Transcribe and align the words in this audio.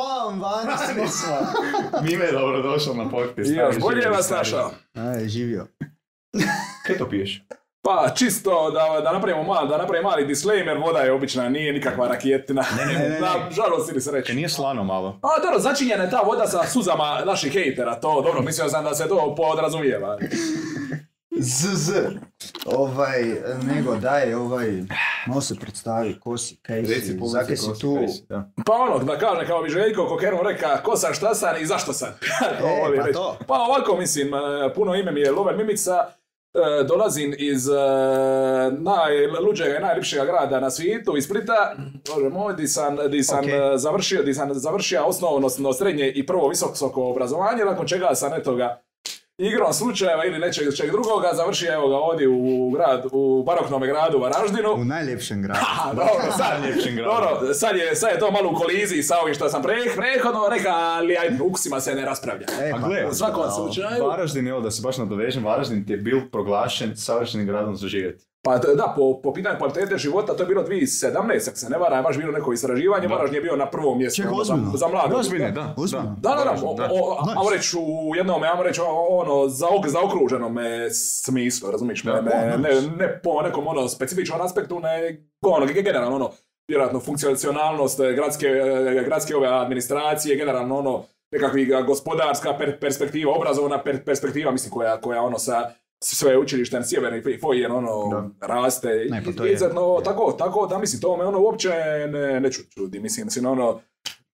bam, 0.00 0.40
vani 0.40 1.08
smo. 1.08 1.36
Mime 2.06 2.24
je 2.24 2.32
dobro 2.32 2.62
došao 2.62 2.94
na 2.94 3.10
podcast. 3.10 3.50
Još 3.50 3.78
bolje 3.78 4.08
vas 4.08 4.30
našao. 4.30 4.70
Aj, 4.94 5.28
živio. 5.28 5.66
Kaj 6.86 6.98
to 6.98 7.08
piješ? 7.08 7.42
Pa 7.82 8.08
čisto 8.14 8.70
da, 8.70 9.00
da 9.00 9.12
napravimo 9.12 9.42
mal, 9.42 9.68
da 9.68 9.78
napravimo 9.78 10.10
mali 10.10 10.26
disclaimer, 10.26 10.78
voda 10.78 10.98
je 10.98 11.12
obična, 11.12 11.48
nije 11.48 11.72
nikakva 11.72 12.08
raketina. 12.08 12.64
ne, 12.76 12.86
ne, 12.86 13.08
ne. 13.08 13.20
Na 13.20 13.50
žalost 13.50 13.90
ili. 13.90 14.22
Kaj 14.22 14.34
nije 14.34 14.48
slano 14.48 14.84
malo? 14.84 15.20
A 15.22 15.42
dobro, 15.44 15.58
začinjena 15.58 16.04
je 16.04 16.10
ta 16.10 16.20
voda 16.20 16.46
sa 16.46 16.66
suzama 16.66 17.22
naših 17.26 17.52
hejtera, 17.52 18.00
to 18.00 18.22
dobro, 18.22 18.42
mislio 18.42 18.68
sam 18.68 18.84
da 18.84 18.94
se 18.94 19.08
to 19.08 19.34
podrazumijeva. 19.36 20.18
ZZ. 21.42 21.90
Ovaj, 22.66 23.22
nego 23.62 23.96
daj, 23.96 24.34
ovaj, 24.34 24.82
malo 25.26 25.40
se 25.40 25.54
predstavi, 25.54 26.20
ko 26.20 26.38
si, 26.38 26.56
kaj 26.62 26.84
si, 26.84 27.18
zakaj 27.24 27.56
si 27.56 27.80
tu. 27.80 27.98
Pa 28.66 28.72
ono, 28.72 28.98
da 29.04 29.18
kaže 29.18 29.46
kao 29.46 29.62
bi 29.62 29.70
Željko 29.70 30.06
Kokerom 30.06 30.46
reka, 30.46 30.82
ko 30.82 30.96
sam, 30.96 31.14
šta 31.14 31.34
sam 31.34 31.62
i 31.62 31.66
zašto 31.66 31.92
sam. 31.92 32.08
E, 32.58 32.96
pa 32.96 33.02
reći. 33.04 33.12
to. 33.12 33.38
Pa 33.46 33.54
ovako 33.54 33.96
mislim, 33.96 34.34
e, 34.34 34.38
puno 34.74 34.94
ime 34.94 35.12
mi 35.12 35.20
je 35.20 35.32
Loven 35.32 35.56
Mimica, 35.56 36.06
e, 36.54 36.84
dolazim 36.84 37.34
iz 37.38 37.68
e, 37.68 37.72
najluđega 38.78 39.76
i 39.76 39.82
najljepšega 39.82 40.24
grada 40.24 40.60
na 40.60 40.70
svijetu, 40.70 41.16
iz 41.16 41.24
Splita, 41.24 41.74
Bože 42.14 42.28
moj, 42.28 42.54
di 42.54 42.68
sam, 42.68 42.96
di 43.10 43.22
sam 43.22 43.38
Ok. 43.38 43.50
završio, 43.76 44.22
di 44.22 44.34
sam 44.34 44.54
završio 44.54 45.04
osnovno 45.04 45.48
no, 45.58 45.72
srednje 45.72 46.08
i 46.08 46.26
prvo 46.26 46.48
visoko 46.48 47.02
obrazovanje, 47.02 47.64
nakon 47.64 47.86
čega 47.86 48.14
sam 48.14 48.34
eto 48.34 48.54
ga 48.54 48.82
igrom 49.40 49.72
slučajeva 49.72 50.24
ili 50.24 50.38
nečeg 50.38 50.76
čeg 50.76 50.90
drugoga 50.90 51.30
završio 51.34 51.72
evo 51.72 51.88
ga 51.88 51.96
ovdje 51.96 52.28
u 52.28 52.70
grad, 52.70 53.04
u 53.12 53.42
baroknom 53.46 53.82
gradu 53.82 54.18
Varaždinu. 54.18 54.72
U 54.72 54.84
najljepšem 54.84 55.42
gradu. 55.42 55.60
A, 55.84 55.94
dobro, 55.94 56.32
sad, 56.36 56.60
Najljepšem 56.60 56.96
gradu. 56.96 57.10
dobro, 57.10 57.54
sad 57.54 57.76
je, 57.76 57.96
sad 57.96 58.10
je 58.12 58.18
to 58.18 58.30
malo 58.30 58.50
u 58.50 58.54
koliziji 58.54 59.02
sa 59.02 59.18
ovim 59.22 59.34
što 59.34 59.48
sam 59.48 59.62
pre, 59.62 59.74
prethodno 59.96 60.48
rekao, 60.50 60.72
ali 60.74 61.16
ajde, 61.16 61.42
ukusima 61.42 61.80
se 61.80 61.94
ne 61.94 62.04
raspravlja. 62.04 62.46
E, 62.62 62.70
A 62.70 62.78
pa 62.80 62.88
gle, 62.88 63.06
U 63.10 63.14
svakom 63.14 63.42
da, 63.44 63.50
slučaju. 63.50 64.04
Varaždin, 64.04 64.48
evo 64.48 64.60
da 64.60 64.70
se 64.70 64.82
baš 64.82 64.98
nadovežem, 64.98 65.44
Varaždin 65.44 65.86
ti 65.86 65.92
je 65.92 65.96
bil 65.96 66.20
proglašen 66.32 66.96
savršenim 66.96 67.46
gradom 67.46 67.76
za 67.76 67.88
živjeti. 67.88 68.24
Pa 68.42 68.58
da, 68.58 68.94
po, 68.96 69.20
po 69.20 69.32
pitanju 69.32 69.58
kvalitete 69.58 69.98
života, 69.98 70.34
to 70.34 70.42
je 70.42 70.46
bilo 70.46 70.62
2017, 70.62 71.12
ako 71.48 71.56
se 71.56 71.70
ne 71.70 71.78
vara, 71.78 71.96
je 71.96 72.02
baš 72.02 72.16
bilo 72.16 72.32
neko 72.32 72.52
istraživanje, 72.52 73.08
Da. 73.08 73.14
Varaždin 73.14 73.34
je 73.34 73.42
bio 73.42 73.56
na 73.56 73.66
prvom 73.66 73.98
mjestu 73.98 74.22
Ček, 74.22 74.32
ono, 74.32 74.44
za, 74.44 74.56
za 74.74 74.88
mlade. 74.88 75.14
Ozbiljno, 75.14 75.50
da. 75.50 75.74
Ozbiljno? 75.76 76.16
Da, 76.18 76.30
da, 76.30 76.44
da, 76.44 76.56
o, 76.62 76.70
o, 76.70 76.74
a- 77.12 77.22
Nice. 77.22 77.38
ajmo 77.38 77.50
reći 77.50 77.76
u 77.78 78.14
jednom, 78.16 78.42
ajmo 78.44 78.62
reći 78.62 78.80
ono, 79.10 79.48
zaok, 79.48 79.88
zaokruženom 79.88 80.56
smislu, 80.92 81.70
razumiješ 81.70 82.04
me, 82.04 82.12
Da, 82.12 82.20
ne, 82.20 82.30
o, 82.54 82.58
ne, 82.58 82.68
nice. 82.68 82.86
ne 82.88 83.20
po 83.20 83.42
nekom 83.42 83.66
ono 83.66 83.88
specifičnom 83.88 84.40
aspektu, 84.40 84.80
ne, 84.80 85.16
ono, 85.42 85.66
ge- 85.66 85.82
generalno 85.82 86.16
ono, 86.16 86.30
vjerojatno 86.68 87.00
funkcionalnost 87.00 88.00
eh, 88.00 88.12
gradske, 88.12 88.46
eh, 88.46 89.04
gradske 89.04 89.36
ove 89.36 89.48
administracije, 89.50 90.36
generalno 90.36 90.78
ono, 90.78 91.02
nekakvi 91.32 91.64
ga- 91.66 91.82
gospodarska 91.82 92.54
per- 92.54 92.80
perspektiva, 92.80 93.32
obrazovna 93.32 93.78
per- 93.78 94.04
perspektiva, 94.04 94.50
mislim, 94.50 94.70
koja, 94.70 95.00
koja 95.00 95.22
ono 95.22 95.38
sa 95.38 95.70
sve 96.02 96.38
učilištem 96.38 96.84
sjeverni 96.84 97.22
fojen 97.38 97.72
ono 97.72 97.90
raste 98.42 99.06
Ne, 99.10 99.22
pa 99.24 99.32
to 99.32 99.44
i- 99.44 99.48
je- 99.48 99.52
izuzetno 99.52 99.96
je. 99.98 100.04
tako, 100.04 100.32
tako 100.32 100.66
da 100.66 100.78
mislim 100.78 101.00
to 101.00 101.16
me 101.16 101.24
ono 101.24 101.40
uopće 101.40 101.68
ne, 102.08 102.40
ne 102.40 102.48
ču- 102.48 102.74
čudi, 102.74 103.00
mislim, 103.00 103.26
mislim 103.26 103.46
ono 103.46 103.80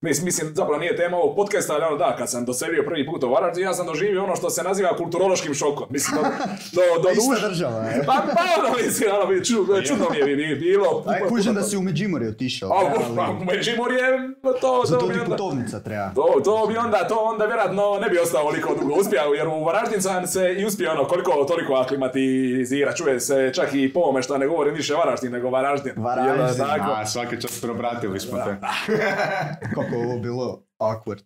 Mis- 0.02 0.22
Mislim, 0.22 0.54
zapravo 0.54 0.78
nije 0.78 0.96
tema 0.96 1.16
ovog 1.16 1.36
podcasta, 1.36 1.74
ali 1.74 1.84
ono 1.84 1.96
da, 1.96 2.16
kad 2.16 2.30
sam 2.30 2.44
doselio 2.44 2.82
prvi 2.82 3.06
put 3.06 3.22
u 3.24 3.28
Varaždin, 3.28 3.64
ja 3.64 3.74
sam 3.74 3.86
doživio 3.86 4.24
ono 4.24 4.36
što 4.36 4.50
se 4.50 4.62
naziva 4.62 4.96
kulturološkim 4.96 5.54
šokom. 5.54 5.86
Mislim, 5.90 6.16
do, 6.16 6.28
do, 6.72 7.02
do 7.02 7.08
duše- 7.10 7.48
država, 7.48 7.84
e. 7.86 8.02
Pa, 8.06 8.12
pa 8.12 8.42
ono, 8.58 8.76
mislim, 8.76 9.10
ono, 9.12 9.26
bi- 9.26 9.34
ču- 9.36 9.86
čudno 9.88 10.06
mi 10.10 10.18
je 10.18 10.24
bi- 10.26 10.36
bi- 10.36 10.54
bilo. 10.56 11.04
Aj, 11.06 11.20
kužim 11.20 11.44
puno 11.44 11.60
da 11.60 11.66
si 11.66 11.76
u 11.76 11.82
Međimurje 11.82 12.28
otišao. 12.28 12.70
A, 12.70 12.80
pa, 13.16 13.22
ali- 13.22 13.32
u 13.32 13.44
Međimurje, 13.46 14.00
to, 14.60 14.82
Za 14.84 14.94
to 14.94 15.00
to 15.00 15.06
bi 15.06 15.14
ti 15.14 15.20
onda... 15.20 15.36
putovnica 15.36 15.80
treba. 15.80 16.10
To, 16.10 16.40
to 16.40 16.66
bi 16.66 16.76
onda, 16.76 17.08
to 17.08 17.16
onda 17.16 17.44
vjerojatno 17.44 17.98
ne 17.98 18.08
bi 18.08 18.18
ostao 18.18 18.44
oliko 18.44 18.74
dugo 18.74 18.94
uspio, 18.94 19.20
jer 19.32 19.48
u 19.48 19.64
Varaždin 19.64 20.02
sam 20.02 20.26
se 20.26 20.54
i 20.54 20.64
uspio 20.64 20.92
ono 20.92 21.04
koliko 21.04 21.44
toliko 21.44 21.74
aklimatizira, 21.74 22.92
čuje 22.94 23.20
se 23.20 23.50
čak 23.54 23.68
i 23.74 23.92
po 23.92 24.00
ovome 24.00 24.22
što 24.22 24.38
ne 24.38 24.46
govorim 24.46 24.74
više 24.74 24.94
Varaždin 24.94 25.32
nego 25.32 25.50
Varaždin. 25.50 25.92
Varaždin, 25.96 26.44
Jel, 26.58 26.68
tako? 26.68 26.90
A, 26.92 27.06
svaki 27.06 27.40
čas 27.42 27.60
probratili 27.60 28.20
smo 28.20 28.38
te. 28.38 28.56
Kako 29.86 29.96
je 29.96 30.06
ovo 30.06 30.18
bilo 30.18 30.62
awkward. 30.78 31.22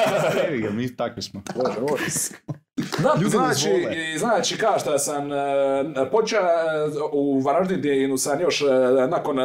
Evi 0.48 0.58
ga, 0.58 0.70
mi 0.70 0.96
takvi 0.96 1.22
smo. 1.22 1.42
Bože, 1.56 1.80
Bože. 1.80 2.04
Da, 2.98 3.14
Ljudi 3.16 3.30
znači, 3.30 3.68
znači 4.18 4.58
kao 4.58 4.78
što 4.78 4.98
sam 4.98 5.32
e, 5.32 5.36
počeo 6.12 6.40
e, 6.40 6.44
u 7.12 7.40
Varaždinu 7.40 8.18
sam 8.18 8.40
još 8.40 8.60
e, 8.60 8.64
nakon 9.08 9.36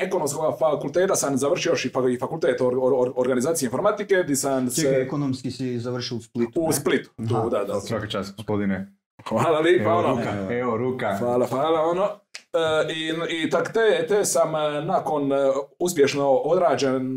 ekonomskog 0.00 0.58
fakulteta 0.58 1.16
sam 1.16 1.36
završio 1.36 1.70
još 1.70 1.84
i, 1.84 1.90
fa- 1.90 2.14
i 2.14 2.18
fakultet 2.18 2.60
or, 2.60 2.74
or- 2.74 2.92
or- 2.96 3.12
organizacije 3.16 3.66
informatike 3.66 4.14
gdje 4.24 4.36
sam 4.36 4.70
Čekaj, 4.70 4.92
se 4.92 5.00
ekonomski 5.00 5.50
si 5.50 5.78
završio 5.78 6.16
u 6.16 6.20
Splitu. 6.20 6.60
u 6.60 6.66
ne? 6.66 6.72
Splitu. 6.72 7.10
Tu, 7.18 7.50
da, 7.50 7.64
da. 7.64 7.80
Svaka 7.80 8.06
čast, 8.06 8.36
gospodine. 8.36 8.95
Hvala 9.28 9.60
lijepa, 9.60 9.90
Evo 9.90 9.98
ono. 9.98 10.08
ruka, 10.08 10.54
evo 10.54 10.76
ruka. 10.76 11.16
Hvala, 11.18 11.46
hvala, 11.46 11.80
ono. 11.80 12.04
E, 12.52 12.92
I, 12.92 13.12
i 13.42 13.50
tak 13.50 13.72
te, 13.72 14.06
te 14.08 14.24
sam 14.24 14.54
e, 14.54 14.84
nakon 14.84 15.32
e, 15.32 15.36
uspješno 15.78 16.30
odrađen 16.30 17.16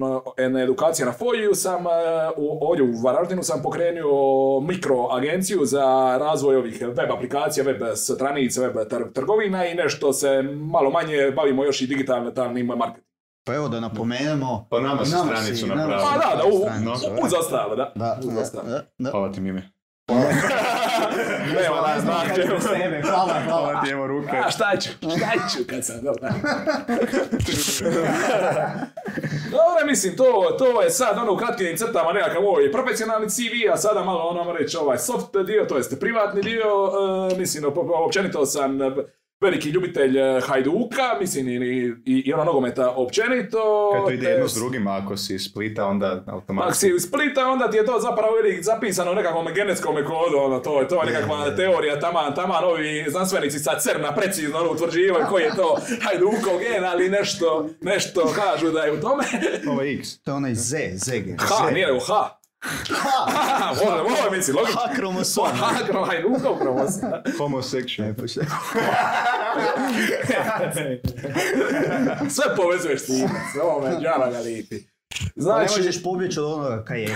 e, 0.59 0.63
edukacije 0.63 1.05
na 1.05 1.11
FOI-u 1.11 1.55
sam 1.55 1.85
u, 2.37 2.57
ovdje 2.61 2.83
u 2.83 3.01
Varaždinu 3.03 3.43
sam 3.43 3.61
pokrenuo 3.61 4.59
mikro 4.59 5.07
agenciju 5.11 5.65
za 5.65 5.83
razvoj 6.19 6.55
ovih 6.55 6.81
web 6.81 7.11
aplikacija, 7.11 7.63
web 7.63 7.81
stranica, 7.95 8.61
web 8.61 8.75
tr- 8.75 9.13
trgovina 9.13 9.65
i 9.65 9.75
nešto 9.75 10.13
se 10.13 10.41
malo 10.71 10.89
manje 10.89 11.31
bavimo 11.35 11.63
još 11.63 11.81
i 11.81 11.87
digitalnim 11.87 12.65
marketingom. 12.65 13.09
Pa 13.43 13.55
evo 13.55 13.67
da 13.67 13.79
napomenemo. 13.79 14.67
Pa 14.69 14.79
nama 14.79 14.95
Nama 14.95 15.05
stranicu 15.05 15.67
nama 15.67 15.97
Pa 15.97 16.17
da, 16.17 16.35
da, 16.35 16.43
u, 16.49 16.57
u, 16.57 17.25
uz 17.25 17.33
ostalo, 17.39 17.75
da. 17.75 17.91
Da, 17.95 18.19
da, 18.23 18.83
da. 18.97 19.11
Hvala 19.11 19.31
ti 19.31 19.41
mime. 19.41 19.71
Nema 21.61 21.81
nas 21.81 22.01
znači. 22.01 22.41
Sebe, 22.61 23.01
hvala, 23.01 23.33
hvala. 23.45 23.81
ti, 23.83 23.89
evo 23.91 24.07
ruke. 24.07 24.37
A 24.45 24.51
šta 24.51 24.77
ću, 24.77 24.89
šta 24.99 25.31
ću 25.49 25.63
kad 25.69 25.85
sam 25.85 25.95
dobro. 26.01 26.29
Dobro, 29.51 29.85
mislim, 29.85 30.15
to, 30.17 30.55
to 30.57 30.81
je 30.81 30.89
sad 30.89 31.17
ono 31.17 31.33
u 31.33 31.37
kratkim 31.37 31.77
crtama 31.77 32.11
nekakav 32.13 32.45
ovaj 32.45 32.71
profesionalni 32.71 33.29
CV, 33.29 33.71
a 33.73 33.77
sada 33.77 34.03
malo 34.03 34.19
ono 34.21 34.51
reći 34.53 34.77
ovaj 34.77 34.97
soft 34.97 35.37
dio, 35.45 35.65
to 35.65 35.77
jest 35.77 35.99
privatni 35.99 36.41
dio, 36.41 36.63
e, 37.31 37.37
mislim, 37.37 37.63
op- 37.63 38.05
općenito 38.05 38.45
sam 38.45 38.79
veliki 39.41 39.69
ljubitelj 39.69 40.17
e, 40.17 40.41
Hajduka, 40.41 40.77
mislim, 41.19 41.47
i, 41.47 41.57
i, 42.05 42.23
i 42.25 42.33
ono 42.33 42.43
nogometa 42.43 42.89
općenito. 42.91 43.89
Kad 43.93 44.03
to 44.03 44.11
ide 44.11 44.23
te- 44.23 44.29
jedno 44.29 44.47
s 44.47 44.53
drugim, 44.53 44.87
ako 44.87 45.17
si 45.17 45.35
iz 45.35 45.41
Splita, 45.41 45.85
onda 45.85 46.11
Ako 46.17 46.31
automatski. 46.31 46.79
si 46.79 46.93
iz 46.95 47.03
Splita, 47.03 47.47
onda 47.47 47.71
ti 47.71 47.77
je 47.77 47.85
to 47.85 47.99
zapravo 47.99 48.33
ili 48.37 48.63
zapisano 48.63 49.11
u 49.11 49.15
nekakvom 49.15 49.47
genetskom 49.55 49.95
kodu, 49.95 50.37
ono, 50.37 50.59
to, 50.59 50.81
je- 50.81 50.87
to 50.87 50.95
je 50.97 51.05
nekakva 51.05 51.55
teorija, 51.55 51.99
taman, 51.99 52.35
taman, 52.35 52.63
ovi 52.63 53.05
znanstvenici 53.07 53.59
sa 53.59 53.79
CERNA 53.79 54.11
precizno 54.11 54.59
ono, 54.59 54.71
utvrđivaju 54.71 55.25
koji 55.29 55.43
je 55.43 55.55
to 55.55 55.77
Hajdukov 56.03 56.57
gen, 56.59 56.85
ali 56.85 57.09
nešto, 57.09 57.69
nešto 57.81 58.21
kažu 58.35 58.69
da 58.69 58.79
je 58.79 58.93
u 58.93 59.01
tome. 59.01 59.23
Ovo 59.67 59.81
je 59.81 59.93
X. 59.93 60.19
To 60.19 60.31
je 60.31 60.35
onaj 60.35 60.53
Z, 60.53 60.77
Zege. 60.95 61.35
H, 61.39 61.71
nije 61.71 61.87
nego 61.87 61.99
H. 62.01 62.38
Ha, 62.61 63.73
može, 63.75 64.03
može, 64.09 64.37
misli, 64.37 64.53
logično. 64.53 64.81
H 64.81 64.93
kromosom. 64.95 65.47
Ha, 65.47 65.85
kro, 65.87 66.03
Hajdukov 66.05 66.59
promos. 66.59 66.91
Homosexual. 67.37 68.09
E, 68.09 68.13
pa 68.13 68.27
šta? 68.31 68.41
Sve 72.29 72.55
povezuješ 72.55 73.01
s 73.01 73.05
tim, 73.05 73.29
ovo 73.63 73.81
me 73.81 73.95
džava 74.01 74.31
ga 74.31 74.39
lipi. 74.39 74.75
Pa 74.79 75.15
ne 75.19 75.31
Znači, 75.35 75.79
možeš 75.79 76.03
pobjeći 76.03 76.39
od 76.39 76.45
onoga 76.45 76.83
kaj 76.85 77.01
je. 77.01 77.15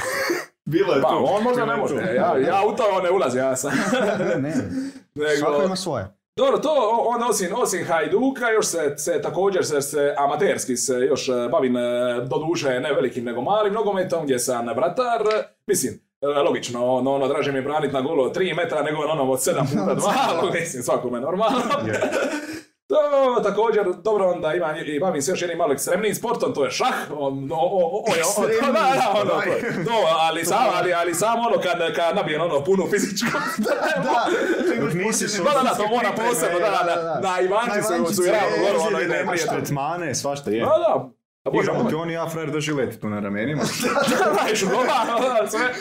Bilo 0.66 0.94
je 0.94 1.02
pa 1.02 1.10
tu. 1.10 1.26
on 1.30 1.44
možda 1.44 1.66
ne 1.66 1.76
može, 1.76 1.96
ja, 1.96 2.38
ja 2.38 2.62
u 2.68 2.76
to 2.76 3.02
ne 3.02 3.12
ulazim, 3.12 3.40
ja 3.40 3.56
sam. 3.56 3.72
Ne, 4.20 4.36
ne. 4.40 4.56
Nego- 5.16 5.40
Svako 5.40 5.64
ima 5.64 5.76
svoje. 5.76 6.08
Dobro, 6.36 6.58
to 6.58 6.70
on 7.06 7.24
osim, 7.24 7.48
osim 7.56 7.86
Hajduka, 7.86 8.50
još 8.50 8.66
se, 8.66 8.98
se 8.98 9.22
također 9.22 9.66
se, 9.66 9.82
se 9.82 10.16
amaterski 10.18 10.78
se 10.78 10.94
još 10.94 11.30
e, 11.30 11.50
bavim, 11.52 11.78
e, 11.78 11.82
doduše 12.30 12.80
ne 12.80 12.94
velikim 12.94 13.24
nego 13.24 13.42
malim 13.42 13.74
nogometom, 13.74 14.24
gdje 14.24 14.40
sam 14.40 14.68
vratar, 14.68 15.22
mislim, 15.68 16.00
e, 16.22 16.28
logično, 16.28 16.86
ono, 16.86 17.14
ono 17.14 17.28
draže 17.28 17.52
mi 17.52 17.58
je 17.58 17.62
branit 17.62 17.94
na 17.94 18.02
golo 18.02 18.30
3 18.30 18.56
metra 18.56 18.84
nego 18.84 18.98
na 18.98 19.12
onom 19.14 19.30
od 19.30 19.40
7 19.40 19.60
puta 19.72 19.96
2, 19.96 20.54
mislim, 20.60 20.84
svakome 20.84 21.20
normalno. 21.20 21.60
To 22.94 23.42
također, 23.44 23.86
dobro, 24.04 24.32
onda 24.32 24.54
imam 24.54 24.76
i 24.86 25.00
bavim 25.00 25.22
se 25.22 25.32
još 25.32 25.42
jednim 25.42 25.58
malo 25.58 25.74
ekstremnijim 25.74 26.16
sportom, 26.16 26.54
to 26.54 26.66
je 26.66 26.72
šah. 26.72 26.94
On, 27.18 27.52
o, 27.52 27.56
o, 27.56 27.60
o, 27.60 27.98
o, 27.98 28.04
o, 28.12 28.16
Ekstremniji, 28.18 28.74
da, 28.74 29.14
da, 29.14 29.22
ono, 29.22 29.36
daj. 29.36 29.62
to, 29.62 29.92
to, 29.92 29.98
ali 30.20 30.46
sam, 30.46 30.66
ali, 30.76 30.94
ali 30.94 31.16
sam 31.16 31.40
ono 31.40 31.62
kad, 31.62 31.96
kad 31.96 32.16
nabijem 32.16 32.42
ono 32.42 32.64
punu 32.64 32.88
fizičku. 32.92 33.28
Da, 34.04 34.26
Dok 34.82 34.94
nisi 34.94 35.38
Da, 35.38 35.44
da, 35.44 35.70
da, 35.70 35.76
to 35.76 35.88
mora 35.88 36.12
posebno, 36.12 36.60
da, 36.60 36.70
da, 36.70 37.20
da, 37.22 37.42
Ivančicu 37.42 38.06
su, 38.08 38.14
su 38.14 38.22
dobro, 38.22 38.80
ono 38.80 38.88
Ozljede, 38.88 39.06
ide 39.06 39.16
nemaš 39.18 39.40
prijatelj. 39.40 39.60
tretmane, 39.60 40.16
Da, 41.44 41.52
da, 41.52 41.58
a 41.58 41.58
bože 41.58 41.72
Igramo 41.72 41.90
ti 41.90 41.96
on 41.96 42.10
i 42.10 42.14
ja, 42.14 42.30
frajer, 42.30 42.52
drži 42.52 42.74
leti 42.74 43.00
tu 43.00 43.10
na 43.10 43.20
ramenima. 43.20 43.62
Da, 44.10 44.44
da, 44.44 44.52
i 44.52 44.56
šugomano, 44.56 45.20
da, 45.20 45.48
sve. 45.50 45.74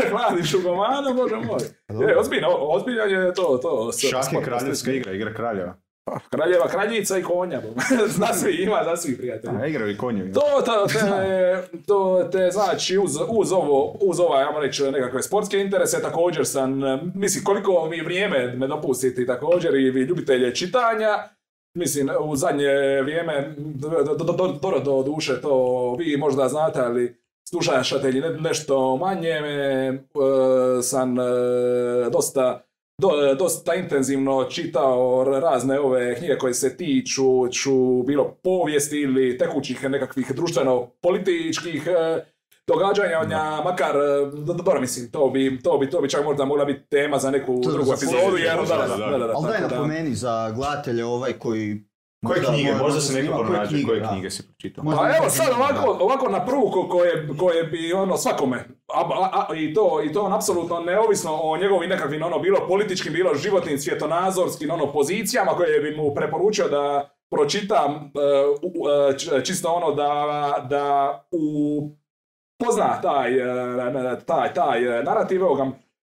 Hladi 0.10 0.42
šugomano, 0.42 1.14
bože 1.14 1.36
moj. 1.36 2.08
Je, 2.08 2.18
ozbiljno, 2.18 2.48
ozbiljno 2.50 3.02
je 3.02 3.34
to, 3.34 3.58
to. 3.62 3.90
Šah 4.10 4.32
je 4.32 4.42
kraljevska 4.42 4.92
igra, 4.92 5.12
igra 5.12 5.34
kraljeva. 5.34 5.76
Pa, 6.04 6.18
kraljeva, 6.30 6.68
kraljica 6.68 7.18
i 7.18 7.22
konja. 7.22 7.60
zna 8.16 8.34
svi, 8.34 8.52
ima, 8.52 8.80
zna 8.84 8.96
svi 8.96 9.16
prijatelji. 9.16 9.56
A, 9.62 9.66
igraju 9.66 9.90
i 9.90 9.96
konjevi. 9.96 10.32
To, 10.32 10.62
to, 10.64 10.86
te, 10.86 11.62
to 11.86 12.28
te 12.32 12.50
znači 12.50 12.98
uz, 12.98 13.16
uz 13.28 13.52
ovo, 13.52 13.96
uz 14.00 14.20
ovaj, 14.20 14.44
ajmo 14.44 14.60
reći, 14.60 14.82
nekakve 14.82 15.22
sportske 15.22 15.58
interese, 15.58 16.02
također 16.02 16.46
sam, 16.46 16.80
mislim, 17.14 17.44
koliko 17.44 17.86
mi 17.90 18.00
vrijeme 18.00 18.54
me 18.56 18.66
dopustiti 18.66 19.26
također 19.26 19.74
i 19.74 19.90
vi 19.90 20.00
ljubitelje 20.00 20.54
čitanja, 20.54 21.28
mislim, 21.74 22.10
u 22.20 22.36
zadnje 22.36 23.02
vrijeme, 23.02 23.54
do, 23.58 24.14
do, 24.80 25.02
duše 25.02 25.40
to 25.40 25.96
vi 25.98 26.16
možda 26.16 26.48
znate, 26.48 26.80
ali 26.80 27.16
slušatelji 27.48 28.20
ne, 28.20 28.30
nešto 28.40 28.96
manje, 28.96 29.30
e, 29.30 29.98
sam 30.82 31.20
e, 31.20 31.24
dosta 32.12 32.64
do, 33.00 33.34
dosta 33.38 33.74
intenzivno 33.74 34.44
čitao 34.44 35.24
razne 35.24 35.80
ove 35.80 36.14
knjige 36.14 36.38
koje 36.38 36.54
se 36.54 36.76
tiču 36.76 37.48
ču, 37.52 38.02
bilo 38.02 38.36
povijesti 38.42 39.00
ili 39.00 39.38
tekućih 39.38 39.84
nekakvih 39.84 40.32
društveno-političkih 40.34 41.88
događanja, 42.68 43.18
makar, 43.64 43.96
e, 43.96 44.26
dobro 44.54 44.80
mislim, 44.80 45.10
to 45.10 45.28
bi, 45.28 45.60
to 45.60 45.78
bi, 45.78 45.90
to 45.90 46.00
bi 46.00 46.10
čak 46.10 46.24
možda 46.24 46.44
mogla 46.44 46.64
biti 46.64 46.80
tema 46.82 47.18
za 47.18 47.30
neku 47.30 47.60
To 47.62 47.70
drugu 47.70 47.90
epizodu, 47.92 48.36
jer 48.38 48.56
da, 48.58 48.76
da, 48.76 48.86
da, 48.86 48.96
da, 48.96 49.06
da. 49.08 49.18
da, 49.18 49.26
da, 49.26 49.32
Ali 49.36 49.46
daj 49.48 49.60
da- 49.60 49.68
napomeni 49.68 50.14
za 50.14 50.50
gledatelje 50.50 51.04
ovaj 51.06 51.32
koji... 51.32 51.84
Koje 52.22 52.38
možda- 52.38 52.52
knjige? 52.52 52.72
Možda 52.74 53.00
se 53.00 53.12
neko 53.14 53.34
koje 53.34 53.46
pronađe, 53.46 53.84
koje 53.84 54.00
da. 54.00 54.08
knjige 54.08 54.30
si 54.30 54.42
pročitao. 54.44 54.84
Pa 54.86 55.16
evo 55.16 55.30
sad 55.30 55.46
ovako, 55.50 55.94
da. 55.94 56.04
ovako 56.04 56.28
na 56.28 56.44
prvu 56.44 56.70
ko- 56.70 56.88
koje, 56.88 57.28
koje 57.30 57.64
bi 57.64 57.92
ono 57.92 58.16
svakome, 58.16 58.56
a, 58.88 59.00
a- 59.00 59.46
a- 59.50 59.56
i 59.56 59.74
to, 59.74 60.02
i 60.02 60.12
to 60.12 60.22
on 60.22 60.32
apsolutno 60.32 60.80
neovisno 60.80 61.30
o 61.34 61.56
njegovim 61.56 61.90
nekakvim 61.90 62.22
ono 62.22 62.38
bilo 62.38 62.58
političkim, 62.68 63.12
bilo 63.12 63.34
životnim, 63.34 63.78
svjetonazorskim 63.78 64.70
ono 64.70 64.92
pozicijama 64.92 65.52
koje 65.52 65.80
bi 65.80 65.96
mu 65.96 66.14
preporučio 66.14 66.68
da 66.68 67.10
pročitam 67.30 67.92
e, 67.94 67.98
u- 68.62 68.88
e, 69.32 69.44
čisto 69.44 69.68
ono 69.70 69.90
da, 69.92 70.12
da 70.70 70.86
u 71.32 71.88
pozna 72.58 73.00
taj, 73.02 73.38
e, 73.38 74.18
taj, 74.26 74.54
taj 74.54 75.00
e, 75.00 75.02
narativ, 75.02 75.40
evo 75.40 75.54
ga 75.54 75.66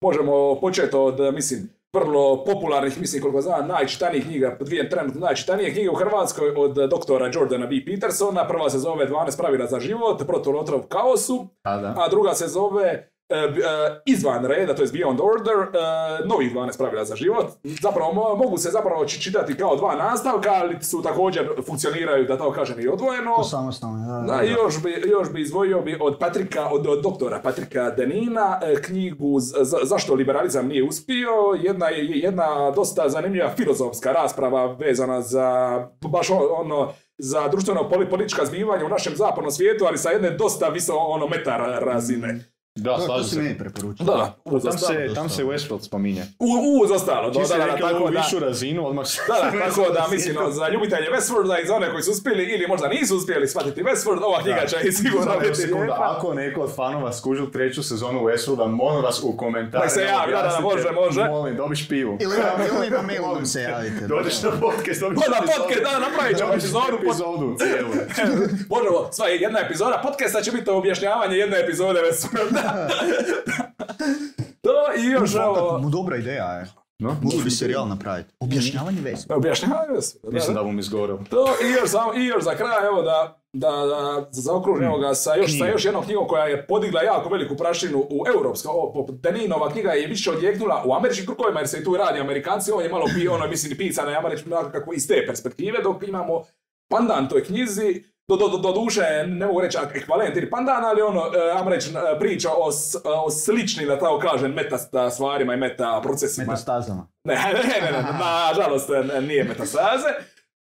možemo 0.02 0.60
početi 0.62 0.96
od, 0.96 1.20
e, 1.20 1.32
mislim, 1.32 1.70
vrlo 1.94 2.44
popularnih, 2.46 3.00
mislim 3.00 3.22
koliko 3.22 3.42
znam, 3.42 3.68
najčitanijih 3.68 4.26
knjiga, 4.26 4.58
dvije 4.60 4.90
trenutno 4.90 5.22
najčitanije 5.22 5.74
knjige 5.74 5.90
u 5.90 5.96
Hrvatskoj 5.96 6.50
od 6.50 6.76
doktora 6.90 7.32
Jordana 7.34 7.66
B. 7.66 7.76
Petersona. 7.86 8.48
Prva 8.48 8.70
se 8.70 8.80
zove 8.80 9.08
12 9.08 9.38
pravila 9.38 9.66
za 9.66 9.80
život, 9.80 10.28
protulotrov 10.28 10.82
kaosu, 10.82 11.48
A, 11.64 11.78
da. 11.78 11.94
a 11.98 12.10
druga 12.10 12.34
se 12.34 12.48
zove 12.48 13.10
izvan 14.06 14.46
reda, 14.46 14.76
to 14.76 14.82
je 14.82 14.88
Beyond 14.88 15.20
Order, 15.24 15.76
e, 15.76 15.80
novih 16.26 16.52
12 16.52 16.78
pravila 16.78 17.06
za 17.06 17.16
život. 17.16 17.46
Zapravo 17.64 18.12
mo- 18.12 18.36
mogu 18.36 18.58
se 18.58 18.70
zapravo 18.70 19.06
či- 19.06 19.22
čitati 19.22 19.56
kao 19.56 19.76
dva 19.76 19.96
nastavka, 19.96 20.50
ali 20.52 20.78
su 20.82 21.02
također 21.02 21.50
funkcioniraju, 21.64 22.26
da 22.26 22.38
tako 22.38 22.52
kažem, 22.52 22.80
i 22.80 22.88
odvojeno. 22.88 23.36
To 23.36 23.44
samostalno, 23.44 23.98
da, 24.22 24.34
Da, 24.34 24.44
i 24.44 24.50
još 24.50 24.84
bi, 24.84 25.04
još 25.06 25.32
bi 25.32 25.42
izdvojio 25.42 25.82
bi 25.82 25.98
od 26.02 26.18
Patrika, 26.20 26.66
od, 26.66 26.88
od 26.88 27.02
doktora 27.02 27.40
Patrika 27.40 27.90
Denina 27.92 28.60
e, 28.64 28.76
knjigu 28.78 29.40
Z- 29.40 29.56
Z- 29.62 29.78
Zašto 29.84 30.14
liberalizam 30.14 30.68
nije 30.68 30.84
uspio. 30.84 31.32
Jedna 31.58 31.88
je 31.88 32.06
jedna 32.10 32.46
dosta 32.72 33.10
zanimljiva 33.10 33.50
filozofska 33.50 34.12
rasprava 34.12 34.66
vezana 34.66 35.22
za 35.22 35.80
baš 36.02 36.28
ono 36.52 36.90
za 37.18 37.48
društveno 37.48 37.90
poli- 37.90 38.10
politička 38.10 38.46
zbivanja 38.46 38.86
u 38.86 38.90
našem 38.90 39.14
zapadnom 39.16 39.52
svijetu, 39.52 39.86
ali 39.86 39.98
sa 39.98 40.10
jedne 40.10 40.30
dosta 40.32 40.68
viso 40.68 40.94
ono 40.96 41.28
meta 41.28 41.52
ra- 41.52 41.86
razine. 41.86 42.40
Da, 42.76 42.92
Da, 43.00 43.08
to 43.08 43.24
si 43.24 43.30
se. 43.30 43.42
meni 43.42 43.58
preporučio. 43.58 44.06
Da, 44.06 44.36
uz 44.46 44.64
Tam 44.64 44.78
se, 44.78 45.14
tam 45.16 45.30
se 45.30 45.44
Westworld 45.44 45.82
spominje. 45.82 46.24
U, 46.40 46.48
uz 46.84 46.92
ostalo, 46.92 47.30
da, 47.30 47.40
Ti 47.40 47.46
si 47.46 47.52
da, 47.52 47.58
da, 47.58 47.66
rekao 47.66 47.90
tako 47.90 48.10
da. 48.12 48.20
višu 48.20 48.40
razinu, 48.40 48.88
odmah 48.88 49.08
se... 49.08 49.22
Da, 49.28 49.34
da, 49.34 49.66
tako 49.66 49.94
da 49.94 50.08
mislim 50.14 50.36
no, 50.36 50.52
za 50.52 50.70
ljubitelje 50.70 51.08
Westworlda 51.16 51.64
i 51.64 51.68
za 51.68 51.76
one 51.76 51.92
koji 51.92 52.04
su 52.04 52.12
uspjeli 52.12 52.44
ili 52.44 52.68
možda 52.68 52.88
nisu 52.88 53.18
uspjeli 53.18 53.48
shvatiti 53.48 53.84
Westworld, 53.84 54.24
ova 54.24 54.42
knjiga 54.42 54.60
Da. 54.62 54.68
će 54.68 54.78
i 54.88 54.92
sigurno 54.92 55.40
biti 55.40 55.56
sekunda, 55.56 55.98
ako 56.00 56.34
neko 56.34 56.62
od 56.62 56.76
fanova 56.76 57.14
skužil 57.14 57.52
treću 57.52 57.84
sezonu 57.84 58.20
Westworlda, 58.20 58.68
molim 58.68 59.04
vas 59.04 59.20
u 59.24 59.38
komentarima 59.38 59.84
Nek 59.84 59.94
se 59.94 60.02
javi, 60.02 60.32
da, 60.32 60.42
da, 60.42 60.60
može, 60.62 60.92
može. 60.92 61.24
Molim, 61.24 61.56
dobiš 61.58 61.90
pivu. 61.90 62.18
Ili 62.22 62.38
na, 62.38 62.78
ili 62.78 62.90
na 62.90 63.02
mailu 63.02 63.36
nam 63.36 63.46
se 63.46 63.62
javite. 63.62 64.08
Dođeš 64.08 64.42
na 64.44 64.52
podcast, 64.62 65.00
dobiš 65.02 65.20
Pa 65.26 65.32
na 65.32 65.38
epizodu. 65.38 65.60
podcast, 65.60 65.82
da, 65.84 66.00
napravit 66.00 66.38
ćemo 66.38 66.52
epizodu, 66.52 66.96
epizodu 67.04 67.56
cijelu. 67.58 67.90
Možemo, 68.74 69.10
sva 69.12 69.28
jedna 69.28 69.60
epizoda 69.60 70.02
podcasta 70.04 70.42
će 70.42 70.52
biti 70.52 70.70
objašnjavanje 70.70 71.36
jedne 71.38 71.60
epizode 71.60 72.00
Westworlda. 72.00 72.65
to 74.66 74.74
i 74.98 75.06
još 75.06 75.36
evo... 75.36 75.80
mu 75.82 75.90
dobra 75.90 76.18
ideja 76.18 76.46
je. 76.46 76.68
No? 77.00 77.16
Mogli 77.22 77.44
bi 77.44 77.52
serijal 77.52 77.88
napraviti. 77.88 78.34
Objašnjavanje 78.40 79.02
veze. 79.02 79.34
Objašnjavanje 79.34 79.90
Westworlda. 79.90 80.34
Mislim 80.34 80.56
da, 80.56 80.64
mi 80.64 80.82
zgoreo. 80.82 81.20
To 81.30 81.48
i 81.64 81.72
još, 81.72 81.90
samo, 81.90 82.14
i 82.14 82.26
još 82.26 82.44
za 82.44 82.56
kraj, 82.56 82.88
evo 82.88 83.02
da, 83.02 83.42
da, 83.54 83.70
da 83.70 84.28
zaokružimo 84.32 84.98
ga 84.98 85.16
sa 85.16 85.36
još, 85.36 85.58
sa 85.58 85.68
još 85.68 85.86
jednom 85.86 86.04
knjigom 86.04 86.28
koja 86.28 86.46
je 86.46 86.68
podigla 86.68 87.02
jako 87.02 87.30
veliku 87.30 87.56
prašinu 87.56 88.00
u 88.00 88.24
europska. 88.36 88.70
Deninova 89.10 89.72
knjiga 89.72 89.92
je 89.92 90.08
više 90.08 90.32
odjeknula 90.32 90.84
u 90.86 90.94
američkim 90.94 91.26
krugovima 91.26 91.60
jer 91.60 91.68
se 91.68 91.80
i 91.80 91.84
tu 91.84 91.98
radi 91.98 92.20
Amerikanci, 92.20 92.72
on 92.72 92.84
je 92.84 92.90
malo 92.90 93.06
pi, 93.16 93.28
ono, 93.28 93.48
mislim, 93.48 93.78
pisana 93.78 94.12
je 94.12 94.18
američki, 94.18 94.50
kako 94.50 94.94
iz 94.94 95.08
te 95.08 95.24
perspektive, 95.28 95.82
dok 95.84 96.08
imamo 96.08 96.44
pandan 96.90 97.30
toj 97.30 97.44
knjizi, 97.44 98.04
do, 98.28 98.36
do, 98.38 98.48
do, 98.48 98.58
do 98.60 98.72
duše, 98.74 99.02
ne 99.28 99.46
mogu 99.46 99.62
reći 99.62 99.78
ekvalent 99.94 100.38
ili 100.38 100.50
pandan, 100.50 100.86
ali 100.86 101.02
ono, 101.02 101.22
e, 101.22 101.52
ajmo 101.52 101.70
reći, 101.70 101.90
e, 101.90 102.20
priča 102.20 102.50
o, 102.52 102.72
s- 102.72 102.96
o 103.06 103.30
sličnim, 103.32 103.88
da 103.88 104.00
tako 104.00 104.20
kažem, 104.20 104.52
meta 104.54 104.78
stvarima 105.10 105.54
i 105.54 105.58
meta 105.58 106.00
procesima. 106.04 106.46
Metastazama. 106.46 107.08
Ne, 107.24 107.36
ne, 107.64 107.82
ne, 107.82 107.92
ne, 107.94 108.04
nažalost 108.20 108.90
ne, 109.06 109.22
nije 109.22 109.44
metastaze, 109.44 110.08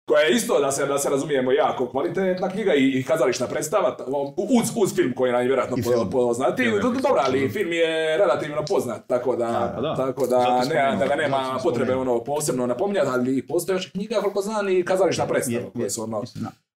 koja 0.04 0.20
je 0.20 0.32
isto, 0.32 0.60
da 0.60 0.72
se, 0.72 0.86
da 0.86 0.98
se 0.98 1.10
razumijemo, 1.10 1.52
jako 1.52 1.88
kvalitetna 1.88 2.48
knjiga 2.48 2.74
i, 2.74 2.88
i 2.88 3.04
kazališna 3.04 3.46
predstava, 3.46 3.96
uz, 4.36 4.70
uz 4.76 4.94
film 4.94 5.12
koji 5.12 5.32
nam 5.32 5.40
je 5.40 5.46
vjerojatno 5.46 5.76
po- 5.78 6.10
poznati. 6.10 6.62
Dobro, 7.02 7.22
ali 7.24 7.50
film 7.50 7.72
je 7.72 8.18
relativno 8.18 8.62
poznat, 8.64 9.06
tako 9.06 9.36
da, 9.36 9.72
pa 9.74 9.80
da. 9.80 9.94
tako 9.96 10.26
da, 10.26 10.38
ne, 10.64 10.96
da 10.96 11.06
ga 11.06 11.14
nema 11.16 11.36
potrebe 11.62 11.94
ono 11.94 12.18
posebno 12.20 12.66
napominjati, 12.66 13.08
ali 13.10 13.46
postoje 13.46 13.76
još 13.76 13.86
knjiga, 13.86 14.16
koliko 14.16 14.40
znam, 14.40 14.68
i 14.70 14.84
kazališna 14.84 15.26
predstava, 15.26 15.58
Je, 15.58 15.70
koje 15.70 15.82
je, 15.82 15.90
su 15.90 16.02
ono, 16.02 16.22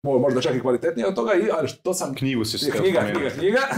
možda 0.05 0.41
čak 0.41 0.55
i 0.55 0.61
kvalitetnije 0.61 1.09
od 1.09 1.15
toga, 1.15 1.33
ali 1.59 1.69
što 1.69 1.95
sam 1.95 2.15
Knjigu 2.15 2.45
si 2.45 2.59
se 2.59 2.71
knjiga, 2.71 3.01
knjiga, 3.13 3.31
knjiga. 3.31 3.61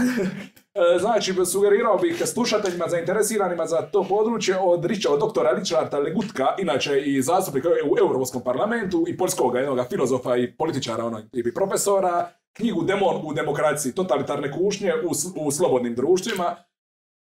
E, 0.77 0.99
znači, 0.99 1.33
sugerirao 1.45 1.97
bih 1.97 2.21
slušateljima 2.25 2.87
zainteresiranima 2.87 3.65
za 3.65 3.81
to 3.81 4.03
područje 4.03 4.57
od, 4.59 4.85
Richa, 4.85 5.09
od 5.09 5.19
doktora 5.19 5.51
Richarda 5.51 5.99
Legutka, 5.99 6.55
inače 6.57 7.01
i 7.01 7.21
zastupnika 7.21 7.69
u 7.69 7.97
Europskom 7.99 8.43
parlamentu 8.43 9.05
i 9.07 9.17
poljskog 9.17 9.55
jednog 9.55 9.79
filozofa 9.89 10.35
i 10.35 10.51
političara 10.51 11.05
ono, 11.05 11.21
i 11.33 11.53
profesora, 11.53 12.29
knjigu 12.53 12.83
Demon 12.83 13.21
u 13.23 13.33
demokraciji, 13.33 13.91
totalitarne 13.91 14.51
kušnje 14.51 14.93
u, 14.95 15.11
u 15.47 15.51
slobodnim 15.51 15.95
društvima. 15.95 16.55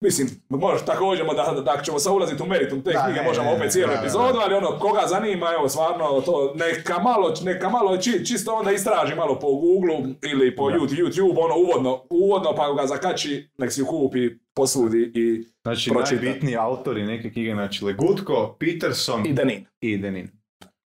Mislim, 0.01 0.29
možeš 0.51 0.85
također, 0.85 1.27
da, 1.27 1.53
da, 1.55 1.61
da 1.63 1.83
ćemo 1.83 1.99
sad 1.99 2.13
ulaziti 2.13 2.43
u 2.43 2.47
meritum 2.47 2.83
te 2.83 2.93
Da, 2.93 3.05
knjige, 3.05 3.21
ne, 3.21 3.27
možemo 3.27 3.47
ne, 3.47 3.57
opet 3.57 3.73
cijelu 3.73 3.93
epizodu, 3.93 4.39
ali 4.39 4.55
ono, 4.55 4.71
koga 4.71 5.03
zanima, 5.07 5.47
evo, 5.53 5.69
stvarno, 5.69 6.21
to, 6.21 6.55
neka 6.57 6.99
malo, 6.99 7.35
neka 7.43 7.69
malo 7.69 7.97
či- 7.97 8.27
čisto 8.27 8.53
onda 8.53 8.73
istraži 8.73 9.15
malo 9.15 9.39
po 9.39 9.47
Google 9.49 9.99
ili 10.25 10.57
po 10.57 10.71
Da. 10.71 10.77
YouTube, 10.77 11.03
YouTube, 11.03 11.39
ono, 11.39 11.55
uvodno, 11.57 12.03
uvodno, 12.11 12.55
pa 12.55 12.75
ga 12.75 12.87
zakači, 12.87 13.49
nek 13.59 13.73
si 13.73 13.81
ju 13.81 13.87
kupi, 13.87 14.19
posudi 14.55 15.13
i, 15.15 15.45
Znači, 15.63 15.91
pročita. 15.91 16.23
najbitniji 16.23 16.57
autori 16.57 17.03
neke 17.05 17.31
knjige, 17.31 17.53
znači 17.53 17.85
Legutko, 17.85 18.57
Peterson 18.61 19.27
i 19.27 19.33
Denin. 19.33 19.67
i 19.81 19.97
Denin. 19.97 20.29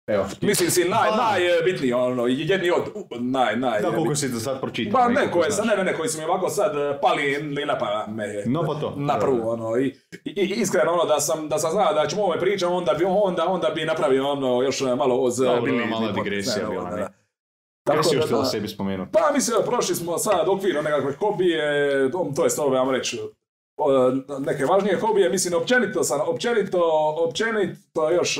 Evo, 0.09 0.25
Mislim 0.41 0.69
si, 0.69 0.83
naj, 0.89 1.09
najbitniji, 1.17 1.93
ono, 1.93 2.27
jedni 2.27 2.71
od, 2.71 2.83
u- 2.95 3.07
naj, 3.19 3.55
naj, 3.55 3.81
da 3.81 3.91
koliko 3.91 4.15
si 4.15 4.29
do 4.29 4.39
sad 4.39 4.61
pročitao. 4.61 5.01
Pa 5.01 5.07
ne, 5.07 5.31
koje, 5.31 5.49
ne, 5.65 5.75
ne, 5.77 5.83
ne, 5.83 5.97
koji 5.97 6.09
su 6.09 6.17
mi 6.19 6.25
ovako 6.25 6.49
sad 6.49 6.77
eh, 6.77 6.99
pali 7.01 7.43
ni 7.43 7.65
na 7.65 7.77
pamet. 7.77 8.45
No 8.45 8.63
pa 8.63 8.79
to. 8.79 8.93
Na 8.97 9.19
prvu, 9.19 9.49
ono, 9.49 9.77
i, 9.77 9.85
i, 10.25 10.31
i 10.31 10.53
iskreno 10.61 10.91
ono, 10.93 11.05
da 11.05 11.19
sam, 11.19 11.49
da 11.49 11.59
sam 11.59 11.71
znao 11.71 11.93
da 11.93 12.07
ćemo 12.07 12.21
o 12.21 12.25
ovome 12.25 12.39
pričati, 12.39 12.73
onda 12.73 12.93
bi, 12.93 13.05
onda, 13.07 13.45
onda 13.47 13.69
bi 13.69 13.85
napravio 13.85 14.29
ono, 14.29 14.61
još 14.61 14.81
malo 14.81 14.97
Dobro, 14.97 15.23
ozbiljniji 15.23 15.85
mala 15.85 16.07
podcast, 16.07 16.23
digresija 16.23 16.63
ne, 16.63 16.69
bila, 16.69 16.81
ono, 16.83 16.95
ne. 16.95 17.01
da. 17.01 17.07
Kaj 17.87 17.95
Tako 17.95 18.03
si 18.03 18.15
još 18.15 18.29
da, 18.29 18.37
da. 18.37 18.45
sebi 18.45 18.67
spomenuti? 18.67 19.11
Pa 19.11 19.31
mislim, 19.33 19.55
evo, 19.55 19.71
prošli 19.71 19.95
smo 19.95 20.17
sad 20.17 20.49
okvirno 20.49 20.81
nekakve 20.81 21.13
hobije, 21.13 22.11
to, 22.11 22.31
to 22.35 22.43
je 22.43 22.49
ove, 22.57 22.77
ajmo 22.79 22.91
reći, 22.91 23.19
neke 24.39 24.65
važnije 24.65 24.99
hobije, 24.99 25.29
mislim, 25.29 25.53
općenito 25.53 26.03
sam, 26.03 26.19
općenito, 26.27 26.79
općenito 27.27 28.09
još, 28.11 28.39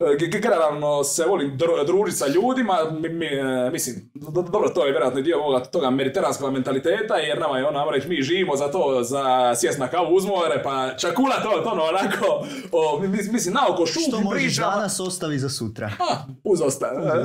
e, 0.00 0.16
ge- 0.16 0.28
ge- 0.28 0.40
generalno 0.40 1.04
se 1.04 1.24
volim 1.24 1.50
dru- 1.52 1.86
družiti 1.86 2.18
sa 2.18 2.26
ljudima, 2.26 2.74
mi, 2.92 3.08
mi, 3.10 3.26
e, 3.26 3.70
mislim, 3.70 4.10
do- 4.14 4.42
dobro, 4.42 4.68
to 4.68 4.84
je 4.84 4.90
vjerojatno 4.90 5.20
dio 5.20 5.38
ovoga, 5.38 5.60
toga 5.60 5.90
mediteranskog 5.90 6.52
mentaliteta, 6.52 7.16
jer 7.16 7.40
nama 7.40 7.58
je 7.58 7.66
ono, 7.66 7.90
reći, 7.90 8.08
mi 8.08 8.22
živimo 8.22 8.56
za 8.56 8.68
to, 8.68 9.02
za 9.02 9.24
sjest 9.54 9.78
na 9.78 9.88
kavu 9.88 10.14
uz 10.14 10.26
more, 10.26 10.62
pa 10.62 10.96
čakula 10.96 11.34
to, 11.36 11.60
to 11.60 11.70
ono, 11.70 11.82
onako, 11.84 12.26
o, 12.72 12.98
mi- 13.00 13.08
mi- 13.08 13.32
mislim, 13.32 13.54
naoko 13.54 13.86
Što 13.86 14.00
šupi 14.00 14.24
možeš 14.24 14.42
pričamo. 14.42 14.70
danas 14.70 15.00
ostavi 15.00 15.38
za 15.38 15.48
sutra. 15.50 15.90
Ah, 16.00 16.16
uz 16.44 16.60
osta- 16.60 17.24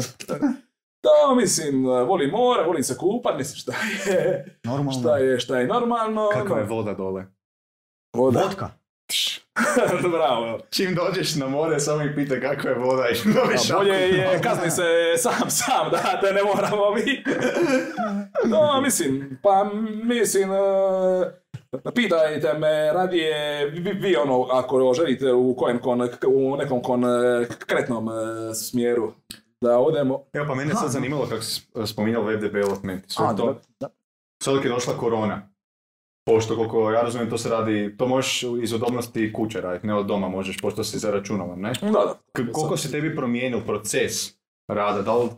Da, 1.03 1.09
mislim, 1.35 1.85
volim 1.85 2.29
more, 2.29 2.63
volim 2.63 2.83
se 2.83 2.97
kupat, 2.97 3.38
mislim, 3.38 3.57
šta 3.57 3.73
je, 4.07 4.59
Normalno. 4.63 4.91
šta 4.93 5.17
je, 5.17 5.39
šta 5.39 5.59
je 5.59 5.67
normalno. 5.67 6.29
Kakva 6.29 6.57
je 6.57 6.63
ono, 6.63 6.75
voda 6.75 6.93
dole? 6.93 7.25
voda. 8.13 8.39
Vodka. 8.39 8.69
Bravo. 10.11 10.59
Čim 10.69 10.95
dođeš 10.95 11.35
na 11.35 11.47
more, 11.47 11.79
samo 11.79 12.03
ih 12.03 12.11
pita 12.15 12.39
kako 12.39 12.67
je 12.67 12.75
voda 12.75 13.03
i 13.09 13.33
dobiš 13.33 13.71
A 13.71 13.77
bolje 13.77 13.93
je 13.93 14.39
kazni 14.43 14.71
se 14.71 14.83
sam 15.17 15.49
sam 15.49 15.91
da 15.91 16.19
te 16.21 16.33
ne 16.33 16.43
moramo 16.43 16.91
mi. 16.95 17.23
No, 18.45 18.81
mislim, 18.81 19.39
pa 19.43 19.71
mislim, 20.03 20.49
e, 20.51 21.91
pitajte 21.95 22.53
me 22.53 22.93
radije 22.93 23.65
vi, 23.65 23.91
vi 23.91 24.15
ono, 24.15 24.47
ako 24.51 24.93
želite 24.93 25.33
u, 25.33 25.55
kojem 25.55 25.79
kon, 25.79 26.01
u 26.27 26.57
nekom 26.57 26.81
konkretnom 26.81 28.09
e, 28.09 28.53
smjeru 28.53 29.13
da 29.61 29.77
odemo. 29.77 30.23
Evo 30.33 30.45
pa 30.47 30.55
mene 30.55 30.71
je 30.71 30.75
sad 30.75 30.89
zanimalo 30.89 31.27
kako 31.29 31.41
si 31.41 31.61
spominjao 31.85 32.23
web 32.23 32.41
development. 32.41 33.03
Sad, 33.07 33.37
to, 33.37 33.59
sad 34.43 34.53
dok 34.53 34.63
je 34.63 34.69
došla 34.69 34.93
korona, 34.97 35.48
pošto 36.29 36.55
koliko 36.55 36.91
ja 36.91 37.01
razumijem 37.01 37.29
to 37.29 37.38
se 37.38 37.50
radi, 37.50 37.95
to 37.98 38.07
možeš 38.07 38.43
iz 38.62 38.74
udobnosti 38.74 39.33
kuće 39.33 39.62
raditi, 39.62 39.88
ne 39.88 39.95
od 39.95 40.05
doma 40.05 40.29
možeš, 40.29 40.57
pošto 40.57 40.83
si 40.83 41.00
zaračunavan, 41.00 41.59
ne? 41.59 41.71
Da, 41.81 41.89
da. 41.89 42.13
K- 42.33 42.51
koliko 42.51 42.77
se 42.77 42.91
tebi 42.91 43.15
promijenio 43.15 43.59
proces 43.59 44.13
rada, 44.67 45.01
da 45.01 45.15
li, 45.15 45.29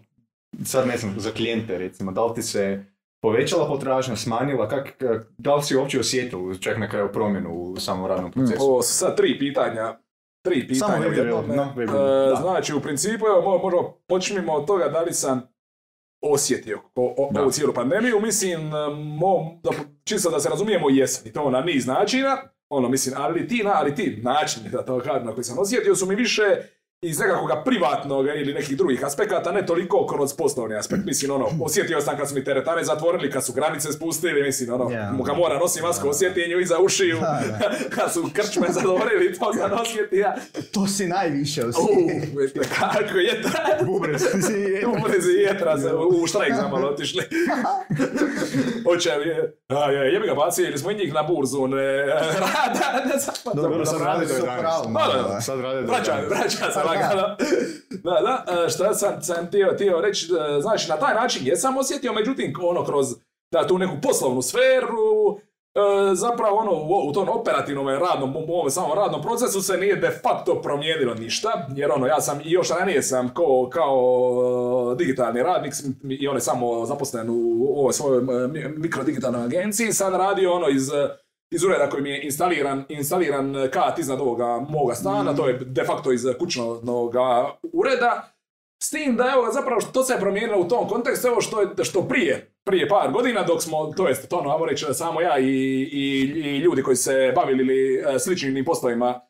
sad 0.63 0.87
ne 0.87 0.97
znam, 0.97 1.13
za 1.17 1.31
klijente 1.31 1.77
recimo, 1.77 2.11
da 2.11 2.25
li 2.25 2.35
ti 2.35 2.43
se 2.43 2.85
povećala 3.21 3.67
potražnja, 3.67 4.15
smanjila, 4.15 4.67
kak, 4.67 5.03
da 5.37 5.55
li 5.55 5.63
si 5.63 5.75
uopće 5.75 5.99
osjetio 5.99 6.55
čak 6.55 6.77
na 6.77 6.89
kraju 6.89 7.09
promjenu 7.11 7.49
u 7.51 7.77
samom 7.77 8.05
radnom 8.05 8.31
procesu? 8.31 8.63
Ovo 8.63 8.81
su 8.81 8.93
sad 8.93 9.17
tri 9.17 9.39
pitanja. 9.39 9.97
Tri 10.41 10.67
pitanja. 10.67 10.93
Samo 10.93 11.09
development, 11.11 11.57
no, 11.57 11.81
E. 11.83 12.35
Znači, 12.35 12.73
u 12.73 12.79
principu, 12.79 13.25
evo, 13.27 13.41
mo- 13.41 13.63
možemo 13.63 13.93
počnimo 14.07 14.53
od 14.53 14.67
toga 14.67 14.85
da 14.85 15.01
li 15.01 15.13
sam 15.13 15.41
osjetio 16.21 16.79
o, 16.95 17.15
o- 17.17 17.31
ovu 17.41 17.51
cijelu 17.51 17.73
pandemiju. 17.73 18.19
Mislim, 18.19 18.61
e, 18.67 18.89
mo, 18.95 19.59
da, 19.63 19.69
čisto 20.03 20.29
da 20.29 20.39
se 20.39 20.49
razumijemo, 20.49 20.89
jesam. 20.89 21.27
I 21.27 21.33
to 21.33 21.49
na 21.49 21.61
niz 21.61 21.87
načina. 21.87 22.37
Ono, 22.69 22.89
mislim, 22.89 23.15
ali 23.17 23.47
ti, 23.47 23.63
na, 23.63 23.71
ali 23.75 23.95
ti 23.95 24.19
načini, 24.23 24.69
da 24.69 24.85
to 24.85 24.99
kažem, 24.99 25.25
na 25.25 25.33
koji 25.33 25.43
sam 25.43 25.59
osjetio, 25.59 25.95
su 25.95 26.05
mi 26.05 26.15
više 26.15 26.43
iz 27.03 27.19
nekakvog 27.19 27.51
privatnog 27.65 28.25
ili 28.25 28.53
nekih 28.53 28.77
drugih 28.77 29.05
aspekata, 29.05 29.51
ne 29.51 29.65
toliko 29.65 30.07
kroz 30.07 30.33
poslovni 30.33 30.75
aspekt. 30.75 31.05
Mislim, 31.05 31.31
ono, 31.31 31.49
osjetio 31.65 32.01
sam 32.01 32.17
kad 32.17 32.29
su 32.29 32.35
mi 32.35 32.43
teretane 32.43 32.83
zatvorili, 32.83 33.31
kad 33.31 33.45
su 33.45 33.53
granice 33.53 33.91
spustili, 33.91 34.43
mislim, 34.43 34.73
ono, 34.73 34.91
Ja. 34.91 35.11
muka 35.11 35.33
mora 35.33 35.59
nosi 35.59 35.81
masku, 35.81 36.09
osjetim 36.09 36.51
ju 36.51 36.59
iza 36.59 36.79
ušiju, 36.79 37.17
kad 37.95 38.13
su 38.13 38.29
krčme 38.33 38.67
zatvorili, 38.69 39.33
to 39.39 39.53
sam 39.53 39.71
osjetio. 39.81 40.31
To 40.73 40.87
si 40.87 41.07
najviše 41.07 41.65
osjetio. 41.65 42.39
vidite 42.39 42.59
kako 42.79 43.17
je 43.17 43.41
ta... 43.41 43.85
Bubrez. 43.85 44.21
Ubrezi 44.97 45.31
jetra 45.31 45.77
se 45.77 45.93
u 45.95 46.27
štrajk 46.27 46.53
za 46.55 46.67
malo 46.67 46.87
otišli. 46.87 47.23
Hoće, 48.85 49.09
je, 49.09 50.13
jebi 50.13 50.27
ga 50.27 50.33
baci, 50.33 50.63
ili 50.63 50.77
smo 50.77 50.91
i 50.91 50.95
njih 50.95 51.13
na 51.13 51.23
burzu, 51.23 51.67
ne, 51.67 52.05
rada, 52.45 53.05
ne 53.05 53.13
pa 53.43 53.53
Dobro, 53.53 53.85
sad 53.85 54.01
radi 54.01 54.25
do 54.25 54.33
su 54.33 54.41
11. 54.41 54.59
pravom, 54.59 54.93
Da, 54.93 54.99
da, 54.99 55.25
ovaj. 55.27 55.41
Sad 55.41 55.59
rade 55.59 55.81
do 55.81 55.87
Vraća, 55.87 56.11
11. 56.11 56.29
vraća 56.29 56.71
se 56.71 56.79
Pa 56.83 56.83
da. 56.83 56.90
Lagano. 56.93 57.35
Da, 58.03 58.11
da, 58.21 58.63
e, 58.65 58.69
šta 58.69 58.93
sam, 58.93 59.21
sam 59.21 59.47
htio, 59.47 59.71
htio 59.75 60.01
reći, 60.01 60.25
e, 60.25 60.61
znači 60.61 60.89
na 60.89 60.97
taj 60.97 61.15
način 61.15 61.47
jesam 61.47 61.77
osjetio, 61.77 62.13
međutim, 62.13 62.53
ono 62.61 62.85
kroz 62.85 63.07
da, 63.51 63.67
tu 63.67 63.77
neku 63.77 63.93
poslovnu 64.01 64.41
sferu, 64.41 65.37
e, 65.75 66.15
zapravo 66.15 66.57
ono 66.57 66.71
u, 66.71 67.09
u 67.09 67.13
tom 67.13 67.29
operativnom 67.29 67.87
radnom, 67.87 68.35
u 68.35 68.53
ovom 68.53 68.69
samom 68.69 68.97
radnom 68.97 69.21
procesu 69.21 69.61
se 69.61 69.77
nije 69.77 69.95
de 69.95 70.19
facto 70.23 70.61
promijenilo 70.61 71.13
ništa, 71.13 71.67
jer 71.75 71.91
ono, 71.91 72.07
ja 72.07 72.21
sam 72.21 72.41
i 72.45 72.51
još 72.51 72.69
ranije 72.69 73.03
sam 73.03 73.33
ko, 73.33 73.69
kao 73.73 74.95
digitalni 74.97 75.43
radnik 75.43 75.73
i 76.03 76.27
on 76.27 76.35
je 76.35 76.41
samo 76.41 76.85
zaposlen 76.85 77.29
u 77.29 77.73
ovoj 77.77 77.93
svojoj 77.93 78.47
mi- 78.47 78.73
mikrodigitalnoj 78.77 79.43
agenciji, 79.43 79.93
sad 79.93 80.13
radio 80.13 80.53
ono 80.53 80.69
iz 80.69 80.89
iz 81.51 81.63
ureda 81.63 81.89
koji 81.89 82.03
mi 82.03 82.09
je 82.09 82.21
instaliran, 82.23 82.83
instaliran 82.89 83.69
kat 83.73 83.99
iznad 83.99 84.21
ovoga 84.21 84.65
moga 84.69 84.95
stana, 84.95 85.35
to 85.35 85.47
je 85.47 85.53
de 85.53 85.83
facto 85.83 86.11
iz 86.11 86.21
kućnog 86.39 86.83
ureda. 87.73 88.31
S 88.83 88.89
tim 88.89 89.15
da 89.15 89.31
evo 89.33 89.51
zapravo 89.53 89.81
što 89.81 90.03
se 90.03 90.13
je 90.13 90.19
promijenilo 90.19 90.59
u 90.61 90.67
tom 90.67 90.87
kontekstu, 90.87 91.27
evo 91.27 91.41
što, 91.41 91.61
je, 91.61 91.67
što 91.83 92.01
prije, 92.01 92.53
prije 92.63 92.87
par 92.87 93.11
godina 93.11 93.43
dok 93.43 93.61
smo, 93.61 93.93
to 93.97 94.07
jest 94.07 94.29
to 94.29 94.37
ono, 94.37 94.51
ajmo 94.53 94.65
reći 94.65 94.85
samo 94.93 95.21
ja 95.21 95.39
i, 95.39 95.45
i, 95.91 96.31
i 96.35 96.57
ljudi 96.57 96.83
koji 96.83 96.95
se 96.95 97.33
bavili 97.35 97.95
e, 97.95 98.19
sličnim 98.19 98.65
poslovima 98.65 99.21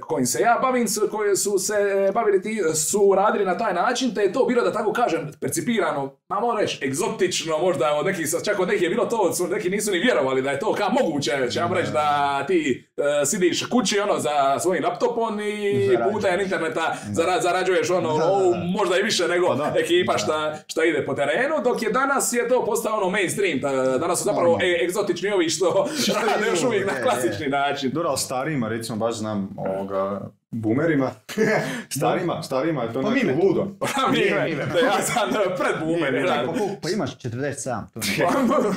kojim 0.00 0.26
se 0.26 0.40
ja 0.40 0.58
bavim, 0.62 0.86
koji 1.10 1.36
su 1.36 1.58
se 1.58 1.74
e, 2.08 2.12
bavili 2.12 2.42
ti, 2.42 2.60
su 2.74 3.12
radili 3.16 3.44
na 3.44 3.58
taj 3.58 3.74
način, 3.74 4.14
te 4.14 4.20
je 4.20 4.32
to 4.32 4.44
bilo 4.44 4.62
da 4.62 4.72
tako 4.72 4.92
kažem 4.92 5.30
percipirano, 5.40 6.16
ma 6.28 6.40
moram 6.40 6.58
reći, 6.60 6.84
egzotično 6.86 7.58
možda 7.58 7.94
od 7.94 8.06
nekih, 8.06 8.26
čak 8.44 8.58
od 8.60 8.68
nekih 8.68 8.82
je 8.82 8.88
bilo 8.88 9.06
to, 9.06 9.32
su, 9.32 9.46
neki 9.46 9.70
nisu 9.70 9.90
ni 9.90 9.98
vjerovali 9.98 10.42
da 10.42 10.50
je 10.50 10.58
to 10.58 10.72
kao 10.74 10.90
moguće, 11.02 11.32
će 11.50 11.60
vam 11.60 11.72
reći 11.72 11.92
da 11.92 12.44
ti 12.46 12.88
e, 13.22 13.26
sidiš 13.26 13.66
kući 13.66 14.00
ono 14.00 14.18
za 14.18 14.58
svojim 14.60 14.84
laptopom 14.84 15.40
i 15.40 15.86
Zarađuješ. 15.86 16.12
putem 16.12 16.40
interneta 16.40 16.96
zara, 17.12 17.40
zarađuješ 17.40 17.90
ono, 17.90 18.12
Da, 18.12 18.24
da, 18.24 18.32
o, 18.32 18.50
da. 18.50 18.58
možda 18.78 18.98
i 18.98 19.02
više 19.02 19.28
nego 19.28 19.46
Pa 19.46 19.54
da. 19.54 19.72
ekipa 19.76 20.18
šta, 20.18 20.58
šta 20.66 20.84
ide 20.84 21.04
po 21.06 21.14
terenu, 21.14 21.54
dok 21.64 21.82
je 21.82 21.90
danas 21.90 22.32
je 22.32 22.48
to 22.48 22.64
postao 22.64 22.96
ono 22.96 23.10
mainstream, 23.10 23.60
danas 24.00 24.18
su 24.18 24.24
zapravo 24.24 24.58
e, 24.62 24.84
egzotični 24.84 25.30
ovi 25.30 25.48
što 25.48 25.88
rade 26.14 26.46
još 26.50 26.64
uvijek 26.64 26.86
na 26.86 27.02
klasični 27.02 27.46
način. 27.46 27.90
Dobro, 27.90 28.08
ali 28.08 28.18
starijima, 28.18 28.68
recimo, 28.68 28.98
baš 28.98 29.16
znam 29.28 29.48
ovoga, 29.58 30.20
boomerima, 30.50 31.10
starima, 31.90 32.42
starima 32.42 32.82
je 32.82 32.92
to 32.92 33.02
Pa 33.02 33.10
mime. 33.10 33.34
ludo. 33.34 33.66
Pa 33.80 33.86
mi, 34.10 34.18
da 34.66 34.78
ja 34.78 35.02
sam 35.02 35.28
e, 35.30 35.56
pred 35.56 35.74
da. 36.24 36.44
Pa, 36.46 36.52
pa 36.82 36.90
imaš 36.90 37.18
47, 37.18 37.84
to 37.92 38.00
ne. 38.00 38.28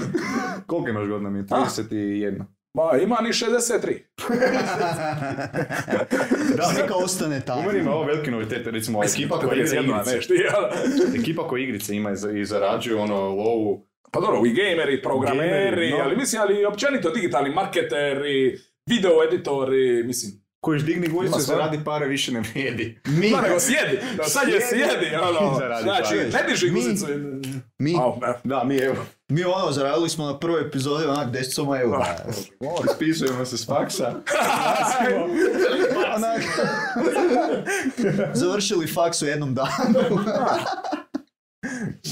Koliko 0.67 0.89
imaš 0.89 1.07
godina 1.07 1.29
mi? 1.29 1.43
31. 1.43 2.43
Ma, 2.73 2.97
ima 2.97 3.17
ni 3.17 3.29
63. 3.29 3.97
Da, 6.57 6.71
neka 6.73 6.95
ostane 6.95 7.41
tamo. 7.41 7.61
Boomerima 7.61 7.89
je 7.89 7.95
ovo 7.95 8.03
veliki 8.05 8.31
novitet, 8.31 8.67
recimo, 8.67 9.03
ekipa 9.05 9.39
koja 9.39 9.53
igra 9.55 9.65
31, 9.71 9.83
igrice. 9.83 10.15
nešto? 10.15 10.33
Ekipa 11.15 11.47
koja 11.47 11.63
igrice 11.63 11.95
ima 11.95 12.11
i 12.11 12.15
za- 12.15 12.31
i 12.31 12.45
zarađuju 12.45 12.99
ono 12.99 13.15
lowu. 13.15 13.81
Pa 14.11 14.19
dobro, 14.19 14.41
i 14.45 14.53
gameri, 14.53 15.01
programeri, 15.01 15.49
Gameri, 15.49 15.91
no. 15.91 15.97
ali 15.97 16.15
mislim, 16.15 16.41
ali 16.41 16.65
općenito 16.65 17.09
digitalni 17.09 17.49
marketeri, 17.51 18.57
video 18.87 19.11
editori, 19.23 20.03
mislim. 20.03 20.40
Kojiš 20.61 20.83
digni 20.83 21.07
guzicu, 21.07 21.39
sve. 21.39 21.55
zaradi 21.55 21.83
pare, 21.85 22.07
više 22.07 22.31
ne 22.31 22.39
vrijedi. 22.39 22.99
Mi, 23.05 23.29
Ma 23.29 23.41
nego 23.41 23.59
sjedi, 23.59 23.99
no, 24.17 24.23
sad 24.23 24.47
je 24.47 24.61
sjedi, 24.69 25.15
ono, 25.15 25.59
znači, 25.83 26.15
ne 26.15 26.43
diži 26.49 26.69
guzicu. 26.69 27.05
mi, 27.79 27.93
ne. 27.93 28.33
Da, 28.43 28.63
mi 28.63 28.77
evo, 28.77 29.05
mi 29.27 29.43
ono, 29.43 29.71
zaradili 29.71 30.09
smo 30.09 30.25
na 30.25 30.39
prvoj 30.39 30.61
epizodi 30.61 31.05
onak 31.05 31.29
10 31.33 31.53
soma 31.53 31.79
eura. 31.79 32.15
ispisujemo 32.91 33.45
se 33.45 33.57
s 33.57 33.65
faksa. 33.65 34.05
Onak, 36.15 36.41
završili 38.33 38.87
faks 38.87 39.21
u 39.21 39.25
jednom 39.25 39.55
danu. 39.55 40.19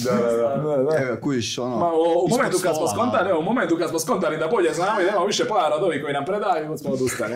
Da, 0.04 0.12
da, 0.12 0.32
da. 0.38 0.84
Da. 0.84 0.98
Evo, 0.98 1.18
kužiš, 1.22 1.58
ono, 1.58 1.78
Ma, 1.78 1.94
u, 1.94 2.26
u 2.26 2.28
momentu 2.30 2.58
kad 2.64 2.76
smo 2.78 2.88
skontali, 2.88 3.24
malo. 3.24 3.30
evo, 3.30 3.40
u 3.40 3.44
momentu 3.44 3.78
kad 3.78 3.90
smo 3.90 4.00
skontali 4.00 4.38
da 4.38 4.48
bolje 4.48 4.74
znamo 4.74 5.02
i 5.02 5.04
da 5.04 5.10
imamo 5.10 5.26
više 5.26 5.46
para 5.46 5.76
od 5.76 5.84
ovih 5.84 6.02
koji 6.02 6.14
nam 6.14 6.26
predaju, 6.26 6.78
smo 6.78 6.90
odustali. 6.92 7.34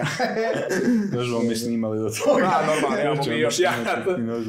Znamo 1.25 1.43
mi 1.43 1.55
snimali 1.55 1.99
do 1.99 2.09
toga. 2.09 2.41
Da, 2.41 2.73
normalno, 2.73 3.01
imamo 3.01 3.23
mi 3.27 3.39
još 3.39 3.59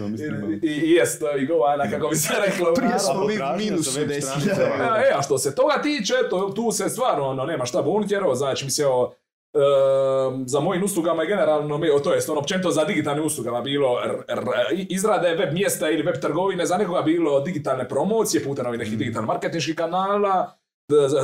mi 0.09 0.14
I, 0.14 0.18
snimali. 0.18 0.61
i, 0.62 0.66
i 0.66 0.90
jest 0.90 1.23
i 1.40 1.47
govana, 1.47 1.90
kako 1.90 2.09
bi 2.09 2.16
se 2.16 2.33
reklo. 2.47 2.75
Prije 2.75 2.99
smo 2.99 3.25
mi 3.25 3.35
stranicama. 3.83 4.99
E, 5.09 5.12
a 5.18 5.23
što 5.23 5.38
se 5.38 5.54
toga 5.54 5.83
tiče, 5.83 6.14
to, 6.30 6.52
tu 6.56 6.73
se 6.73 6.88
stvarno 6.88 7.25
ono, 7.28 7.44
nema 7.44 7.64
šta 7.66 7.83
buniti, 7.83 8.14
jer 8.14 8.23
evo, 8.23 8.35
znači, 8.35 8.64
mislim, 8.64 8.87
evo, 8.87 9.14
em, 9.14 9.24
za 10.46 10.61
mojim 10.61 10.84
uslugama 10.84 11.23
je 11.23 11.28
generalno, 11.28 11.80
to 12.04 12.14
jest 12.14 12.28
ono 12.28 12.40
općenito 12.40 12.70
za 12.70 12.84
digitalnim 12.84 13.25
uslugama 13.25 13.61
bilo 13.61 13.99
r- 14.04 14.23
r- 14.28 14.44
izrade 14.88 15.34
web 15.34 15.52
mjesta 15.52 15.90
ili 15.90 16.02
web 16.02 16.14
trgovine, 16.20 16.66
za 16.66 16.76
nekoga 16.76 17.02
bilo 17.02 17.40
digitalne 17.40 17.88
promocije 17.88 18.44
putem 18.44 18.66
ovih 18.66 18.78
nekih 18.78 18.99
digitalnih 18.99 19.28
marketinških 19.28 19.75
kanala, 19.75 20.52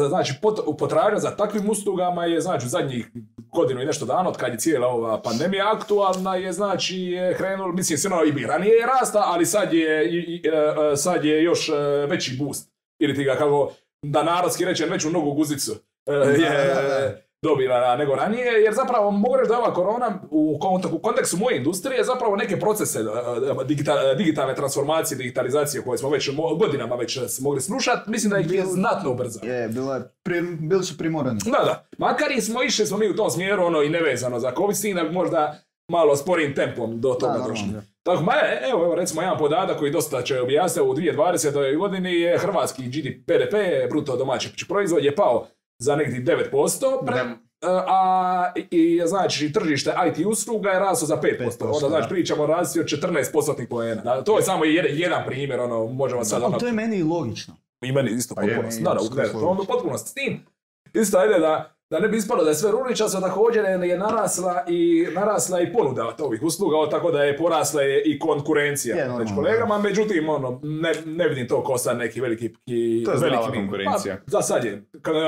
znači 0.09 0.35
pot, 0.43 0.59
potražnja 0.79 1.19
za 1.19 1.31
takvim 1.31 1.71
uslugama 1.71 2.25
je 2.25 2.41
znači 2.41 2.67
u 2.67 2.69
zadnjih 2.69 3.11
godinu 3.49 3.83
i 3.83 3.87
nešto 3.87 4.07
dana 4.07 4.29
od 4.29 4.37
kad 4.37 4.53
je 4.53 4.59
cijela 4.59 4.87
ova 4.87 5.23
pandemija 5.23 5.73
aktualna 5.73 6.37
je 6.37 6.53
znači 6.53 6.97
je 6.97 7.35
krenulo, 7.35 7.73
mislim 7.73 7.99
se 7.99 8.09
ono 8.09 8.25
i 8.25 8.33
bi 8.33 8.47
ranije 8.47 8.73
je 8.73 8.87
rasta, 8.89 9.23
ali 9.27 9.47
sad 9.47 9.73
je, 9.73 10.07
i- 10.07 10.17
i- 10.35 10.43
e, 10.45 10.51
e, 10.93 10.97
sad 10.97 11.25
je 11.25 11.43
još 11.43 11.69
e, 11.69 11.73
veći 12.07 12.37
boost. 12.39 12.71
Ili 12.99 13.15
ti 13.15 13.25
ga 13.25 13.35
kako 13.35 13.73
da 14.03 14.23
narodski 14.23 14.65
reče 14.65 14.87
veću 14.87 15.11
nogu 15.11 15.33
guzicu 15.33 15.73
je 16.07 16.75
da, 16.75 16.83
da. 16.83 17.17
Dobila 17.51 17.97
nego 17.97 18.15
ranije, 18.15 18.53
jer 18.65 18.75
zapravo 18.75 19.11
mogu 19.11 19.37
reći 19.37 19.49
da 19.49 19.55
je 19.55 19.61
ova 19.61 19.75
korona 19.75 20.19
u, 20.31 20.59
kont- 20.61 20.93
u 20.93 20.99
kontekstu 20.99 21.37
moje 21.37 21.57
industrije 21.57 22.05
zapravo 22.05 22.37
neke 22.37 22.61
procese 22.61 22.99
e, 22.99 23.03
e, 23.03 23.65
digita- 23.65 24.15
digitalne 24.17 24.55
transformacije, 24.55 25.19
digitalizacije 25.19 25.83
koje 25.83 25.99
smo 25.99 26.09
već 26.11 26.31
godinama 26.59 26.95
već 26.95 27.17
e, 27.17 27.21
mogli 27.41 27.61
slušati, 27.61 28.11
mislim 28.11 28.31
da 28.31 28.39
ih 28.39 28.53
je 28.53 28.65
znatno 28.65 29.11
ubrzao. 29.11 29.49
Je, 29.49 29.69
bilo 29.69 29.95
je, 29.95 30.01
pri, 30.23 30.43
bili 30.43 30.85
su 30.85 30.99
primorani. 30.99 31.41
Da, 31.45 31.65
da. 31.65 31.87
Makar 31.99 32.33
i 32.33 32.41
smo 32.41 32.63
išli 32.63 32.87
smo 32.87 32.99
mi 32.99 33.09
u 33.11 33.17
tom 33.17 33.31
smjeru, 33.31 33.65
ono 33.65 33.83
i 33.83 33.89
nevezano 33.91 34.41
za 34.41 34.53
COVID, 34.57 34.77
s 34.77 34.83
da 34.83 35.03
možda 35.03 35.59
malo 35.89 36.17
sporim 36.17 36.55
tempom 36.55 37.01
do 37.01 37.15
toga 37.15 37.39
Da, 37.39 37.49
došli. 37.49 37.67
Tako, 38.03 38.23
ma, 38.23 38.33
e, 38.33 38.69
evo, 38.71 38.85
evo, 38.85 38.95
recimo, 38.95 39.23
jedan 39.23 39.39
podatak 39.39 39.79
koji 39.79 39.91
dosta 39.91 40.23
će 40.23 40.41
objasniti 40.41 40.89
u 40.89 40.95
2020. 40.95 41.79
godini 41.79 42.13
je 42.13 42.39
hrvatski 42.39 42.83
GDP, 42.83 43.27
BDP, 43.27 43.55
bruto 43.91 44.17
domaći 44.17 44.67
proizvod, 44.69 45.05
je 45.05 45.15
pao 45.15 45.47
za 45.81 45.97
negdje 45.97 46.37
9%, 46.37 47.07
pre, 47.07 47.21
a 47.63 48.53
i, 48.71 49.03
znači 49.07 49.53
tržište 49.53 49.95
IT 50.09 50.27
usluga 50.27 50.71
je 50.71 50.81
raslo 50.81 51.07
za 51.07 51.17
5%. 51.17 51.59
5%, 51.61 51.75
Onda 51.75 51.89
znači 51.89 52.09
pričamo 52.09 52.43
o 52.43 52.47
razlici 52.47 52.81
od 52.81 52.87
14% 52.87 53.69
poena. 53.69 54.03
Da, 54.03 54.25
to 54.25 54.37
je 54.37 54.43
samo 54.43 54.65
jedan, 54.65 54.93
jedan 54.95 55.23
primjer, 55.27 55.61
ono, 55.61 55.87
možemo 55.87 56.25
sad 56.25 56.43
ono, 56.43 56.59
to 56.59 56.67
je 56.67 56.73
meni 56.73 56.97
i 56.97 57.03
logično. 57.03 57.55
i 57.83 57.93
meni 57.93 58.11
isto 58.11 58.35
Pa 58.35 58.43
je, 58.43 58.57
potpuno, 58.57 58.95
da, 58.95 58.95
da, 58.95 59.29
složno. 59.29 59.49
ono 59.49 59.65
potpuno 59.65 59.99
s 59.99 60.15
tim. 60.15 60.47
Isto 60.95 61.19
ajde 61.19 61.39
da, 61.39 61.75
da 61.91 61.99
ne 61.99 62.09
bi 62.09 62.17
ispalo 62.17 62.45
da 62.45 62.51
je 62.51 62.55
sve 62.55 62.71
ruričasto, 62.71 63.21
također 63.21 63.65
je, 63.65 63.99
narasla 63.99 64.65
i 64.69 65.07
narasla 65.15 65.61
i 65.61 65.73
ponuda 65.73 66.17
ovih 66.19 66.43
usluga, 66.43 66.91
tako 66.91 67.11
da 67.11 67.23
je 67.23 67.37
porasla 67.37 67.83
je 67.83 68.03
i 68.05 68.19
konkurencija 68.19 68.97
Je, 68.97 69.09
među 69.19 69.35
kolegama, 69.35 69.79
međutim, 69.79 70.29
ono, 70.29 70.61
ne, 70.63 70.93
ne 71.07 71.29
vidim 71.29 71.49
to 71.49 71.65
ko 71.65 71.79
sad 71.79 71.99
neki 71.99 72.21
veliki... 72.21 72.55
I, 72.67 73.05
To 73.05 73.13
je 73.13 73.19
veliki 73.19 73.53
konkurencija. 73.55 74.17
Pa, 74.17 74.23
za 74.31 74.43
sad 74.43 74.65
je. 74.65 74.85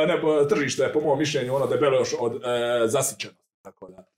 Ne, 0.07 0.21
tržište 0.49 0.83
je, 0.83 0.93
po 0.93 1.01
mom 1.01 1.19
mišljenju, 1.19 1.55
ono 1.55 1.67
debelo 1.67 1.97
još 1.97 2.15
od 2.21 2.35
e, 2.35 2.39
zasićeno. 2.87 3.35
Tako 3.63 3.89
da. 3.89 4.12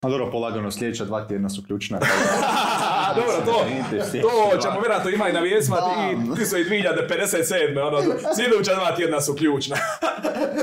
A 0.00 0.08
dobro, 0.08 0.30
polagano, 0.30 0.70
sljedeća 0.70 1.04
dva 1.04 1.26
tjedna 1.26 1.48
su 1.48 1.62
ključna. 1.66 1.98
A, 3.08 3.14
dobro, 3.14 3.52
to, 3.52 3.64
to 4.22 4.58
ćemo 4.62 4.80
vjerojatno 4.80 5.10
ima 5.10 5.28
i 5.28 5.32
na 5.32 5.40
vijestima 5.40 5.76
i 6.12 6.16
Bam. 6.16 6.36
ti 6.36 6.46
su 6.46 6.58
i 6.58 6.64
2057. 6.64 7.86
Ono, 7.86 8.02
sljedeća 8.36 8.74
dva 8.74 8.96
tjedna 8.96 9.20
su 9.20 9.34
ključna. 9.34 9.76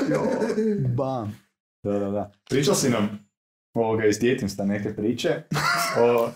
Bam. 0.97 1.39
Da, 1.83 1.99
da, 1.99 2.09
da. 2.11 2.31
Pričao 2.49 2.75
si 2.75 2.89
nam 2.89 3.29
ovoga 3.73 4.05
iz 4.05 4.19
djetinstva 4.19 4.65
neke 4.65 4.95
priče 4.95 5.41
o 5.99 6.29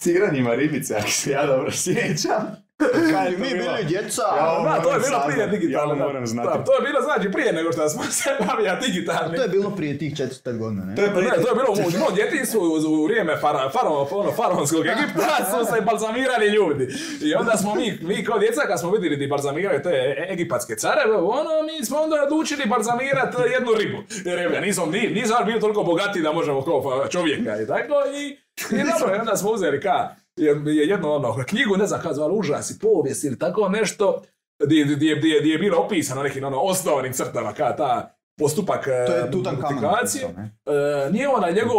ciranjima 0.00 0.54
ribice, 0.54 0.94
ako 0.94 1.10
se 1.10 1.30
ja 1.30 1.46
dobro 1.46 1.70
sjećam. 1.72 2.69
Kaj 3.12 3.30
Mi 3.30 3.36
bilo? 3.36 3.50
bili 3.52 3.84
djeca. 3.84 4.22
Ja, 4.36 4.62
Da, 4.64 4.82
to 4.82 4.92
je 4.92 4.98
bilo 4.98 5.20
prije 5.26 5.38
saznati, 5.38 5.50
digitalne. 5.50 5.94
ja 5.94 5.98
da. 5.98 6.04
moram 6.04 6.26
znati. 6.26 6.48
Da, 6.48 6.64
to 6.64 6.74
je 6.74 6.80
bilo 6.80 7.00
znači 7.00 7.32
prije 7.32 7.52
nego 7.52 7.72
što 7.72 7.88
smo 7.88 8.02
se 8.18 8.30
bavili 8.40 8.70
digitalni. 8.86 9.36
To 9.36 9.42
je 9.42 9.48
bilo 9.48 9.70
prije 9.70 9.98
tih 9.98 10.12
400 10.14 10.58
godina, 10.58 10.84
ne? 10.84 10.94
To 10.96 11.02
je 11.02 11.08
Ne, 11.08 11.14
prije... 11.14 11.30
to 11.34 11.48
je 11.48 11.54
bilo 11.54 11.70
u 11.78 12.00
mom 12.00 12.14
djetinstvu 12.14 12.60
u, 12.60 12.92
u 12.92 13.04
vrijeme 13.04 13.36
fara, 13.36 13.70
faro, 13.70 13.90
ono, 14.10 14.32
faraonskog 14.32 14.86
Egipta 14.94 15.36
su 15.50 15.74
se 15.74 15.80
balzamirali 15.80 16.46
ljudi. 16.48 16.88
I 17.22 17.34
onda 17.34 17.56
smo 17.56 17.74
mi, 17.74 17.98
mi 18.02 18.24
kao 18.24 18.38
djeca 18.38 18.60
kad 18.62 18.80
smo 18.80 18.90
vidjeli 18.90 19.16
di 19.16 19.26
balzamiraju 19.26 19.82
te 19.82 19.90
e- 19.90 20.32
egipatske 20.32 20.74
careve, 20.76 21.16
ono, 21.16 21.50
mi 21.68 21.84
smo 21.84 21.98
onda 21.98 22.16
odlučili 22.22 22.66
balzamirati 22.66 23.36
jednu 23.52 23.72
ribu. 23.74 23.98
Jer 24.24 24.38
je, 24.38 24.60
nismo, 24.60 24.86
ni, 24.86 25.00
nismo 25.08 25.36
bili 25.46 25.60
toliko 25.60 25.82
bogati 25.82 26.22
da 26.22 26.32
možemo 26.32 26.62
kao 26.62 26.80
čovjeka 27.08 27.60
i 27.60 27.66
tako. 27.66 27.94
I, 28.14 28.24
i 28.72 28.82
dobro, 28.84 29.18
onda 29.20 29.36
smo 29.36 29.50
uzeli 29.50 29.80
ka, 29.80 30.08
je- 30.40 30.76
je 30.76 30.88
jednu 30.88 31.12
ono, 31.12 31.44
knjigu, 31.44 31.76
ne 31.76 31.86
znam 31.86 32.00
kako 32.00 32.14
zvala, 32.14 32.32
užas 32.32 32.70
i 32.70 32.78
povijest 32.78 33.24
ili 33.24 33.38
tako 33.38 33.68
nešto, 33.68 34.22
gdje, 34.60 34.84
gdje, 34.84 34.94
gdje, 35.16 35.40
gdje 35.40 35.50
je 35.50 35.58
bilo 35.58 35.78
opisano 35.78 36.22
nekim 36.22 36.44
ono, 36.44 36.58
osnovnim 36.58 37.12
crtama, 37.12 37.52
ka 37.52 37.76
ta 37.76 38.14
postupak 38.38 38.84
To 38.84 38.90
je 38.90 39.20
e, 39.20 39.30
multiplikacije. 39.32 40.24
E, 40.24 41.10
nije 41.10 41.28
ona 41.28 41.50
njegov 41.50 41.76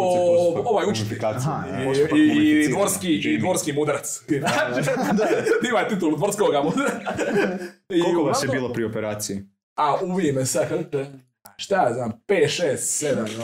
ovaj 0.66 0.86
učitelj. 0.88 1.18
I, 1.18 1.22
Postupak 1.86 2.12
i, 2.12 2.16
i 2.16 2.28
mumificiranja. 2.28 2.70
dvorski, 2.70 3.08
i 3.14 3.38
dvorski 3.38 3.74
mudrac. 3.74 4.22
Ima 5.70 5.88
titul 5.90 6.18
dvorskoga 6.18 6.62
mudraca. 6.62 6.94
I 7.90 8.02
Koliko 8.02 8.24
vas 8.24 8.44
je 8.44 8.48
bilo 8.50 8.74
pri 8.74 8.84
operaciji? 8.86 9.40
A 9.76 9.96
uvi 10.04 10.32
me 10.32 10.46
sad, 10.46 10.68
šta 11.62 11.76
ja 11.76 11.94
znam, 11.94 12.12
5, 12.28 12.64
6, 12.64 12.76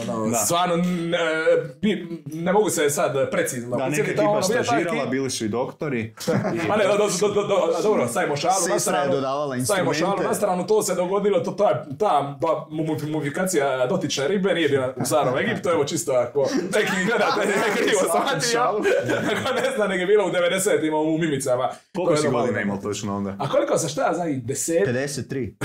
7, 0.02 0.10
ono, 0.10 0.30
Da. 0.30 0.36
stvarno, 0.36 0.76
ne, 0.76 1.18
ne 2.26 2.52
mogu 2.52 2.70
se 2.70 2.90
sad 2.90 3.30
precizno 3.30 3.76
Da, 3.76 3.88
neka 3.88 4.02
ekipa 4.02 4.22
ono, 4.22 4.42
stažirala, 4.42 5.06
bili 5.06 5.30
su 5.30 5.44
i 5.44 5.48
doktori. 5.48 6.14
Ma 6.68 6.76
ne, 6.76 6.84
do, 6.84 6.96
do, 7.20 7.28
do, 7.34 7.42
dobro, 7.82 8.08
stavimo 8.08 8.36
šalu 8.36 8.54
na 8.70 8.78
stranu. 8.78 9.12
dodavala 9.12 9.64
Stavimo 9.64 9.94
šalu 9.94 9.94
instrumente. 9.94 10.24
na 10.28 10.34
stranu, 10.34 10.66
to 10.66 10.82
se 10.82 10.94
dogodilo, 10.94 11.40
to, 11.40 11.50
ta, 11.50 11.84
ta 11.98 12.38
mumifikacija 13.02 13.86
dotične 13.86 14.28
ribe 14.28 14.54
nije 14.54 14.68
bila 14.68 14.94
u 14.96 15.04
starom 15.04 15.38
Egiptu, 15.38 15.68
evo 15.68 15.84
čisto 15.84 16.12
ako 16.12 16.42
neki 16.62 16.92
gledate, 17.06 17.46
ne 17.46 17.76
krivo 17.76 18.00
shvatio, 18.00 18.60
ako 18.60 18.78
ne 19.54 19.72
zna, 19.76 19.86
nego 19.86 20.00
je 20.00 20.06
bilo 20.06 20.26
u 20.26 20.30
90-ima 20.30 20.96
u 20.98 21.18
mimicama. 21.18 21.68
Koliko 21.94 22.16
si 22.16 22.28
godina 22.28 22.60
imao 22.60 22.76
točno 22.76 23.16
onda? 23.16 23.34
A 23.38 23.48
koliko 23.48 23.78
se 23.78 23.88
šta 23.88 24.06
ja 24.06 24.14
znam, 24.14 24.28
i 24.28 24.36
deset? 24.36 24.88
53. 24.88 25.52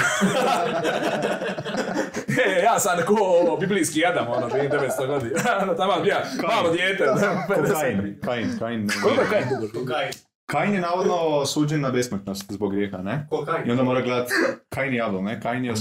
E, 2.46 2.64
ja 2.64 2.80
sam 2.80 2.98
ko 3.08 3.14
ovo, 3.14 3.58
biblijski 3.58 4.06
Adam, 4.06 4.28
ono, 4.28 4.50
živim 4.50 4.72
900 4.72 5.08
godina. 5.08 5.40
Ono, 5.62 5.74
tamo 5.74 5.94
bija, 6.04 6.24
malo 6.48 6.70
dijete. 6.74 7.04
Kain, 7.74 8.20
Kain, 8.26 8.60
Kain. 8.60 8.90
Koliko 9.04 9.22
je 9.22 9.30
Kain 9.30 9.46
dugo? 9.74 9.94
Kain 10.46 10.74
je 10.74 10.82
navodno 10.82 11.46
suđen 11.46 11.82
na 11.82 11.92
besmrtnost 11.92 12.52
zbog 12.52 12.72
grijeha, 12.72 12.98
ne? 12.98 13.28
Ko 13.30 13.46
kaj? 13.46 13.64
I 13.66 13.72
onda 13.72 13.84
mora 13.84 14.02
gledat, 14.02 14.28
Kain 14.70 14.94
i 14.94 15.02
Abel, 15.02 15.24
ne? 15.24 15.42
Kain 15.42 15.66
je 15.66 15.74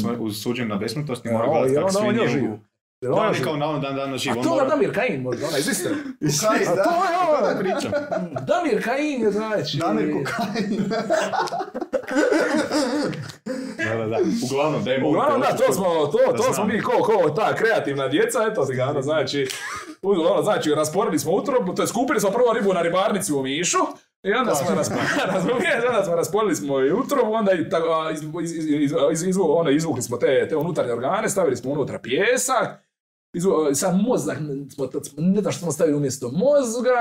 suđen 0.43 0.69
na 0.69 0.77
besmrtnost 0.77 1.27
i 1.27 1.31
mora 1.31 1.49
gledat 1.49 1.77
kako 1.77 1.91
svi 1.93 2.29
živ? 2.29 2.51
Jel 3.03 3.11
Da, 3.11 3.17
on 3.17 3.23
on 3.23 3.29
je 3.29 3.35
živ? 3.35 3.45
kao 3.45 3.57
na 3.57 3.79
dan 3.79 3.97
danas 3.97 4.21
živ, 4.21 4.33
A 4.33 4.37
on 4.37 4.43
to 4.43 4.49
je 4.49 4.55
mora... 4.55 4.69
Damir 4.69 4.95
Kain, 4.95 5.23
možda, 5.23 5.47
onaj 5.47 5.61
iz 5.61 5.69
Istre. 5.69 5.91
Kaj, 6.41 6.59
A 6.59 6.75
to 6.75 6.75
je 6.75 6.77
Da 6.77 7.49
on! 7.49 7.59
pričam. 7.59 7.93
Damir 8.49 8.85
Kain, 8.85 9.31
znači... 9.31 9.77
Damir 9.79 10.13
Kokain. 10.15 10.85
Da, 13.79 13.95
da, 13.97 14.07
da. 14.07 14.19
Uglavnom, 14.45 14.85
dajmo... 14.85 15.09
Uglavnom, 15.09 15.41
da, 15.41 15.57
to 15.57 15.73
smo, 15.73 15.85
to, 16.07 16.33
Da 16.33 16.37
to 16.39 16.53
smo 16.55 16.65
mi 16.65 16.81
ko, 16.81 16.93
ko 16.93 17.31
ta 17.31 17.55
kreativna 17.55 18.09
djeca, 18.09 18.39
eto 18.43 18.65
ti 18.65 18.75
ga, 18.75 18.85
ono, 18.87 19.03
znači, 19.03 19.49
ono, 20.03 20.43
znači, 20.43 20.71
rasporedili 20.71 21.19
smo 21.19 21.33
utrobu, 21.33 21.75
to 21.75 21.83
je 21.83 21.89
skupili 21.89 22.21
smo 22.21 22.31
prvo 22.31 22.53
ribu 22.53 22.73
na 22.73 22.83
ribarnici 22.83 23.33
u 23.33 23.43
Mišu, 23.43 23.79
i 24.23 24.33
onda 24.33 24.55
smo, 24.55 24.77
rasporedili, 24.77 25.19
razumiješ, 25.27 25.75
onda 25.89 26.05
smo 26.05 26.17
rasporedili 26.17 26.57
smo 26.57 26.81
i 26.81 26.93
utrobu, 26.93 27.33
onda 27.33 27.53
i, 27.53 27.65
iz, 28.13 28.23
iz, 28.43 28.67
iz, 28.67 28.75
iz, 28.75 28.93
iz, 29.13 29.23
izvu- 29.25 29.59
ono, 29.59 29.71
izvukli 29.71 30.03
smo 30.03 30.17
te, 30.17 30.49
te 30.49 30.57
unutarnje 30.57 30.93
organe, 30.93 31.29
stavili 31.29 31.57
smo 31.57 31.71
unutra 31.73 31.99
pijesak, 31.99 32.83
izvu, 33.33 33.75
sad 33.75 34.01
mozak, 34.03 34.39
ne 35.17 35.41
znam 35.41 35.53
što 35.53 35.61
smo 35.63 35.73
stavili 35.73 35.97
umjesto 35.97 36.31
mozga, 36.31 36.97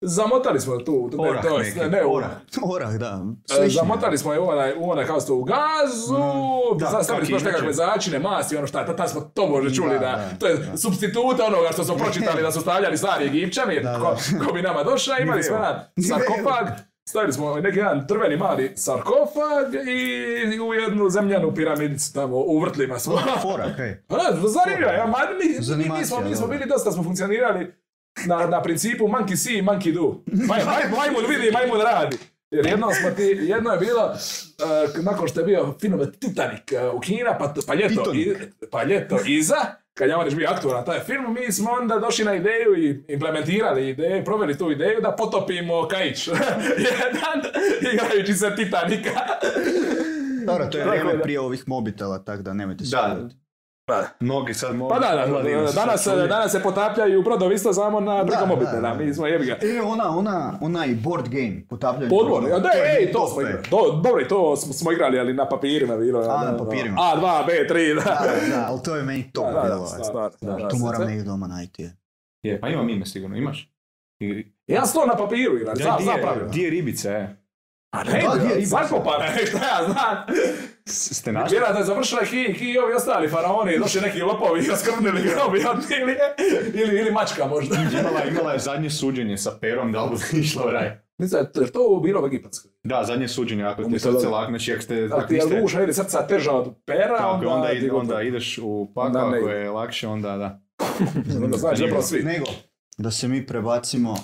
zamotali 0.00 0.60
smo 0.60 0.78
tu, 0.78 1.10
Orah 1.18 1.42
to, 1.42 1.58
neki, 1.58 1.78
ne, 1.78 1.88
ne, 1.88 2.02
orah. 2.06 2.30
Orah, 2.62 2.94
da. 2.94 3.24
E, 3.50 3.54
Slično. 3.54 3.80
Zamotali 3.80 4.18
smo 4.18 4.32
je 4.32 4.40
u 4.40 4.48
onaj, 4.48 4.74
u 4.78 4.90
onaj 4.90 5.06
kao 5.06 5.18
u 5.28 5.44
gazu, 5.44 6.16
da, 6.78 6.86
sad 6.86 7.04
stavili 7.04 7.26
smo 7.26 7.36
još 7.36 7.44
nekakve 7.44 7.72
začine, 7.72 8.18
masti, 8.18 8.56
ono 8.56 8.66
šta, 8.66 8.96
tad 8.96 9.10
smo 9.10 9.20
to 9.20 9.46
možda 9.46 9.70
čuli 9.74 9.90
Da, 9.90 9.98
da, 9.98 10.06
da. 10.06 10.30
to 10.38 10.46
je 10.46 10.76
substitut 10.76 11.40
onoga 11.40 11.68
što 11.72 11.84
smo 11.84 11.96
pročitali 11.96 12.42
da 12.42 12.52
su 12.52 12.60
stavljali 12.60 12.98
stari 12.98 13.26
Egipćani, 13.26 13.80
Da, 13.82 13.98
ko, 14.00 14.16
da. 14.38 14.44
ko 14.44 14.52
bi 14.52 14.62
nama 14.62 14.82
došao, 14.82 15.16
imali 15.20 15.42
smo 15.42 15.56
jedan 15.56 15.80
sarkofag, 16.08 16.66
stavili 17.08 17.32
smo 17.32 17.60
neki 17.60 17.78
jedan 17.78 18.06
drveni 18.08 18.36
mali 18.36 18.72
sarkofag 18.76 19.74
i 20.54 20.60
u 20.60 20.74
jednu 20.74 21.10
zemljanu 21.10 21.54
piramidicu 21.54 22.12
tamo 22.12 22.36
u 22.36 22.60
vrtlima 22.60 22.98
smo. 22.98 23.18
Fora, 23.42 23.74
kaj. 23.76 23.90
A, 24.08 24.48
Zanimljivo, 24.48 24.90
ja, 24.90 25.06
ma, 25.06 25.18
mi, 25.40 25.98
mi, 25.98 26.06
smo, 26.06 26.20
mi 26.20 26.36
smo 26.36 26.46
bili 26.46 26.66
dosta 26.66 26.92
smo 26.92 27.02
funkcionirali 27.02 27.72
na, 28.26 28.46
na 28.46 28.62
principu 28.62 29.08
monkey 29.08 29.36
see, 29.36 29.62
monkey 29.62 29.94
do. 29.94 30.22
Maj, 30.26 30.64
maj, 30.64 30.82
majmun 30.98 31.24
vidi, 31.28 31.50
majmun 31.50 31.80
radi. 31.80 32.16
Jer 32.50 32.66
jedno, 32.66 32.94
smo 33.00 33.10
ti, 33.10 33.22
jedno 33.22 33.70
je 33.70 33.78
bilo, 33.78 34.04
uh, 34.04 35.04
nakon 35.04 35.28
što 35.28 35.40
je 35.40 35.46
bio 35.46 35.74
film 35.80 36.12
Titanic 36.20 36.62
uh, 36.72 36.94
u 36.94 37.00
Kina, 37.00 37.38
pa, 37.38 37.54
pa, 37.66 37.74
ljeto, 37.74 38.14
i, 38.14 38.36
pa 38.70 38.84
ljeto 38.84 39.18
iza, 39.26 39.56
kad 40.00 40.10
on 40.10 40.26
još 40.26 40.34
bio 40.34 40.48
aktualan 40.50 40.84
taj 40.84 41.00
film, 41.00 41.34
mi 41.34 41.52
smo 41.52 41.70
onda 41.70 41.98
došli 41.98 42.24
na 42.24 42.34
ideju 42.34 42.76
i 42.78 43.04
implementirali 43.08 43.88
ideju, 43.88 44.24
proveli 44.24 44.58
tu 44.58 44.70
ideju 44.70 45.00
da 45.02 45.16
potopimo 45.16 45.88
Kaić. 45.88 46.28
Jedan, 46.88 47.52
igrajući 47.92 48.34
se 48.34 48.52
Titanika. 48.56 49.10
Dobro, 50.46 50.66
to 50.66 50.78
je 50.78 50.84
vrijeme 50.84 51.22
prije 51.22 51.40
ovih 51.40 51.64
mobitela, 51.66 52.24
tako 52.24 52.42
da 52.42 52.52
nemojte 52.52 52.84
se 52.84 52.96
Da, 53.90 53.96
čuditi. 53.98 54.14
mnogi 54.20 54.54
sad 54.54 54.76
mogu... 54.76 54.90
Pa 54.90 54.98
da, 54.98 55.16
da, 55.16 55.24
omladina 55.26 55.68
se 55.68 55.74
danas, 55.76 56.04
danas 56.06 56.52
se 56.52 56.60
potapljaju 56.60 57.22
brodovi 57.22 57.54
isto 57.54 57.72
samo 57.72 58.00
na 58.00 58.16
drugom 58.16 58.40
da, 58.40 58.46
mobitelu, 58.46 58.82
da. 58.82 58.94
mi 58.94 59.14
smo 59.14 59.26
jebi 59.26 59.46
ga. 59.46 59.52
E, 59.54 59.80
ona, 59.82 60.10
ona, 60.10 60.58
onaj 60.60 60.88
board 60.94 61.28
game, 61.28 61.62
potapljanje. 61.68 62.08
Podvor, 62.10 62.42
ja, 62.44 62.58
da, 62.58 62.68
je 62.68 62.98
ej, 62.98 63.12
to 63.12 63.18
top, 63.18 63.28
smo 63.30 63.40
igrali. 63.40 63.62
To, 63.64 63.76
dobro, 63.94 64.20
i 64.20 64.28
to 64.28 64.56
smo, 64.56 64.72
smo 64.72 64.92
igrali, 64.92 65.18
ali 65.18 65.34
na 65.34 65.48
papirima 65.48 65.96
bilo. 65.96 66.20
A, 66.20 66.24
da, 66.24 66.38
na 66.40 66.52
da, 66.52 66.58
papirima. 66.58 66.96
A, 67.02 67.16
2, 67.16 67.46
B, 67.46 67.52
3, 67.70 67.94
da. 67.94 68.00
Da, 68.00 68.56
da, 68.56 68.66
ali 68.68 68.80
to 68.82 68.96
je 68.96 69.02
meni 69.02 69.30
top 69.32 69.46
Da, 69.46 69.52
da, 69.52 69.62
bilo. 69.62 69.86
da, 70.12 70.30
Da, 70.40 70.52
da, 70.52 70.68
da, 70.68 70.76
moram 70.76 71.00
da. 71.00 71.06
negdje 71.06 71.24
doma 71.24 71.46
najti. 71.46 71.82
je. 71.82 71.96
Je, 72.42 72.60
pa 72.60 72.68
imam 72.68 72.88
ime 72.88 73.06
sigurno, 73.06 73.36
imaš? 73.36 73.70
I, 74.20 74.46
Ja 74.66 74.86
sam 74.86 75.02
to 75.02 75.06
na 75.06 75.16
papiru 75.16 75.56
igrali, 75.56 75.78
Da, 75.78 75.84
znam, 75.84 75.98
di 75.98 76.04
je- 76.06 76.22
pravila. 76.22 76.48
di 76.48 76.60
je 76.60 76.70
ribice, 76.70 77.08
e? 77.08 77.36
A 77.90 78.04
ne, 78.04 78.22
ribica? 78.54 78.68
zakopana, 78.68 79.26
šta 79.46 79.58
ja 79.58 79.84
znam. 79.84 80.16
Ste 80.86 81.32
našli? 81.32 81.54
Vjerojatno 81.54 81.80
je 81.80 81.84
završila 81.84 82.24
hi, 82.24 82.52
hi 82.52 82.70
i 82.70 82.78
ovi 82.78 82.94
ostali 82.94 83.28
faraoni, 83.28 83.78
došli 83.78 84.00
neki 84.00 84.22
lopovi 84.22 84.60
i 84.64 84.68
raskrvnili 84.68 85.22
grob 85.22 85.54
i. 85.54 85.60
Ili, 86.78 86.98
ili 87.00 87.10
mačka 87.10 87.46
možda. 87.46 87.76
Imala, 88.00 88.24
imala 88.24 88.52
je 88.52 88.58
zadnje 88.58 88.90
suđenje 88.90 89.36
sa 89.36 89.50
perom, 89.60 89.92
da 89.92 90.04
li 90.04 90.10
bi 90.10 90.38
išla 90.44 90.66
u 90.66 90.70
raj? 90.70 91.00
Da 91.18 91.38
je 91.38 91.72
to 91.72 92.00
bilo 92.02 92.22
u 92.22 92.26
Egipatskoj. 92.26 92.70
Da, 92.84 93.04
zadnje 93.04 93.28
suđenje, 93.28 93.64
ako 93.64 93.84
ti 93.84 93.98
srce 93.98 94.28
lagne, 94.28 94.58
ako 94.72 94.82
ste... 94.82 95.08
Ako 95.12 95.26
ti 95.26 95.34
je 95.34 95.60
duša 95.60 95.82
ili 95.82 95.94
srca 95.94 96.26
teža 96.26 96.52
od 96.52 96.74
pera, 96.86 97.16
tako, 97.18 97.30
onda, 97.30 97.48
onda, 97.48 97.72
ide, 97.72 97.92
onda 97.92 98.22
ideš 98.22 98.58
u 98.62 98.92
pakao, 98.94 99.30
ne 99.30 99.38
ako 99.38 99.48
je 99.48 99.70
lakše, 99.70 100.08
onda 100.08 100.36
da. 100.36 100.60
Onda 101.44 101.56
znači 101.56 101.78
zapravo 101.80 102.02
svi. 102.02 102.22
Nego, 102.22 102.46
da 102.98 103.10
se 103.10 103.28
mi 103.28 103.46
prebacimo 103.46 104.16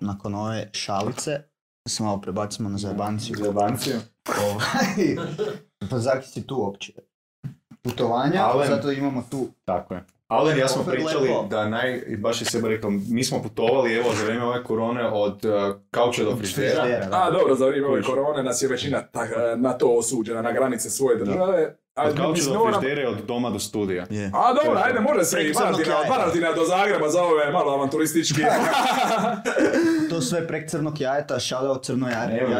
nakon 0.00 0.34
ove 0.34 0.70
šalice, 0.72 1.30
da 1.30 1.51
se 1.86 2.02
malo 2.02 2.20
prebacimo 2.20 2.68
na 2.68 2.78
zajebanciju. 2.78 3.36
Zajebanciju. 3.36 3.94
Ovaj, 4.42 5.16
pa 5.90 5.98
zaki 5.98 6.28
si 6.28 6.46
tu 6.46 6.56
uopće. 6.56 6.92
Putovanja, 7.82 8.40
Alen. 8.42 8.68
zato 8.68 8.92
imamo 8.92 9.24
tu 9.30 9.48
Tako 9.64 9.94
je. 9.94 10.04
Alen 10.28 10.58
ja 10.58 10.68
smo 10.68 10.84
pričali 10.84 11.28
lepo. 11.28 11.46
da 11.50 11.68
naj, 11.68 12.02
i 12.06 12.16
baš 12.16 12.40
je 12.40 12.46
sebe 12.46 12.68
rekao, 12.68 12.90
mi 12.90 13.24
smo 13.24 13.42
putovali 13.42 13.94
evo 13.94 14.14
za 14.14 14.24
vrijeme 14.24 14.44
ove 14.44 14.64
korone 14.64 15.06
od 15.06 15.44
uh, 15.44 15.52
kauča 15.90 16.24
do 16.24 16.36
friždera. 16.36 17.08
A 17.12 17.30
dobro, 17.30 17.54
za 17.54 17.66
vrijeme 17.66 17.88
ove 17.88 18.02
korone 18.02 18.42
nas 18.42 18.62
je 18.62 18.68
većina 18.68 19.02
ta- 19.02 19.26
na 19.56 19.72
to 19.72 19.88
osuđena, 19.88 20.42
na 20.42 20.52
granice 20.52 20.90
svoje 20.90 21.18
države. 21.18 21.76
Od 21.96 22.32
mislim, 22.32 22.54
do 22.54 23.00
i 23.00 23.04
od 23.04 23.16
doma 23.26 23.50
do 23.50 23.58
studija. 23.58 24.06
Je. 24.10 24.30
A 24.34 24.52
dobro, 24.52 24.80
ajde, 24.84 25.00
može 25.00 25.24
se 25.24 25.44
i 25.44 25.54
crnog 25.54 25.80
Varatina, 26.10 26.52
do 26.52 26.64
Zagreba 26.64 27.08
za 27.08 27.22
ove 27.22 27.50
malo 27.52 27.72
avanturistički. 27.72 28.40
To 30.10 30.20
sve 30.30 30.46
prek 30.46 30.70
crnog 30.70 31.00
jajeta, 31.00 31.40
shoutout 31.40 31.84
crno 31.84 32.08
jaje. 32.08 32.40
Evo 32.40 32.52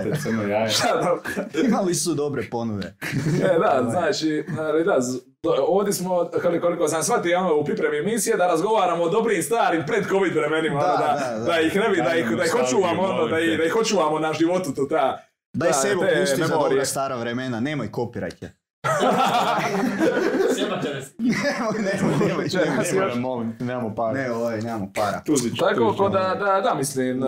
opet 0.00 0.22
crno 0.22 0.42
jaje. 0.42 0.70
Imali 1.68 1.94
su 1.94 2.14
dobre 2.14 2.42
ponude. 2.50 2.94
E, 3.42 3.58
da, 3.58 3.90
znači, 3.90 4.44
ali 4.58 4.84
da, 4.84 4.98
ovdje 5.68 5.92
smo, 5.92 6.30
koliko, 6.42 6.66
koliko 6.66 6.88
sam 6.88 7.02
shvatio, 7.02 7.38
ono, 7.38 7.56
u 7.56 7.64
pripremi 7.64 7.98
emisije, 7.98 8.36
da 8.36 8.46
razgovaramo 8.46 9.04
o 9.04 9.08
dobrim, 9.08 9.42
starim, 9.42 9.84
pred-covid 9.86 10.34
vremenima, 10.34 10.80
Da, 10.80 10.86
ono, 10.86 10.98
da, 10.98 11.30
da, 11.30 11.38
da. 11.38 11.44
da 11.44 11.60
ih 11.60 11.76
ne 11.76 11.88
bi, 11.88 11.96
da 11.96 12.14
ih, 12.14 12.36
da 12.36 12.44
ih 12.44 12.54
očuvamo, 12.64 13.02
ono, 13.02 13.26
da 13.26 13.40
ih, 13.40 13.58
da 13.58 13.64
ih 13.64 13.76
očuvamo 13.76 14.18
na 14.18 14.32
životu, 14.32 14.74
to 14.74 14.84
ta, 14.84 15.18
Daj 15.52 15.68
Da, 15.68 15.72
sebo 15.74 16.02
pusti 16.20 16.42
za 16.42 16.56
dobra 16.56 16.84
stara 16.84 17.16
vremena, 17.16 17.60
nemoj 17.60 17.88
copyright 17.88 18.48
nemamo 23.60 23.94
para. 23.94 24.12
Ne, 24.12 24.30
ovaj, 24.30 24.60
nemamo 24.60 24.90
para. 24.94 25.22
Tuzić, 25.26 25.58
Tako 25.58 25.84
tuzić, 25.84 26.12
da, 26.12 26.34
da, 26.34 26.60
da, 26.60 26.74
mislim, 26.74 27.22
e, 27.22 27.26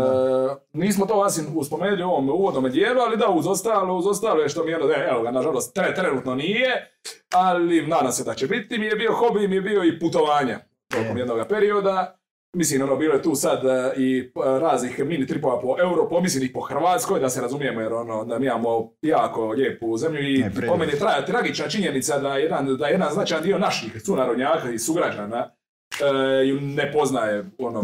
nismo 0.72 1.06
to 1.06 1.16
Vasin 1.16 1.46
uspomenuli 1.54 2.04
u 2.04 2.08
ovom 2.08 2.28
uvodnom 2.28 2.70
dijelu, 2.70 3.00
ali 3.00 3.16
da, 3.16 3.28
uz 3.28 3.46
ostalo, 3.46 3.96
uz 3.96 4.06
ostalo 4.06 4.42
je 4.42 4.48
što 4.48 4.64
mi 4.64 4.70
je, 4.70 4.76
ono, 4.76 4.94
evo 5.10 5.22
ga, 5.22 5.30
nažalost, 5.30 5.74
tre, 5.74 5.94
trenutno 5.94 6.34
nije, 6.34 6.90
ali 7.32 7.86
nadam 7.86 8.12
se 8.12 8.24
da 8.24 8.34
će 8.34 8.46
biti, 8.46 8.78
mi 8.78 8.86
je 8.86 8.96
bio 8.96 9.12
hobi, 9.12 9.48
mi 9.48 9.54
je 9.54 9.62
bio 9.62 9.84
i 9.84 9.98
putovanje 9.98 10.58
tokom 10.88 11.16
Je. 11.16 11.20
jednog 11.20 11.48
perioda. 11.48 12.19
Mislim, 12.56 12.82
ono, 12.82 12.96
bilo 12.96 13.14
je 13.14 13.22
tu 13.22 13.34
sad 13.34 13.64
e, 13.64 13.92
i 13.96 14.18
e, 14.18 14.58
raznih 14.60 14.98
mini 14.98 15.26
tripova 15.26 15.60
po 15.60 15.76
Europu, 15.80 16.20
mislim 16.20 16.44
i 16.44 16.52
po 16.52 16.60
Hrvatskoj, 16.60 17.20
da 17.20 17.30
se 17.30 17.40
razumijemo, 17.40 17.80
jer 17.80 17.92
ono, 17.92 18.24
da 18.24 18.38
mi 18.38 18.46
imamo 18.46 18.92
jako 19.02 19.48
lijepu 19.48 19.96
zemlju 19.96 20.20
i 20.22 20.44
po 20.68 20.76
meni 20.76 20.92
je 20.92 20.98
tra, 20.98 21.24
tragična 21.26 21.68
činjenica 21.68 22.18
da 22.18 22.36
jedan, 22.36 22.76
da 22.76 22.86
jedan 22.86 23.12
značajan 23.12 23.44
dio 23.44 23.58
naših 23.58 24.02
sunarodnjaka 24.04 24.70
i 24.70 24.78
sugrađana 24.78 25.50
e, 26.00 26.46
ju 26.46 26.60
ne 26.60 26.92
poznaje, 26.92 27.44
ono, 27.58 27.82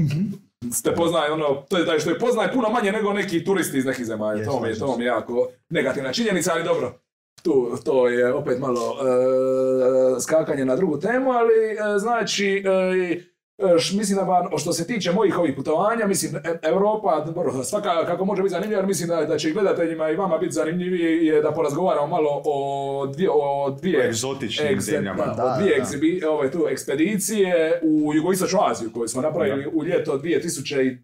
te 0.85 0.95
poznaje 0.95 1.33
ono, 1.33 1.65
to 1.69 1.79
je 1.79 1.85
da 1.85 1.99
što 1.99 2.11
je 2.11 2.19
poznaje 2.19 2.53
puno 2.53 2.69
manje 2.69 2.93
nego 2.93 3.13
neki 3.13 3.45
turisti 3.45 3.79
iz 3.79 3.85
nekih 3.85 4.07
zemalja. 4.07 4.45
To 4.45 4.61
mi 4.61 4.69
je, 4.69 4.79
to 4.79 4.97
mi 4.97 5.05
je 5.05 5.09
jako 5.09 5.49
negativna 5.71 6.13
činjenica, 6.13 6.53
ali 6.55 6.65
dobro. 6.65 7.01
Tu, 7.43 7.77
to 7.85 8.09
je 8.09 8.33
opet 8.33 8.59
malo 8.59 8.97
e, 10.17 10.21
skakanje 10.21 10.65
na 10.65 10.77
drugu 10.77 10.99
temu, 11.01 11.31
ali 11.31 11.53
e, 11.55 11.99
znači, 11.99 12.65
e, 12.67 13.36
mislim 13.93 14.17
da 14.17 14.25
ba, 14.25 14.59
što 14.59 14.73
se 14.73 14.87
tiče 14.87 15.13
mojih 15.13 15.39
ovih 15.39 15.55
putovanja, 15.55 16.07
mislim, 16.07 16.37
E- 16.37 16.59
Europa, 16.63 17.21
dobro, 17.27 17.65
svaka 17.65 18.07
kako 18.07 18.25
može 18.25 18.43
biti 18.43 18.51
zanimljiva, 18.51 18.79
jer 18.79 18.87
mislim 18.87 19.09
da, 19.09 19.17
da 19.19 19.39
će 19.39 19.51
i 19.51 19.53
gledateljima 19.53 20.11
i 20.11 20.17
vama 20.17 20.39
biti 20.39 20.53
zanimljivije 20.53 21.27
je 21.27 21.43
da 21.43 21.53
porazgovaramo 21.53 22.07
malo 22.07 22.43
o 22.45 22.59
dvije, 23.07 23.31
o 23.33 23.71
dvije 23.73 24.07
egzotičnim 24.07 24.69
egze- 24.69 24.81
zemljama. 24.83 25.27
da, 25.27 25.33
Da, 25.35 25.45
o 25.47 25.57
dvije 25.57 25.71
da. 25.71 25.83
egzibi, 25.83 26.25
ove 26.25 26.51
tu 26.51 26.67
ekspedicije 26.69 27.81
u 27.85 28.13
jugoistočnu 28.15 28.59
Aziju 28.63 28.91
koju 28.93 29.09
smo 29.09 29.23
napravili 29.23 29.67
u 29.69 29.85
ljeto 29.85 30.19
2018. 30.19 30.99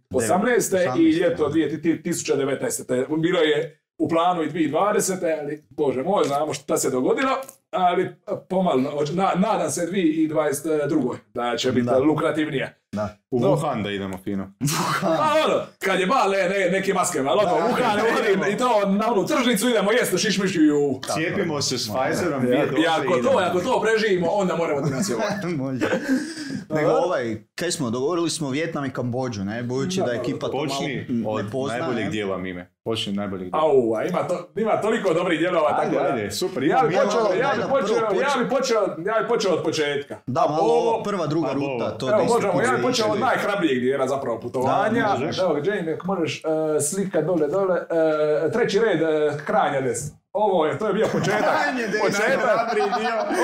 i 0.98 1.10
ljeto 1.10 1.48
2019. 1.48 2.86
Te 2.86 3.06
Bilo 3.12 3.40
je 3.40 3.78
u 3.98 4.08
planu 4.08 4.42
i 4.42 4.48
2020. 4.48 5.12
ali 5.40 5.62
bože 5.70 6.02
moj, 6.02 6.24
znamo 6.24 6.54
šta 6.54 6.76
se 6.76 6.90
dogodilo, 6.90 7.30
ali 7.72 8.14
pomalno, 8.48 8.90
na, 9.12 9.32
nadam 9.36 9.70
se 9.70 9.80
2022. 9.82 11.16
da 11.34 11.56
će 11.56 11.72
biti 11.72 11.86
Da. 11.86 11.98
lukrativnije. 11.98 12.78
Da. 12.92 13.16
U 13.30 13.40
No. 13.40 13.48
Wuhan 13.48 13.82
da 13.82 13.90
idemo 13.90 14.18
fino. 14.18 14.52
A 15.02 15.34
ono, 15.46 15.62
kad 15.78 16.00
je 16.00 16.06
bale 16.06 16.36
ne, 16.38 16.70
neki 16.70 16.92
maske, 16.92 17.18
ali 17.18 17.40
ono, 17.40 17.50
Wuhan, 17.68 18.52
i 18.52 18.56
to 18.56 18.88
na 18.88 19.12
onu 19.12 19.26
tržnicu 19.26 19.68
idemo 19.68 19.92
jesti 19.92 20.18
šišmišu 20.18 20.62
i 20.62 20.70
u... 20.72 21.00
Cijepimo 21.14 21.62
se 21.62 21.78
s 21.78 21.88
Pfizerom, 21.88 22.42
I 22.42 22.46
dvije 22.46 22.66
doze 22.66 22.86
ako 22.88 23.22
to, 23.22 23.38
ako 23.40 23.60
to 23.60 23.82
preživimo, 23.82 24.26
onda 24.28 24.56
moramo 24.56 24.80
ti. 24.82 24.92
Može. 25.56 25.86
Nego 26.70 26.90
ovaj, 26.90 27.42
kaj 27.54 27.70
smo, 27.70 27.90
dogovorili 27.90 28.30
smo 28.30 28.50
Vjetnam 28.50 28.84
i 28.84 28.90
Kambođu, 28.90 29.44
ne? 29.44 29.62
Budući 29.62 30.00
da, 30.00 30.06
Da, 30.06 30.12
ekipa 30.12 30.46
to 30.46 30.52
malo 30.52 30.68
Počni 30.68 31.06
m, 31.08 31.24
od 31.26 31.44
ne 31.44 31.50
pozna, 31.50 31.78
najboljeg 31.78 32.10
dijela 32.10 32.38
mime. 32.38 32.70
Počni 32.84 33.10
od 33.10 33.16
najboljeg 33.16 33.50
dijela. 33.50 33.64
Au, 33.64 34.08
ima, 34.08 34.28
to, 34.28 34.48
ima 34.56 34.80
toliko 34.80 35.14
dobrih 35.14 35.38
dijelova, 35.38 35.76
tako 35.76 35.94
da... 35.94 36.02
ajde, 36.04 36.30
super, 36.30 36.62
Ja 36.62 36.82
bi 36.88 36.94
počeo, 36.94 37.20
imamo- 37.34 37.61
ja 37.62 37.68
počeo, 37.68 37.96
prvo 38.08 38.20
ja 38.20 38.28
bi 38.42 38.48
počeo. 38.48 38.80
ja 38.80 39.22
bi 39.22 39.28
počeo 39.28 39.52
od 39.52 39.62
početka. 39.62 40.16
Da, 40.26 40.40
malo 40.40 40.62
Ovo- 40.62 40.90
ovo 40.90 41.02
prva, 41.02 41.26
druga 41.26 41.48
Pa, 41.48 41.54
ruta, 41.54 41.98
to 41.98 42.08
Evo, 42.08 42.16
da 42.16 42.22
isto 42.22 42.34
možemo, 42.34 42.62
ja 42.62 42.76
bi 42.76 42.82
počeo 42.82 43.06
od 43.12 43.20
najhrabrijeg 43.20 43.80
dijela 43.80 44.06
zapravo 44.06 44.40
putovanja. 44.40 45.02
Da, 45.02 45.18
možeš. 45.18 45.38
Evo 45.38 45.56
Jane, 45.64 45.92
ako 45.92 46.06
možeš 46.06 46.42
e, 46.44 46.80
slika 46.80 47.22
dole, 47.22 47.46
dole. 47.48 47.78
e, 48.46 48.50
treći 48.52 48.78
red, 48.78 49.02
e, 49.02 49.38
krajnja 49.46 49.80
desna. 49.80 50.16
Ovo 50.32 50.66
je, 50.66 50.78
to 50.78 50.86
je 50.86 50.92
bio 50.92 51.06
početak. 51.12 51.44
Početak. 52.04 52.72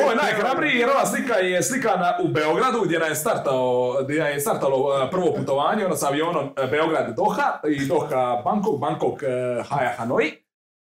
Ovo 0.03 0.11
je 0.11 0.17
najhrabriji 0.17 0.79
jer 0.79 0.91
ova 0.91 1.07
slika 1.07 1.35
je 1.35 1.63
slikana 1.63 2.19
u 2.25 2.29
Beogradu 2.29 2.81
gdje 2.85 2.99
nam 2.99 3.09
je 3.09 3.15
startao, 3.15 3.95
gdje 4.03 4.15
je 4.15 4.41
startalo 4.41 5.09
prvo 5.11 5.35
putovanje, 5.37 5.87
ono 5.87 5.97
sa 5.97 6.09
avionom 6.09 6.51
Beograd-Doha 6.71 7.59
i 7.69 7.81
Doha-Bangkok, 7.81 8.79
Bangkok, 8.81 9.23
e, 9.23 9.63
Haja, 9.69 9.93
Hanoi. 9.99 10.48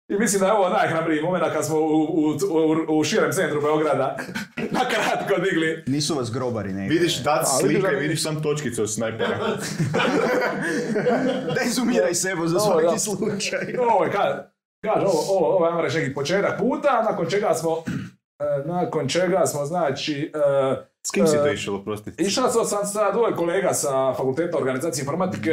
I 0.09 0.15
mislim 0.15 0.41
da 0.41 0.47
je 0.47 0.53
ovo 0.53 0.69
najhrabriji 0.69 1.23
moment 1.23 1.45
kad 1.45 1.67
smo 1.67 1.77
u, 1.77 2.03
u, 2.05 2.37
u, 2.89 2.99
u 2.99 3.05
širem 3.05 3.33
centru 3.33 3.61
Beograda 3.61 4.17
na 4.71 4.81
kratko 4.81 5.41
digli. 5.41 5.85
Nisu 5.87 6.15
vas 6.15 6.33
grobari, 6.33 6.73
ne? 6.73 6.89
Vidiš 6.89 7.17
dat 7.17 7.45
A, 7.45 7.59
vidiš 7.63 7.83
vidiš- 7.83 8.01
vidiš 8.01 8.23
sam 8.23 8.43
točkice 8.43 8.83
od 8.83 8.93
snajpera. 8.93 9.39
Daj 11.57 11.67
zoomiraj 11.69 12.15
sebo 12.15 12.47
za 12.47 12.57
Ovo, 12.57 12.67
svaki 12.67 12.87
da. 12.87 12.99
slučaj. 12.99 13.77
Ovo 13.91 14.05
je, 14.05 14.13
ka- 14.13 14.43
kaže, 14.83 15.07
ovo, 15.07 15.21
ovo, 15.31 15.47
ovo 15.49 15.67
ajmo 15.67 15.81
reći 15.83 15.99
neki 15.99 16.15
početak 16.15 16.59
puta, 16.59 17.03
nakon 17.03 17.27
čega 17.27 17.55
smo, 17.55 17.71
e, 18.41 18.67
nakon 18.67 19.09
čega 19.09 19.47
smo, 19.47 19.65
znači, 19.65 20.33
e, 20.35 20.92
S 21.07 21.11
kim 21.11 21.27
si 21.27 21.37
to 21.37 21.47
E, 21.47 21.55
išao, 21.55 21.75
oprostiti? 21.77 22.23
Išao 22.23 22.49
sam 22.49 22.65
sam 22.65 22.87
sa 22.87 23.11
dvoje 23.13 23.35
kolega 23.35 23.75
sa 23.75 24.15
fakulteta 24.15 24.59
organizacije 24.59 25.03
informatike 25.03 25.51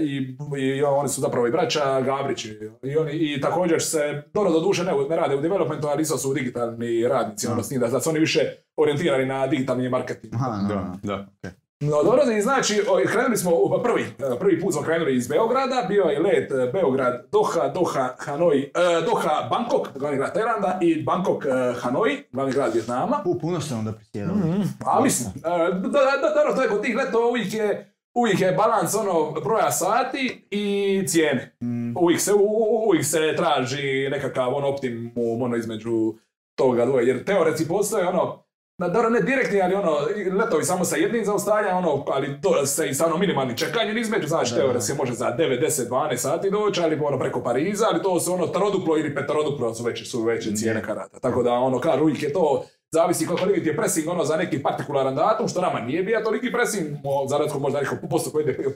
i, 0.00 0.36
i 0.58 0.82
oni 0.82 1.08
su 1.08 1.20
zapravo 1.20 1.46
i 1.46 1.50
braća 1.50 2.00
Gabrići. 2.00 2.58
I, 2.82 2.96
oni, 2.96 3.12
i 3.12 3.40
također 3.40 3.82
se, 3.82 4.22
dobro 4.34 4.52
do 4.52 4.60
duše 4.60 4.84
ne, 4.84 4.92
ne 5.08 5.16
rade 5.16 5.36
u 5.36 5.40
developmentu, 5.40 5.86
ali 5.86 6.02
isto 6.02 6.18
su 6.18 6.34
digitalni 6.34 7.08
radnici, 7.08 7.46
ono 7.46 7.62
s 7.62 7.68
tim 7.68 7.80
da, 7.80 7.88
da 7.88 8.00
su 8.00 8.10
oni 8.10 8.18
više 8.18 8.40
orijentirani 8.76 9.26
na 9.26 9.46
digitalni 9.46 9.88
marketing. 9.88 10.34
Aha, 10.34 10.62
no, 10.62 10.68
Da, 10.68 11.16
no. 11.16 11.26
da. 11.42 11.50
No 11.80 12.02
dobro, 12.02 12.22
znači, 12.42 12.82
krenuli 13.06 13.36
smo, 13.36 13.50
prvi, 13.82 14.02
e, 14.02 14.38
prvi 14.38 14.60
put 14.60 14.72
smo 14.74 14.82
krenuli 14.82 15.16
iz 15.16 15.28
Beograda, 15.28 15.84
bio 15.88 16.04
je 16.04 16.20
let 16.20 16.50
e, 16.50 16.70
Beograd, 16.72 17.26
Doha, 17.32 17.68
Doha, 17.68 18.14
Hanoi, 18.18 18.62
e, 18.62 18.70
Doha, 19.06 19.48
Bangkok, 19.50 19.88
glavni 19.94 20.18
grad 20.18 20.34
Tajlanda 20.34 20.78
i 20.82 21.02
Bangkok, 21.02 21.44
e, 21.44 21.48
Hanoi, 21.80 22.24
glavni 22.32 22.52
grad 22.52 22.74
Vjetnama. 22.74 23.22
U, 23.24 23.38
puno 23.38 23.60
ste 23.60 23.74
onda 23.74 23.92
prisjedali. 23.92 24.40
A 24.86 25.00
mislim, 25.00 25.32
e, 25.36 25.48
da, 25.72 25.88
da, 26.22 26.34
dobro, 26.36 26.54
to 26.54 26.62
je 26.62 26.68
kod 26.68 26.82
tih 26.82 26.96
letova 26.96 27.26
uvijek 27.28 27.54
je, 27.54 27.92
uvijek 28.14 28.40
je 28.40 28.52
balans 28.52 28.94
ono 28.94 29.30
broja 29.44 29.70
sati 29.70 30.46
i 30.50 31.04
cijene. 31.06 31.56
Uvijek 32.00 32.20
se, 32.20 32.32
u- 32.34 32.86
uvijek 32.88 33.04
se 33.04 33.34
traži 33.36 34.08
nekakav 34.10 34.54
ono 34.54 34.68
optimum 34.68 35.12
ono 35.42 35.56
između 35.56 36.14
toga 36.58 36.86
dvoje, 36.86 37.06
jer 37.06 37.24
teoretski 37.24 37.68
postoje 37.68 38.08
ono, 38.08 38.42
na, 38.78 38.88
dobro, 38.88 39.10
ne 39.10 39.20
direktni, 39.20 39.62
ali 39.62 39.74
ono, 39.74 39.98
letovi 40.38 40.64
samo 40.64 40.84
sa 40.84 40.96
jednim 40.96 41.24
zaustavljanjem, 41.24 41.76
ono, 41.76 42.04
ali 42.06 42.40
to 42.40 42.66
se 42.66 42.88
i 42.88 42.94
sa 42.94 43.06
ono 43.06 43.16
minimalnim 43.16 43.56
čekanjem 43.56 43.98
između, 43.98 44.26
znači 44.26 44.54
teoretski 44.54 44.96
može 44.98 45.12
za 45.12 45.34
9, 45.38 45.64
10, 45.64 45.88
12 45.88 46.16
sati 46.16 46.50
doći, 46.50 46.80
ali 46.80 47.00
ono 47.04 47.18
preko 47.18 47.42
Pariza, 47.42 47.86
ali 47.92 48.02
to 48.02 48.20
su 48.20 48.32
ono 48.32 48.46
troduplo 48.46 48.98
ili 48.98 49.14
peteroduplo 49.14 49.74
su 49.74 49.84
veće, 49.84 50.04
su 50.04 50.22
veće 50.22 50.56
cijene 50.56 50.82
karata. 50.82 51.20
Tako 51.20 51.42
da 51.42 51.52
ono, 51.52 51.80
kažu, 51.80 52.02
uvijek 52.02 52.22
je 52.22 52.32
to, 52.32 52.64
zavisi 52.90 53.26
koliko 53.26 53.46
ti 53.46 53.68
je 53.68 53.76
pressing 53.76 54.08
ono 54.08 54.24
za 54.24 54.36
neki 54.36 54.62
partikularan 54.62 55.14
datum, 55.14 55.48
što 55.48 55.60
nama 55.60 55.80
nije 55.80 56.02
bio 56.02 56.20
toliki 56.24 56.52
pressing, 56.52 56.88
za 57.28 57.38
razliku 57.38 57.60
možda 57.60 57.80
nekog 57.80 57.98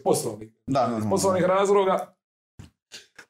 poslovnih, 0.04 0.50
poslovnih 1.10 1.44
razloga. 1.44 2.14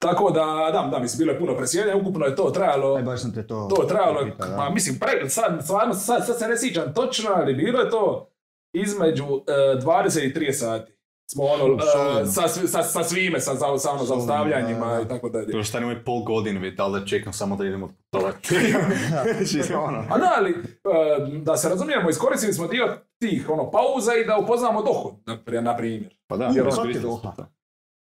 Tako 0.03 0.31
da, 0.31 0.71
da, 0.73 0.89
da, 0.91 0.99
mislim, 0.99 1.19
bilo 1.19 1.33
je 1.33 1.39
puno 1.39 1.57
presjedanja, 1.57 1.97
ukupno 1.97 2.27
je 2.27 2.37
to 2.37 2.51
trajalo, 2.51 2.95
Aj, 2.97 3.03
baš 3.03 3.21
sam 3.21 3.35
te 3.35 3.47
to... 3.47 3.69
to 3.77 3.83
je 3.83 3.89
trajalo, 3.89 4.25
da. 4.39 4.57
ma 4.57 4.71
mislim, 4.71 4.99
pre, 4.99 5.29
sad, 5.29 5.65
stvarno, 5.65 5.95
sad, 5.95 6.27
sad 6.27 6.39
se 6.39 6.49
ne 6.49 6.59
sjećam 6.59 6.95
točno, 6.95 7.31
ali 7.35 7.55
bilo 7.55 7.81
je 7.81 7.91
to 7.91 8.31
između 8.73 9.25
e, 9.25 9.81
20 9.81 10.25
i 10.25 10.35
30 10.35 10.53
sati. 10.53 10.93
Smo 11.33 11.45
ono, 11.45 11.65
U, 11.65 11.79
solidno. 11.93 12.33
sa, 12.33 12.49
sa, 12.49 12.83
sa 12.83 13.05
svime, 13.05 13.41
sa, 13.41 13.55
sa, 13.55 13.79
sa 13.79 13.91
ono, 13.91 14.05
zaustavljanjima 14.05 15.01
i 15.05 15.09
tako 15.09 15.29
dalje. 15.29 15.53
To 15.53 15.65
stanemo 15.65 15.93
je 15.93 16.05
pol 16.05 16.23
godine, 16.23 16.61
već, 16.61 16.77
da 16.77 17.05
čekam 17.07 17.33
samo 17.33 17.57
da 17.57 17.65
idemo. 17.65 17.89
Znači, 18.11 19.75
ono. 19.89 20.05
A 20.11 20.19
da, 20.19 20.33
ali, 20.37 20.51
e, 20.51 21.39
da 21.43 21.57
se 21.57 21.69
razumijemo, 21.69 22.11
iskoristili 22.11 22.53
smo 22.53 22.67
dio 22.67 22.99
tih 23.19 23.51
ono, 23.51 23.71
pauza 23.71 24.13
i 24.15 24.27
da 24.27 24.39
upoznamo 24.39 24.83
dohod, 24.83 25.15
na, 25.27 25.61
na 25.61 25.77
primjer. 25.77 26.17
Pa 26.27 26.37
da, 26.37 26.45
Jer 26.45 26.67
iskoristili 26.69 27.19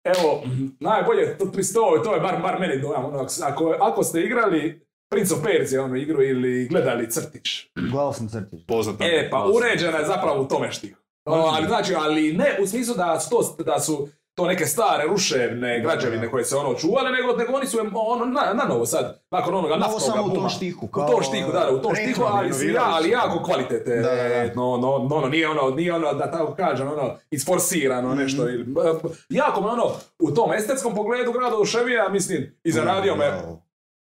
Evo, 0.03 0.43
najbolje, 0.79 1.37
to, 1.37 1.45
to, 1.45 2.01
to 2.03 2.13
je 2.13 2.21
bar, 2.21 2.41
bar 2.41 2.59
meni 2.59 2.81
dojam, 2.81 3.05
ono, 3.05 3.27
ako, 3.43 3.75
ako 3.79 4.03
ste 4.03 4.21
igrali 4.21 4.85
Prince 5.11 5.33
of 5.33 5.43
Persia 5.43 5.83
onu 5.83 5.95
igru 5.95 6.23
ili 6.23 6.67
gledali 6.67 7.11
crtić. 7.11 7.67
Gledao 7.75 8.13
sam 8.13 8.27
crtić. 8.27 8.65
Poznato. 8.67 9.03
E, 9.03 9.29
pa 9.31 9.45
uređena 9.45 9.97
je 9.97 10.05
zapravo 10.05 10.41
u 10.41 10.47
tome 10.47 10.71
štihu. 10.71 11.01
O, 11.25 11.33
ali 11.33 11.67
znači, 11.67 11.93
ali 11.95 12.33
ne 12.33 12.57
u 12.63 12.67
smislu 12.67 12.95
da 12.95 13.19
su 13.19 13.29
to, 13.29 13.63
da 13.63 13.79
su 13.79 14.09
to 14.33 14.47
neke 14.47 14.65
stare 14.65 15.03
ruševne 15.07 15.79
građevine 15.81 16.31
koje 16.31 16.45
se 16.45 16.55
ono 16.55 16.73
čuvale, 16.73 17.11
nego, 17.11 17.37
nego 17.37 17.53
oni 17.53 17.67
su 17.67 17.77
ono 17.93 18.25
na, 18.25 18.53
na 18.53 18.63
novo 18.65 18.85
sad, 18.85 19.21
nakon 19.31 19.53
onoga 19.53 19.75
Novo 19.75 19.79
naftnoga 19.81 20.05
samo 20.05 20.21
u 20.21 20.27
tom 20.27 20.35
buma. 20.35 20.49
štihu. 20.49 20.85
U 20.85 20.89
kao 20.89 21.07
tom 21.07 21.23
štihu, 21.23 21.51
da, 21.51 21.59
da, 21.59 21.71
u 21.71 21.79
tom 21.79 21.95
štihu, 21.95 22.23
ali, 22.23 22.53
su, 22.53 22.55
ja, 22.55 22.67
renovirali 22.67 22.93
ali 22.93 23.09
jako 23.09 23.43
kvalitete, 23.43 23.95
Da, 23.95 24.15
da, 24.15 24.29
da. 24.29 24.53
no, 24.55 24.77
no, 24.77 25.07
no, 25.09 25.21
no, 25.21 25.27
nije 25.27 25.49
ono, 25.49 25.69
nije 25.69 25.93
ono, 25.93 26.13
da 26.13 26.31
tako 26.31 26.55
kažem, 26.55 26.87
ono, 26.87 27.15
isforsirano 27.31 28.15
nešto, 28.15 28.49
ili, 28.49 28.63
b- 28.63 28.73
b- 29.03 29.09
jako 29.29 29.61
me 29.61 29.67
ono, 29.67 29.91
u 30.19 30.31
tom 30.31 30.53
estetskom 30.53 30.95
pogledu 30.95 31.31
grada 31.31 31.55
Oduševija, 31.55 32.09
mislim, 32.09 32.55
iznenadio 32.63 33.15
me, 33.15 33.31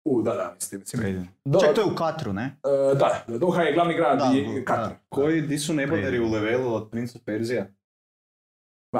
u, 0.04 0.22
da, 0.22 0.34
da, 0.34 0.52
mislim, 0.54 0.80
mislim, 0.80 1.28
do, 1.44 1.60
Čak 1.60 1.74
to 1.74 1.80
je 1.80 1.86
u 1.86 1.94
Katru, 1.94 2.32
ne? 2.32 2.56
e, 2.92 2.94
da, 2.94 3.24
Doha 3.28 3.62
je 3.62 3.72
glavni 3.72 3.94
grad 3.94 4.18
Da, 4.18 4.30
i 4.34 4.54
da. 4.54 4.64
Katar. 4.64 4.90
Koji, 5.08 5.40
di 5.40 5.58
su 5.58 5.74
neboderi 5.74 6.18
u 6.18 6.30
levelu 6.30 6.74
od 6.74 6.90
Prince 6.90 7.18
of 7.18 7.24
Perzija? 7.24 7.66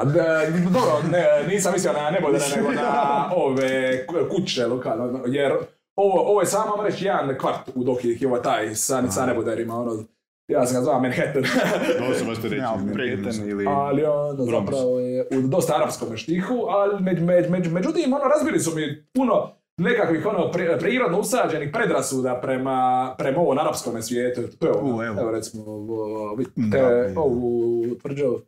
Da, 0.03 0.41
dobro, 0.73 1.09
ne, 1.11 1.47
nisam 1.47 1.73
mislio 1.73 1.93
na 1.93 2.09
nebodere, 2.09 2.45
nego 2.55 2.71
na 2.71 3.29
ove 3.45 4.05
kuće 4.29 4.67
lokalno, 4.67 5.19
jer 5.25 5.51
ovo, 5.95 6.21
ovo 6.21 6.41
je 6.41 6.45
samo, 6.45 6.75
vam 6.75 6.85
reći, 6.85 7.05
jedan 7.05 7.37
kvart 7.37 7.69
u 7.75 7.83
Dohi, 7.83 8.17
je 8.21 8.27
ovo 8.27 8.37
taj 8.37 8.75
sa, 8.75 9.11
sa 9.11 9.25
neboderima, 9.25 9.75
ono, 9.75 10.03
ja 10.47 10.65
sam 10.65 10.75
ga 10.75 10.83
zvao 10.83 10.99
Manhattan, 10.99 11.43
Ovo 12.05 12.13
se 12.13 12.25
možete 12.25 12.47
reći, 12.47 12.61
Ja, 12.61 12.75
Manhattan 12.75 13.49
ili... 13.49 13.65
ali 13.67 14.03
ono 14.03 14.45
zapravo 14.45 14.99
je 14.99 15.27
u 15.31 15.41
dosta 15.41 15.75
arapskom 15.75 16.17
štihu, 16.17 16.65
ali 16.69 17.03
među, 17.03 17.23
među, 17.25 17.49
među, 17.49 17.71
međutim, 17.71 18.13
ono, 18.13 18.23
razbili 18.23 18.59
su 18.59 18.75
mi 18.75 19.05
puno 19.13 19.51
nekakvih 19.77 20.25
ono 20.25 20.51
pri- 20.51 20.79
prirodno 20.79 21.19
usađenih 21.19 21.69
predrasuda 21.73 22.39
prema, 22.41 23.15
prema 23.17 23.39
ovom 23.41 23.57
arapskom 23.59 24.01
svijetu. 24.01 24.41
To 24.59 24.67
je 24.67 24.73
ovo, 24.73 24.97
U, 24.97 25.03
evo. 25.03 25.21
evo 25.21 25.31
recimo, 25.31 25.63
ovo, 25.65 26.35
vidite, 26.35 27.13
ovu 27.15 27.83
tvrđavu. 28.01 28.41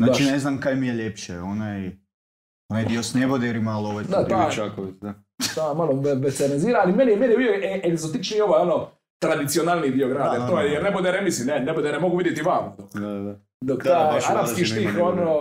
Znači 0.00 0.24
ne 0.24 0.38
znam 0.38 0.60
kaj 0.60 0.74
mi 0.74 0.86
je 0.86 0.94
ljepše, 0.94 1.38
onaj... 1.38 1.90
Onaj 2.68 2.84
dio 2.84 3.02
s 3.02 3.14
neboderima, 3.14 3.70
ali 3.70 3.86
ovo 3.86 4.00
je 4.00 4.04
Da, 4.04 4.24
ta- 4.28 4.50
Čaković, 4.50 4.94
da. 5.00 5.14
Da, 5.56 5.74
malo 5.74 5.92
be- 5.92 6.14
becenezira, 6.14 6.80
ali 6.84 6.92
meni, 6.92 7.16
meni 7.16 7.32
je 7.32 7.38
bio 7.38 7.52
e- 7.52 7.80
egzotičniji 7.84 8.40
ovaj 8.40 8.62
ono 8.62 8.88
tradicionalni 9.22 9.90
dio 9.90 10.08
grada. 10.08 10.38
Da, 10.38 10.46
to 10.48 10.60
je, 10.60 10.72
jer 10.72 10.82
da. 10.82 10.90
ne 10.90 10.96
bude 10.96 11.10
remisli, 11.12 11.46
ne, 11.46 11.60
ne 11.60 11.72
bude 11.72 11.92
ne 11.92 11.98
mogu 11.98 12.16
vidjeti 12.16 12.42
vam. 12.42 12.76
Da, 12.94 13.08
da. 13.08 13.40
dok 13.60 13.84
Da, 13.84 13.90
taj 13.90 14.20
arapski 14.36 14.64
štih, 14.64 14.88
ono, 15.02 15.40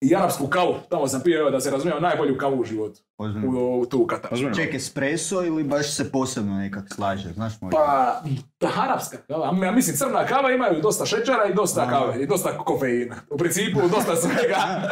i 0.00 0.14
arapsku 0.14 0.46
kavu, 0.46 0.74
tamo 0.88 1.08
sam 1.08 1.20
pio, 1.20 1.40
evo, 1.40 1.50
da 1.50 1.60
se 1.60 1.70
razumijem, 1.70 2.02
najbolju 2.02 2.38
kavu 2.38 2.60
u 2.60 2.64
životu, 2.64 3.00
Ozbiljno. 3.18 3.48
u, 3.50 3.80
u 3.80 3.86
tu 3.86 3.98
u 3.98 4.06
Kataru. 4.06 4.54
Ček, 4.54 4.74
espresso 4.74 5.44
ili 5.44 5.64
baš 5.64 5.90
se 5.90 6.12
posebno 6.12 6.54
nekak 6.54 6.84
slaže, 6.88 7.28
znaš 7.28 7.60
možda? 7.60 7.76
Pa, 7.78 8.22
ta 8.58 8.70
arapska 8.78 9.16
kava, 9.18 9.64
ja 9.64 9.72
mislim 9.72 9.96
crna 9.96 10.26
kava 10.26 10.50
imaju 10.52 10.80
dosta 10.82 11.06
šećera 11.06 11.46
i 11.46 11.54
dosta 11.54 11.84
Da. 11.84 11.90
kave 11.90 12.22
i 12.22 12.26
dosta 12.26 12.58
kofeina. 12.58 13.16
U 13.30 13.38
principu 13.38 13.80
dosta 13.88 14.16
svega. 14.22 14.90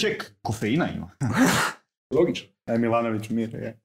Ček, 0.00 0.32
kofeina 0.42 0.88
ima. 0.90 1.10
Logično. 2.10 2.48
Aj, 2.66 2.78
Milanović 2.78 3.30
mir, 3.30 3.54
je. 3.54 3.80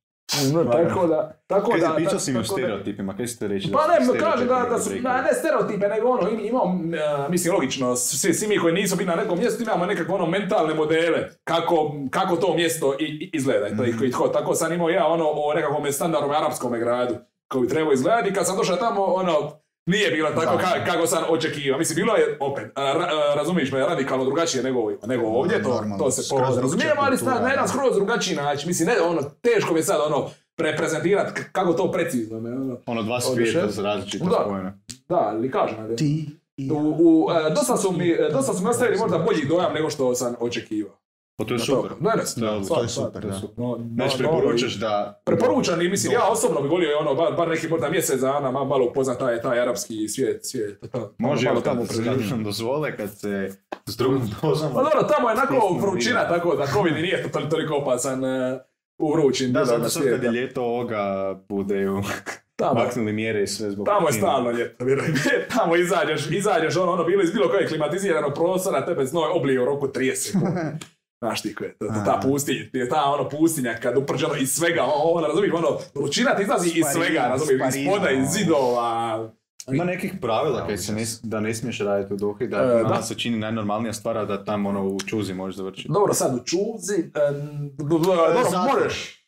No, 0.54 0.64
tako 0.66 1.08
da, 1.08 1.34
tako 1.48 1.72
da, 1.80 1.96
pričao 1.96 2.20
si 2.20 2.32
mi 2.32 2.40
o 2.40 2.44
stereotipima, 2.46 3.16
kaj 3.16 3.28
ste 3.28 3.48
reći? 3.48 3.72
Pa 3.74 3.88
ne, 3.88 4.20
kažem 4.20 4.48
da, 4.48 4.66
da 4.66 4.80
su, 4.80 4.90
na, 5.02 5.22
ne 5.22 5.34
stereotipe, 5.34 5.88
nego 5.88 6.10
ono, 6.10 6.30
im- 6.30 6.40
imamo, 6.42 6.80
e, 6.96 7.30
mislim, 7.30 7.54
logično, 7.54 7.96
svi, 7.96 8.34
svi 8.34 8.48
mi 8.48 8.58
koji 8.58 8.74
nisu 8.74 8.96
bili 8.96 9.08
na 9.08 9.16
nekom 9.16 9.40
mjestu 9.40 9.64
imamo 9.64 9.86
nekakve 9.86 10.14
ono 10.14 10.26
mentalne 10.26 10.74
modele 10.74 11.30
kako, 11.44 11.76
kako 12.10 12.36
to 12.36 12.54
mjesto 12.56 12.96
i, 12.96 13.04
i 13.04 13.30
izgleda. 13.34 13.68
I 13.68 13.78
to, 13.78 13.84
i, 13.86 14.08
i 14.08 14.12
tko- 14.12 14.28
tako 14.30 14.56
sam 14.56 14.74
imao 14.74 14.90
ja 14.90 15.08
ono 15.08 15.26
o 15.28 15.54
nekakvom 15.54 15.92
standardnom 15.92 16.32
arapskom 16.34 16.72
gradu 16.74 17.16
koji 17.48 17.68
treba 17.68 17.94
izgledati 17.94 18.34
kad 18.34 18.48
sam 18.48 18.58
došao 18.58 18.76
tamo, 18.78 19.04
ono, 19.04 19.61
nije 19.86 20.12
bilo 20.12 20.30
tako 20.32 20.58
ka- 20.58 20.86
kako 20.86 21.08
sam 21.08 21.24
očekivao. 21.30 21.80
Mislim, 21.80 21.96
bilo 21.96 22.16
je, 22.16 22.38
opet, 22.40 22.66
ra, 22.76 22.94
razumiješ 23.36 23.72
me, 23.72 23.80
radikalno 23.80 24.26
drugačije 24.26 24.64
nego, 24.64 24.92
nego 25.04 25.26
ovdje, 25.28 25.64
to, 25.64 25.70
Normalno, 25.70 25.98
to 25.98 26.12
se 26.12 26.22
razumijemo, 26.58 26.94
ali 26.98 27.18
sta- 27.18 27.40
na 27.40 27.50
jedan 27.50 27.64
da. 27.64 27.68
skroz 27.68 27.96
drugačiji 27.96 28.36
način. 28.36 28.68
Mislim, 28.68 28.88
ne, 28.88 29.02
ono, 29.02 29.22
teško 29.42 29.74
mi 29.74 29.80
je 29.80 29.84
sad, 29.84 30.02
ono, 30.04 30.30
preprezentirati 30.56 31.34
k- 31.34 31.52
kako 31.52 31.74
to 31.74 31.92
precizno 31.92 32.40
me, 32.40 32.50
ono. 32.52 32.78
Ono 32.86 33.04
dva 33.04 33.22
svijeta 33.22 33.68
za 33.68 33.84
različita 33.84 34.26
Da. 34.26 34.40
spojena. 34.42 34.74
Da, 35.10 35.16
ali 35.18 35.52
kažem, 35.52 35.76
ali- 35.80 35.96
Ti 35.96 36.26
u, 36.72 36.96
u, 37.00 37.30
e, 37.32 37.50
dosta, 37.50 37.78
su 37.78 37.92
mi, 37.92 38.10
e, 38.10 38.30
dosta 38.32 38.54
su 38.54 38.64
mi 38.64 38.70
ostavili 38.70 38.98
možda 38.98 39.18
bolji 39.18 39.46
dojam 39.46 39.74
nego 39.74 39.90
što 39.90 40.16
sam 40.16 40.36
očekivao. 40.40 40.94
Pa 41.36 41.46
to 41.46 41.54
je 41.54 41.60
super. 41.60 41.92
Ne, 42.00 42.10
ne, 42.10 42.16
To 42.18 42.22
je 42.22 42.64
stvarno, 42.64 42.84
To 42.84 42.90
super, 42.90 43.26
da. 43.26 43.42
No, 43.58 43.80
Znači, 43.94 44.18
preporučaš 44.18 44.74
da... 44.74 45.22
Preporučan 45.26 45.82
i 45.82 45.90
mislim, 45.90 46.14
ja 46.14 46.28
osobno 46.28 46.62
bi 46.62 46.68
volio 46.68 47.00
ono, 47.00 47.16
bar, 47.16 47.34
bar 47.34 47.48
neki 47.48 47.68
možda 47.68 47.90
mjesec 47.90 48.22
dana 48.22 48.52
ma- 48.52 48.66
malo 48.66 48.86
upoznat 48.86 49.20
taj, 49.20 49.42
taj 49.42 49.60
arapski 49.60 50.08
svijet. 50.08 50.46
svijet 50.46 50.80
to, 50.92 51.14
Može, 51.18 51.48
malo 51.48 51.62
tamo 51.62 51.86
kad 51.86 52.30
nam 52.30 52.44
dozvole, 52.44 52.98
kad 52.98 53.18
se 53.18 53.52
s 53.86 53.98
drugom 53.98 54.30
dozom... 54.42 54.74
Pa 54.74 54.84
dobro, 54.84 55.04
tamo 55.16 55.30
je 55.30 55.36
onako 55.36 55.78
vrućina, 55.82 56.28
tako 56.28 56.56
da 56.56 56.68
COVID 56.68 56.94
nije 56.94 57.24
to 57.24 57.40
tol- 57.40 57.50
toliko 57.50 57.76
opasan 57.76 58.26
e, 58.26 58.60
u 58.98 59.14
vrućim 59.14 59.54
Da, 59.54 59.66
zato 59.66 59.90
sad 59.90 60.04
kad 60.04 60.24
je 60.24 60.32
ljeto 60.32 60.64
ovoga 60.64 61.34
budeju 61.50 62.02
Tamo, 62.56 62.74
maknuli 62.74 63.14
mjere 63.14 63.44
i 63.44 63.48
sve 63.48 63.72
zbog... 63.72 63.86
tamo 63.86 64.08
je 64.08 64.14
stalno 64.14 64.52
ljeto, 64.52 64.86
vjeruj 64.86 65.08
mi. 65.08 65.14
Tamo 65.58 65.76
izađeš, 65.76 66.32
izađeš 66.32 66.78
ono, 66.78 66.92
ono, 66.92 67.04
bilo 67.04 67.24
iz 67.24 67.32
bilo 67.32 67.50
kojeg 67.50 67.68
klimatiziranog 67.68 68.34
prostora, 68.34 68.86
tebe 68.86 69.06
znoj 69.06 69.30
oblije 69.34 69.62
u 69.62 69.66
roku 69.66 69.88
30 69.88 70.16
sekundi. 70.16 70.48
Znaš 71.22 71.42
ti 71.42 71.56
ko 71.56 71.64
je, 71.64 71.78
to, 71.78 71.86
to, 71.86 71.94
ta 72.06 72.20
pustinja, 72.24 72.60
ta 72.90 73.04
ono 73.04 73.30
pustinja 73.30 73.76
kad 73.76 73.98
uprđeno 73.98 74.36
iz 74.36 74.52
svega, 74.52 74.84
ono, 74.86 75.28
razumiješ, 75.28 75.54
ono, 75.54 75.78
vrućina 75.96 76.36
ti 76.36 76.42
izlazi 76.44 76.70
iz 76.70 76.86
svega, 76.94 77.20
razumiješ, 77.22 77.76
iz 77.76 77.88
poda, 77.88 78.12
iz 78.12 78.18
ono. 78.18 78.28
zidova, 78.28 79.30
Ima 79.68 79.84
nekih 79.84 80.14
pravila 80.22 80.68
kaj 80.68 80.78
se 80.78 80.94
ne, 80.94 81.04
da 81.24 81.40
ne 81.40 81.54
smiješ 81.54 81.80
raditi 81.80 82.14
u 82.14 82.18
Dohi, 82.18 82.48
da 82.48 82.58
E, 82.58 82.84
da. 82.84 83.02
se 83.02 83.16
čini 83.16 83.38
najnormalnija 83.38 83.94
stvar 83.94 84.28
da 84.28 84.46
tam 84.46 84.66
ono 84.66 84.86
u 84.86 85.00
čuzi 85.00 85.34
možeš 85.34 85.56
završiti. 85.58 85.90
Dobro, 85.90 86.14
sad 86.14 86.36
u 86.36 86.40
čuzi, 86.40 87.04
b- 87.74 87.84
dobro, 87.90 88.18
možeš. 88.74 89.26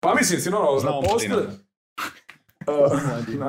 Pa 0.00 0.14
mislim 0.14 0.40
si, 0.40 0.48
ono, 0.48 0.78
Znamo 0.78 1.02
postoje... 1.02 1.28
Martina. 1.30 1.52
Uh, 1.52 1.52
na 1.52 2.49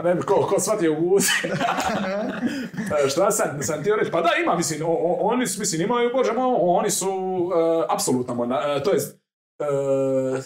ne 0.04 0.22
ko, 0.22 0.36
ko 0.36 0.60
shvatio 0.60 0.94
u 0.94 1.02
guzi. 1.02 1.28
E, 3.06 3.10
šta 3.10 3.32
sam, 3.32 3.48
sam 3.62 3.80
htio 3.82 3.96
reći? 3.96 4.12
Pa 4.12 4.22
da, 4.22 4.30
ima, 4.44 4.56
mislim, 4.56 4.82
o- 4.82 4.92
o- 4.92 5.18
oni 5.22 5.48
su, 5.48 5.60
mislim, 5.60 5.82
imaju, 5.82 6.10
bože 6.14 6.34
moj, 6.34 6.56
oni 6.60 6.90
su 6.90 7.10
uh, 7.10 7.52
apsolutna 7.90 8.34
monarhija, 8.34 8.84
to 8.84 8.92
jest, 8.92 9.20
uh, 9.60 10.38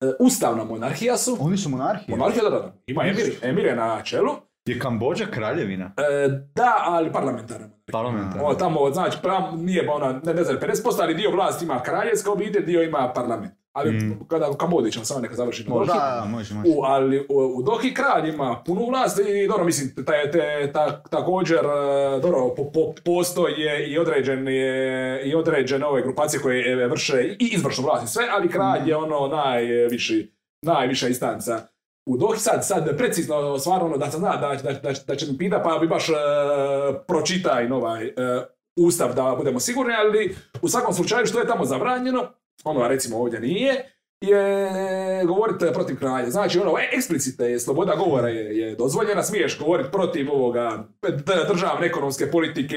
uh, 0.00 0.08
ustavna 0.20 0.64
monarhija 0.64 1.16
su. 1.16 1.36
Oni 1.40 1.56
su 1.56 1.68
monarhije. 1.68 2.16
Monarhija, 2.16 2.44
da, 2.44 2.50
da, 2.50 2.58
da. 2.58 2.72
Ima 2.86 3.04
emir, 3.04 3.38
emir 3.42 3.64
je 3.64 3.76
na 3.76 4.02
čelu. 4.02 4.32
je 4.66 4.78
Kambođa 4.78 5.26
kraljevina? 5.26 5.92
E, 5.96 6.28
da, 6.54 6.74
ali 6.78 7.12
parlamentarna 7.12 7.66
monarhija. 7.66 7.92
Parlamentarna. 7.92 8.44
Ono, 8.44 8.54
tamo, 8.54 8.90
znači, 8.90 9.18
prav, 9.22 9.42
nije 9.56 9.90
ona, 9.90 10.20
ne, 10.24 10.34
ne 10.34 10.44
znam, 10.44 10.56
50%, 10.56 10.70
ali 11.00 11.14
dio 11.14 11.30
vlasti 11.30 11.64
ima 11.64 11.82
kraljevska 11.82 12.30
obitelj, 12.30 12.64
dio 12.64 12.82
ima 12.82 13.12
parlament. 13.14 13.52
Ali 13.72 13.90
Mm. 13.92 14.26
kada 14.28 14.46
ćemo 14.90 15.04
samo 15.04 15.20
neka 15.20 15.34
završi 15.34 15.64
na 15.68 15.84
Da, 15.84 16.26
može, 16.28 16.54
može. 16.54 16.68
U, 16.70 16.82
ali 16.82 17.26
u, 17.28 17.52
u 17.56 17.62
Dohi 17.62 17.94
kralj 17.94 18.28
ima 18.28 18.62
punu 18.66 18.86
vlast 18.86 19.18
i 19.18 19.48
dobro, 19.48 19.64
mislim, 19.64 19.94
te, 19.94 20.30
te, 20.32 20.72
ta, 20.72 21.02
također, 21.02 21.58
e, 21.58 22.20
dobro, 22.22 22.54
po, 22.56 22.64
po, 22.64 22.94
postoje 23.04 23.90
i 23.90 23.98
određene, 23.98 24.52
i 25.24 25.34
određene 25.34 25.86
ove 25.86 26.02
grupacije 26.02 26.40
koje 26.40 26.72
e, 26.72 26.86
vrše 26.86 27.36
i 27.40 27.48
izvršnu 27.54 27.84
vlast 27.84 28.04
i 28.04 28.12
sve, 28.12 28.24
ali 28.30 28.48
kralj 28.48 28.88
je 28.88 28.96
ono 28.96 29.28
najviši, 29.28 30.32
najviša 30.62 31.08
instanca. 31.08 31.60
U 32.06 32.16
Dohi 32.16 32.38
sad, 32.38 32.66
sad 32.66 32.96
precizno 32.96 33.58
stvarno 33.58 33.86
ono 33.86 33.96
da 33.96 34.10
se 34.10 34.18
zna 34.18 34.36
da, 34.36 34.54
da, 34.62 34.72
da, 34.72 34.92
da 35.06 35.16
će 35.16 35.26
mi 35.26 35.38
pita 35.38 35.62
pa 35.64 35.78
bi 35.78 35.88
baš 35.88 36.08
e, 36.08 36.12
pročitaj 37.06 37.72
ovaj 37.72 38.06
e, 38.06 38.12
ustav 38.78 39.14
da 39.14 39.34
budemo 39.36 39.60
sigurni, 39.60 39.94
ali 39.94 40.36
u 40.62 40.68
svakom 40.68 40.94
slučaju 40.94 41.26
što 41.26 41.38
je 41.40 41.46
tamo 41.46 41.64
zabranjeno, 41.64 42.28
ono 42.64 42.88
recimo 42.88 43.18
ovdje 43.18 43.40
nije, 43.40 43.84
je 44.20 45.24
govoriti 45.24 45.64
protiv 45.74 45.98
kralja. 45.98 46.30
Znači, 46.30 46.58
ono, 46.58 46.78
e, 46.78 46.88
eksplicite 46.96 47.44
je 47.44 47.60
sloboda 47.60 47.94
govora 47.94 48.28
je, 48.28 48.58
je 48.58 48.74
dozvoljena, 48.74 49.22
smiješ 49.22 49.58
govoriti 49.58 49.90
protiv 49.92 50.32
ovoga 50.32 50.84
državne 51.48 51.86
ekonomske 51.86 52.30
politike, 52.30 52.76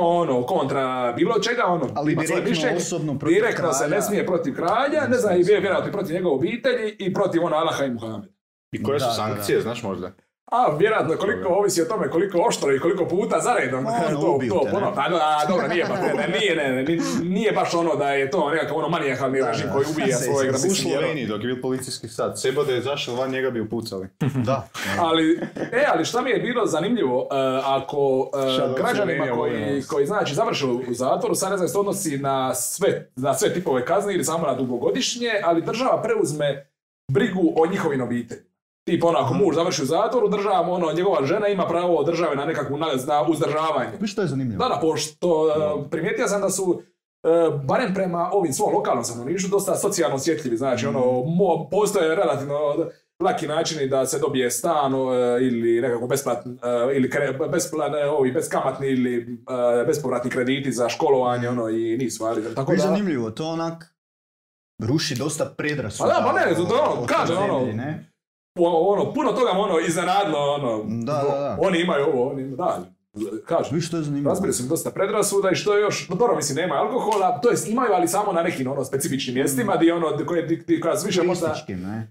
ono, 0.00 0.42
kontra 0.42 1.12
bilo 1.16 1.38
čega, 1.38 1.64
ono, 1.66 1.88
Ali 1.94 2.16
direktno, 2.16 2.76
osobno 2.76 3.18
protiv 3.18 3.34
Direktno 3.34 3.72
se 3.72 3.78
kralja. 3.78 3.96
ne 3.96 4.02
smije 4.02 4.26
protiv 4.26 4.54
kralja, 4.54 5.06
ne 5.08 5.16
znam, 5.16 5.40
i 5.40 5.42
vjerojatno 5.42 5.92
protiv 5.92 6.14
njegove 6.14 6.34
obitelji 6.34 6.96
i 6.98 7.14
protiv 7.14 7.44
ono 7.44 7.56
Alaha 7.56 7.84
i 7.84 7.90
Muhameda. 7.90 8.32
I 8.72 8.82
koje 8.82 9.00
su 9.00 9.06
Da, 9.06 9.10
da, 9.10 9.14
sankcije, 9.14 9.60
znaš 9.60 9.82
možda? 9.82 10.12
A, 10.54 10.76
vjerojatno 10.76 11.16
koliko 11.16 11.48
ovisi 11.48 11.82
o 11.82 11.84
tome 11.84 12.08
koliko 12.10 12.38
oštro 12.38 12.74
i 12.74 12.80
koliko 12.80 13.06
puta 13.06 13.40
zaredom 13.40 13.86
Ono, 13.86 14.20
to, 14.22 14.32
ubiju 14.32 14.52
to 14.52 14.58
te, 14.58 14.64
ne? 14.64 14.70
ponovno. 14.72 15.00
A, 15.00 15.38
a, 15.42 15.46
dobro, 15.48 15.68
nije 15.68 15.84
baš, 15.84 15.98
ne, 16.16 16.38
nije, 16.38 16.56
ne, 16.56 16.82
ne, 16.82 16.98
nije 17.22 17.52
baš 17.52 17.74
ono 17.74 17.96
da 17.96 18.10
je 18.10 18.30
to 18.30 18.50
nekakav 18.50 18.76
ono 18.76 18.88
manijakalni 18.88 19.42
režim 19.42 19.66
da. 19.66 19.72
koji 19.72 19.86
ubija 19.90 20.16
svojeg 20.26 20.56
se- 20.56 20.68
U 20.68 20.74
Sloveniji 20.74 21.26
dok 21.26 21.40
je 21.40 21.46
bil 21.46 21.60
policijski 21.62 22.08
sad, 22.08 22.40
Sebo 22.40 22.64
da 22.64 22.72
je 22.72 22.82
zašao 22.82 23.14
van 23.14 23.30
njega 23.30 23.50
bi 23.50 23.60
upucali. 23.60 24.08
Da. 24.46 24.68
Ali, 24.98 25.40
e, 25.72 25.84
ali 25.92 26.04
šta 26.04 26.22
mi 26.22 26.30
je 26.30 26.38
bilo 26.38 26.66
zanimljivo, 26.66 27.28
e, 27.30 27.34
ako 27.64 27.98
out 27.98 28.76
građanima 28.76 29.26
koji, 29.26 29.82
koji 29.82 30.06
znači 30.06 30.34
završe 30.34 30.66
u 30.66 30.80
zatvoru, 30.88 31.34
sad 31.34 31.50
ne 31.50 31.56
znam 31.56 31.68
se 31.68 31.78
odnosi 31.78 32.18
na 32.18 32.54
sve, 32.54 33.10
na 33.16 33.34
sve 33.34 33.54
tipove 33.54 33.84
kazne 33.84 34.14
ili 34.14 34.24
samo 34.24 34.46
na 34.46 34.54
dugogodišnje, 34.54 35.30
ali 35.44 35.62
država 35.62 36.02
preuzme 36.02 36.66
brigu 37.12 37.52
o 37.56 37.66
njihovim 37.66 38.00
obiteljima. 38.02 38.53
Tip 38.84 39.04
ono, 39.04 39.18
ako 39.18 39.34
muž 39.34 39.54
završi 39.54 39.82
u 39.82 39.86
zatvoru, 39.86 40.28
država, 40.28 40.60
ono, 40.60 40.92
njegova 40.92 41.26
žena 41.26 41.48
ima 41.48 41.66
pravo 41.66 41.96
od 41.96 42.06
države 42.06 42.36
na 42.36 42.44
nekakvu 42.44 42.78
na, 42.78 42.86
na 43.06 43.22
uzdržavanje. 43.28 43.90
Viš 44.00 44.12
što 44.12 44.22
je 44.22 44.28
zanimljivo? 44.28 44.62
Da, 44.62 44.68
da, 44.68 44.80
pošto 44.80 45.48
e, 45.48 45.90
primijetio 45.90 46.28
sam 46.28 46.40
da 46.40 46.50
su 46.50 46.82
e, 47.22 47.28
barem 47.64 47.94
prema 47.94 48.30
ovim 48.32 48.52
svom 48.52 48.74
lokalnom 48.74 49.04
stanovništvu 49.04 49.50
dosta 49.50 49.74
socijalno 49.74 50.16
osjetljivi, 50.16 50.56
znači 50.56 50.86
ono, 50.86 51.00
mo- 51.00 51.70
postoje 51.70 52.14
relativno 52.14 52.58
laki 53.20 53.46
načini 53.46 53.88
da 53.88 54.06
se 54.06 54.18
dobije 54.18 54.50
stan 54.50 54.94
e, 54.94 54.96
ili 55.40 55.80
nekako 55.80 56.06
besplatni, 56.06 56.56
ili 56.96 57.10
kre, 57.10 57.38
besplatni, 57.52 57.98
ovi 58.02 58.32
beskamatni 58.32 58.88
ili 58.88 59.38
bespovratni 59.86 60.30
krediti 60.30 60.72
za 60.72 60.88
školovanje, 60.88 61.48
ono, 61.48 61.68
i 61.68 61.96
niz 61.98 62.14
stvari. 62.14 62.42
Tako 62.54 62.72
da, 62.72 62.78
zanimljivo, 62.78 63.30
to 63.30 63.46
onak 63.46 63.94
ruši 64.82 65.14
dosta 65.14 65.44
predrasuda. 65.56 66.08
Pa 66.08 66.14
da, 66.14 66.26
pa 66.26 66.32
ne, 66.32 66.54
to 66.54 66.94
ono, 66.96 67.06
kažem, 67.06 67.36
ono, 67.38 67.72
ne? 67.72 68.13
Ono, 68.56 69.12
puno 69.12 69.32
toga 69.32 69.50
ono 69.50 69.78
iznenadilo, 69.78 70.38
ono, 70.40 70.82
Da, 70.84 71.12
da, 71.14 71.38
da. 71.38 71.56
oni 71.60 71.80
imaju 71.80 72.04
ovo, 72.04 72.30
oni, 72.30 72.56
da, 72.56 72.80
kažem. 73.40 73.74
Viš 73.74 73.86
što 73.88 73.96
je 73.96 74.02
zanimljivo? 74.02 74.28
Razbili 74.28 74.52
su 74.52 74.62
mi 74.62 74.68
dosta 74.68 74.90
predrasuda 74.90 75.50
i 75.50 75.54
što 75.54 75.74
je 75.74 75.80
još, 75.80 76.08
no 76.08 76.16
dobro 76.16 76.36
mislim 76.36 76.56
nema 76.56 76.74
alkohola, 76.74 77.40
to 77.40 77.50
jest 77.50 77.68
imaju 77.68 77.92
ali 77.92 78.08
samo 78.08 78.32
na 78.32 78.42
nekim 78.42 78.66
ono 78.66 78.84
specifičnim 78.84 79.34
mjestima 79.34 79.76
gdje 79.76 79.94
ono, 79.94 80.26
koje, 80.26 80.42
di- 80.42 80.80
koja 80.80 80.96
su 80.96 81.06
više 81.06 81.22
možda, 81.22 81.54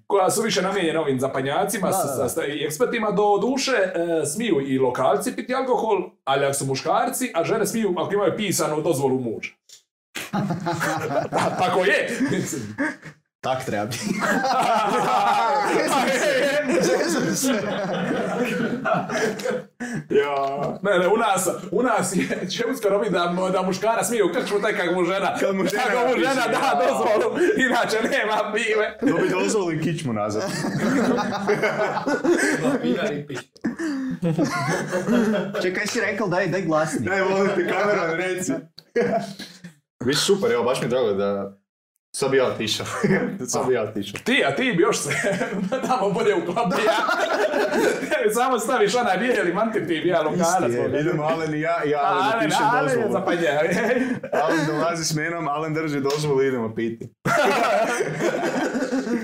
koja 0.07 0.31
su 0.31 0.41
više 0.41 0.61
namijenjena 0.61 1.01
ovim 1.01 1.19
zapanjacima 1.19 1.87
Da, 1.87 1.93
sa- 1.93 2.29
sa- 2.29 2.45
i 2.45 2.65
ekspertima, 2.65 3.11
do 3.11 3.23
duše 3.39 3.71
e, 3.71 3.91
smiju 4.25 4.61
i 4.61 4.79
lokalci 4.79 5.35
piti 5.35 5.55
alkohol, 5.55 5.97
ali 6.23 6.45
ako 6.45 6.53
su 6.53 6.65
muškarci, 6.65 7.31
a 7.33 7.43
žene 7.43 7.65
smiju 7.65 7.93
ako 7.97 8.13
imaju 8.13 8.33
pisanu 8.37 8.81
dozvolu 8.81 9.19
muža. 9.19 9.49
Tako 11.59 11.79
je. 11.81 12.09
Tak 13.43 13.65
treba 13.65 13.85
biti. 13.85 13.99
Ja. 20.09 20.77
Ne, 20.81 20.99
ne, 20.99 21.07
u 21.07 21.17
nas, 21.17 21.49
u 21.71 21.83
nas 21.83 22.15
je, 22.15 22.49
će 22.49 22.65
uskoro 22.73 22.99
biti 22.99 23.11
da, 23.11 23.35
da 23.53 23.61
muškara 23.61 24.03
smije 24.03 24.23
u 24.23 24.33
krčmu 24.33 24.61
tek 24.61 24.77
kako 24.77 24.93
mu 24.93 25.05
žena, 25.05 25.33
Kad 25.39 25.55
mu 25.55 25.65
žena 25.65 25.83
kako 25.83 26.07
mu 26.07 26.13
žena 26.13 26.33
da 26.33 26.51
ja. 26.51 26.79
dozvolu, 26.87 27.37
inače 27.57 27.97
nema 28.01 28.53
pive. 28.53 28.97
Dobi 29.13 29.29
dozvolu 29.29 29.71
i 29.71 29.81
kičmu 29.81 30.13
nazad. 30.13 30.43
Čekaj, 35.61 35.87
si 35.87 36.01
rekao 36.01 36.27
daj, 36.27 36.47
daj 36.47 36.61
glasnije. 36.61 37.09
Daj, 37.09 37.21
molim 37.21 37.47
te, 37.55 37.67
kamera, 37.67 38.13
reci. 38.13 38.53
Viš 40.05 40.19
super, 40.19 40.51
evo, 40.51 40.63
baš 40.63 40.79
mi 40.81 40.85
je 40.85 40.89
drago 40.89 41.13
da 41.13 41.57
sad 42.15 42.31
bi 42.31 42.37
ja 42.37 42.45
otišao. 42.47 42.85
sad 43.51 43.67
bi 43.67 43.73
ja 43.73 43.81
otišao. 43.83 44.19
Ti, 44.23 44.43
a 44.47 44.55
ti 44.55 44.73
bi 44.77 44.83
još 44.83 44.97
se 44.99 45.09
tamo 45.87 46.09
bolje 46.09 46.35
uklopio. 46.35 46.91
Samo 48.35 48.59
staviš 48.59 48.95
onaj 48.95 49.17
bijeli 49.17 49.53
mantir 49.53 49.87
ti 49.87 50.01
bija 50.03 50.21
lokalac. 50.21 50.69
Isti 50.69 50.79
je, 50.95 50.99
Idemo 51.01 51.23
Alen 51.23 51.53
i 51.55 51.61
ja, 51.61 51.83
i 51.85 51.93
Alen 51.95 52.23
Ale, 52.23 52.33
napišem 52.33 52.65
ale, 52.71 52.89
dozvolu. 52.89 53.11
zapanje. 53.13 53.47
Alen 54.43 54.65
dolazi 54.67 55.05
s 55.05 55.13
menom, 55.15 55.47
Alen 55.47 55.73
drži 55.73 55.99
dozvolu 56.01 56.43
i 56.43 56.47
idemo 56.47 56.75
piti. 56.75 57.09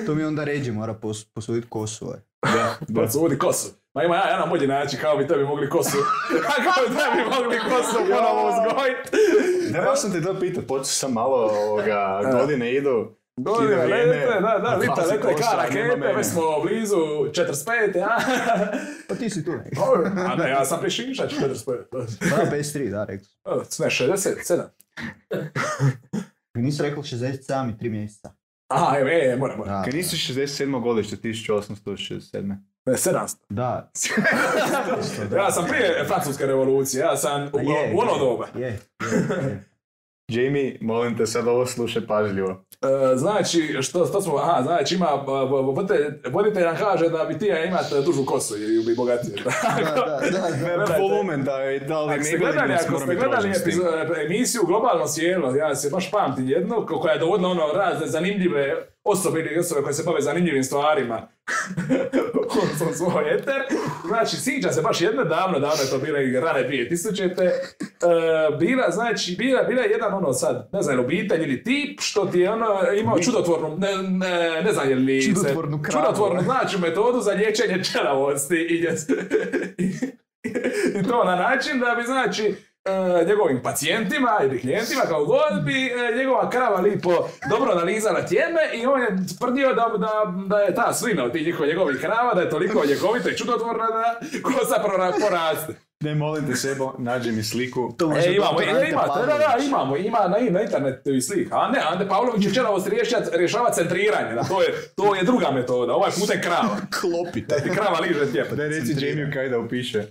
To 0.05 0.15
mi 0.15 0.23
onda 0.23 0.43
ređe 0.43 0.71
mora 0.71 0.93
pos, 0.93 1.25
posuditi 1.25 1.67
kosu. 1.69 2.05
ovaj. 2.05 2.19
Da, 2.43 2.75
da. 2.87 3.01
Podsudi 3.01 3.37
kosu. 3.37 3.78
Ma 3.93 4.03
ima 4.03 4.15
ja 4.15 4.29
jedan 4.29 4.49
bolji 4.49 4.67
način 4.67 4.99
kako 4.99 5.17
bi 5.17 5.27
tebi 5.27 5.43
mogli 5.43 5.69
kosu. 5.69 5.97
kako 6.45 6.89
bi 6.89 6.95
tebi 6.95 7.29
mogli 7.35 7.59
kosu 7.59 7.97
ponovo 7.97 8.49
uzgojit. 8.49 8.97
Ne, 9.71 9.81
baš 9.81 10.01
sam 10.01 10.11
te 10.11 10.21
to 10.21 10.39
pitat, 10.39 10.67
počeo 10.67 10.83
sam 10.83 11.13
malo 11.13 11.37
ovoga, 11.37 12.21
godine 12.39 12.75
idu. 12.75 13.15
Godine, 13.37 13.75
lete, 13.75 14.25
da, 14.25 14.39
da, 14.39 14.69
a 14.69 14.75
lete 14.75 15.21
kosa, 15.21 15.49
kara 15.49 15.69
nema 15.69 15.93
rakete, 15.93 16.13
već 16.17 16.27
smo 16.27 16.41
blizu 16.63 16.95
45, 16.95 18.03
a? 18.03 18.19
Pa 19.09 19.15
ti 19.15 19.29
si 19.29 19.45
tu. 19.45 19.51
ne? 19.51 19.71
A 20.31 20.35
ne, 20.35 20.49
ja 20.49 20.65
sam 20.65 20.79
prišišać 20.81 21.33
45. 21.33 21.75
Da, 22.29 22.51
bez 22.51 22.73
tri, 22.73 22.89
da, 22.89 23.07
sam. 23.69 23.85
Ne, 23.85 23.89
67. 23.89 24.63
Mi 26.53 26.61
nisi 26.61 26.83
rekao 26.83 27.03
67 27.03 27.69
i 27.69 27.73
3 27.83 27.89
mjeseca. 27.89 28.31
Aha, 28.67 28.99
evo, 28.99 29.09
e, 29.09 29.35
moram, 29.39 29.57
moram. 29.57 29.83
Kad 29.83 29.93
nisi 29.93 30.33
67. 30.33 30.81
godište, 30.81 31.15
1867. 31.15 32.68
Ne, 32.85 32.93
700. 32.93 33.35
da. 33.49 33.91
Ja 35.35 35.51
sam 35.51 35.65
prije 35.69 36.05
francuske 36.07 36.45
revolucije, 36.45 37.01
ja 37.01 37.17
sam 37.17 37.49
u, 37.53 37.59
je, 37.59 37.93
u 37.95 37.99
ono 37.99 38.11
je, 38.13 38.19
doba. 38.19 38.47
Je, 38.55 38.67
je, 38.67 38.79
je. 39.49 39.65
Jamie, 40.29 40.77
molim 40.81 41.17
te 41.17 41.25
sad 41.25 41.47
ovo 41.47 41.65
slušaj 41.65 42.07
pažljivo. 42.07 42.65
E, 42.81 43.15
znači, 43.15 43.77
što, 43.81 44.05
što 44.05 44.21
smo, 44.21 44.37
aha, 44.37 44.61
znači 44.63 44.95
ima, 44.95 45.07
voditelj, 46.31 46.63
nam 46.63 46.75
kaže 46.77 47.09
da 47.09 47.25
bi 47.25 47.37
ti 47.37 47.45
ja 47.45 47.65
imat 47.65 47.85
dužu 48.05 48.25
kosu 48.25 48.57
ili 48.57 48.85
bi 48.85 48.95
bogatije. 48.95 49.35
Da, 49.43 49.51
da, 49.83 50.19
da, 50.31 50.85
da. 50.85 50.97
Volumen 51.01 51.43
da 51.43 51.55
je, 51.61 51.79
da 51.79 52.01
li 52.01 52.17
ne 52.17 52.37
gledali, 52.37 52.73
ako 52.73 52.99
ste 52.99 53.15
gledali 53.15 53.51
emisiju 54.25 54.61
Globalno 54.67 55.07
sjelo, 55.07 55.55
ja 55.55 55.75
se 55.75 55.89
baš 55.89 56.11
pamtim 56.11 56.49
jednu 56.49 56.85
ko- 56.87 56.99
koja 56.99 57.13
je 57.13 57.19
dovodila 57.19 57.49
ono 57.49 57.67
razne 57.73 58.07
zanimljive 58.07 58.75
osobe 59.09 59.39
ili 59.39 59.59
osobe 59.59 59.81
koje 59.81 59.93
se 59.93 60.03
bave 60.03 60.21
zanimljivim 60.21 60.63
stvarima 60.63 61.27
u 62.35 62.77
svom 62.77 62.93
svoj 62.93 63.35
eter. 63.35 63.61
Znači, 64.07 64.37
sjećam 64.37 64.73
se 64.73 64.81
baš 64.81 65.01
jedne 65.01 65.23
davno, 65.25 65.59
davno 65.59 65.83
je 65.83 65.89
to 65.89 65.97
bilo 65.97 66.17
i 66.19 66.31
rane 66.33 66.59
2000-te. 66.61 67.43
E, 67.43 67.51
bila, 68.59 68.89
znači, 68.89 69.35
bila, 69.37 69.63
bila 69.63 69.81
je 69.81 69.89
jedan 69.89 70.13
ono 70.13 70.33
sad, 70.33 70.69
ne 70.73 70.81
znam, 70.81 70.99
obitelj 70.99 71.43
ili 71.43 71.63
tip, 71.63 71.99
što 72.01 72.25
ti 72.25 72.39
je 72.39 72.51
ono 72.51 72.65
imao 72.93 73.19
čudotvornu, 73.19 73.77
ne, 73.77 73.95
ne, 73.97 74.61
ne 74.63 74.73
znam 74.73 74.89
je 74.89 74.95
li 74.95 75.21
se- 75.21 75.29
Čudotvornu 75.29 75.81
kravu. 75.81 76.03
čudotvornu, 76.03 76.41
znači 76.41 76.77
metodu 76.77 77.21
za 77.21 77.31
liječenje 77.31 77.83
čelavosti 77.83 78.55
i, 78.55 78.85
i, 79.77 79.91
i 80.99 81.03
to 81.03 81.23
na 81.23 81.35
način 81.35 81.79
da 81.79 81.95
bi 81.95 82.03
znači 82.03 82.55
e, 83.21 83.25
njegovim 83.25 83.61
pacijentima 83.63 84.39
ili 84.43 84.61
klijentima 84.61 85.01
kao 85.03 85.25
god 85.25 85.63
bi 85.65 85.85
e, 85.85 86.17
njegova 86.17 86.49
krava 86.49 86.79
lipo 86.79 87.11
dobro 87.49 87.71
analizala 87.71 88.21
tjeme 88.21 88.61
i 88.73 88.85
on 88.85 89.01
je 89.01 89.07
tvrdio 89.39 89.69
da, 89.69 89.91
da, 89.97 90.11
da 90.47 90.59
je 90.59 90.75
ta 90.75 90.93
slina 90.93 91.23
od 91.23 91.31
tih 91.31 91.45
njihov- 91.45 91.67
njegovih 91.67 91.99
krava 91.99 92.33
da 92.33 92.41
je 92.41 92.49
toliko 92.49 92.83
ljekovita 92.83 93.29
i 93.29 93.37
čudotvorna 93.37 93.87
da 93.87 94.19
kosa 94.43 94.75
prora- 94.77 95.19
poraste. 95.21 95.73
Ne, 96.01 96.15
molim 96.15 96.47
te 96.47 96.55
sebo, 96.55 96.93
nađi 96.97 97.31
mi 97.31 97.43
sliku. 97.43 97.93
To 97.97 98.13
E, 98.17 98.35
imamo, 98.35 98.61
e, 98.61 98.65
ima, 98.89 99.01
da, 99.07 99.21
da, 99.23 99.37
da, 99.37 99.63
imamo, 99.63 99.97
ima 99.97 100.19
na, 100.19 100.37
na 100.49 100.61
internetu 100.61 101.09
i 101.09 101.21
slika. 101.21 101.55
A 101.55 101.69
ne, 101.69 101.79
Ante 101.83 102.07
Pavlović 102.07 102.43
će 102.43 102.53
čelavost 102.53 102.87
rješava, 103.33 103.71
centriranje, 103.71 104.35
da, 104.35 104.43
to, 104.43 104.61
je, 104.61 104.67
to 104.95 105.15
je 105.15 105.23
druga 105.23 105.51
metoda, 105.51 105.93
ovaj 105.93 106.11
putem 106.11 106.41
krava. 106.41 106.77
Klopite. 107.01 107.55
Da 107.55 107.61
ti 107.61 107.69
krava 107.69 107.99
liže 107.99 108.31
tijep. 108.31 108.51
Daj 108.51 108.67
reci 108.67 108.93
Jamie 108.97 109.31
kaj 109.33 109.49
da 109.49 109.59
upiše. 109.59 110.03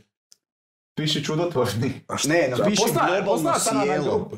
Piši 0.98 1.24
čudotvorni. 1.24 1.92
Ne, 2.28 2.48
napiši 2.58 2.82
globalno 2.92 3.58
sjelo. 3.58 4.30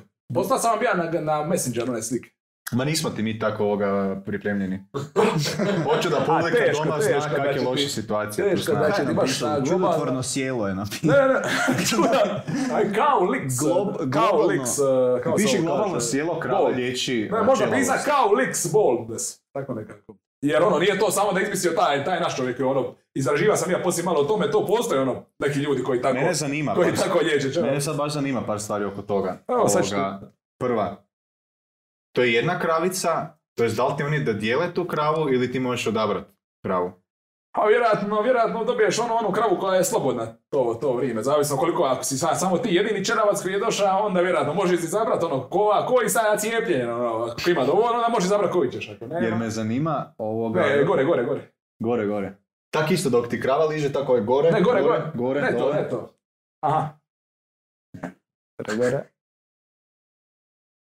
sam 0.61 0.71
vam 0.71 0.83
ja 0.83 0.95
na, 0.95 1.21
na 1.21 1.45
Messenger 1.45 1.91
one 1.91 2.03
slike. 2.03 2.31
Ma 2.73 2.85
nismo 2.85 3.11
ti 3.11 3.23
mi 3.23 3.39
tako 3.39 3.65
ovoga 3.65 4.21
pripremljeni. 4.27 4.85
Hoću 5.87 6.09
da 6.09 6.17
publika 6.27 6.59
teško, 6.59 6.85
doma 6.85 6.99
teško 6.99 7.21
zna 7.21 7.45
kak 7.45 7.57
je 7.57 7.63
loša 7.63 7.89
situacija. 7.89 8.51
teško 8.51 8.73
da 8.73 8.91
će 8.91 9.07
ti 9.07 9.15
baš 9.15 9.41
na 9.41 9.65
Čudotvorno 9.65 10.23
sjelo 10.23 10.69
je 10.69 10.75
napisano. 10.75 11.13
Ne, 11.13 11.29
ne, 11.29 11.41
čudan. 11.91 12.41
Aj, 12.75 12.93
kao 12.95 13.21
liks. 13.21 13.55
Glob- 13.55 14.11
kao 14.11 14.47
liks. 14.47 14.79
uh, 14.79 15.23
Kao 15.23 15.37
Piši 15.37 15.59
globalno 15.59 16.01
sjelo 16.01 16.41
krava 16.41 16.69
liječi 16.69 17.29
Ne, 17.33 17.43
možda 17.43 17.71
pisa 17.71 17.99
kao 18.05 18.33
liks 18.33 18.73
boldness. 18.73 19.39
Tako 19.53 19.75
nekako. 19.75 20.17
Jer 20.41 20.63
ono, 20.63 20.79
nije 20.79 20.99
to 20.99 21.11
samo 21.11 21.33
da 21.33 21.41
izmislio 21.41 21.73
taj, 21.73 22.05
taj 22.05 22.21
naš 22.21 22.37
čovjek, 22.37 22.61
ono, 22.61 22.95
izraživa 23.15 23.57
sam 23.57 23.71
ja 23.71 23.79
poslije 23.83 24.05
malo 24.05 24.21
o 24.21 24.25
tome, 24.25 24.51
to 24.51 24.67
postoje 24.67 25.01
ono, 25.01 25.25
neki 25.39 25.59
ljudi 25.59 25.83
koji 25.83 26.03
tako, 26.03 26.15
Mene 26.15 26.35
zanima 26.35 26.75
koji 26.75 26.89
par 26.89 26.99
tako 26.99 27.19
liječe. 27.19 27.61
Mene 27.61 27.81
sad 27.81 27.97
baš 27.97 28.13
zanima 28.13 28.43
par 28.43 28.61
stvari 28.61 28.85
oko 28.85 29.03
toga. 29.03 29.39
Evo, 29.49 29.69
sad 29.69 29.83
Ovoga, 29.93 30.21
Prva, 30.61 30.97
to 32.13 32.23
je 32.23 32.33
jedna 32.33 32.59
kravica, 32.59 33.29
to 33.55 33.65
je 33.65 33.71
da 33.71 33.87
li 33.87 33.97
ti 33.97 34.03
oni 34.03 34.25
da 34.25 34.33
dijele 34.33 34.75
tu 34.75 34.85
kravu 34.85 35.29
ili 35.33 35.53
ti 35.53 35.61
možeš 35.61 35.87
odabrati 35.87 36.31
kravu? 36.65 36.93
Pa 37.57 37.65
vjerojatno, 37.67 38.21
vjerojatno 38.23 38.65
dobiješ 38.65 38.99
onu, 38.99 39.15
onu 39.15 39.33
kravu 39.33 39.57
koja 39.61 39.77
je 39.77 39.85
slobodna 39.85 40.27
to, 40.51 40.79
to 40.81 40.93
vrijeme, 40.93 41.23
zavisno 41.23 41.57
koliko, 41.57 41.83
ako 41.83 42.05
si 42.05 42.19
sa- 42.19 42.35
samo 42.35 42.59
ti 42.59 42.75
jedini 42.75 43.05
čeravac 43.05 43.43
koji 43.43 43.53
je 43.53 43.59
došao, 43.59 44.07
onda 44.07 44.21
vjerojatno 44.21 44.55
možeš 44.55 44.81
izabrati 44.81 45.25
ono, 45.25 45.49
ko, 45.49 45.85
koji 45.89 46.09
sad 46.09 46.41
cijepljen, 46.41 46.91
ono, 46.91 47.25
ako 47.25 47.51
ima 47.51 47.65
dovoljno, 47.65 47.97
onda 47.97 48.09
možeš 48.09 48.25
izabrati 48.25 48.53
koji 48.53 48.71
ćeš, 48.71 48.91
ako 48.97 49.07
nema. 49.07 49.27
Jer 49.27 49.35
me 49.35 49.51
zanima 49.51 50.15
ovoga... 50.19 50.61
Ne, 50.61 50.85
gore, 50.85 51.05
gore, 51.05 51.25
gore. 51.25 51.51
Gore, 51.79 52.07
gore. 52.07 52.33
Tak 52.71 52.91
isto 52.91 53.11
dok 53.11 53.29
ti 53.29 53.41
krava 53.41 53.65
liže, 53.65 53.93
tako 53.93 54.17
je 54.17 54.23
gore, 54.23 54.51
Ne, 54.51 54.61
gore, 54.61 54.83
gore. 54.83 55.11
gore, 55.15 55.41
ne 55.41 55.53
to, 55.53 55.59
dole. 55.59 55.75
ne 55.75 55.89
to. 55.89 56.15
Aha. 56.61 56.99
Gore, 58.59 58.77
gore. 58.77 59.11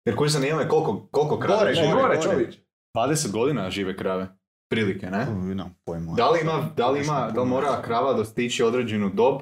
Jer 0.05 0.16
koji 0.16 0.31
zanima 0.31 0.57
me 0.57 0.68
koliko, 0.68 1.07
koliko 1.11 1.39
krave 1.39 1.59
Gore, 1.59 1.74
žive. 1.74 1.87
Ne, 1.87 1.93
gore, 1.93 2.03
gore, 2.05 2.16
gore. 2.16 2.31
čovječe. 2.31 2.59
20 2.97 3.33
godina 3.33 3.70
žive 3.70 3.97
krave. 3.97 4.27
Prilike, 4.70 5.07
ne? 5.07 5.27
Nemam 5.27 5.77
pojma. 5.85 6.12
Da 6.12 6.31
li 6.31 6.41
ima, 6.43 6.70
da 6.77 6.91
li 6.91 7.01
ima, 7.01 7.31
da 7.31 7.41
li 7.43 7.49
mora 7.49 7.83
krava 7.83 8.12
dostići 8.12 8.62
određenu 8.62 9.11
dob 9.14 9.41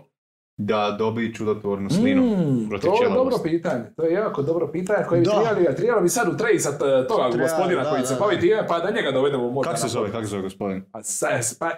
da 0.57 0.97
dobi 0.99 1.35
čudotvornu 1.35 1.91
slinu 1.91 2.23
Mm, 2.23 2.69
protiv 2.69 2.91
to 2.91 3.03
je 3.03 3.11
dobro 3.11 3.37
pitanje. 3.43 3.85
To 3.97 4.05
je 4.05 4.13
jako 4.13 4.43
dobro 4.43 4.69
pitanje 4.69 5.05
koje 5.09 5.21
bi 5.21 5.27
trebali, 5.27 5.77
trebalo 5.77 6.03
bi 6.03 6.09
sad 6.09 6.29
utrejsat 6.29 6.75
eh, 6.75 6.79
toga 7.09 7.31
Treba, 7.31 7.45
gospodina 7.45 7.83
da, 7.83 7.91
koji 7.91 8.01
da, 8.01 8.07
se 8.07 8.17
bavi 8.21 8.41
time, 8.41 8.67
pa 8.69 8.79
da 8.79 8.91
njega 8.91 9.11
dovedemo 9.11 9.51
možda. 9.51 9.71
Kako 9.71 9.81
se 9.81 9.89
zove, 9.89 10.11
kako 10.11 10.25
se 10.25 10.31
zove 10.31 10.43
gospodin? 10.43 10.85
Pa, 10.93 11.03
sa- 11.03 11.29
pa, 11.59 11.71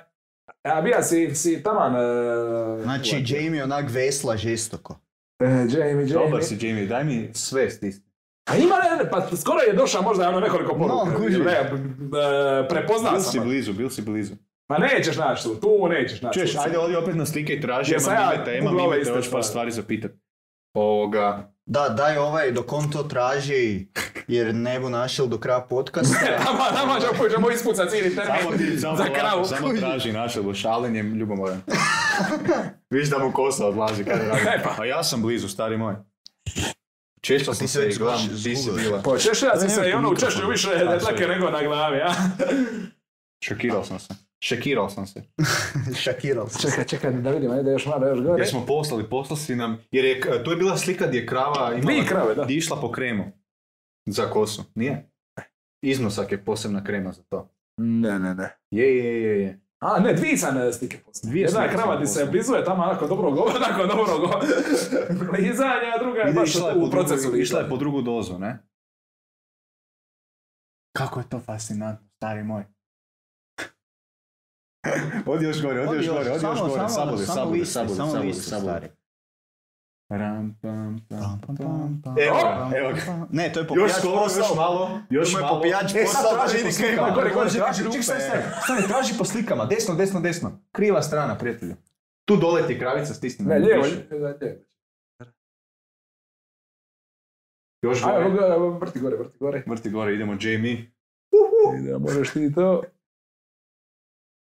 a 0.65 0.81
bija 0.81 1.03
si, 1.03 1.35
si 1.35 1.63
taman... 1.63 1.95
eh, 1.95 2.83
Znači, 2.83 3.11
ovaj, 3.13 3.25
Jamie 3.27 3.65
onak 3.65 3.85
vesla 3.89 4.37
žestoko. 4.37 5.01
eh, 5.41 5.47
Jamie, 5.47 5.69
Jamie. 5.71 6.07
Dobar 6.07 6.43
si 6.43 6.59
Jamie, 6.61 6.87
daj 6.87 7.05
mi 7.05 7.31
sve 7.33 7.71
stisni. 7.71 8.03
A 8.45 8.57
ima 8.57 8.75
ne, 8.77 9.05
ne, 9.05 9.11
pa 9.11 9.37
skoro 9.37 9.59
je 9.61 9.73
došao 9.73 10.03
možda 10.03 10.29
ono 10.29 10.41
nekoliko 10.41 10.75
poruka. 10.75 11.11
No, 11.11 11.17
kužiš. 11.17 11.39
ne, 11.39 11.53
eh, 11.53 11.69
prepoznao 12.69 13.13
Bil 13.13 13.21
si 13.21 13.31
sam. 13.31 13.45
blizu, 13.45 13.73
bil 13.73 13.89
si 13.89 14.03
blizu. 14.03 14.35
Ma 14.69 14.79
nećeš 14.79 15.17
naći 15.17 15.43
tu, 15.43 15.55
tu 15.55 15.89
nećeš 15.89 16.23
naći. 16.23 16.39
Čuješ, 16.39 16.57
ajde 16.57 16.79
ovdje 16.79 16.99
opet 16.99 17.17
na 17.17 17.27
slike 17.27 17.53
i 17.55 17.61
traži, 17.61 17.93
ja 17.93 17.99
tema, 18.45 18.71
googlao 18.71 18.87
imate 18.87 19.01
iste 19.01 19.11
još 19.11 19.31
par 19.31 19.45
stvari. 19.45 19.45
stvari 19.45 19.71
za 19.73 19.83
pitat. 19.83 20.11
Ovoga, 20.77 21.53
Da, 21.67 21.89
daj 21.89 22.17
ovaj, 22.19 22.53
dok 22.53 22.73
on 22.73 22.91
to 22.91 23.03
traži, 23.03 23.87
jer 24.29 24.55
ne 24.55 24.81
bu 24.81 24.91
našel 24.91 25.27
do 25.27 25.39
kraja 25.39 25.61
podcasta. 25.61 26.19
Nama, 26.45 26.71
nama 26.75 27.01
ćemo, 27.01 27.29
ćemo 27.29 27.51
ispucat 27.51 27.91
cijeli 27.91 28.15
termin 28.17 28.37
samo 28.43 28.57
ti, 28.57 28.79
samo 28.79 28.97
za 28.97 29.05
kravu. 29.05 29.45
samo 29.45 29.69
traži 29.79 30.13
naše 30.13 30.41
šalenje 30.55 31.03
ljubomoran. 31.03 31.63
Viš 32.91 33.11
da 33.11 33.19
mu 33.19 33.33
kosa 33.33 33.67
odlazi 33.67 34.05
kada 34.05 34.25
radi. 34.25 34.41
E 34.57 34.63
pa. 34.63 34.83
A 34.83 34.85
ja 34.85 35.05
sam 35.05 35.23
blizu, 35.23 35.49
stari 35.49 35.77
moj. 35.77 35.95
Češljao 37.21 37.55
sam 37.55 37.69
si 37.69 37.73
se 37.73 37.89
i 37.89 37.95
gledam, 37.95 38.29
di 38.45 38.57
si 38.57 38.71
bila. 38.71 39.03
Pa 39.03 39.19
si 39.19 39.47
Da, 39.47 39.69
se 39.69 39.91
i 39.91 39.93
ono 39.93 40.11
u 40.11 40.17
češlju 40.17 40.49
više 40.49 40.69
dlake 41.01 41.27
nego 41.27 41.51
na 41.51 41.63
glavi, 41.63 42.01
a? 42.01 42.13
Šokirao 43.45 43.85
sam 43.85 43.99
se. 43.99 44.26
Šekirao 44.41 44.89
sam 44.89 45.07
se. 45.07 45.23
Šakirao 46.03 46.49
se. 46.49 46.69
Čekaj, 46.69 46.85
čekaj, 46.85 47.13
da 47.13 47.31
vidimo, 47.31 47.55
ajde 47.55 47.71
još 47.71 47.87
malo, 47.87 48.07
još 48.07 48.23
gore. 48.23 48.41
Jer 48.41 48.49
smo 48.49 48.67
poslali, 48.67 49.11
poslali 49.11 49.41
si 49.41 49.57
nam, 49.57 49.79
jer 49.91 50.05
je, 50.05 50.45
tu 50.45 50.51
je 50.51 50.57
bila 50.57 50.77
slika 50.77 51.07
gdje 51.07 51.19
je 51.19 51.27
krava 51.27 51.67
imala, 51.69 51.81
Dvije 51.81 52.07
krave, 52.07 52.35
da. 52.35 52.45
gdje 52.45 52.55
je 52.55 52.59
išla 52.59 52.81
po 52.81 52.93
kremu. 52.93 53.25
Za 54.09 54.31
kosu, 54.31 54.65
nije? 54.75 55.11
Iznosak 55.83 56.33
je 56.33 56.45
posebna 56.45 56.85
krema 56.85 57.13
za 57.13 57.23
to. 57.23 57.49
Ne, 57.81 58.19
ne, 58.19 58.35
ne. 58.35 58.57
Je, 58.71 58.97
je, 58.99 59.23
je, 59.23 59.43
je. 59.43 59.61
A, 59.81 60.01
ne, 60.01 60.13
dvije 60.15 60.37
sam 60.37 60.73
slike 60.73 60.99
poslije. 60.99 61.31
Dvije 61.31 61.43
Jedna 61.43 61.61
slike 61.61 61.75
krava 61.77 61.93
sam 61.95 62.03
ti 62.03 62.07
se 62.07 62.27
blizuje 62.27 62.65
tamo 62.65 62.83
onako 62.83 63.07
dobro 63.07 63.31
go, 63.31 63.43
onako 63.57 63.87
dobro 63.87 64.19
go. 64.19 64.41
Blizanja, 65.31 65.93
a 65.95 66.03
druga 66.03 66.21
je 66.21 66.33
baš 66.33 66.49
išla 66.49 66.71
je 66.71 66.77
u 66.77 66.81
po 66.81 66.91
procesu. 66.91 67.23
drugu, 67.23 67.37
išla 67.37 67.61
je 67.61 67.69
po 67.69 67.77
drugu 67.77 68.03
dozu, 68.03 68.39
ne? 68.39 68.59
Kako 70.97 71.21
je 71.21 71.29
to 71.29 71.41
fascinantno, 71.41 72.09
stari 72.17 72.45
moj. 72.45 72.65
odi 75.27 75.45
još 75.45 75.63
gore, 75.63 75.81
odi 75.81 75.97
još 75.97 76.07
gore, 76.09 76.31
odi 76.31 76.45
još 76.45 76.61
gore, 76.61 76.89
saboli, 76.89 76.89
saboli, 76.89 77.27
saboli, 77.67 77.97
saboli, 77.97 78.35
saboli. 78.35 78.89
Ram, 80.11 80.59
pam, 80.63 81.07
pam, 81.09 81.41
Pam, 81.57 81.57
pam, 82.05 82.15
Evo 82.19 82.37
ga, 82.37 82.77
evo 82.77 82.91
ga. 82.91 83.27
Ne, 83.31 83.53
to 83.53 83.61
je 83.61 83.63
Još 83.63 83.69
popijač 83.69 83.91
skoro, 83.93 84.23
još 84.23 84.35
posao. 84.35 84.55
malo, 84.57 85.01
još 85.11 85.35
je 85.35 85.41
malo. 85.41 85.57
popijač 85.57 85.85
E, 85.87 86.07
sad 86.07 86.23
posao, 86.23 86.35
traži 86.37 86.65
po 86.65 86.71
slikama. 86.73 87.11
Gore, 87.11 87.31
gore, 87.31 87.51
traži, 87.51 87.83
rupe. 87.83 87.95
ček, 87.95 88.05
stani, 88.05 88.21
stani, 88.21 88.43
stani, 88.65 88.83
traži 88.83 89.15
po 89.19 89.25
slikama, 89.25 89.65
desno, 89.65 89.95
desno, 89.95 90.21
desno. 90.21 90.61
Kriva 90.73 91.03
strana, 91.03 91.39
prijatelju. 91.39 91.75
Tu 92.25 92.37
dole 92.37 92.67
ti 92.67 92.73
je 92.73 92.79
kravica, 92.79 93.15
stisni. 93.15 93.47
Ne, 93.47 93.59
lijevo, 93.59 93.83
lijevo. 93.83 94.61
Još 97.83 98.05
Ajde, 98.05 98.31
gore. 98.31 98.49
go- 98.49 98.69
vrti 98.71 99.01
gore, 99.01 99.17
vrti 99.17 99.39
gore. 99.39 99.63
Vrti 99.67 99.91
gore, 99.91 100.15
idemo 100.15 100.37
Jamie. 100.41 100.91
Ide, 101.81 101.99
možeš 101.99 102.31
ti 102.31 102.53
to. 102.55 102.83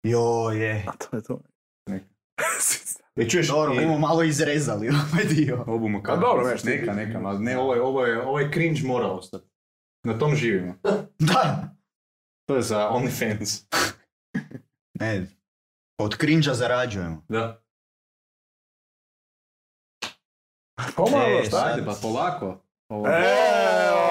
Jo, 0.04 0.20
je. 0.50 0.84
A 0.88 0.92
to 0.94 1.16
je 1.16 1.22
to. 1.22 1.40
E, 3.16 3.28
čuješ, 3.28 3.48
Dobro, 3.48 3.72
i- 3.72 3.74
budemo 3.74 3.98
malo 3.98 4.22
izrezali 4.22 4.88
ovaj 4.88 5.24
dio. 5.26 5.64
Ovo 5.66 5.88
mu 5.88 6.00
A 6.04 6.16
dobro, 6.16 6.48
nešto. 6.48 6.68
Neka, 6.68 6.92
neka, 6.92 7.20
ma 7.20 7.32
ne, 7.32 7.58
ovo 7.58 7.74
je, 7.74 7.80
ovo 7.82 8.06
je, 8.06 8.20
ovo 8.20 8.40
je 8.40 8.50
cringe 8.52 8.80
mora 8.82 9.06
ostati. 9.06 9.44
Na 10.04 10.18
tom 10.18 10.34
živimo. 10.34 10.74
Da. 11.20 11.74
To 12.46 12.56
je 12.56 12.62
za 12.62 12.88
OnlyFans. 12.88 13.60
Ne, 15.00 15.26
od 15.98 16.16
cringe 16.16 16.50
zarađujemo. 16.52 17.24
Da. 17.28 17.62
Pomalo, 20.96 21.38
E, 21.38 21.44
šta? 21.44 21.64
Ajde, 21.66 21.86
pa 21.86 21.94
polako. 22.02 22.60
Ovo. 22.88 23.06
Evo 23.08 24.03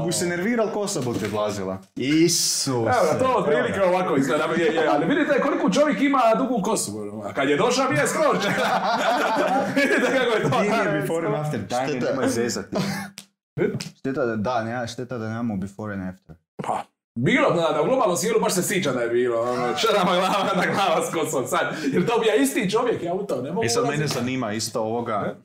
Ako 0.00 0.12
se 0.12 0.26
nerviral, 0.26 0.70
kosa 0.72 1.00
bu 1.00 1.14
te 1.14 1.28
vlazila. 1.28 1.78
Isuse. 1.96 2.90
Evo 2.90 3.18
to 3.18 3.34
otprilike 3.38 3.82
ovako 3.82 4.16
izgleda, 4.16 4.44
je, 4.44 4.74
je, 4.74 4.88
ali 4.88 5.06
vidite 5.06 5.40
koliko 5.40 5.70
čovjek 5.70 6.00
ima 6.00 6.20
dugu 6.38 6.62
kosu. 6.62 6.98
ono, 7.00 7.22
A 7.22 7.32
kad 7.32 7.48
je 7.48 7.56
došao, 7.56 7.88
bio 7.88 8.00
je 8.00 8.06
skroz. 8.06 8.36
vidite 9.76 10.12
kako 10.12 10.36
je 10.36 10.50
to. 10.50 10.60
Nije 10.60 11.00
before 11.00 11.26
and 11.26 11.36
after, 11.36 11.60
daj 11.60 11.86
mi, 11.86 12.00
nemoj 12.00 12.28
zezati. 12.28 12.76
Šteta 13.98 14.26
da, 14.26 14.36
da, 14.36 14.62
nema, 14.64 14.86
šteta 14.86 15.18
da 15.18 15.28
nemamo 15.28 15.56
before 15.56 15.94
and 15.94 16.02
after. 16.08 16.36
Pa, 16.66 16.84
bilo, 17.14 17.50
da, 17.50 17.72
da 17.72 17.82
u 17.82 17.84
globalnom 17.84 18.16
svijetu 18.16 18.40
baš 18.40 18.54
se 18.54 18.62
sjeća 18.62 18.92
da 18.92 19.00
je 19.00 19.08
bilo. 19.08 19.40
Ono, 19.40 19.74
čerama 19.74 20.10
glava 20.12 20.50
na 20.56 20.72
glava 20.74 21.06
s 21.06 21.14
kosom 21.14 21.46
sad. 21.46 21.76
Jer 21.92 22.06
to 22.06 22.18
bi 22.18 22.26
ja 22.26 22.34
isti 22.34 22.70
čovjek, 22.70 23.02
ja 23.02 23.14
u 23.14 23.26
to 23.26 23.42
ne 23.42 23.52
mogu 23.52 23.64
I 23.64 23.66
E, 23.66 23.68
sad 23.68 23.86
mene 23.88 24.06
zanima 24.06 24.52
isto 24.52 24.80
ovoga. 24.80 25.36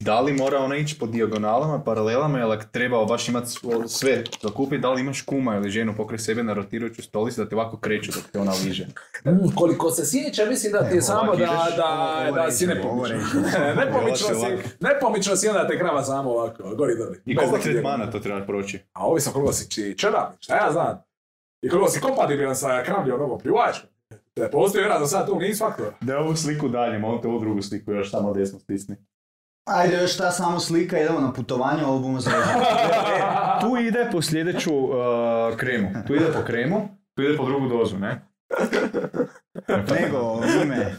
Da 0.00 0.20
li 0.20 0.32
mora 0.32 0.58
ona 0.58 0.76
ići 0.76 0.98
po 0.98 1.06
dijagonalama, 1.06 1.82
paralelama, 1.82 2.40
ili 2.40 2.52
ako 2.54 2.64
trebao 2.64 3.06
baš 3.06 3.28
imati 3.28 3.46
sve 3.88 4.24
zakupiti, 4.42 4.78
da 4.78 4.92
li 4.92 5.00
imaš 5.00 5.22
kuma 5.22 5.56
ili 5.56 5.70
ženu 5.70 5.94
pokraj 5.96 6.18
sebe 6.18 6.42
na 6.42 6.54
rotirajuću 6.54 7.02
stolicu 7.02 7.40
da 7.40 7.48
te 7.48 7.54
ovako 7.56 7.76
kreću 7.76 8.12
dok 8.12 8.22
te 8.32 8.40
ona 8.40 8.52
liže? 8.64 8.86
Mm, 9.24 9.54
koliko 9.54 9.90
se 9.90 10.06
sjeća, 10.06 10.44
mislim 10.44 10.72
da 10.72 10.88
ti 10.88 10.94
je 10.94 10.98
E, 10.98 11.02
samo 11.02 11.30
da, 11.30 11.36
ideš, 11.36 11.76
da, 11.76 12.24
ovo 12.28 12.36
da 12.36 12.50
si 12.50 12.66
nepomično. 12.74 12.92
ovo 12.92 13.06
reći. 13.06 13.24
nepomično, 13.76 13.98
Ovo 14.26 14.34
se 14.34 14.40
si, 14.40 14.52
ovako. 14.52 14.68
nepomično 14.80 15.36
si 15.36 15.48
onda 15.48 15.68
te 15.68 15.78
krava 15.78 16.02
samo 16.02 16.30
ovako, 16.30 16.62
gori 16.74 16.96
doli. 16.96 17.20
I 17.26 17.36
koliko 17.36 17.58
tretmana 17.58 18.10
to 18.10 18.18
treba 18.18 18.40
proći? 18.40 18.78
A 18.92 19.06
ovisno 19.06 19.32
koliko 19.32 19.52
si 19.52 19.96
čeravnik, 19.96 20.38
šta 20.40 20.56
ja 20.56 20.72
znam. 20.72 21.02
I 21.62 21.68
koliko 21.68 21.88
si 21.90 22.00
kompatibilan 22.00 22.56
sa 22.56 22.82
kravljom 22.82 23.18
novom 23.20 23.38
plivačkom. 23.40 23.90
Da 24.36 24.48
postoji 24.50 24.82
vjerojatno 24.82 25.06
sad 25.06 25.26
tu 25.26 25.38
niz 25.38 25.58
faktora. 25.58 25.92
Da 26.00 26.18
ovu 26.18 26.36
sliku 26.36 26.68
dalje, 26.68 26.98
molim 26.98 27.22
te 27.22 27.28
ovu 27.28 27.40
drugu 27.40 27.62
sliku 27.62 27.92
još 27.92 28.10
samo 28.10 28.32
desno 28.32 28.58
stisni. 28.58 28.96
Ajde, 29.66 29.96
još 29.96 30.16
ta 30.16 30.30
samo 30.30 30.60
slika, 30.60 30.98
idemo 30.98 31.20
na 31.20 31.32
putovanje, 31.32 31.84
ovo 31.84 31.98
bomo 31.98 32.20
zrežali. 32.20 32.64
Tu 33.60 33.76
ide 33.76 34.08
po 34.12 34.22
sljedeću 34.22 34.74
uh, 34.74 34.94
kremu. 35.56 35.88
Tu 36.06 36.14
ide 36.14 36.32
po 36.32 36.42
kremu, 36.46 36.88
tu 37.14 37.22
ide 37.22 37.36
po 37.36 37.44
drugu 37.44 37.68
dozu, 37.68 37.98
ne? 37.98 38.26
Nego, 39.68 40.40
ime, 40.62 40.94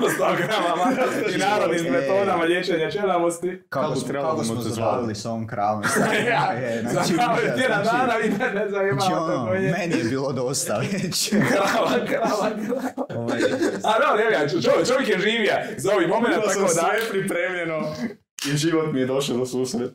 Po 0.00 0.06
100 0.08 0.36
gramama 0.36 0.92
i 1.34 1.38
narodnim 1.38 1.86
E. 1.86 1.90
metodama 1.90 2.44
liječenja 2.44 2.90
čelavosti. 2.90 3.62
kako, 3.68 3.94
Kako 4.06 4.12
kako 4.12 4.44
smo 4.44 4.60
zabavili 4.60 5.14
s 5.14 5.26
ovom 5.26 5.46
kravom. 5.46 5.82
Ja, 6.28 6.52
Je, 6.52 6.82
za 6.82 6.88
znači, 6.90 7.14
užas, 7.14 7.56
tjedan 7.56 7.84
znači- 7.84 7.98
dana 7.98 8.14
i 8.26 8.30
mene 8.30 8.54
ne 8.54 8.70
zanima 8.70 9.00
Znači 9.00 9.14
ono, 9.14 9.44
meni 9.52 9.98
je 9.98 10.04
bilo 10.04 10.32
dosta 10.32 10.78
već. 10.78 11.30
Krava, 11.50 12.06
krava, 12.06 12.50
krava. 12.58 13.20
Ovaj, 13.20 13.38
A 13.84 13.92
dobro, 14.00 14.22
evo 14.22 14.30
ja, 14.32 14.48
čovjek, 14.48 14.86
čovjek 14.88 15.08
je 15.08 15.18
živija 15.20 15.62
za 15.76 15.92
ovih 15.94 16.08
momenta, 16.08 16.40
tako 16.40 16.60
da... 16.60 16.68
sve 16.68 17.10
pripremljeno 17.10 17.94
i 18.46 18.56
život 18.56 18.92
mi 18.92 19.00
je 19.00 19.06
došao 19.06 19.36
do 19.36 19.46
susret. 19.46 19.90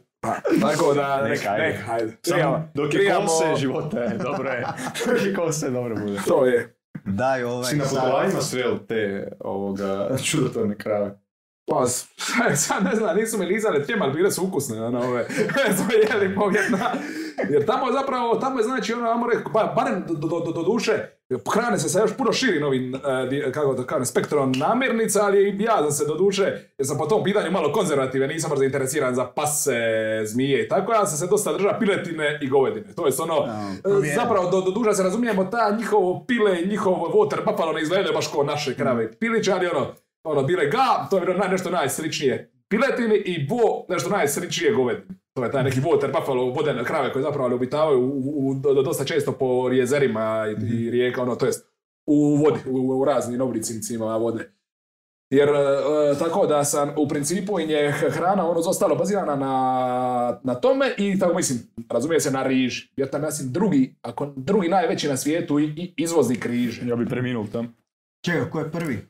Tako 0.62 0.94
da, 0.94 1.22
nek, 1.24 1.40
Neka, 1.40 1.50
ajde. 1.52 1.68
nek, 1.68 1.86
hajde. 1.88 2.18
Samo 2.24 2.70
dok 2.74 2.94
je 2.94 3.14
kose, 3.16 3.56
života 3.58 4.00
je, 4.00 4.18
dobro 4.18 4.50
je. 4.50 4.66
Dok 5.08 5.26
je 5.26 5.34
kose, 5.34 5.70
dobro 5.70 5.96
bude. 5.96 6.20
To 6.28 6.46
je. 6.46 6.75
Daj 7.06 7.44
ovaj 7.44 7.72
Si 7.72 7.76
na 7.76 7.86
sad. 7.86 8.00
putovanjima 8.00 8.42
srel 8.42 8.78
te 8.88 9.32
ovoga 9.40 10.10
čudotvorne 10.32 10.78
krave. 10.78 11.20
Pa, 11.68 11.86
sad 12.56 12.84
ne 12.84 12.96
znam, 12.96 13.18
nisu 13.18 13.38
mi 13.38 13.46
lizale 13.46 13.86
tjem, 13.86 14.02
ali 14.02 14.14
bile 14.14 14.32
su 14.32 14.44
ukusne, 14.44 14.82
ono, 14.82 15.00
ove, 15.00 15.28
smo 15.78 15.86
jeli 15.94 16.36
povjetna. 16.36 16.92
Jer 17.50 17.66
tamo 17.66 17.88
je 17.88 17.94
zapravo, 17.94 18.36
tamo 18.36 18.60
je 18.60 18.64
znači, 18.64 18.94
ono, 18.94 19.10
ajmo 19.10 19.28
reći, 19.28 19.42
ba, 19.54 19.74
barem 19.76 20.04
do, 20.08 20.14
do, 20.14 20.40
do, 20.40 20.52
do 20.52 20.64
duše, 20.64 20.92
hrane 21.54 21.80
se 21.80 21.90
sa 21.90 22.00
još 22.00 22.18
puno 22.18 22.34
širim 22.34 22.64
ovim, 22.64 22.96
e, 23.32 23.52
kako 23.52 23.74
da 23.74 23.84
kažem, 23.84 24.06
spektrom 24.06 24.52
namirnica, 24.52 25.26
ali 25.26 25.50
i 25.50 25.64
ja 25.64 25.78
sam 25.78 25.92
se 25.92 26.06
do 26.06 26.16
duše, 26.16 26.44
jer 26.78 26.88
sam 26.88 26.98
po 26.98 27.06
tom 27.06 27.24
pitanju 27.24 27.52
malo 27.52 27.72
konzervativan, 27.74 28.30
nisam 28.30 28.50
baš 28.50 28.60
zainteresiran 28.60 29.16
za 29.16 29.26
pase, 29.26 29.80
zmije 30.26 30.66
i 30.66 30.68
tako, 30.68 30.94
ja 30.94 31.06
sam 31.06 31.18
se 31.18 31.28
dosta 31.28 31.54
držao 31.54 31.80
piletine 31.80 32.40
i 32.42 32.50
govedine. 32.50 32.94
To 32.96 33.08
je 33.08 33.14
ono, 33.20 33.36
Ja, 33.36 33.72
e, 33.80 33.82
provjerim. 33.82 34.16
zapravo 34.16 34.50
do, 34.52 34.62
do 34.62 34.72
duša 34.72 34.94
se 34.94 35.04
razumijemo, 35.04 35.44
ta 35.44 35.76
njihovo 35.78 36.26
pile 36.28 36.62
i 36.62 36.68
njihov 36.68 36.94
water 36.94 37.46
buffalo 37.46 37.74
ne 37.74 37.82
izgledaju 37.82 38.14
baš 38.14 38.28
kao 38.28 38.44
naše 38.44 38.76
krave. 38.76 39.12
Piličari, 39.12 39.68
ono, 39.68 39.88
ono, 40.24 40.44
bile 40.44 40.66
ga, 40.66 41.08
to 41.10 41.18
je 41.18 41.26
bilo 41.26 41.38
naj, 41.38 41.50
nešto 41.50 41.70
najsličnije 41.70 42.52
piletini 42.76 43.16
i 43.16 43.48
vo, 43.50 43.86
nešto 43.90 44.10
najsličnije 44.10 44.74
govedini. 44.74 45.16
To 45.34 45.44
je 45.44 45.52
taj 45.52 45.64
neki 45.64 45.82
water 45.82 46.12
buffalo, 46.20 46.46
vodene 46.46 46.84
krave 46.84 47.14
koje 47.14 47.24
zapravo 47.24 47.56
obitavaju 47.56 48.00
u, 48.00 48.10
u, 48.10 48.50
u- 48.50 48.54
do- 48.54 48.82
dosta 48.82 49.06
često 49.06 49.32
po 49.32 49.70
jezerima 49.70 50.46
i, 50.48 50.76
i 50.76 50.92
rijeka, 50.92 51.22
ono, 51.22 51.36
to 51.36 51.46
jest 51.46 51.68
u 52.08 52.36
vodi, 52.36 52.60
u, 52.70 53.00
u 53.00 53.06
raznim 53.06 53.42
obricincima 53.42 54.18
vode. 54.18 54.52
Jer, 55.30 55.50
e, 55.50 56.20
tako 56.20 56.48
da 56.48 56.64
sam, 56.64 56.94
u 56.98 57.08
principu 57.08 57.60
im 57.60 57.70
je 57.70 57.92
hrana 57.92 58.50
ono 58.50 58.62
zostalo 58.62 58.96
bazirana 58.96 59.36
na, 59.36 60.40
na 60.44 60.56
tome 60.56 60.94
i 60.98 61.20
tako 61.20 61.34
mislim, 61.36 61.60
razumije 61.90 62.20
se 62.20 62.32
na 62.32 62.44
riži. 62.44 62.90
Jer 62.98 63.10
tam 63.10 63.22
mislim 63.22 63.52
drugi, 63.52 63.96
ako 64.02 64.34
drugi 64.36 64.70
najveći 64.70 65.08
na 65.08 65.18
svijetu 65.18 65.60
i, 65.60 65.64
i 65.64 65.94
izvoznik 65.98 66.46
riže. 66.46 66.82
Ja 66.88 66.96
bi 66.96 67.06
preminuo 67.06 67.48
tam. 67.52 67.76
Čekaj, 68.26 68.50
ko 68.50 68.60
je 68.60 68.72
prvi? 68.72 69.08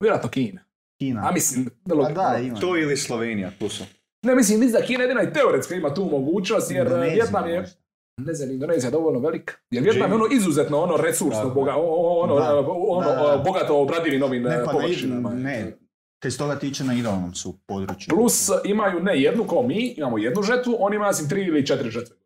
Vjerojatno 0.00 0.30
Kina. 0.30 0.60
Kina. 1.00 1.20
A 1.22 1.32
mislim, 1.32 1.70
Pa 1.84 1.94
log- 1.94 2.12
da, 2.12 2.38
ima. 2.38 2.56
To 2.56 2.76
ili 2.76 2.96
Slovenija, 2.96 3.50
tu 3.58 3.68
su. 3.68 3.84
ne 4.22 4.34
mislim, 4.34 4.60
mislim 4.60 4.80
da 4.80 4.86
Kina 4.86 5.02
jedina 5.02 5.22
i 5.22 5.32
teoretska 5.32 5.74
ima 5.74 5.94
tu 5.94 6.04
mogućnost, 6.04 6.70
jer 6.70 6.86
Indonezija 6.86 7.14
Vjetnam 7.14 7.48
je, 7.48 7.60
možda. 7.60 7.76
ne 8.18 8.34
znam, 8.34 8.50
Indonezija 8.50 8.88
je 8.88 8.92
dovoljno 8.92 9.20
velika. 9.20 9.54
Jer 9.70 9.82
Vjetnam 9.84 10.10
je 10.10 10.14
ono 10.14 10.26
izuzetno 10.32 10.78
ono 10.78 10.96
resursno, 10.96 11.50
boga, 11.50 11.74
o- 11.76 12.20
ono, 12.20 12.34
Da. 12.34 12.58
ono, 12.58 13.00
Da, 13.00 13.16
da, 13.16 13.28
da. 13.28 13.42
bogato 13.42 13.76
obradivim 13.76 14.22
ovim 14.22 14.42
Ne, 14.42 14.50
eh, 14.50 14.58
pa 14.58 14.64
na, 14.64 14.72
površinama. 14.72 15.30
ne, 15.30 15.72
kaj 16.18 16.30
se 16.30 16.38
toga 16.38 16.56
tiče 16.56 16.84
na 16.84 16.94
idealnom 16.94 17.34
su 17.34 17.58
području. 17.66 18.08
Plus 18.08 18.50
imaju 18.64 19.00
ne 19.00 19.20
jednu 19.20 19.44
kao 19.44 19.62
mi, 19.62 19.86
imamo 19.88 20.18
jednu 20.18 20.42
žetvu, 20.42 20.76
oni 20.78 20.96
imaju 20.96 21.08
mislim 21.08 21.28
tri 21.28 21.42
ili 21.42 21.66
četiri 21.66 21.90
žetve. 21.90 22.16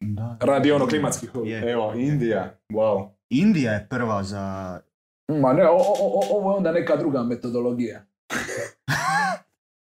Da. 0.00 0.38
Radi 0.42 0.72
ono 0.72 0.86
klimatskih. 0.86 1.30
Je. 1.44 1.72
Evo, 1.72 1.92
Indija, 1.96 2.54
wow. 2.70 3.08
Indija 3.30 3.72
je 3.72 3.86
prva 3.90 4.22
za... 4.22 4.40
Ma 5.32 5.52
ne, 5.52 5.68
o- 5.68 5.74
o- 5.74 5.78
o- 6.00 6.38
ovo 6.38 6.50
je 6.50 6.56
onda 6.56 6.72
neka 6.72 6.96
druga 6.96 7.22
metodologija. 7.22 8.04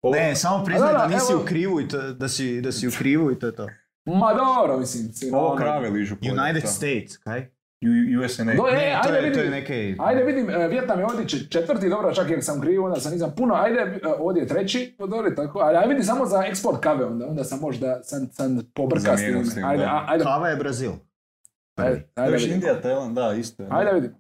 Ovo- 0.01 0.15
Ne, 0.15 0.35
samo 0.35 0.65
priznaj 0.65 0.87
da, 0.87 0.93
da, 0.93 0.99
da, 0.99 1.07
nisi 1.07 1.31
evo- 1.31 1.41
u 1.41 1.45
krivu 1.45 1.81
i 1.81 1.87
to, 1.87 2.01
da, 2.03 2.27
si, 2.27 2.61
da 2.61 2.71
si 2.71 2.87
u 2.87 2.91
krivu 2.91 3.31
i 3.31 3.39
to 3.39 3.45
je 3.45 3.55
to. 3.55 3.67
Ma 4.05 4.33
dobro, 4.35 4.77
mislim. 4.77 5.11
Ovo 5.33 5.47
ono- 5.47 5.55
krave 5.55 5.89
ližu. 5.89 6.15
United 6.23 6.61
to. 6.61 6.67
States, 6.67 7.17
kaj? 7.17 7.51
U- 7.81 8.21
USNA. 8.21 8.53
Do, 8.53 8.67
e, 8.67 8.71
Ne, 8.71 8.99
to 9.03 9.09
ajde 9.09 9.17
je, 9.17 9.33
to 9.33 9.39
je 9.39 9.43
vidim, 9.43 9.51
neke... 9.51 9.95
ajde 9.99 10.23
vidim, 10.23 10.49
e, 10.51 10.67
Vjetnam 10.67 10.99
je 10.99 11.05
ovdje 11.05 11.27
če- 11.27 11.49
četvrti, 11.49 11.89
dobro, 11.89 12.13
čak 12.13 12.31
ako 12.31 12.41
sam 12.41 12.61
krivo, 12.61 12.85
onda 12.85 12.99
sam 12.99 13.11
nisam 13.11 13.33
puno, 13.37 13.53
ajde, 13.55 13.79
e, 13.79 13.99
ovdje 14.09 14.41
je 14.41 14.47
treći, 14.47 14.95
no 14.99 15.07
dobro, 15.07 15.31
tako, 15.31 15.59
ali 15.59 15.77
ajde 15.77 15.87
vidim 15.89 16.03
samo 16.03 16.25
za 16.25 16.43
eksport 16.43 16.79
kave, 16.79 17.05
onda, 17.05 17.25
onda 17.25 17.43
sam 17.43 17.59
možda, 17.59 18.03
sam, 18.03 18.27
sam 18.27 18.59
pobrkao 18.73 19.17
s 19.17 19.19
tim, 19.19 19.65
Ajde, 19.65 19.85
ajde, 20.07 20.23
Kava 20.23 20.49
je 20.49 20.55
Brazil. 20.55 20.91
ajde, 21.75 22.07
ajde, 22.15 22.31
vidim. 22.33 22.53
Indija, 22.53 22.81
Tajland, 22.81 23.15
da, 23.15 23.33
isto 23.33 23.63
je. 23.63 23.69
Ajde 23.71 23.91
vidim. 23.91 24.15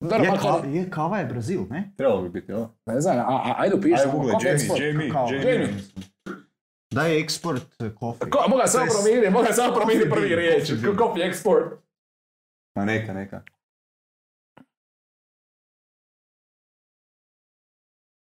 Dobro, 0.00 0.24
Je, 0.24 0.30
pa 0.30 0.36
ka, 0.36 0.42
to- 0.42 0.64
je, 0.66 0.90
kava 0.90 1.18
je 1.18 1.24
Brazil, 1.26 1.60
ne? 1.70 1.92
Trebalo 1.96 2.22
bi 2.22 2.28
biti, 2.30 2.52
jel? 2.52 2.64
ne 2.86 3.00
znam, 3.00 3.18
a, 3.18 3.22
a, 3.22 3.54
ajde 3.58 3.74
upiši 3.76 3.94
Ajde, 3.94 4.10
Google, 4.12 4.32
eksport. 4.46 4.80
Jamie, 4.80 5.08
Jamie. 5.08 5.42
Jamie. 5.42 5.66
Jamie. 5.66 5.82
Da 6.90 7.02
je 7.02 7.20
eksport 7.20 7.62
eh, 7.80 7.90
kofi. 7.94 8.30
Ko, 8.30 8.44
moga 8.48 8.66
samo 8.66 8.86
promijeniti, 8.92 9.30
moga 9.30 9.52
samo 9.52 9.74
promijeniti 9.74 10.10
coffee 10.10 10.22
prvi 10.22 10.36
riječ, 10.36 10.68
coffee 10.98 11.24
export. 11.24 11.70
Ma 12.76 12.84
neka, 12.84 13.12
neka. 13.12 13.42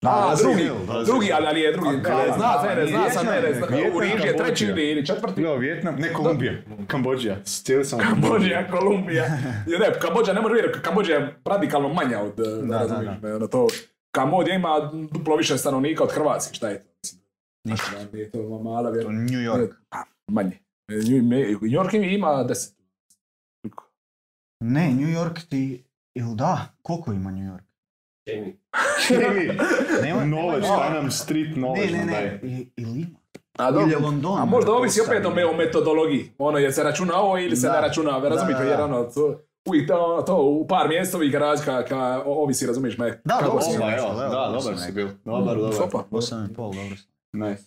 A, 0.06 0.26
Brazil, 0.26 0.46
drugi, 0.46 0.70
Brazil. 0.86 1.04
drugi, 1.04 1.32
ali, 1.32 1.46
ali 1.46 1.60
je 1.60 1.72
drugi, 1.72 1.88
A, 1.88 1.92
ne, 1.92 2.02
kava, 2.02 2.24
zna 2.36 2.60
se, 2.62 2.68
ne, 2.68 2.74
kava, 2.74 2.86
zna 2.86 3.10
sam, 3.10 3.26
ne, 3.26 3.40
ne, 3.70 3.90
u 3.94 4.00
Riži 4.00 4.26
je 4.26 4.36
treći 4.36 4.64
ili, 4.64 5.06
četvrti. 5.06 5.40
Gledao 5.40 5.58
Vjetnam, 5.58 5.96
ne 5.96 6.12
Kolumbija. 6.12 6.52
Kambodža. 6.86 7.36
Cijeli 7.44 7.84
sam 7.84 7.98
Kambodža, 7.98 8.66
Kolumbija. 8.72 9.24
Ne, 9.66 10.00
Kambodža 10.00 10.32
ne 10.32 10.40
može 10.40 10.54
vidjeti, 10.54 10.78
Kambodža 10.82 11.12
je 11.12 11.34
radikalno 11.44 11.88
manja 11.88 12.20
od, 12.20 12.34
da, 12.36 12.56
da, 12.62 12.78
razumiješ, 12.78 13.20
da. 13.20 13.28
ne, 13.28 13.34
ono 13.34 13.46
to, 13.46 13.66
Kambodža 14.10 14.52
ima 14.52 14.90
duplo 15.12 15.36
više 15.36 15.58
stanovnika 15.58 16.04
od 16.04 16.12
Hrvatske, 16.12 16.54
šta 16.54 16.68
je 16.68 16.78
to? 16.82 16.90
Ništa. 17.64 17.86
nije 18.12 18.30
to 18.30 18.58
mala 18.58 18.82
To 18.82 18.90
vjera. 18.90 19.10
New 19.10 19.40
York. 19.40 19.74
Pa, 19.88 20.04
manje. 20.30 20.58
New 20.88 21.22
New 21.22 21.70
York 21.70 22.14
ima 22.14 22.44
deset. 22.44 22.76
Ne, 24.60 24.90
New 24.94 25.08
York 25.08 25.48
ti... 25.48 25.84
Ili 26.14 26.34
da? 26.34 26.74
Koliko 26.82 27.12
ima 27.12 27.30
New 27.30 27.54
York? 27.54 27.62
Jamie. 28.26 29.54
Nema, 30.02 30.20
Knowledge, 30.22 30.62
nema- 30.62 30.76
daj 30.78 30.90
nam 30.92 31.10
street 31.10 31.48
Ne, 31.48 31.54
knowledge. 31.54 31.92
ne, 31.92 32.04
ne. 32.04 32.40
I- 32.44 32.70
Ili 32.76 33.00
ima. 33.00 33.18
A, 33.58 33.68
Ili 33.70 33.80
je 33.80 33.86
dobro. 33.86 33.98
London. 34.00 34.38
A 34.38 34.44
možda 34.44 34.72
ovisi 34.72 35.00
opet 35.00 35.26
o, 35.26 35.30
me- 35.30 35.46
o 35.46 35.52
metodologiji. 35.54 36.30
Ono, 36.38 36.58
je 36.58 36.72
se 36.72 36.82
računa 36.82 37.16
ovo 37.16 37.38
ili 37.38 37.56
se 37.56 37.66
Da. 37.66 37.72
ne 37.72 37.80
računa, 37.80 38.10
razumite, 38.20 38.52
Da, 38.52 38.64
da, 38.64 38.70
jer 38.70 38.78
da. 38.78 38.84
ono, 38.84 39.04
to, 39.04 39.40
uvijek 39.66 39.88
to, 39.88 40.22
to 40.26 40.36
u 40.38 40.66
par 40.66 40.88
mjesta 40.88 41.16
uvijek 41.16 41.34
razlika, 41.34 41.84
ka, 41.84 41.98
ovisi, 42.26 42.66
razumiješ 42.66 42.98
me, 42.98 43.20
Da, 43.24 43.34
kako 43.34 43.44
dobro 43.46 43.62
si. 43.62 43.70
si 43.70 43.76
Oba, 43.76 43.92
evo, 43.92 44.08
da, 44.10 44.28
dobro 44.28 44.60
dobar 44.60 44.78
si 44.78 44.92
bil. 44.92 45.08
Dobar, 45.24 45.56
dobar. 45.56 45.74
Sopa. 45.74 46.04
8 46.10 46.50
i 46.50 46.54
pol, 46.54 46.72
dobro 46.72 46.96
sam. 46.96 47.06
Nice. 47.32 47.62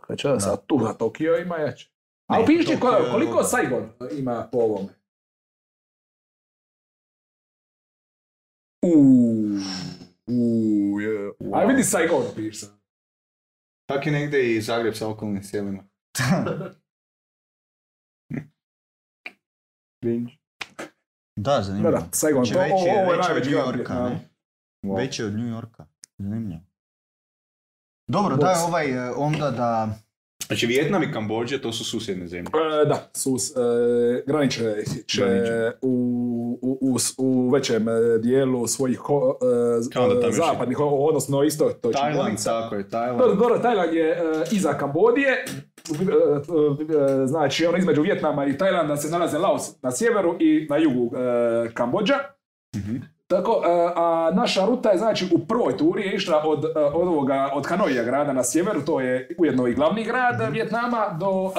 Kaj 0.00 0.16
će 0.16 0.28
sad 0.38 0.66
tu, 0.66 0.80
a 0.84 0.92
Tokio 0.92 1.36
ima 1.36 1.56
jače. 1.56 1.90
A 2.26 2.38
Ne, 2.38 2.46
piši 2.46 2.64
Tokio- 2.70 3.10
koliko 3.12 3.42
Saigon 3.44 3.88
ima 4.12 4.48
po 4.52 4.58
ovome? 4.58 4.88
Uuu, 8.82 9.58
uuu, 10.28 11.00
je. 11.00 11.32
Aj 11.52 11.66
vidi 11.66 11.82
Saigon 11.84 12.22
sad. 12.52 12.70
Tak 13.86 14.06
je 14.06 14.12
negdje 14.12 14.56
i 14.56 14.60
Zagreb 14.60 14.94
sa 14.94 15.08
okolnim 15.08 15.42
sjelima. 15.42 15.84
Da, 20.02 21.52
Da, 21.52 21.62
zanimljivo. 21.62 21.90
da, 21.92 22.08
Saigon, 22.12 22.44
Znači, 22.44 22.54
to, 22.54 22.60
veći 22.60 22.72
ovo, 22.74 22.86
je- 22.86 23.02
ovo 23.02 23.12
je 23.12 23.18
veći 23.18 23.20
od 23.22 23.28
najveći 23.28 23.50
New. 23.50 23.58
Yorka, 23.58 23.94
ne? 23.94 24.28
Wow. 24.84 24.96
Veći 24.96 25.24
od 25.24 25.34
New 25.34 25.46
Yorka. 25.48 25.84
Zanimljivo. 26.18 26.60
Dobro, 28.08 28.36
Boks. 28.36 28.44
daj 28.44 28.62
ovaj 28.62 28.90
eh, 28.90 29.12
onda 29.12 29.50
da... 29.50 29.98
Znači, 30.46 30.66
Vjetnam 30.66 31.02
i 31.02 31.12
Kambodža, 31.12 31.58
to 31.58 31.72
su 31.72 31.84
susjedne 31.84 32.28
zemlje. 32.28 32.48
E, 32.82 32.88
da, 32.88 33.10
su, 33.14 33.36
e, 33.36 34.22
graniče 34.26 34.74
će 35.06 35.20
Graniče. 35.20 35.78
u, 35.82 35.90
u, 36.52 36.78
u, 36.82 36.96
u 37.18 37.50
većem 37.50 37.88
e, 37.88 37.92
dijelu 38.18 38.66
svojih 38.66 38.98
ho, 38.98 39.36
e, 39.42 40.26
još 40.26 40.36
zapadnih, 40.36 40.80
o- 40.80 41.06
odnosno 41.06 41.42
isto 41.42 41.70
to 41.72 41.90
Tajland, 41.90 42.44
tako 42.44 42.74
je, 42.74 42.88
Tajland. 42.88 43.38
dobro, 43.38 43.58
Tajland 43.58 43.94
je 43.94 44.08
e, 44.08 44.16
iza 44.50 44.72
Kambodije, 44.72 45.30
e, 45.32 45.44
znači 47.26 47.66
ono 47.66 47.78
između 47.78 48.02
Vjetnama 48.02 48.46
i 48.46 48.58
Tajlanda 48.58 48.96
se 48.96 49.10
nalaze 49.10 49.38
Laos 49.38 49.82
na 49.82 49.90
sjeveru 49.92 50.36
i 50.40 50.66
na 50.70 50.76
jugu 50.76 51.10
Kambodža. 51.74 52.14
Mhm. 52.76 52.96
Tako, 53.26 53.62
a 53.96 54.30
naša 54.34 54.66
ruta 54.66 54.90
je 54.90 54.98
znači 54.98 55.28
u 55.32 55.38
prvoj 55.38 55.76
turi 55.76 56.02
je 56.02 56.14
išla 56.14 56.42
od, 56.44 56.64
od 56.94 57.08
ovoga, 57.08 57.50
od 57.54 57.66
Hanoija 57.66 58.04
grada 58.04 58.32
na 58.32 58.44
sjeveru, 58.44 58.80
to 58.80 59.00
je 59.00 59.28
ujedno 59.38 59.66
i 59.66 59.74
glavni 59.74 60.04
grad 60.04 60.52
Vjetnama, 60.52 61.16
do 61.20 61.52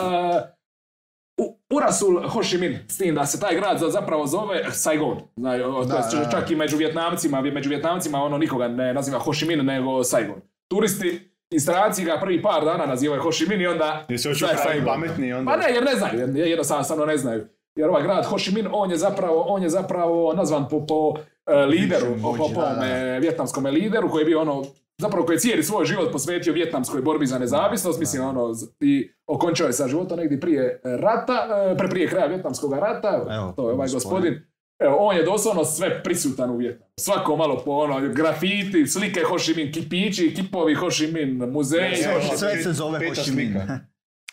Urasul 1.70 2.22
Ho 2.24 2.42
Chi 2.42 2.58
Minh, 2.58 2.78
s 2.88 2.98
tim 2.98 3.16
da 3.16 3.26
se 3.26 3.40
taj 3.40 3.56
grad 3.56 3.80
za- 3.80 3.90
zapravo 3.90 4.28
zove 4.28 4.72
Saigon. 4.72 5.18
Znači, 5.38 5.64
o, 5.64 5.72
to 5.74 5.84
Da, 5.84 5.96
je 5.96 6.02
da, 6.14 6.20
da. 6.20 6.32
čak 6.32 6.52
i 6.52 6.56
među 6.56 6.78
Vjetnamcima, 6.78 7.42
među 7.42 7.70
Vjetnamcima 7.70 8.18
ono 8.20 8.38
nikoga 8.38 8.68
ne 8.68 8.94
naziva 8.94 9.20
Ho 9.20 9.32
Chi 9.34 9.46
Minh 9.46 9.64
nego 9.64 10.04
Saigon. 10.04 10.36
Turisti 10.68 11.20
i 11.50 11.60
stranci 11.60 12.04
ga 12.04 12.18
prvi 12.20 12.42
par 12.42 12.66
dana 12.66 12.86
nazivaju 12.86 13.22
Ho 13.22 13.32
Chi 13.32 13.46
Minh 13.48 13.62
i 13.62 13.68
onda... 13.68 14.04
Pravi 14.08 14.20
Saigon. 14.64 14.86
pametni 14.86 15.28
i 15.28 15.34
onda... 15.34 15.52
Pa 15.52 15.58
ne, 15.58 15.74
jer 15.74 15.84
ne 15.84 15.96
znaju, 15.96 16.38
jednostavno 16.38 16.84
samo 16.84 17.06
ne 17.06 17.18
znaju. 17.18 17.46
Jer 17.76 17.90
ovaj 17.90 18.04
grad 18.04 18.26
Ho 18.26 18.38
Chi 18.38 18.52
Minh, 18.52 18.68
on 18.72 18.92
je 18.92 18.98
zapravo, 18.98 19.42
on 19.42 19.64
je 19.64 19.70
zapravo 19.70 20.34
nazvan 20.34 20.68
po, 20.70 20.86
po 20.86 21.14
e, 21.48 21.56
lideru, 21.56 22.08
po, 22.22 22.34
po, 22.34 22.48
po 22.48 22.62
da, 22.62 22.86
vjetnamskom 23.18 23.66
lideru 23.66 24.10
koji 24.10 24.22
je 24.22 24.26
bio 24.26 24.42
ono, 24.42 24.64
zapravo 25.02 25.26
koji 25.26 25.36
je 25.36 25.40
cijeli 25.40 25.64
svoj 25.64 25.86
život 25.86 26.12
posvetio 26.12 26.54
vjetnamskoj 26.54 27.02
borbi 27.02 27.28
za 27.28 27.40
nezavisnost, 27.40 28.00
mislim 28.00 28.24
ono, 28.24 28.56
i 28.80 29.12
okončao 29.28 29.68
je 29.68 29.74
sa 29.74 29.88
životom 29.88 30.18
negdje 30.20 30.40
prije 30.40 30.82
rata, 30.84 31.48
e, 31.72 31.78
pre 31.78 31.90
prije 31.90 32.08
kraja 32.08 32.28
vjetnamskog 32.28 32.74
rata, 32.74 33.26
evo, 33.36 33.54
to 33.56 33.70
je 33.70 33.74
ovaj 33.74 33.88
gospodin. 33.88 34.34
gospodin. 34.34 34.52
Evo, 34.80 34.96
on 35.00 35.16
je 35.16 35.24
doslovno 35.24 35.66
sve 35.66 36.04
prisutan 36.04 36.50
u 36.50 36.58
Vjetnamu. 36.58 36.92
Svako 37.00 37.36
malo 37.36 37.62
po 37.66 37.72
ono, 37.72 38.00
grafiti, 38.14 38.88
slike 38.88 39.22
Ho 39.30 39.38
Chi 39.38 39.54
Minh, 39.54 39.74
kipići, 39.74 40.34
kipovi 40.36 40.74
Ho 40.74 40.90
Chi 40.90 41.08
Minh, 41.08 41.52
muzeji, 41.52 41.92
ne, 41.92 42.20
Chi 42.22 42.38
Sve 42.38 42.64
se 42.64 42.74
zove 42.74 43.08
Ho 43.08 43.14
Chi 43.14 43.32
Minh. 43.32 43.56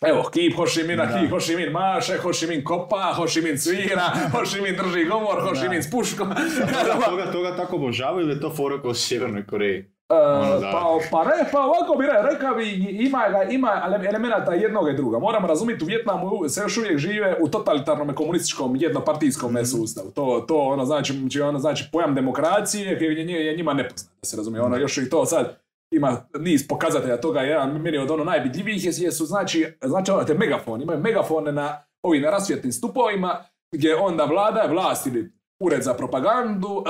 Evo, 0.01 0.29
kip 0.33 0.55
Ho 0.57 0.65
Chi 0.65 0.83
Minha, 0.83 1.05
Da. 1.05 1.19
kip 1.19 1.31
Ho 1.31 1.39
Chi 1.39 1.55
Minh 1.55 1.71
maše, 1.71 2.17
Ho 2.17 2.31
Chi 2.31 2.47
Minh 2.47 2.63
kopa, 2.63 3.13
Ho 3.13 3.25
Chi 3.27 3.41
Minh 3.41 3.57
svira, 3.57 4.11
Ho 4.33 4.45
Chi 4.45 4.61
Minh 4.61 4.77
drži 4.77 5.05
govor, 5.05 5.41
Ho 5.41 5.53
Chi. 5.53 5.69
Minh 5.69 5.83
s 5.83 5.91
puškom. 5.91 6.29
Toga, 6.29 7.05
toga, 7.05 7.31
toga 7.31 7.55
tako 7.55 7.75
obožavaju 7.75 8.25
ili 8.25 8.35
je 8.35 8.41
to 8.41 8.49
fora 8.55 8.81
kao 8.81 8.91
u 8.91 8.93
Sjevernoj 8.93 9.45
Koreji? 9.45 9.98
Ono 10.11 10.61
pa, 10.63 10.79
pa 11.11 11.23
ne, 11.25 11.49
pa 11.51 11.59
ovako 11.59 11.95
bi 11.95 12.05
re- 12.05 12.21
rekao 12.23 12.55
bi, 12.55 12.69
ima, 12.99 13.27
ga, 13.29 13.43
ima 13.43 13.81
ele- 13.85 14.05
elemenata 14.05 14.53
jednog 14.53 14.89
i 14.89 14.93
druga. 14.93 15.19
Moramo 15.19 15.47
razumjeti, 15.47 15.83
u 15.83 15.87
Vjetnamu 15.87 16.49
se 16.49 16.61
još 16.61 16.77
uvijek 16.77 16.97
žive 16.97 17.37
u 17.41 17.47
totalitarnom 17.47 18.15
komunističkom 18.15 18.75
jednopartijskom 18.75 19.53
Mhm. 19.53 19.63
sustavu. 19.63 20.11
To, 20.11 20.45
to 20.47 20.57
ono 20.57 20.85
znači, 20.85 21.13
znači, 21.13 21.41
ono 21.41 21.59
znači 21.59 21.89
pojam 21.91 22.15
demokracije 22.15 22.87
je, 22.91 23.25
nji- 23.25 23.33
je 23.35 23.55
njima 23.57 23.73
nepoznat, 23.73 24.11
da 24.13 24.27
se 24.27 24.37
razumije. 24.37 24.61
Ono, 24.61 24.77
još 24.77 24.97
i 24.97 25.09
to 25.09 25.25
sad 25.25 25.57
ima 25.91 26.17
niz 26.35 26.67
pokazatelja 26.67 27.17
toga, 27.17 27.41
jedan 27.41 27.71
meni 27.71 27.97
od 27.97 28.11
ono 28.11 28.23
najvidljivijih 28.23 28.85
je, 28.85 28.91
jesu 28.97 29.25
znači, 29.25 29.67
znači 29.81 30.11
ono, 30.11 30.23
te 30.23 30.33
megafon, 30.33 30.81
imaju 30.81 30.99
megafone 30.99 31.51
na 31.51 31.77
ovim 32.03 32.23
rasvjetnim 32.23 32.71
stupovima 32.71 33.43
gdje 33.73 33.95
onda 33.95 34.25
vlada, 34.25 34.63
vlast 34.63 35.07
ili 35.07 35.31
ured 35.59 35.83
za 35.83 35.93
propagandu, 35.93 36.83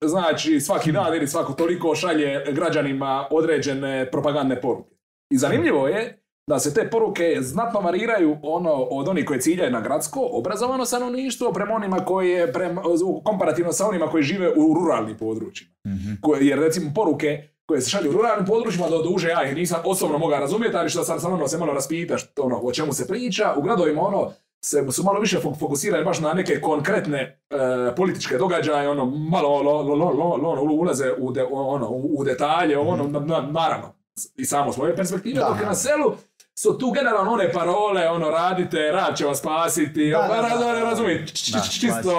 e, 0.00 0.06
znači 0.06 0.60
svaki 0.60 0.92
dan 0.92 1.14
ili 1.14 1.28
svako 1.28 1.52
toliko 1.52 1.94
šalje 1.94 2.44
građanima 2.52 3.26
određene 3.30 4.10
propagandne 4.10 4.60
poruke. 4.60 4.96
I 5.32 5.38
zanimljivo 5.38 5.88
je 5.88 6.20
da 6.48 6.58
se 6.58 6.74
te 6.74 6.90
poruke 6.90 7.36
znatno 7.40 7.80
variraju 7.80 8.36
ono 8.42 8.72
od 8.72 9.08
onih 9.08 9.24
koje 9.24 9.40
ciljaju 9.40 9.70
na 9.70 9.80
gradsko, 9.80 10.28
obrazovano 10.32 10.84
stanovništvo 10.84 11.52
prema 11.52 11.74
onima 11.74 12.04
koje, 12.04 12.52
prema, 12.52 12.82
komparativno 13.24 13.72
sa 13.72 13.88
onima 13.88 14.06
koji 14.06 14.22
žive 14.22 14.48
u 14.56 14.74
ruralnim 14.74 15.16
područjima. 15.16 15.72
Mhm. 15.86 16.12
Koje, 16.20 16.46
jer 16.46 16.58
recimo 16.58 16.90
poruke 16.94 17.48
koje 17.66 17.80
se 17.80 17.90
šalju 17.90 18.10
u 18.10 18.12
ruralnim 18.12 18.46
područjima, 18.46 18.88
do 18.88 19.02
duže 19.02 19.28
ja 19.28 19.44
ih 19.48 19.56
nisam 19.56 19.80
osobno 19.84 20.18
mogao 20.18 20.40
razumjeti, 20.40 20.76
ali 20.76 20.90
što 20.90 21.04
sam 21.04 21.20
samo 21.20 21.34
ono 21.34 21.48
se 21.48 21.58
malo 21.58 21.72
raspitaš 21.72 22.32
ono, 22.38 22.60
o 22.62 22.72
čemu 22.72 22.92
se 22.92 23.08
priča, 23.08 23.54
u 23.56 23.62
gradovima 23.62 24.02
ono, 24.02 24.32
se 24.60 24.86
su 24.90 25.02
malo 25.04 25.20
više 25.20 25.38
fok- 25.38 25.58
fokusirani 25.58 26.04
baš 26.04 26.20
na 26.20 26.32
neke 26.32 26.60
konkretne 26.60 27.18
e, 27.50 27.56
političke 27.96 28.38
događaje, 28.38 28.88
ono, 28.88 29.04
malo 29.04 29.62
lo, 29.62 29.82
lo, 29.82 29.94
lo, 29.94 30.10
lo- 30.10 30.36
lo- 30.36 30.48
ono, 30.50 30.62
ulaze 30.62 31.12
u, 31.18 31.32
de, 31.32 31.46
ono, 31.50 31.88
u, 31.88 32.14
u 32.18 32.24
detalje, 32.24 32.78
ono, 32.78 33.04
na- 33.04 33.20
na- 33.20 33.50
naravno, 33.50 33.94
i 34.36 34.44
samo 34.44 34.72
svoje 34.72 34.96
perspektive, 34.96 35.40
Da. 35.40 35.48
dok 35.48 35.60
je 35.60 35.66
na 35.66 35.74
selu 35.74 36.12
su 36.54 36.78
tu 36.78 36.90
generalno 36.90 37.32
one 37.32 37.52
parole, 37.52 38.08
ono, 38.08 38.30
radite, 38.30 38.90
rad 38.92 39.16
će 39.16 39.24
vas 39.24 39.38
spasiti, 39.38 40.10
Da, 40.10 40.18
da, 40.18 40.28
da, 40.28 40.48
raz- 40.48 40.58
da, 40.60 40.72
da. 40.74 40.80
razumijete, 40.80 41.26
č- 41.26 41.52
Da, 41.52 41.60
č- 41.60 41.70
čisto 41.72 42.10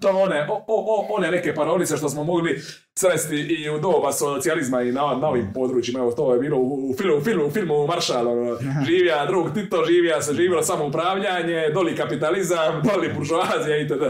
to 0.00 0.08
one, 0.10 0.46
o, 0.50 0.64
o, 0.66 1.06
one 1.10 1.30
neke 1.30 1.54
parolice 1.54 1.96
što 1.96 2.08
smo 2.08 2.24
mogli 2.24 2.60
sresti 2.98 3.36
i 3.36 3.70
u 3.70 3.78
doba 3.78 4.12
socijalizma 4.12 4.82
i 4.82 4.92
na, 4.92 5.00
na 5.14 5.28
ovim 5.28 5.50
područjima, 5.54 5.98
evo 6.00 6.12
to 6.12 6.34
je 6.34 6.40
bilo 6.40 6.56
u, 6.58 6.90
u 6.90 6.94
filmu, 6.94 7.16
u 7.16 7.20
filmu, 7.20 7.46
u 7.46 7.50
filmu 7.50 7.86
Maršal, 7.86 8.28
ono, 8.28 8.56
živija 8.86 9.26
drug 9.26 9.46
Tito, 9.54 9.84
živija 9.84 10.22
se 10.22 10.34
živjelo 10.34 10.62
samo 10.62 10.86
upravljanje, 10.86 11.70
doli 11.74 11.96
kapitalizam, 11.96 12.82
doli 12.84 13.12
buržoazija 13.14 13.76
itd. 13.78 14.02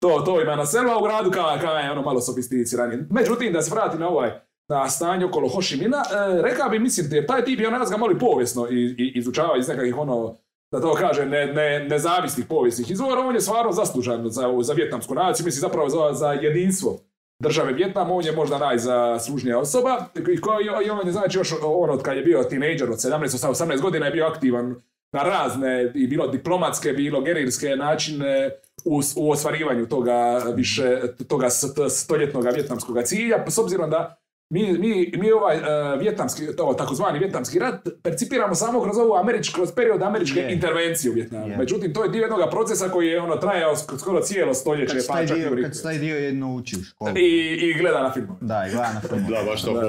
To, 0.00 0.20
to 0.20 0.40
ima 0.42 0.56
na 0.56 0.66
selu, 0.66 0.90
a 0.90 0.98
u 0.98 1.02
gradu 1.02 1.30
kao, 1.30 1.58
kao 1.60 1.74
je 1.74 1.90
ono 1.90 2.02
malo 2.02 2.20
sofisticiranije. 2.20 3.06
Međutim, 3.10 3.52
da 3.52 3.62
se 3.62 3.74
vrati 3.74 3.98
na 3.98 4.08
ovaj 4.08 4.30
na 4.70 4.88
stanje 4.88 5.26
okolo 5.26 5.48
Hošimina, 5.48 5.96
e, 5.96 6.42
rekao 6.42 6.68
bi, 6.68 6.78
mislim, 6.78 7.08
da 7.10 7.16
je 7.16 7.26
taj 7.26 7.44
tip 7.44 7.60
ono 7.66 7.78
nas 7.78 7.90
ga 7.90 7.96
moli 7.96 8.18
povijesno 8.18 8.68
i, 8.70 8.74
i, 8.74 9.12
izučava 9.18 9.58
iz 9.58 9.68
nekakvih 9.68 9.98
ono, 9.98 10.36
da 10.72 10.80
to 10.80 10.94
kaže, 10.94 11.26
ne, 11.26 11.46
ne, 11.46 11.86
nezavisnih 11.88 12.46
povijesnih 12.46 12.90
izvora, 12.90 13.20
on 13.20 13.34
je 13.34 13.40
stvarno 13.40 13.72
zaslužan 13.72 14.30
za, 14.30 14.42
za 14.62 14.72
vjetnamsku 14.72 15.14
naciju, 15.14 15.44
mislim 15.44 15.60
zapravo 15.60 15.88
za, 15.88 16.12
za 16.12 16.32
jedinstvo 16.32 16.98
države 17.42 17.72
Vjetnam, 17.72 18.10
on 18.10 18.24
je 18.24 18.32
možda 18.32 18.58
najzaslužnija 18.58 19.58
osoba 19.58 20.04
i, 20.32 20.40
koji, 20.40 20.66
i 20.86 20.90
on 20.90 21.06
je 21.06 21.12
znači 21.12 21.38
još 21.38 21.54
on 21.62 21.90
od 21.90 22.02
kad 22.02 22.16
je 22.16 22.22
bio 22.22 22.44
tinejdžer 22.44 22.90
od 22.90 22.98
17 22.98 23.48
18 23.48 23.80
godina 23.80 24.06
je 24.06 24.12
bio 24.12 24.26
aktivan 24.26 24.74
na 25.12 25.22
razne 25.22 25.92
i 25.94 26.06
bilo 26.06 26.26
diplomatske, 26.26 26.92
bilo 26.92 27.20
gerilske 27.20 27.76
načine 27.76 28.50
u, 28.84 29.00
u 29.16 29.30
ostvarivanju 29.30 29.86
toga 29.86 30.42
više 30.54 31.00
toga 31.28 31.46
st- 31.46 31.88
stoljetnog 31.88 32.44
vjetnamskog 32.54 33.02
cilja, 33.04 33.44
s 33.48 33.58
obzirom 33.58 33.90
da 33.90 34.19
mi, 34.50 34.72
mi, 34.74 35.12
mi 35.16 35.32
ovaj 35.32 35.56
uh, 35.56 35.64
vjetnamski, 36.00 36.56
to 36.56 36.74
takozvani 36.74 37.18
vjetnamski 37.18 37.58
rat 37.58 37.74
percipiramo 38.02 38.54
samo 38.54 38.82
kroz 38.82 38.98
ovu 38.98 39.14
američku, 39.14 39.54
kroz 39.54 39.72
period 39.72 40.02
američke 40.02 40.40
Je. 40.40 40.52
intervencije 40.52 41.10
u 41.10 41.14
Vjetnamu. 41.14 41.48
Je. 41.48 41.56
Međutim, 41.56 41.94
to 41.94 42.02
je 42.02 42.10
dio 42.10 42.20
jednog 42.20 42.50
procesa 42.50 42.88
koji 42.88 43.08
je 43.08 43.20
ono 43.20 43.36
trajao 43.36 43.76
sk- 43.76 43.98
skoro 43.98 44.20
cijelo 44.20 44.54
stoljeće, 44.54 44.94
Kad 44.94 45.02
se 45.02 45.08
pa 45.08 45.14
taj 45.14 45.26
čak 45.26 45.36
i 45.38 45.46
u 45.46 45.54
dio, 45.54 45.62
kad 45.62 45.82
taj 45.82 45.98
dio 45.98 46.16
jedno 46.16 46.54
uči 46.54 46.76
u 46.76 46.82
školi. 46.82 47.12
I, 47.16 47.58
i 47.62 47.74
gleda 47.74 48.02
na 48.02 48.12
filmove. 48.12 48.38
Da, 48.40 48.66
i 48.66 48.70
gleda 48.70 48.92
na 48.92 49.00
filmu. 49.00 49.28
Da, 49.28 49.42
baš 49.44 49.62
to 49.62 49.72
Da. 49.72 49.80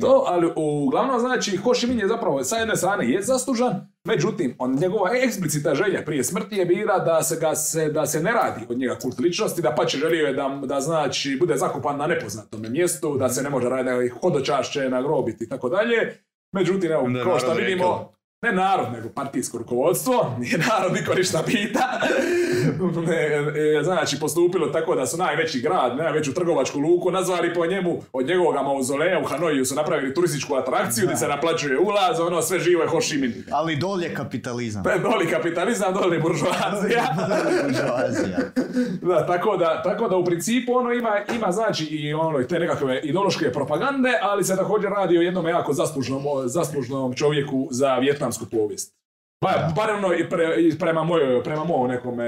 To, 0.00 0.24
ali 0.26 0.52
uglavnom 0.56 1.20
znači 1.20 1.56
Ho 1.56 1.72
Chi 1.74 1.86
Minh 1.86 2.00
je 2.00 2.08
zapravo 2.08 2.44
sa 2.44 2.56
jedne 2.56 2.76
strane 2.76 3.10
je 3.10 3.22
zaslužan, 3.22 3.92
međutim 4.04 4.56
on, 4.58 4.74
njegova 4.74 5.10
eksplicita 5.16 5.74
želja 5.74 6.02
prije 6.04 6.24
smrti 6.24 6.56
je 6.56 6.66
bila 6.66 6.98
da 6.98 7.22
se, 7.22 7.36
ga 7.40 7.54
se, 7.54 7.88
da 7.88 8.06
se 8.06 8.20
ne 8.20 8.32
radi 8.32 8.66
od 8.68 8.78
njega 8.78 8.98
kult 9.02 9.18
ličnosti, 9.18 9.62
da 9.62 9.74
pače 9.74 9.98
želio 9.98 10.26
je 10.26 10.32
da, 10.32 10.60
da 10.64 10.80
znači 10.80 11.36
bude 11.40 11.56
zakopan 11.56 11.96
na 11.96 12.06
nepoznatom 12.06 12.62
mjestu, 12.68 13.16
da 13.18 13.28
se 13.28 13.42
ne 13.42 13.50
može 13.50 13.68
raditi 13.68 14.14
hodočašće, 14.20 14.88
nagrobiti 14.90 15.44
i 15.44 15.48
tako 15.48 15.68
dalje. 15.68 16.22
Međutim, 16.52 16.92
evo, 16.92 17.08
kao 17.24 17.38
što 17.38 17.54
vidimo. 17.54 18.11
Ne 18.42 18.52
narod, 18.52 18.92
nego 18.92 19.08
partijsko 19.08 19.58
rukovodstvo, 19.58 20.14
nije 20.40 20.58
narod 20.58 20.92
niko 20.92 21.14
ništa 21.14 21.42
pita. 21.46 22.00
ne, 23.08 23.16
e, 23.78 23.82
znači, 23.84 24.20
postupilo 24.20 24.66
tako 24.66 24.94
da 24.94 25.06
su 25.06 25.16
najveći 25.16 25.60
grad, 25.60 25.96
najveću 25.96 26.34
trgovačku 26.34 26.78
luku 26.78 27.10
nazvali 27.10 27.54
po 27.54 27.66
njemu, 27.66 28.02
od 28.12 28.26
njegovog 28.26 28.54
mauzoleja 28.54 29.20
u 29.20 29.24
Hanoiju 29.24 29.64
su 29.64 29.74
napravili 29.74 30.14
turističku 30.14 30.54
atrakciju 30.54 31.04
gdje 31.04 31.16
se 31.16 31.28
naplaćuje 31.28 31.78
ulaz, 31.78 32.20
ono 32.20 32.42
sve 32.42 32.60
živo 32.60 32.82
je 32.82 32.88
Ho 32.88 33.00
Chi 33.00 33.18
Minh. 33.18 33.34
Ali 33.52 33.76
dolje 33.76 34.14
kapitalizam. 34.14 34.82
Pa 34.82 34.98
Doli 34.98 35.26
kapitalizam, 35.30 35.94
doli 35.94 36.20
buržoazija. 36.20 37.02
Buržoazija. 37.62 38.38
Da, 39.02 39.26
tako 39.26 39.56
da, 39.56 39.82
tako 39.82 40.08
da 40.08 40.16
u 40.16 40.24
principu 40.24 40.72
ono 40.74 40.92
ima, 40.92 41.10
ima 41.36 41.52
znači 41.52 41.84
i 41.84 42.14
ono 42.14 42.40
i 42.40 42.48
te 42.48 42.58
nekakve 42.58 43.00
ideološke 43.00 43.52
propagande, 43.52 44.10
ali 44.22 44.44
se 44.44 44.56
također 44.56 44.90
radi 44.90 45.18
o 45.18 45.22
jednom 45.22 45.46
jako 45.46 45.72
zaslužnom, 45.72 46.22
zaslužnom 46.46 47.14
čovjeku 47.14 47.68
za 47.70 47.98
vjetnamsku 48.34 48.46
povijest. 48.48 48.96
Ba, 49.40 49.48
Da. 49.50 49.72
barem 49.76 49.96
ono 49.96 50.14
i, 50.14 50.28
pre, 50.28 50.56
i 50.58 50.78
prema 50.78 51.04
mojoj, 51.04 51.42
prema 51.42 51.64
mojom 51.64 51.88
nekome 51.88 52.26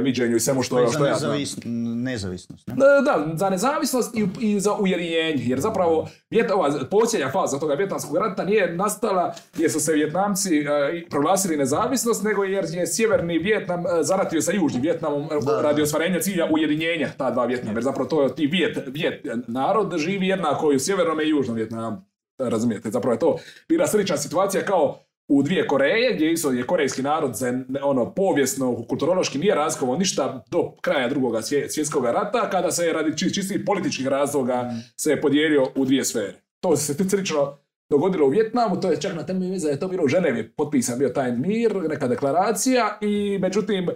viđenju 0.00 0.36
i 0.36 0.40
svemu 0.40 0.60
To 0.60 0.64
što, 0.64 0.78
je 0.78 0.88
što 0.88 0.98
za 0.98 1.06
ja 1.06 1.14
znam. 1.14 1.30
nezavis- 1.32 1.56
nezavisnost. 1.96 2.66
Ne? 2.66 2.74
Da, 2.74 2.86
da, 3.02 3.36
za 3.36 3.50
nezavisnost 3.50 4.14
i, 4.14 4.26
i 4.40 4.60
za 4.60 4.72
ujedinjenje, 4.74 5.42
jer 5.42 5.60
zapravo 5.60 6.08
vjet, 6.30 6.50
ova 6.50 6.70
posljednja 6.90 7.30
faza 7.30 7.58
toga 7.58 7.74
vjetnamskog 7.74 8.16
rata 8.16 8.44
nije 8.44 8.74
nastala 8.74 9.34
jer 9.56 9.70
su 9.70 9.80
se 9.80 9.92
Vjetnamci 9.92 10.58
e, 10.58 10.64
proglasili 11.10 11.56
nezavisnost, 11.56 12.22
nego 12.24 12.44
jer 12.44 12.64
je 12.66 12.86
sjeverni 12.86 13.38
Vjetnam 13.38 13.80
e, 13.80 14.02
zaratio 14.02 14.40
sa 14.42 14.52
južnim 14.52 14.82
Vjetnamom 14.82 15.22
e, 15.22 15.28
Da. 15.42 15.60
radi 15.62 15.82
ostvarenja 15.82 16.20
cilja 16.20 16.48
ujedinjenja 16.50 17.08
ta 17.16 17.30
dva 17.30 17.44
Vjetnama, 17.44 17.76
jer 17.76 17.84
zapravo 17.84 18.08
to 18.08 18.22
je 18.22 18.34
ti 18.34 18.46
Vjet, 18.46 18.78
Vjet 18.86 19.14
narod 19.48 19.94
živi 19.98 20.26
jednako 20.28 20.72
i 20.72 20.76
u 20.76 20.80
sjevernom 20.80 21.20
i 21.20 21.28
južnom 21.28 21.56
Vjetnamu. 21.56 21.96
Razumijete, 22.40 22.90
zapravo 22.90 23.14
je 23.14 23.18
to 23.18 23.36
bila 23.68 23.86
slična 23.86 24.16
situacija 24.16 24.64
kao 24.64 24.98
u 25.30 25.42
dvije 25.42 25.66
Koreje, 25.66 26.14
gdje 26.14 26.32
isto 26.32 26.50
je 26.50 26.62
korejski 26.62 27.02
narod 27.02 27.38
se 27.38 27.52
ne- 27.68 27.82
ono 27.82 28.14
povijesno, 28.14 28.84
kulturološki 28.84 29.38
nije 29.38 29.54
razlikovao 29.54 29.96
ništa 29.96 30.44
do 30.50 30.72
kraja 30.80 31.08
drugog 31.08 31.36
svjetskog 31.68 32.04
rata, 32.04 32.50
kada 32.50 32.70
se 32.70 32.92
radi 32.92 33.18
či- 33.18 33.34
čistih 33.34 33.60
političkih 33.66 34.06
razloga 34.08 34.70
se 34.96 35.10
je 35.10 35.20
podijelio 35.20 35.66
u 35.76 35.84
dvije 35.84 36.04
sfere. 36.04 36.34
To 36.60 36.76
se 36.76 36.94
slično 37.08 37.56
dogodilo 37.90 38.26
u 38.26 38.30
Vjetnamu, 38.30 38.80
to 38.80 38.90
je 38.90 39.00
čak 39.00 39.14
na 39.14 39.26
temelju 39.26 39.50
veze, 39.50 39.68
je 39.68 39.80
to 39.80 39.88
bilo 39.88 40.04
u 40.04 40.08
Ženevi, 40.08 40.48
potpisan 40.48 40.98
bio 40.98 41.08
taj 41.08 41.32
mir, 41.32 41.76
neka 41.78 42.08
deklaracija 42.08 42.98
i 43.00 43.38
međutim 43.40 43.88
eh, 43.88 43.94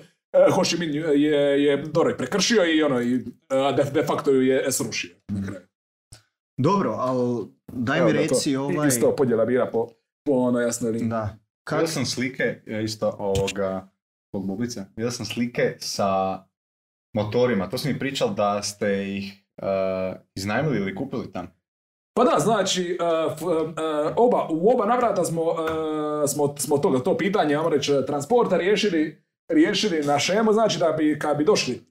Ho 0.51 0.65
Chi 0.65 0.77
Minh 0.79 0.95
je, 0.95 1.65
je 1.65 1.77
dobro 1.79 2.15
prekršio 2.19 2.65
i 2.67 2.83
ono 2.83 3.03
i 3.03 3.15
eh, 3.15 3.21
de, 3.77 3.85
de 3.93 4.03
facto 4.03 4.31
ju 4.31 4.43
je 4.43 4.73
srušio. 4.73 5.15
Dobro, 6.59 6.91
ali 6.93 7.47
daj 7.69 7.99
Evo 7.99 8.07
mi 8.07 8.13
da 8.13 8.19
to- 8.19 8.25
reci 8.25 8.57
ovaj... 8.57 8.89
Isto 8.89 9.17
podjela 9.17 9.45
bira 9.45 9.67
po 9.67 9.89
ono 10.27 10.61
jasnoj 10.61 10.91
liniji. 10.93 11.09
Da. 11.09 11.37
Vidio 11.71 11.87
sam 11.87 12.07
slike, 12.07 12.61
ja 12.67 12.81
isto 12.81 13.17
ovoga, 13.19 13.89
zbog 14.29 14.47
bublice, 14.47 14.85
vidio 14.97 15.11
sam 15.11 15.27
slike 15.27 15.77
sa 15.79 16.39
motorima. 17.15 17.69
To 17.69 17.79
si 17.79 17.89
mi 17.89 17.99
pričal 17.99 18.35
da 18.35 18.63
ste 18.63 18.89
ih 19.09 19.33
uh, 19.57 19.67
iznajmili 20.35 20.77
ili 20.77 20.95
kupili 20.95 21.33
tam. 21.33 21.47
Pa 22.17 22.25
da, 22.25 22.39
znači, 22.39 22.99
uh, 23.01 23.33
f- 23.33 23.43
uh, 23.43 23.49
oba, 24.17 24.49
u 24.51 24.71
oba 24.71 24.87
navrata 24.87 25.25
smo, 25.25 25.43
uh, 25.43 25.57
smo, 26.29 26.55
smo 26.57 26.79
toga, 26.79 26.99
to 26.99 27.17
pitanje, 27.17 27.55
ajmo 27.55 27.69
reći, 27.69 27.93
transporta 28.07 28.57
riješili, 28.57 29.23
riješili 29.49 30.03
na 30.03 30.19
šemu, 30.19 30.53
znači 30.53 30.79
da 30.79 30.93
bi, 30.93 31.19
kad 31.19 31.37
bi 31.37 31.45
došli 31.45 31.75
uh, 31.75 31.83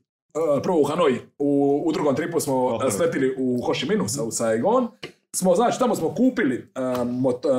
prvo 0.64 0.82
u 0.82 0.84
Hanoi, 0.84 1.20
u, 1.40 1.84
u 1.86 1.92
drugom 1.92 2.16
tripu 2.16 2.40
smo 2.40 2.66
uh, 2.66 2.82
sletili 2.90 3.36
u 3.38 3.62
Ho 3.62 3.74
Chi 3.74 3.86
Minhu, 3.88 4.08
sa- 4.08 4.24
u 4.24 4.32
Saigon, 4.32 4.88
smo, 5.36 5.56
znači, 5.56 5.80
tamo 5.80 5.96
smo 5.96 6.16
kupili 6.16 6.58
uh, 6.76 7.08
mot, 7.08 7.46
uh, 7.46 7.52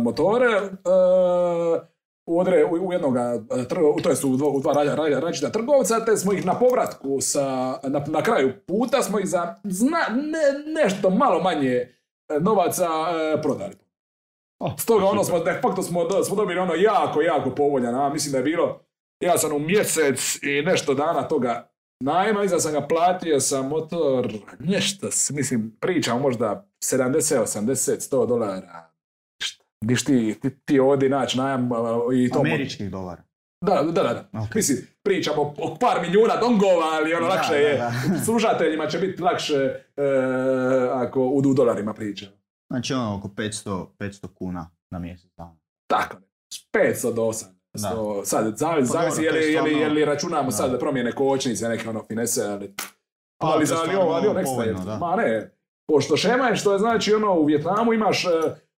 motore, 0.00 0.60
uh, 0.60 1.82
u, 2.26 2.40
odre, 2.40 2.64
u, 2.64 2.68
u 2.74 2.86
uh, 2.86 2.92
trgo- 3.68 4.02
to 4.02 4.08
jest 4.08 4.24
u 4.24 4.36
dva, 4.36 4.48
u 4.48 4.60
dva 4.60 4.72
ra- 4.72 4.94
ra- 4.94 5.20
različita 5.20 5.50
trgovca, 5.50 6.04
te 6.04 6.16
smo 6.16 6.32
ih 6.32 6.46
na 6.46 6.58
povratku 6.58 7.20
sa, 7.20 7.78
na, 7.82 8.04
na 8.06 8.22
kraju 8.22 8.52
puta 8.66 9.02
smo 9.02 9.18
ih 9.18 9.26
za 9.28 9.54
zna, 9.64 9.98
ne, 10.14 10.72
nešto 10.82 11.10
malo 11.10 11.40
manje 11.42 11.94
novaca 12.40 12.88
prodali. 13.42 13.76
Stoga 14.78 15.04
ono 15.06 15.24
smo, 15.24 15.38
de 15.38 15.58
facto 15.62 15.82
smo, 15.82 16.22
smo 16.24 16.36
dobili 16.36 16.60
ono 16.60 16.74
jako, 16.74 17.22
jako 17.22 17.50
povoljan, 17.50 17.94
a 17.94 18.08
mislim 18.08 18.32
da 18.32 18.38
je 18.38 18.44
bilo, 18.44 18.80
ja 19.20 19.38
sam 19.38 19.52
u 19.52 19.58
mjesec 19.58 20.38
i 20.42 20.62
nešto 20.62 20.94
dana 20.94 21.22
toga 21.22 21.68
najma, 22.00 22.44
iza 22.44 22.58
sam 22.58 22.72
ga 22.72 22.86
platio 22.86 23.40
sa 23.40 23.62
motor, 23.62 24.32
nešto, 24.58 25.08
mislim, 25.30 25.76
pričam 25.80 26.20
možda 26.20 26.68
70, 26.84 27.42
80, 27.42 28.14
100 28.14 28.26
dolara. 28.26 28.90
Diš 29.84 30.04
ti, 30.04 30.38
ti, 30.42 30.50
ti 30.64 30.80
ovdje 30.80 31.08
naći 31.08 31.38
najam 31.38 31.70
i 32.14 32.30
to... 32.30 32.38
Američkih 32.38 32.90
dolara. 32.90 33.22
Da, 33.64 33.82
da, 33.82 34.02
da. 34.02 34.28
da. 34.32 34.40
Ok. 34.40 34.54
Mislim, 34.54 34.78
pričamo 35.02 35.42
o, 35.42 35.54
o 35.58 35.76
par 35.80 36.00
milijuna 36.02 36.36
dongova, 36.36 36.86
ali 36.92 37.14
ono 37.14 37.28
Da, 37.28 37.34
lakše 37.34 37.52
da, 37.52 37.56
je. 37.58 37.78
da. 37.78 37.92
Slušateljima 38.24 38.86
će 38.86 38.98
biti 38.98 39.22
lakše 39.22 39.54
e, 39.54 40.02
ako 40.92 41.20
u, 41.20 41.36
u 41.36 41.54
dolarima 41.54 41.94
pričamo. 41.94 42.32
Znači 42.72 42.94
ono 42.94 43.16
oko 43.16 43.28
500, 43.28 43.86
500 43.98 44.34
kuna 44.34 44.70
na 44.90 44.98
mjesec 44.98 45.30
dana. 45.36 45.56
Tako, 45.86 46.16
500 46.72 47.14
do 47.14 47.22
800. 47.22 47.57
Da. 47.74 47.88
Sad, 48.24 48.56
zavisi, 48.56 48.92
Pa 48.92 48.98
zavisi 48.98 49.22
je, 49.22 49.32
li, 49.32 49.38
je 49.38 49.44
li, 49.44 49.52
stvarno- 49.52 49.78
je 49.78 49.88
li 49.88 50.04
računamo 50.04 50.44
Da. 50.44 50.50
sad 50.50 50.78
promjene 50.80 51.12
kočnice, 51.12 51.68
neke 51.68 51.88
ono 51.88 52.04
finese, 52.04 52.44
ali... 52.44 52.74
Pa, 53.40 53.46
ali, 53.46 53.54
ali, 53.54 53.66
stvarno 53.66 54.00
ovo, 54.00 54.12
ali 54.12 54.24
da. 54.84 54.96
Ma 54.96 55.16
ne, 55.16 55.50
pošto 55.88 56.16
šema 56.16 56.48
je 56.48 56.56
što 56.56 56.72
je 56.72 56.78
znači 56.78 57.14
ono 57.14 57.34
u 57.34 57.44
Vjetnamu 57.44 57.92
imaš 57.92 58.24
e, 58.24 58.28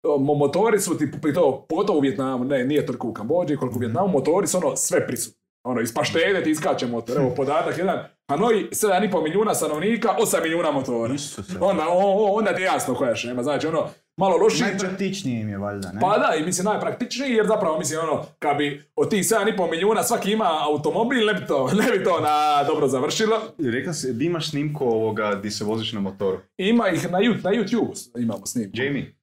mo- 0.04 0.38
motori 0.38 0.80
su 0.80 0.98
ti 0.98 1.12
to 1.34 1.66
pogotovo 1.70 1.98
u 1.98 2.02
Vjetnamu, 2.02 2.44
ne, 2.44 2.64
nije 2.66 2.86
toliko 2.86 3.08
u 3.08 3.14
Kambođi, 3.14 3.58
koliko 3.58 3.78
u 3.78 3.82
Vjetnamu, 3.82 4.08
motori 4.08 4.48
su 4.48 4.58
ono 4.58 4.76
sve 4.76 5.08
prisutni. 5.08 5.40
Ono, 5.64 5.82
iz 5.82 5.94
paštede 5.94 6.44
ti 6.44 6.52
iskače 6.52 6.88
motor. 6.88 7.18
Evo, 7.18 7.30
podatak 7.30 7.78
jedan. 7.78 8.00
Hanoi, 8.28 8.70
7,5 8.72 9.24
milijuna 9.24 9.56
stanovnika, 9.56 10.16
8 10.22 10.42
milijuna 10.44 10.72
motora. 10.72 11.14
Onda, 11.62 11.84
o, 11.88 11.98
o, 12.26 12.32
onda 12.32 12.56
ti 12.56 12.62
je 12.62 12.66
jasno 12.66 12.96
koja 12.96 13.10
je 13.10 13.16
šema. 13.16 13.44
Znači, 13.44 13.68
ono, 13.68 13.88
malo 14.20 14.38
lošiji. 14.38 14.62
Najpraktičniji 14.62 15.36
im 15.36 15.50
je 15.50 15.58
valjda, 15.58 15.92
ne? 15.92 16.00
Pa 16.02 16.18
da, 16.18 16.36
i 16.36 16.44
mislim 16.44 16.66
najpraktičniji 16.66 17.32
jer 17.32 17.48
zapravo 17.48 17.78
mislim 17.80 18.00
ono, 18.02 18.26
kad 18.40 18.58
bi 18.58 18.84
od 18.96 19.10
tih 19.10 19.20
7,5 19.20 19.70
milijuna 19.70 20.04
svaki 20.04 20.32
ima 20.32 20.60
automobil, 20.64 21.26
ne 21.26 21.34
bi 21.34 21.46
to, 21.46 21.68
ne 21.76 21.98
bi 21.98 22.04
to 22.04 22.20
na 22.20 22.64
dobro 22.64 22.88
završilo. 22.88 23.42
Rekla 23.74 23.94
si, 23.94 24.14
di 24.14 24.26
imaš 24.26 24.50
snimku 24.50 24.86
ovoga 24.86 25.36
di 25.36 25.52
se 25.52 25.64
voziš 25.64 25.94
na 25.94 26.00
motoru? 26.00 26.38
Ima 26.58 26.90
ih 26.90 27.04
na, 27.04 27.18
na 27.20 27.26
YouTube 27.52 27.92
imamo 28.18 28.46
snimku. 28.46 28.72
Jamie, 28.76 29.16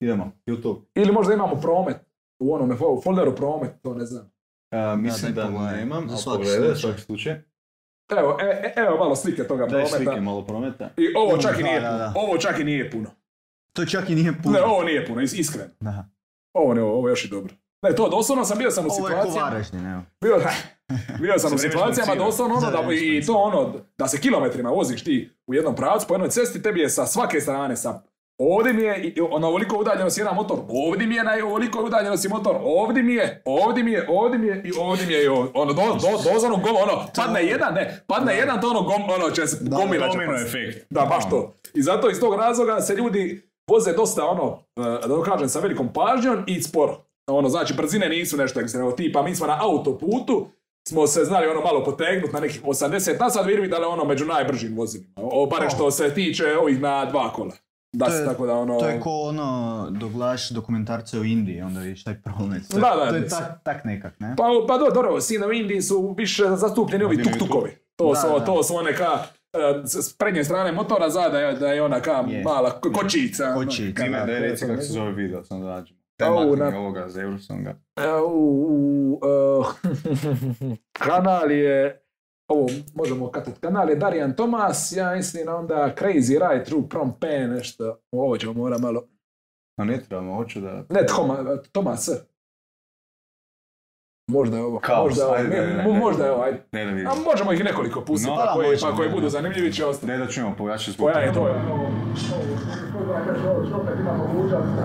idemo, 0.00 0.32
YouTube. 0.46 0.80
Ili 0.94 1.12
možda 1.12 1.34
imamo 1.34 1.54
promet 1.56 1.96
u 2.38 2.54
onome 2.54 2.74
fo- 2.74 3.04
folderu 3.04 3.34
promet, 3.34 3.70
to 3.82 3.94
ne 3.94 4.06
znam. 4.06 4.30
A, 4.70 4.96
mislim 4.96 5.34
da, 5.34 5.42
pogledaj. 5.44 5.76
nemam, 5.76 6.08
ali 6.10 6.18
pogledaj, 6.26 6.74
svaki 6.76 7.00
slučaj. 7.00 7.32
Evo, 8.10 8.38
e, 8.42 8.44
e, 8.44 8.74
evo 8.78 8.96
malo 8.96 9.16
slike 9.16 9.44
toga 9.44 9.60
Daj 9.60 9.68
prometa. 9.70 9.96
slike 9.96 10.20
malo 10.20 10.42
prometa. 10.42 10.90
I 10.96 11.06
ovo 11.16 11.38
čak 11.38 11.54
i 11.54 11.62
Da, 11.62 11.68
nije 11.68 11.80
da, 11.80 11.88
puno. 11.88 11.98
da. 11.98 12.12
Ovo 12.16 12.38
čak 12.38 12.58
i 12.58 12.64
nije 12.64 12.90
puno. 12.90 13.10
To 13.72 13.86
čak 13.86 14.10
i 14.10 14.14
nije 14.14 14.34
puno. 14.42 14.58
Ne, 14.58 14.64
ovo 14.64 14.82
nije 14.82 15.06
puno, 15.06 15.20
is- 15.20 15.38
iskreno. 15.38 15.70
Da. 15.80 16.08
Ovo 16.52 16.74
ne, 16.74 16.82
ovo 16.82 17.08
još 17.08 17.24
i 17.24 17.28
dobro. 17.28 17.54
Ne, 17.82 17.94
to 17.94 18.08
doslovno 18.08 18.44
sam 18.44 18.58
bio 18.58 18.70
sam 18.70 18.84
u 18.84 18.88
Ovo 18.88 18.96
situacijama. 18.96 19.64
Evo. 19.92 20.02
Bio, 20.20 20.40
bio 21.22 21.38
sam 21.38 21.54
u 21.54 21.58
situacijama 21.58 22.14
doslovno 22.14 22.54
ono 22.54 22.70
da, 22.70 22.92
i 22.92 23.22
to 23.26 23.34
ono, 23.34 23.74
da 23.98 24.08
se 24.08 24.20
kilometrima 24.20 24.70
voziš 24.70 25.04
ti 25.04 25.30
u 25.46 25.54
jednom 25.54 25.76
pravcu 25.76 26.06
po 26.06 26.14
jednoj 26.14 26.30
cesti, 26.30 26.62
tebi 26.62 26.80
je 26.80 26.90
sa 26.90 27.06
svake 27.06 27.40
strane 27.40 27.76
sa 27.76 28.02
Ovdje 28.42 28.72
mi 28.72 28.82
je 28.82 29.14
na 29.40 29.46
ovoliko 29.46 29.76
udaljenosti 29.78 30.20
jedan 30.20 30.34
motor, 30.34 30.58
ovdje 30.68 31.06
mi 31.06 31.14
je 31.14 31.24
na 31.24 31.32
ovoliko 31.44 31.82
udaljenosti 31.84 32.28
motor, 32.28 32.56
ovdje 32.60 33.02
mi 33.02 33.14
je, 33.14 33.42
ovdje 33.44 33.84
mi 33.84 33.92
je, 33.92 34.06
ovdje 34.08 34.38
mi 34.38 34.46
je 34.46 34.62
i 34.64 34.72
ovdje 34.78 35.06
mi 35.06 35.12
je 35.12 35.24
i 35.24 35.28
ovdje. 35.28 35.52
Ono, 35.54 35.72
do, 35.72 35.82
do, 35.82 36.32
dozano 36.32 36.56
gom, 36.56 36.76
ono, 36.76 37.06
padne 37.16 37.44
jedan, 37.44 37.74
ne, 37.74 38.00
padne 38.06 38.36
jedan, 38.36 38.60
to 38.60 38.70
ono, 38.70 38.82
gom, 38.82 39.02
ono, 39.10 39.30
će 39.30 39.46
se, 39.46 39.56
gomila 39.60 40.08
će 40.10 40.18
efekt. 40.46 40.86
Da, 40.90 41.00
baš 41.00 41.30
to. 41.30 41.54
I 41.74 41.82
zato 41.82 42.10
iz 42.10 42.20
tog 42.20 42.34
razloga 42.34 42.80
se 42.80 42.94
ljudi 42.94 43.49
voze 43.70 43.92
dosta 43.92 44.24
ono, 44.24 44.58
e, 44.76 44.82
da 44.82 45.08
to 45.08 45.22
kažem, 45.22 45.48
sa 45.48 45.60
velikom 45.60 45.88
pažnjom 45.88 46.44
i 46.46 46.62
sporo. 46.62 46.96
Ono, 47.28 47.48
znači, 47.48 47.74
brzine 47.74 48.08
nisu 48.08 48.36
nešto 48.36 48.60
ekstremno. 48.60 48.92
Tipa, 48.92 49.22
mi 49.22 49.34
smo 49.34 49.46
na 49.46 49.58
autoputu, 49.60 50.46
smo 50.88 51.06
se 51.06 51.24
znali 51.24 51.46
ono 51.46 51.60
malo 51.60 51.84
potegnuti 51.84 52.32
na 52.32 52.40
nekih 52.40 52.62
80 52.64 53.20
na 53.20 53.30
sad, 53.30 53.46
vidi 53.46 53.68
da 53.68 53.76
je 53.76 53.86
ono 53.86 54.04
među 54.04 54.24
najbržim 54.26 54.76
vozilima. 54.76 55.10
O, 55.16 55.46
barem 55.46 55.70
što 55.70 55.90
se 55.90 56.10
tiče 56.10 56.56
ovih 56.56 56.80
na 56.80 57.04
dva 57.04 57.32
kola. 57.32 57.52
Da, 57.92 58.06
To 58.06 58.12
se 58.12 58.18
je- 58.18 58.24
tako 58.24 58.46
da 58.46 58.54
ono... 58.54 58.78
To 58.78 58.86
je 58.86 59.00
ko 59.00 59.10
ono, 59.12 59.46
dok 59.90 60.12
gledaš 60.12 60.50
dokumentarce 60.50 61.18
o 61.18 61.24
Indiji, 61.24 61.62
onda 61.62 61.80
vidiš 61.80 62.04
taj 62.04 62.14
promet. 62.16 62.62
To, 62.70 62.76
Da, 62.76 62.94
da, 62.96 63.08
to 63.08 63.14
je 63.16 63.28
tak, 63.28 63.60
tak 63.64 63.84
nekak, 63.84 64.20
ne? 64.20 64.34
Pa, 64.36 64.44
pa 64.68 64.78
do, 64.78 64.90
dobro, 64.90 65.20
sine 65.20 65.46
u 65.46 65.52
Indiji 65.52 65.82
su 65.82 66.14
više 66.16 66.44
zastupljeni 66.46 67.04
ovi 67.04 67.16
tuk-tukovi. 67.16 67.70
To, 67.96 68.12
Da, 68.12 68.20
su, 68.20 68.26
da. 68.28 68.44
to 68.44 68.62
su 68.62 68.76
one 68.76 68.94
ka, 68.94 69.18
e, 69.24 69.39
s 69.84 69.94
s 69.96 70.18
prednje 70.18 70.44
strane 70.44 70.72
motora, 70.72 71.10
zada 71.10 71.38
je, 71.38 71.52
da 71.52 71.68
je 71.68 71.82
ona 71.82 72.00
ka 72.00 72.24
Je. 72.28 72.42
mala 72.42 72.70
ko- 72.72 72.92
kočica. 72.92 73.54
Kočica. 73.54 74.02
Time, 74.04 74.26
da, 74.26 74.32
je 74.32 74.40
reci 74.40 74.66
kako 74.66 74.82
se 74.82 74.92
zove 74.92 75.12
video, 75.12 75.44
sam 75.44 75.60
da 75.60 75.66
nađem. 75.66 75.96
Au, 76.20 76.56
na- 76.56 76.78
ovoga 76.78 77.08
za 77.08 77.22
Eurosonga. 77.22 77.70
E, 77.96 78.10
u, 78.26 78.30
u, 78.62 79.20
e, 79.22 80.76
kanal 80.98 81.50
je, 81.50 82.02
ovo 82.48 82.66
možemo 82.94 83.30
katat, 83.30 83.58
kanal 83.58 83.90
je 83.90 83.96
Darijan 83.96 84.32
Tomas, 84.32 84.92
ja 84.92 85.12
mislim 85.12 85.48
onda 85.48 85.94
Crazy 85.98 86.50
Ride 86.50 86.64
Through 86.64 86.88
Prom 86.88 87.12
Pen, 87.20 87.50
nešto, 87.50 88.00
ovo 88.12 88.36
ćemo 88.36 88.52
mora 88.52 88.78
malo, 88.78 89.02
A 89.76 89.84
ne 89.84 90.00
trebamo, 90.00 90.34
hoću 90.34 90.60
da... 90.60 90.84
ne 90.88 91.06
Toma, 91.06 91.36
Tomas, 91.72 92.08
možda 94.30 94.56
je 94.56 94.62
ovo, 94.62 94.78
Kaos, 94.80 95.04
možda 95.04 95.22
je 95.22 95.26
ovo, 95.26 95.34
ajde, 95.36 95.48
ne, 95.50 95.66
ne, 95.66 95.74
ne, 95.74 95.84
mo- 95.84 95.92
ne. 95.92 95.98
možda 95.98 96.24
je 96.24 96.32
ovo, 96.32 96.42
ajde. 96.42 96.58
Ne 96.72 96.84
da 96.84 96.90
vidim. 96.90 97.06
A 97.08 97.14
možemo 97.24 97.52
ih 97.52 97.64
nekoliko 97.64 98.00
pustiti, 98.00 98.30
No, 98.30 98.36
pa, 98.36 98.44
da, 98.44 98.52
koji, 98.52 98.78
pa 98.80 98.96
koji 98.96 99.10
budu 99.10 99.28
zanimljivi 99.28 99.72
će 99.72 99.86
ostati. 99.86 100.06
Ne 100.06 100.18
da 100.18 100.26
ćemo 100.26 100.54
pojačati 100.58 100.92
zbog 100.92 101.04
Pojavi, 101.06 101.28
to 101.28 101.34
toga. 101.34 101.50
je. 101.50 101.56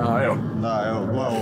A, 0.07 0.23
evo. 0.23 0.35
Da, 0.61 0.83
evo, 0.87 0.99
gle 1.05 1.21
ovo. 1.21 1.37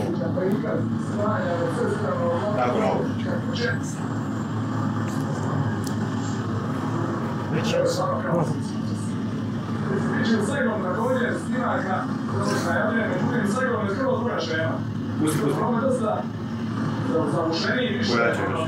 Tako, 17.13 18.51
no. 18.51 18.67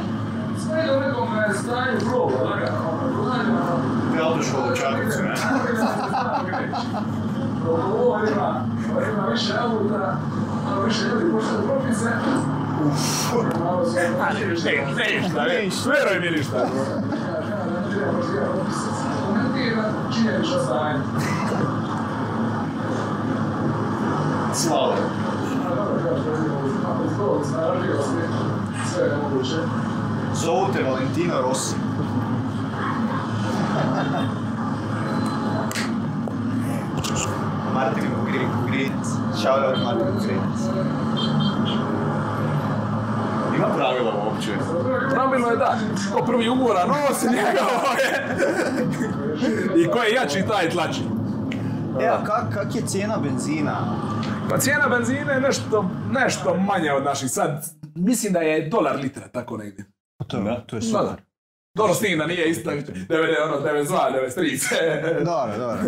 Te 4.17 4.23
autoškolu 4.23 4.65
u 4.73 4.77
Čakovcu, 4.77 5.23
ne? 5.23 5.35
Ne, 14.97 15.21
ništa, 15.21 15.45
ne, 15.45 15.55
veruj 15.87 16.21
mi 16.21 16.37
ništa. 16.37 16.67
Слава. 24.55 24.97
Zote 30.35 30.83
Valentino 30.83 31.43
Rossi. 31.43 31.77
Martin 37.75 38.11
Grint. 38.67 39.07
Shout 39.37 39.63
out 39.63 39.79
Martin 39.79 40.19
Grint. 40.19 41.96
Ima 43.57 43.67
pravila 43.69 44.25
uopće. 44.25 44.51
Pravilo 45.11 45.49
je 45.49 45.57
da, 45.57 45.79
ko 46.13 46.25
prvi 46.25 46.49
umora 46.49 46.87
nosi 46.87 47.27
njegovo 47.27 47.93
je. 47.99 48.37
I 49.77 49.87
ko 49.87 49.99
je 49.99 50.13
jači, 50.13 50.45
taj 50.49 50.71
tlači. 50.71 51.01
E, 52.01 52.07
a 52.07 52.25
kak, 52.25 52.55
kak 52.55 52.75
je 52.75 52.83
cijena 52.83 53.17
benzina? 53.19 53.77
Pa 54.51 54.59
cijena 54.59 54.89
benzine 54.89 55.33
je 55.33 55.41
nešto, 55.41 55.91
nešto 56.11 56.55
manja 56.57 56.95
od 56.95 57.05
naših 57.05 57.31
sad. 57.31 57.65
Mislim 57.95 58.33
da 58.33 58.39
je 58.39 58.69
dolar 58.69 58.97
litra, 58.97 59.29
tako 59.29 59.57
negdje. 59.57 59.85
Pa 60.19 60.25
to, 60.25 60.37
je- 60.37 60.43
Da. 60.45 60.61
to 60.61 60.77
je 60.77 60.83
super. 60.83 61.03
da. 61.03 61.17
Dobro, 61.75 61.95
s 61.95 61.99
tim 61.99 62.19
da 62.19 62.27
nije 62.27 62.51
isto, 62.51 62.71
90, 62.71 63.05
ono, 63.45 63.61
92, 63.61 64.11
93, 64.13 65.25
Dobro, 65.25 65.59
dobro. 65.59 65.79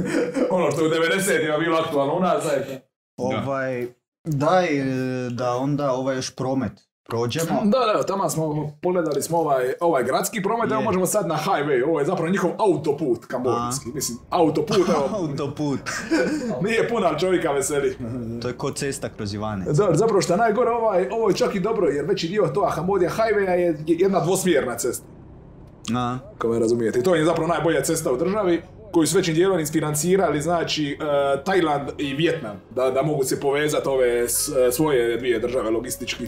ono 0.57 0.71
što 0.71 0.81
je 0.81 0.89
u 0.89 0.93
90-ima 0.93 1.59
bilo 1.59 1.79
aktualno 1.79 2.15
u 2.15 2.21
nas, 2.21 2.45
zajedno. 2.45 2.75
Ovaj, 3.17 3.87
daj 4.25 4.67
e, 4.67 4.85
da 5.31 5.53
onda 5.53 5.93
ovaj 5.93 6.17
još 6.17 6.37
promet 6.37 6.73
prođemo. 7.09 7.61
Da, 7.65 7.93
da, 7.93 8.03
tamo 8.03 8.31
smo, 8.31 8.45
pogledali 8.83 9.23
smo 9.23 9.39
ovaj, 9.39 9.73
ovaj 9.81 10.05
gradski 10.05 10.43
promet, 10.43 10.73
evo 10.73 10.81
možemo 10.81 11.07
sad 11.07 11.27
na 11.27 11.37
highway, 11.37 11.85
ovo 11.85 11.99
je 11.99 12.07
zapravo 12.07 12.31
njihov 12.31 12.51
autoput 12.59 13.25
kambodžanski, 13.25 13.89
mislim, 13.91 14.19
autoput, 14.31 14.77
evo, 14.79 15.09
Autoput. 15.21 15.81
nije 16.65 16.89
pun, 16.89 17.05
ali 17.05 17.19
čovjeka 17.19 17.51
veseli. 17.51 17.97
To 18.43 18.49
je 18.49 18.55
ko 18.55 18.71
cesta 18.71 19.09
kroz 19.09 19.35
Ivanec. 19.35 19.67
Da, 19.69 19.89
zapravo 19.93 20.21
što 20.21 20.37
najgore, 20.37 20.71
ovaj, 20.71 21.09
ovo 21.11 21.29
je 21.29 21.37
čak 21.37 21.55
i 21.55 21.61
dobro, 21.61 21.89
jer 21.89 22.05
veći 22.05 22.29
dio 22.29 22.47
toga 22.47 22.69
Hambodija 22.69 23.11
highwaya 23.11 23.51
je 23.51 23.77
jedna 23.87 24.21
dvosmjerna 24.21 24.77
cesta, 24.77 25.07
A, 25.97 26.19
ako 26.35 26.49
me 26.49 26.59
razumijete. 26.59 26.99
I 26.99 27.03
to 27.03 27.15
je 27.15 27.25
zapravo 27.25 27.49
najbolja 27.49 27.83
cesta 27.83 28.13
u 28.13 28.17
državi, 28.17 28.63
koju 28.93 29.07
su 29.07 29.17
većim 29.17 29.35
dijelom 29.35 29.61
isfinancirali, 29.61 30.41
znači, 30.41 30.99
uh, 31.01 31.07
Tajland 31.45 31.89
i 31.99 32.15
Vjetnam, 32.15 32.57
da, 32.71 32.91
da 32.91 33.03
mogu 33.03 33.25
se 33.25 33.41
povezati 33.41 33.89
ove 33.89 34.29
s- 34.29 34.49
svoje 34.73 35.17
dvije 35.17 35.39
države 35.39 35.71
logistički. 35.71 36.27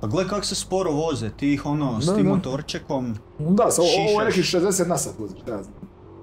Pa 0.00 0.06
gle 0.06 0.28
kak 0.28 0.44
se 0.44 0.54
sporo 0.54 0.90
voze, 0.90 1.30
ti 1.30 1.52
ih 1.52 1.66
ono 1.66 2.00
s 2.00 2.06
Da, 2.06 2.14
tim 2.14 2.24
da. 2.24 2.30
motorčekom. 2.30 3.16
Da, 3.38 3.70
so, 3.70 3.82
ovo 3.82 4.20
je 4.20 4.26
nekih 4.26 4.44
60 4.44 4.86
na 4.86 4.98
sat 4.98 5.18
voziš, 5.18 5.38
da, 5.38 5.62
znam. 5.62 5.74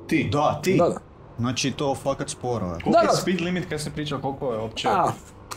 Ti. 0.07 0.29
Da, 0.31 0.59
ti. 0.63 0.77
Da, 0.77 0.89
da. 0.89 0.97
Znači 1.39 1.71
to 1.71 1.95
fakat 1.95 2.29
sporo 2.29 2.65
je. 2.65 2.79
Koliko 2.83 3.01
je 3.01 3.15
speed 3.15 3.41
limit 3.41 3.69
kad 3.69 3.81
se 3.81 3.89
priča 3.89 4.17
koliko 4.17 4.53
je 4.53 4.59
uopće? 4.59 4.87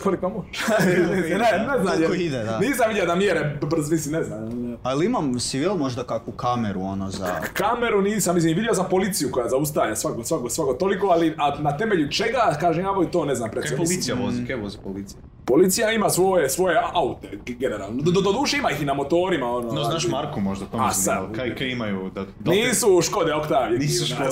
Koliko 0.03 0.29
može? 0.29 0.49
ne, 1.29 1.39
ne 1.39 1.83
znam. 1.83 1.95
Koliko 1.97 2.13
jer 2.13 2.21
ide, 2.21 2.43
da. 2.45 2.59
Nisam 2.59 2.89
vidio 2.89 3.07
da 3.07 3.15
mjere 3.15 3.59
brz, 3.63 3.91
mislim, 3.91 4.15
ne 4.15 4.23
znam. 4.23 4.51
Ali 4.83 5.07
imam, 5.07 5.41
si 5.41 5.59
možda 5.79 6.05
kakvu 6.05 6.33
kameru 6.33 6.83
ono 6.83 7.11
za... 7.11 7.41
Kameru 7.53 8.03
nisam, 8.03 8.35
mislim, 8.35 8.57
vidio 8.57 8.75
sam 8.75 8.87
policiju 8.91 9.31
koja 9.33 9.49
zaustaje 9.49 9.97
svako, 9.97 10.25
svako, 10.25 10.49
svako 10.49 10.75
toliko, 10.75 11.07
ali 11.07 11.35
a 11.39 11.59
na 11.59 11.77
temelju 11.77 12.11
čega, 12.11 12.57
kažnjavaju, 12.61 13.09
to 13.09 13.25
ne 13.25 13.35
znam 13.35 13.51
Kaj 13.51 13.77
policija 13.77 14.17
vozi? 14.25 14.47
Kaj 14.47 14.57
vozi 14.57 14.79
policija? 14.85 15.21
Policija 15.45 15.93
ima 15.93 16.11
svoje, 16.11 16.51
svoje 16.51 16.77
aute, 16.93 17.29
generalno. 17.47 18.03
Do, 18.03 18.11
do, 18.11 18.21
do 18.21 18.33
duše 18.33 18.57
ima 18.57 18.71
ih 18.71 18.83
i 18.83 18.85
na 18.85 18.95
motorima, 18.95 19.47
ono. 19.47 19.73
No, 19.73 19.85
znaš 19.85 20.09
Marku 20.09 20.41
možda, 20.41 20.67
to 20.67 20.91
sad. 20.93 20.95
zanimalo. 20.95 21.33
Kaj, 21.35 21.55
kaj 21.55 21.71
imaju? 21.71 22.11
Da, 22.15 22.27
da 22.39 22.51
Nisu 22.51 23.01
Škode 23.03 23.35
Octavia. 23.35 23.79
Nisu 23.79 24.07
Škode, 24.07 24.31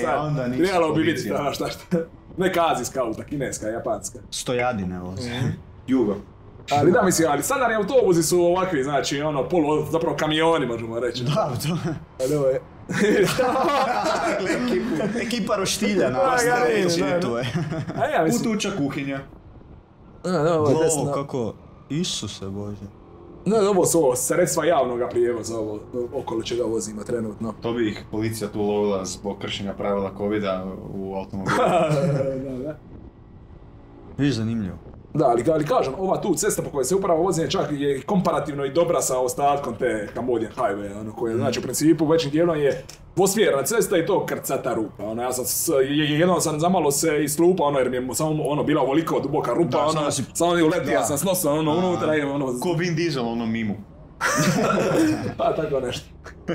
e, 0.04 0.16
onda 0.16 0.46
nisu 0.46 0.62
Trebalo 0.64 0.94
bi 0.94 1.02
vidjeti, 1.02 1.32
ono 1.32 1.52
šta 1.52 1.68
šta. 1.68 1.98
Neka 2.40 2.66
azijska 2.66 3.02
auta, 3.02 3.24
kineska, 3.24 3.68
japanska. 3.68 4.18
Stojadine 4.30 5.00
voze. 5.00 5.30
Jugo. 5.86 6.16
Ali 6.70 6.92
da, 6.92 7.02
mislim, 7.02 7.28
ali 7.30 7.42
sadarni 7.42 7.76
autobusi 7.76 8.22
su 8.22 8.40
ovakvi, 8.40 8.84
znači, 8.84 9.22
ono, 9.22 9.48
polu, 9.48 9.86
zapravo 9.90 10.16
kamioni, 10.16 10.66
možemo 10.66 11.00
reći. 11.00 11.24
Da, 11.24 11.52
to 11.62 11.78
Ali 12.24 12.34
ovo 12.34 12.46
je... 12.46 12.60
Dakle, 12.88 14.56
ekipu, 14.66 15.18
ekipa 15.20 15.56
roštilja 15.56 16.10
na 16.10 16.18
vas 16.18 16.42
da, 16.98 17.06
da. 17.06 17.20
to 17.20 17.38
je. 17.38 17.46
A 17.96 18.06
ja 18.06 18.24
mislim... 18.24 18.42
Putuća 18.44 18.70
kuhinja. 18.78 19.20
Da, 20.24 20.30
da, 20.30 20.58
ovo 20.60 20.68
je 20.68 20.74
Ovo 20.74 20.84
desno. 20.84 21.12
kako, 21.12 21.54
Isuse 21.88 22.46
Bože. 22.46 22.99
Ne, 23.46 23.68
ovo 23.68 23.86
su 23.86 23.98
ovo 23.98 24.16
sredstva 24.16 24.64
javnog 24.64 25.00
prijevoza, 25.10 25.58
ovo, 25.58 25.80
okolo 26.14 26.42
čega 26.42 26.64
vozimo 26.64 27.04
trenutno. 27.04 27.54
To 27.62 27.72
bi 27.72 27.88
ih 27.88 28.04
policija 28.10 28.50
tu 28.50 28.62
lovila 28.62 29.04
zbog 29.04 29.38
kršenja 29.38 29.72
pravila 29.74 30.12
covida 30.16 30.66
u 30.94 31.14
automobilu. 31.14 31.56
da, 32.44 32.58
da. 32.58 32.78
Viš 34.18 34.34
zanimljivo. 34.34 34.89
Da, 35.14 35.26
ali, 35.26 35.44
ali 35.48 35.66
kažem, 35.66 35.92
ova 35.98 36.16
tu 36.16 36.34
cesta 36.34 36.62
po 36.62 36.70
kojoj 36.70 36.84
se 36.84 36.94
upravo 36.94 37.22
vozim 37.22 37.44
je 37.44 37.50
čak 37.50 37.66
je 37.70 38.00
komparativno 38.02 38.64
i 38.64 38.70
dobra 38.70 39.00
sa 39.00 39.18
ostatkom 39.18 39.74
te 39.74 40.08
Cambodian 40.14 40.52
Highway, 40.52 41.00
ono 41.00 41.12
koje, 41.12 41.36
znači 41.36 41.58
u 41.58 41.62
principu 41.62 42.06
većim 42.06 42.30
dijelom 42.30 42.56
je 42.56 42.84
dvosmjerna 43.16 43.62
cesta 43.62 43.98
i 43.98 44.06
to 44.06 44.26
krcata 44.26 44.74
rupa. 44.74 45.04
Ono, 45.04 45.22
ja 45.22 45.32
sam, 45.32 45.44
s, 45.44 45.68
je- 45.70 45.98
je- 45.98 46.18
jednom 46.18 46.40
sam 46.40 46.60
zamalo 46.60 46.90
se 46.90 47.24
islupao, 47.24 47.66
ono, 47.66 47.78
jer 47.78 47.90
mi 47.90 47.96
je 47.98 48.14
samo 48.14 48.42
ono, 48.42 48.64
bila 48.64 48.82
ovoliko 48.82 49.20
duboka 49.20 49.52
rupa, 49.52 49.70
Da, 49.70 49.82
ono, 49.82 49.92
samo 49.92 50.10
si- 50.10 50.24
samo 50.34 50.54
je 50.54 50.64
uletio 50.64 51.02
sam 51.02 51.18
s 51.18 51.24
nosom, 51.24 51.58
ono, 51.58 51.78
unutra 51.78 52.16
i 52.16 52.20
ono, 52.20 52.46
Ko 52.60 52.72
Vin 52.72 52.94
Diesel 52.94 53.24
u 53.24 53.28
onom 53.28 53.52
mimu. 53.52 53.74
pa 55.38 55.52
tako 55.52 55.80
nešto. 55.80 56.06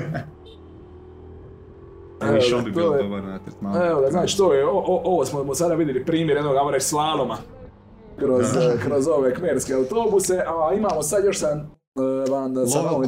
Evo, 2.22 2.38
on 2.56 2.64
bi 2.64 2.70
bio 2.70 2.84
to 2.84 2.94
je- 2.94 3.02
dobar 3.02 3.22
na 3.22 3.38
tretmanu. 3.38 3.84
Evo 3.84 4.02
znači 4.10 4.36
to 4.36 4.52
je, 4.52 4.66
o, 4.66 4.70
o- 4.70 5.00
ovo 5.04 5.24
smo 5.24 5.54
sada 5.54 5.74
vidjeli 5.74 6.04
primjer 6.04 6.36
jednog, 6.36 6.56
ajmo 6.56 6.70
reći, 6.70 6.86
slaloma 6.86 7.36
kroz, 8.18 8.56
eh, 8.56 8.80
kroz 8.84 9.06
ove 9.08 9.34
kmerske 9.34 9.74
autobuse, 9.74 10.34
a 10.46 10.74
imamo 10.74 11.02
sad 11.02 11.24
još 11.24 11.38
sam 11.38 11.58
uh, 11.60 12.30
van 12.30 12.54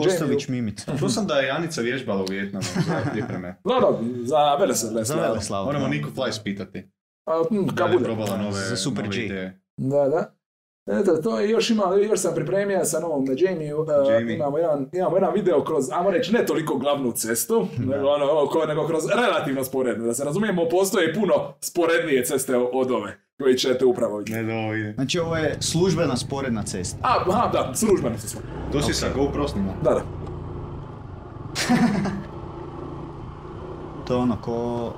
Kostović 0.05 0.49
Mimica. 0.49 0.97
Tu 0.99 1.09
sam 1.09 1.27
da 1.27 1.35
je 1.35 1.47
Janica 1.47 1.81
vježbala 1.81 2.23
u 2.23 2.27
Vjetnamu 2.31 2.65
za 2.87 3.11
pripreme. 3.13 3.61
Da, 3.65 3.75
da, 3.81 3.99
za 4.25 4.55
Veleslave. 4.55 5.05
Za 5.05 5.15
Veleslavu. 5.15 5.65
Moramo 5.67 5.89
Niku 5.89 6.11
Fly 6.11 6.43
pitati. 6.45 6.91
A, 7.27 7.43
hm, 7.51 7.67
Da 7.75 7.85
je 7.85 7.93
bude. 7.93 8.05
probala 8.05 8.37
nove, 8.37 8.53
Za 8.53 8.77
Super 8.77 9.05
nove 9.05 9.17
G. 9.17 9.25
ideje. 9.25 9.61
Da, 9.77 10.09
da. 10.09 10.38
Eto, 10.91 11.17
to 11.17 11.41
je 11.41 11.51
još 11.51 11.71
ima, 11.71 11.85
još 12.03 12.21
sam 12.21 12.35
pripremio 12.35 12.85
sa 12.85 13.01
novom 13.01 13.25
Jamie, 13.37 13.75
uh, 13.75 13.87
Jamie. 14.11 14.35
imamo, 14.37 14.59
jedan, 14.59 14.89
imamo 14.93 15.17
jedan 15.17 15.35
video 15.35 15.65
kroz, 15.65 15.85
ajmo 15.93 16.11
reći, 16.11 16.33
ne 16.33 16.47
toliko 16.47 16.77
glavnu 16.77 17.13
cestu, 17.13 17.67
nego, 17.79 18.09
ono, 18.09 18.27
oko- 18.43 18.67
nego 18.67 18.87
kroz 18.87 19.03
relativno 19.17 19.65
sporednu. 19.65 20.07
Da 20.07 20.15
se 20.15 20.25
razumijemo, 20.25 20.69
postoje 20.69 21.15
puno 21.15 21.35
sporednije 21.61 22.25
ceste 22.25 22.57
od 22.57 22.91
ove, 22.91 23.19
koji 23.39 23.55
ćete 23.55 23.85
upravo 23.85 24.19
vidjeti. 24.19 24.43
Ne 24.43 24.53
da 24.53 24.59
ovo 24.59 24.75
ide. 24.75 24.93
Znači 24.93 25.19
ovo 25.19 25.37
je 25.37 25.57
službena 25.61 26.17
sporedna 26.17 26.63
cesta. 26.63 26.99
A, 27.03 27.25
aha, 27.29 27.49
da, 27.49 27.75
službeno 27.75 28.19
su 28.19 28.29
sve. 28.29 28.41
To 28.73 28.83
si 28.83 28.93
sa 28.95 29.07
GoPro 29.17 29.49
snima. 29.49 29.73
Da, 29.83 29.91
da. 29.91 30.03
To 34.07 34.15
je 34.15 34.21
ono 34.21 34.37
ko, 34.37 34.93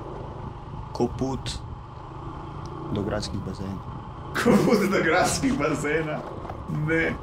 ko 0.93 1.07
put 1.19 1.39
do 2.93 3.01
gradskih 3.01 3.39
bazena. 3.39 3.90
Ko 4.33 4.49
bude 4.65 4.87
do 4.87 5.03
gradskih 5.03 5.53
bazena? 5.59 6.19
Ne. 6.87 7.13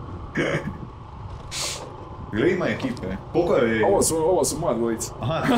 Gle 2.33 2.51
ima 2.51 2.67
ekipe. 2.67 3.07
Koliko 3.33 3.55
je... 3.55 3.87
Ovo 3.87 4.03
su, 4.03 4.17
ovo 4.17 4.45
su 4.45 4.59
moja 4.59 4.75
dvojica. 4.75 5.13
Aha. 5.21 5.43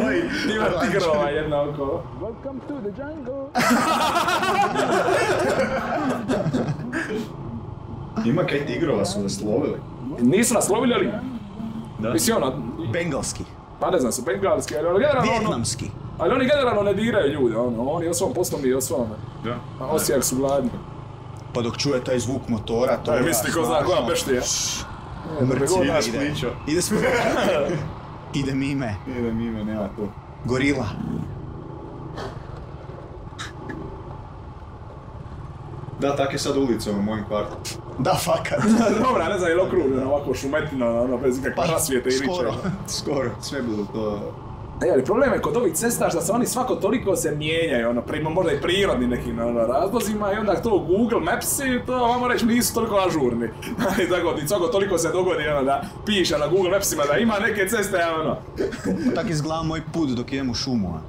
Ovaj... 0.00 0.18
Ima 0.56 0.80
tigrova 0.80 1.28
jedna 1.28 1.62
okolo. 1.62 2.02
Welcome 2.20 2.60
to 2.68 2.80
the 2.80 3.02
jungle. 3.02 3.46
Ima 8.24 8.44
kaj 8.44 8.66
tigrova 8.66 9.04
su 9.04 9.22
vas 9.22 9.40
lovili. 9.42 9.76
Nisu 10.20 10.54
nas 10.54 10.68
lovili, 10.68 10.94
ali... 10.94 11.10
Da. 11.98 12.12
Mislim, 12.12 12.36
ono, 12.36 12.52
Bengalski. 12.92 13.44
pa 13.80 13.90
ne 13.90 13.98
znam, 13.98 14.12
su 14.12 14.22
bengalski, 14.22 14.76
ali 14.76 14.86
ono, 14.86 14.98
generalno, 14.98 15.32
ono, 15.32 15.40
Vjetnamski. 15.40 15.90
Ali 16.20 16.34
oni 16.34 16.46
generalno 16.46 16.82
ne 16.82 16.94
diraju 16.94 17.32
ljude, 17.32 17.56
ono, 17.56 17.90
oni 17.90 18.08
o 18.08 18.14
svom 18.14 18.34
poslu 18.34 18.58
mi 18.58 18.72
o 18.72 18.80
svome. 18.80 19.16
Da. 19.44 19.56
A 19.80 19.86
osim 19.86 20.14
ako 20.14 20.24
su 20.24 20.36
gladni. 20.36 20.70
Pa 21.54 21.62
dok 21.62 21.78
čuje 21.78 22.04
taj 22.04 22.18
zvuk 22.18 22.48
motora, 22.48 22.96
to 22.96 23.04
To 23.04 23.14
je 23.14 23.22
misli 23.22 23.52
ko 23.52 23.64
zna 23.64 23.82
koja 23.82 24.02
beštija. 24.02 24.40
E, 25.40 25.44
Mrci 25.44 25.74
ide. 26.08 26.32
Ide 26.66 26.82
s 26.82 26.92
Ide 28.40 28.54
mime. 28.54 28.94
Ide 29.18 29.32
mime, 29.32 29.64
nema 29.64 29.88
to. 29.96 30.08
Gorila. 30.44 30.86
Da, 36.00 36.16
tak 36.16 36.32
je 36.32 36.38
sad 36.38 36.56
ulica 36.56 36.90
u 36.90 37.02
mojem 37.02 37.24
kvartu. 37.24 37.56
Da, 37.98 38.14
fakat. 38.14 38.64
Dobra, 39.08 39.28
ne 39.28 39.38
znam, 39.38 39.50
je 39.50 39.56
li 39.56 39.62
okruženo 39.62 40.06
ovako 40.06 40.34
šumetina, 40.34 41.00
ono, 41.00 41.18
bez 41.18 41.38
ikakve 41.38 41.66
rasvijete 41.66 42.08
i 42.08 42.18
Pa, 42.18 42.34
skoro. 42.34 42.54
Skoro, 42.88 43.30
sve 43.40 43.62
bilo 43.62 43.86
to... 43.92 44.32
E, 44.82 44.90
ali 44.92 45.04
problem 45.04 45.32
je 45.32 45.40
kod 45.40 45.56
ovih 45.56 45.72
cesta 45.74 46.10
što 46.10 46.20
se 46.20 46.32
oni 46.32 46.46
svako 46.46 46.74
toliko 46.74 47.16
se 47.16 47.30
mijenjaju, 47.30 47.88
ono, 47.90 48.02
prima 48.02 48.30
možda 48.30 48.52
i 48.52 48.60
prirodni 48.60 49.06
nekim 49.06 49.38
ono, 49.38 49.60
razlozima 49.60 50.32
i 50.32 50.36
onda 50.36 50.54
to 50.54 50.78
Google 50.78 51.20
Mapsi, 51.20 51.80
to 51.86 51.96
vamo 51.98 52.28
reći 52.28 52.46
nisu 52.46 52.74
toliko 52.74 52.96
ažurni. 52.96 53.46
I 54.04 54.08
tako, 54.08 54.34
i 54.44 54.48
svako 54.48 54.66
toliko 54.66 54.98
se 54.98 55.08
dogodi 55.08 55.48
ono, 55.48 55.62
da 55.62 55.82
piše 56.06 56.38
na 56.38 56.46
Google 56.48 56.70
Mapsima 56.70 57.02
da 57.04 57.18
ima 57.18 57.34
neke 57.38 57.68
ceste, 57.68 57.96
ono. 58.20 58.36
Tak 59.14 59.30
izgleda 59.30 59.62
moj 59.62 59.80
put 59.92 60.08
dok 60.08 60.32
idem 60.32 60.50
u 60.50 60.54
šumu. 60.54 60.88
a. 60.88 61.00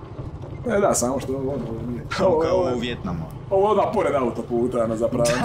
E 0.76 0.80
da, 0.80 0.94
samo 0.94 1.20
što 1.20 1.34
ovo, 1.34 1.52
ovo 1.52 1.82
nije. 1.90 2.02
Kao 2.18 2.28
Ovo, 2.28 2.40
kao 2.40 2.58
ovo, 2.58 2.76
u 2.76 2.80
Vjetnamu. 2.80 3.24
ovo 3.50 3.68
je 3.68 3.72
odmah 3.72 3.86
pored 3.94 4.16
autoputa, 4.16 4.84
ono, 4.84 4.96
zapravo. 4.98 5.24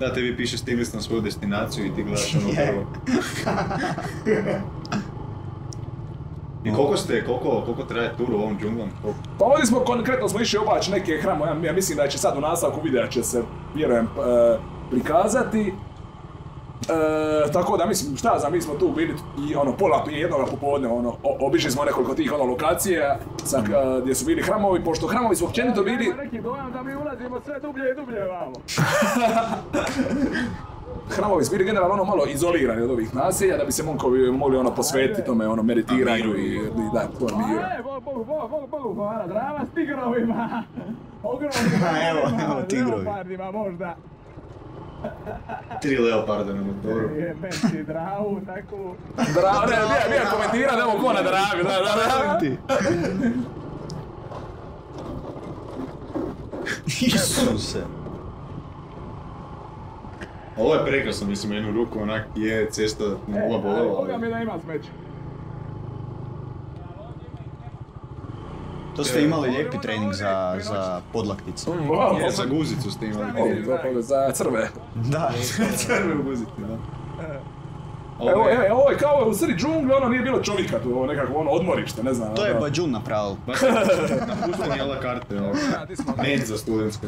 Da, 0.00 0.14
tebi 0.14 0.36
piše 0.36 0.58
stigli 0.58 0.84
ste 0.84 0.96
na 0.96 1.02
svoju 1.02 1.20
destinaciju 1.20 1.86
i 1.86 1.94
ti 1.94 2.02
gledaš 2.02 2.34
ono 2.34 2.48
prvo. 2.66 2.86
I 6.64 6.74
koliko 6.74 6.96
ste, 6.96 7.24
koliko, 7.24 7.62
koliko 7.64 7.82
traje 7.82 8.16
tur 8.16 8.30
u 8.30 8.34
ovom 8.34 8.58
džunglom? 8.58 8.88
Pa 9.38 9.44
ovdje 9.44 9.66
smo 9.66 9.80
konkretno 9.80 10.28
smo 10.28 10.40
išli 10.40 10.58
obaći 10.58 10.90
neke 10.90 11.18
hramo, 11.22 11.46
ja, 11.46 11.56
ja 11.64 11.72
mislim 11.72 11.98
da 11.98 12.08
će 12.08 12.18
sad 12.18 12.38
u 12.38 12.40
nastavku 12.40 12.80
videa 12.80 13.08
će 13.08 13.22
se, 13.22 13.42
vjerujem, 13.74 14.04
e, 14.04 14.08
prikazati. 14.90 15.74
E, 16.88 17.52
tako 17.52 17.76
da 17.76 17.86
mislim, 17.86 18.16
šta 18.16 18.32
ja 18.32 18.38
znam, 18.38 18.52
mi 18.52 18.60
smo 18.60 18.74
tu 18.74 18.92
bili 18.96 19.14
i 19.50 19.54
ono 19.54 19.76
pola 19.76 20.04
prije 20.04 20.20
jednoga 20.20 20.46
popodne, 20.46 20.88
ono, 20.88 21.16
obišli 21.22 21.70
smo 21.70 21.84
nekoliko 21.84 22.14
tih 22.14 22.32
ono 22.32 22.44
lokacija 22.44 23.18
sa, 23.44 23.58
e, 23.58 23.62
gdje 24.02 24.14
su 24.14 24.24
bili 24.24 24.42
hramovi, 24.42 24.84
pošto 24.84 25.06
hramovi 25.06 25.36
su 25.36 25.44
općenito 25.44 25.82
bili... 25.82 26.14
neki 26.22 26.40
dojam 26.40 26.72
da 26.72 26.82
mi 26.82 26.94
ulazimo 26.94 27.40
sve 27.44 27.60
dublje 27.60 27.90
i 27.90 27.94
dublje 27.94 28.24
vamo. 28.24 28.52
hramovi 31.10 31.44
su 31.44 31.50
bili 31.50 31.64
generalno 31.64 31.94
ono 31.94 32.04
malo 32.04 32.26
izolirani 32.26 32.82
od 32.82 32.90
ovih 32.90 33.14
naselja 33.14 33.56
da 33.56 33.64
bi 33.64 33.72
se 33.72 33.82
monkovi 33.82 34.30
mogli 34.30 34.56
ono 34.56 34.74
posvetiti 34.74 35.24
tome 35.24 35.48
ono 35.48 35.62
meditiranju 35.62 36.36
i, 36.36 36.54
i 36.56 36.60
da, 36.94 37.08
to 37.18 37.28
je 37.28 37.46
miru. 37.46 37.60
E, 37.60 37.82
Bogu, 37.82 38.24
Bogu, 38.24 38.66
Bogu, 38.70 38.94
hvala, 38.94 39.26
drava 39.26 39.60
s 39.70 39.74
tigrovima. 39.74 40.62
Ogromnim 41.22 41.72
Evo, 42.10 42.20
evo 42.44 42.62
tigrovi. 42.62 43.04
Leopardima 43.04 43.50
možda. 43.50 43.96
Tri 45.82 45.98
leoparda 45.98 46.52
na 46.54 46.62
motoru. 46.62 47.14
Jebem 47.14 47.50
ti 47.70 47.82
dravu, 47.82 48.40
takvu. 48.46 48.94
Dra, 49.16 49.52
ne, 49.60 49.76
bija, 49.88 50.08
bija 50.08 50.30
komentira 50.30 50.76
da 50.76 50.86
ovo 50.86 50.98
ko 50.98 51.12
na 51.12 51.22
dravi, 51.22 51.62
da, 51.62 51.68
da, 51.68 52.38
da. 52.40 53.30
Isuse. 56.86 57.99
Ovo 60.60 60.74
je 60.74 60.84
prekrasno, 60.86 61.26
mislim, 61.26 61.52
jednu 61.52 61.72
ruku 61.72 62.02
onak 62.02 62.22
je 62.36 62.70
cesta 62.70 63.04
nula 63.26 63.58
bolela. 63.58 64.00
Boga 64.00 64.18
mi 64.18 64.30
da 64.30 64.38
ima 64.38 64.52
smeće. 64.64 64.88
To 68.96 69.04
ste 69.04 69.22
imali 69.22 69.50
lijepi 69.50 69.78
trening 69.82 70.12
za, 70.12 70.58
za 70.60 71.00
podlaktice. 71.12 71.70
Wow, 71.70 72.20
Je, 72.24 72.30
za 72.30 72.44
guzicu 72.44 72.90
ste 72.90 73.06
imali. 73.06 73.30
Ovo, 73.40 73.78
to 73.78 73.86
je 73.88 74.02
za 74.02 74.30
crve. 74.32 74.68
Da. 74.94 75.32
Crve 75.76 76.14
u 76.20 76.22
guzici, 76.22 76.50
da. 76.58 76.76
Evo, 78.30 78.46
evo, 78.50 78.80
ovo 78.80 78.90
je 78.90 78.98
kao 78.98 79.24
u 79.28 79.34
sredi 79.34 79.54
džungle, 79.54 79.96
ono 79.96 80.08
nije 80.08 80.22
bilo 80.22 80.42
čovjeka 80.42 80.78
tu, 80.78 80.88
ovo 80.90 81.06
nekako 81.06 81.32
ono 81.34 81.50
odmorište, 81.50 82.02
ne 82.02 82.14
znam. 82.14 82.34
To 82.34 82.46
je 82.46 82.50
ono. 82.50 82.60
Bađun 82.60 82.90
napravil. 82.90 83.34
Baš 83.46 83.58
napuštanje 84.28 84.80
ala 84.80 85.00
karte, 85.00 85.40
ovo. 85.40 85.52
Med 86.22 86.40
za 86.46 86.58
studentske. 86.58 87.06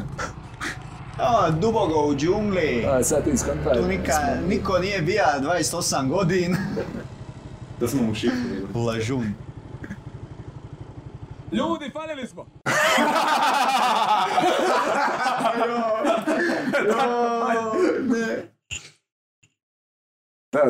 A, 1.17 1.49
dubogo 1.51 2.07
u 2.07 2.15
džungli. 2.15 2.85
Aj, 2.91 3.03
sad 3.03 3.23
ti 3.23 3.37
skontaj. 3.37 3.73
Tu 3.73 3.87
nika, 3.87 4.13
niko 4.49 4.79
nije 4.79 5.01
bija 5.01 5.39
28 5.41 6.09
godin. 6.09 6.55
Da 7.79 7.87
smo 7.87 8.03
mu 8.03 8.15
šifrili. 8.15 8.67
Lažun. 8.75 9.33
Ljudi, 11.51 11.91
falili 11.93 12.27
smo. 12.27 12.45
E, 17.52 17.52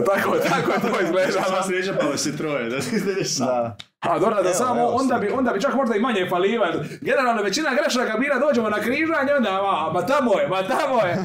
tako, 0.02 0.38
tako 0.50 0.72
je 0.72 0.82
to 0.82 1.02
izgledalo. 1.06 1.64
Sreća 1.68 1.94
pa 2.00 2.30
je 2.30 2.38
troje, 2.38 2.70
da 2.70 2.80
ti 2.80 2.96
ideš 2.96 3.38
sam. 3.38 3.48
Da. 3.48 3.78
A 4.00 4.20
dobro, 4.20 4.44
da 4.44 4.54
samo, 4.54 4.86
onda 4.86 5.18
bi, 5.18 5.30
onda 5.30 5.54
bi 5.54 5.62
čak 5.62 5.76
možda 5.76 5.96
i 5.96 6.00
manje 6.00 6.20
jer 6.20 6.30
generalno 7.02 7.44
većina 7.44 7.70
grešaka 7.82 8.18
bila 8.18 8.40
dođemo 8.40 8.70
na 8.70 8.80
križanje, 8.80 9.34
onda, 9.38 9.52
ma, 9.52 9.92
ma 9.94 10.06
tamo 10.06 10.40
je, 10.40 10.48
ma 10.48 10.64
tamo 10.64 11.02
je. 11.02 11.18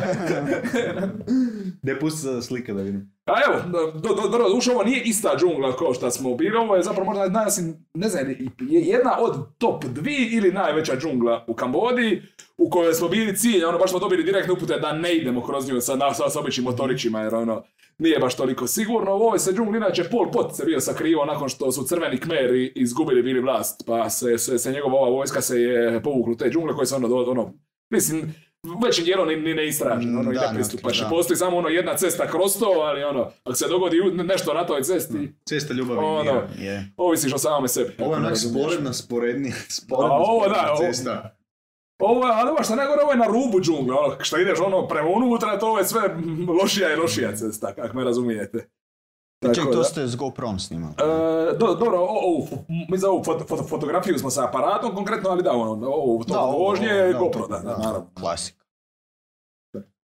Ne 1.82 1.98
pusti 2.00 2.20
sada 2.20 2.42
slike 2.42 2.72
da 2.72 2.82
vidim. 2.82 3.12
A 3.26 3.32
evo, 3.46 3.60
do, 3.66 4.00
do, 4.00 4.38
do, 4.38 4.48
duše, 4.54 4.70
ovo 4.72 4.84
nije 4.84 5.02
ista 5.02 5.36
džungla 5.38 5.76
kao 5.76 5.94
što 5.94 6.10
smo 6.10 6.34
bili, 6.34 6.56
ovo 6.56 6.76
je 6.76 6.82
zapravo 6.82 7.04
možda 7.04 7.28
naj, 7.28 7.46
ne 7.94 8.08
znam, 8.08 8.28
je 8.60 8.80
jedna 8.80 9.16
od 9.20 9.58
top 9.58 9.84
dvi 9.84 10.28
ili 10.32 10.52
najveća 10.52 10.96
džungla 10.96 11.44
u 11.48 11.54
Kambodiji, 11.54 12.22
u 12.58 12.70
kojoj 12.70 12.94
smo 12.94 13.08
bili 13.08 13.36
cilj, 13.36 13.64
ono, 13.64 13.78
baš 13.78 13.90
smo 13.90 13.98
dobili 13.98 14.22
direktne 14.22 14.52
upute 14.52 14.78
da 14.78 14.92
ne 14.92 15.16
idemo 15.16 15.42
kroz 15.42 15.68
nju 15.68 15.80
sa, 15.80 16.14
sa, 16.14 16.30
sa 16.30 16.40
običnim 16.40 16.64
motorićima, 16.64 17.20
jer 17.20 17.34
ono, 17.34 17.62
nije 17.98 18.18
baš 18.18 18.36
toliko 18.36 18.66
sigurno. 18.66 19.12
U 19.12 19.18
ovoj 19.18 19.38
se 19.38 19.52
džungli, 19.52 19.76
inače, 19.76 20.04
Pol 20.04 20.30
Pot 20.30 20.56
se 20.56 20.64
bio 20.64 20.80
sakrivao 20.80 21.24
nakon 21.26 21.48
što 21.48 21.72
su 21.72 21.84
crveni 21.84 22.18
kmeri 22.18 22.72
izgubili 22.76 23.22
bili 23.22 23.40
vlast, 23.40 23.82
pa 23.86 24.10
se, 24.10 24.38
se, 24.38 24.58
se 24.58 24.72
njegova 24.72 24.94
ova 24.94 25.10
vojska 25.10 25.40
se 25.40 25.56
je 25.56 26.02
povukla 26.02 26.32
u 26.32 26.36
te 26.36 26.50
džungle 26.50 26.74
koje 26.74 26.86
se 26.86 26.94
ono, 26.94 27.16
ono, 27.16 27.54
mislim, 27.90 28.34
većim 28.84 29.04
dijelom 29.04 29.28
ni, 29.28 29.36
ni 29.36 29.54
ne 29.54 29.68
istraženo, 29.68 30.20
ono, 30.20 30.32
i 30.32 30.34
Da, 30.34 30.40
ne 30.42 30.54
pristupaš. 30.54 31.00
da. 31.00 31.08
Postoji 31.08 31.36
samo 31.36 31.56
ono 31.56 31.68
jedna 31.68 31.96
cesta 31.96 32.26
kroz 32.26 32.58
to, 32.58 32.66
ali 32.66 33.04
ono, 33.04 33.30
ako 33.44 33.54
se 33.54 33.68
dogodi 33.68 33.96
nešto 34.14 34.54
na 34.54 34.66
toj 34.66 34.82
cesti, 34.82 35.32
Cesta 35.46 35.74
ljubavi 35.74 35.98
Ono. 36.00 36.42
i. 36.58 36.64
Je. 36.64 36.92
ovisiš 36.96 37.32
o 37.32 37.38
samome 37.38 37.68
sebi. 37.68 37.94
Ovo 37.98 38.12
je 38.12 38.16
onak 38.16 38.36
sporedna, 38.38 38.92
sporednija, 38.92 39.54
A 39.58 39.70
sporedna, 39.70 40.14
ovo 40.14 40.40
da, 40.40 40.54
sporedna 40.54 40.72
ovo- 40.72 40.80
cesta. 40.82 41.34
Ovo 42.00 42.26
je, 42.26 42.32
ali 42.34 42.50
ovo 42.50 42.62
što 42.62 42.74
najgore, 42.74 43.02
ovo 43.02 43.12
je 43.12 43.18
na 43.18 43.26
rubu 43.26 43.60
džungle, 43.60 43.96
ono, 43.96 44.16
što 44.20 44.38
ideš 44.38 44.58
ono 44.60 44.88
prema 44.88 45.08
unutra, 45.08 45.58
to 45.58 45.78
je 45.78 45.84
sve 45.84 46.00
lošija 46.54 46.92
i 46.92 46.96
lošija 46.96 47.36
cesta, 47.36 47.74
kako 47.74 47.96
me 47.96 48.04
razumijete. 48.04 48.68
Ček, 49.44 49.54
Tako 49.54 49.72
to 49.72 49.78
da. 49.78 49.84
ste 49.84 50.06
s 50.06 50.16
GoProm 50.16 50.58
snimali. 50.58 50.92
E, 50.92 51.04
do, 51.52 51.66
dobro, 51.68 51.98
o- 51.98 52.20
ovu, 52.24 52.48
mi 52.88 52.98
za 52.98 53.10
ovu 53.10 53.24
foto, 53.24 53.44
foto- 53.46 53.62
fotografiju 53.64 54.18
smo 54.18 54.30
sa 54.30 54.44
aparatom 54.44 54.94
konkretno, 54.94 55.30
ali 55.30 55.42
da, 55.42 55.52
ono, 55.52 55.86
ovo, 55.86 56.24
to 56.24 56.34
Da, 56.34 56.40
vožnje, 56.40 56.88
da, 56.88 57.18
GoPro, 57.18 57.40
to- 57.40 57.48
da, 57.48 57.58
da, 57.58 57.76
naravno. 57.78 58.10
Klasika. 58.14 58.64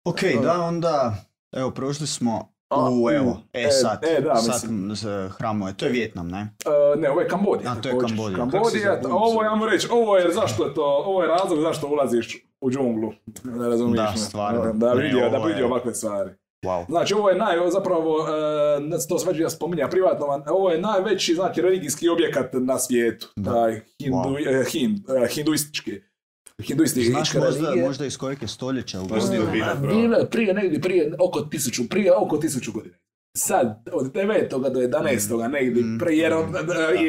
Ok, 0.05 0.19
da 0.43 0.61
onda, 0.61 1.13
evo, 1.51 1.71
prošli 1.71 2.07
smo 2.07 2.50
u, 2.72 3.03
u, 3.03 3.09
evo, 3.11 3.38
e, 3.53 3.61
e, 3.61 3.72
sad, 3.72 4.03
e, 4.07 4.22
da, 4.22 4.36
sad 4.36 4.47
mislim. 4.72 4.95
z- 4.95 5.30
hramove, 5.30 5.74
to 5.74 5.86
je 5.86 5.91
Vjetnam, 5.91 6.28
ne? 6.28 6.39
E, 6.95 6.99
ne, 6.99 7.09
ovo 7.09 7.22
je 7.22 7.28
Kambodija. 7.28 7.72
A, 7.72 7.76
to 7.76 7.89
je. 7.89 7.95
Kambodija. 7.99 8.38
Kambodija, 8.38 9.01
ovo 9.05 9.43
ja 9.43 9.55
mu 9.55 9.65
reći, 9.65 9.88
ovo 9.91 10.17
je 10.17 10.32
zašto 10.32 10.65
je 10.65 10.74
to, 10.74 10.84
ovo 11.05 11.22
je 11.22 11.28
razlog 11.30 11.61
zašto 11.61 11.88
ulaziš 11.88 12.38
u 12.61 12.72
džunglu. 12.72 13.11
Ne 13.43 13.69
razumiješ 13.69 13.97
Da, 13.97 14.11
me? 14.11 14.17
stvarno. 14.17 14.74
Da 14.74 14.93
Ne, 14.93 15.03
vidio, 15.03 15.30
da 15.30 15.38
je- 15.38 15.45
vidio 15.45 15.65
ovakve 15.65 15.93
stvari. 15.93 16.30
Wow. 16.61 16.86
Znači, 16.88 17.13
ovo 17.13 17.30
je 17.30 17.36
naj, 17.36 17.57
zapravo, 17.69 18.17
ne- 18.80 18.97
to 19.09 19.19
sve 19.19 19.34
ću 19.34 19.41
ja 19.41 19.49
spominja 19.49 19.88
privatno, 19.88 20.26
ovo 20.47 20.69
je 20.69 20.82
najveći, 20.82 21.36
znači, 21.36 21.61
religijski 21.61 22.09
objekat 22.09 22.49
na 22.53 22.80
svijetu. 22.80 23.28
Da. 23.36 23.51
Taj 23.53 23.82
hindu, 23.99 24.17
Wow. 24.17 24.72
hind, 24.72 24.97
hinduistički. 25.30 26.01
Hinduistički 26.62 27.12
Znaš 27.12 27.34
možda, 27.34 27.49
religije. 27.59 27.86
možda 27.86 28.05
iz 28.05 28.18
kojeg 28.18 28.41
je 28.41 28.47
stoljeća 28.47 29.01
u 29.01 29.07
nije 29.30 29.41
bilo, 29.51 29.68
bro. 29.82 29.89
Bile 29.91 30.30
prije 30.30 30.53
negdje, 30.53 30.82
prije 30.82 31.14
oko 31.20 31.41
tisuću, 31.41 31.89
prije 31.89 32.16
oko 32.16 32.38
tisuću 32.38 32.72
godina. 32.72 32.95
Sad, 33.38 33.84
od 33.93 34.12
9. 34.14 34.49
do 34.70 34.80
11. 34.80 35.47
negdje, 35.47 35.84
Mm. 35.84 35.97
prije, 35.99 36.18
jer, 36.18 36.34
on- 36.34 36.53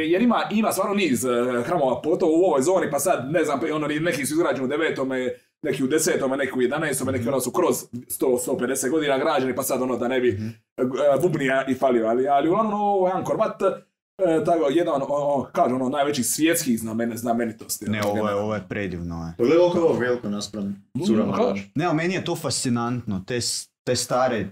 jer 0.05 0.23
ima, 0.23 0.43
ima 0.53 0.73
stvarno 0.73 0.95
niz 0.95 1.25
eh, 1.25 1.29
hramova, 1.65 2.03
pogotovo 2.03 2.33
u 2.33 2.43
ovoj 2.43 2.63
zoni, 2.63 2.91
pa 2.91 2.99
sad, 2.99 3.29
ne 3.31 3.45
znam, 3.45 3.61
ono, 3.73 3.89
neki 3.89 4.27
su 4.27 4.35
izgrađeni 4.35 4.65
u 4.65 4.69
9. 4.69 5.31
neki 5.63 5.85
u 5.85 5.89
10. 5.89 6.01
neki 6.37 6.53
u 6.53 6.63
11. 6.63 6.79
neki 7.07 7.29
ono 7.29 7.41
su 7.41 7.51
kroz 7.51 7.77
100-150 7.93 8.91
godina 8.91 9.19
građeni, 9.19 9.55
pa 9.55 9.63
sad 9.63 9.83
ono 9.83 9.97
da 9.97 10.09
ne 10.09 10.21
bi 10.21 10.33
Mhm. 10.33 10.47
eh, 10.79 10.83
bubnija 11.23 11.65
i 11.69 11.75
falio, 11.75 12.07
ali, 12.07 12.29
ali 12.29 12.49
uglavnom 12.49 12.75
ovo 12.75 13.07
je 13.09 13.15
Angkor 13.15 13.37
Wat, 13.37 13.75
eh, 14.19 14.45
tako, 14.45 14.69
jedan, 14.71 15.03
o, 15.03 15.07
o, 15.09 15.49
kažu, 15.53 15.75
ono, 15.75 15.89
najvećih 15.89 16.27
svjetskih 16.27 16.81
znamen, 16.81 17.17
znamenitosti. 17.17 17.91
Ne, 17.91 18.01
ono, 18.03 18.11
ovo 18.11 18.29
je, 18.29 18.35
ovo 18.35 18.55
je 18.55 18.69
predivno. 18.69 19.27
Je. 19.27 19.35
Pogledaj 19.37 19.59
koliko 19.59 19.79
je 19.79 19.85
ovo 19.85 19.99
veliko 19.99 20.29
naspram 20.29 20.85
curama. 21.07 21.37
kažeš. 21.37 21.71
Ne, 21.75 21.85
ali 21.85 21.97
meni 21.97 22.15
je 22.15 22.25
to 22.25 22.37
fascinantno, 22.37 23.25
te, 23.27 23.39
te 23.87 23.97
stare, 23.97 24.49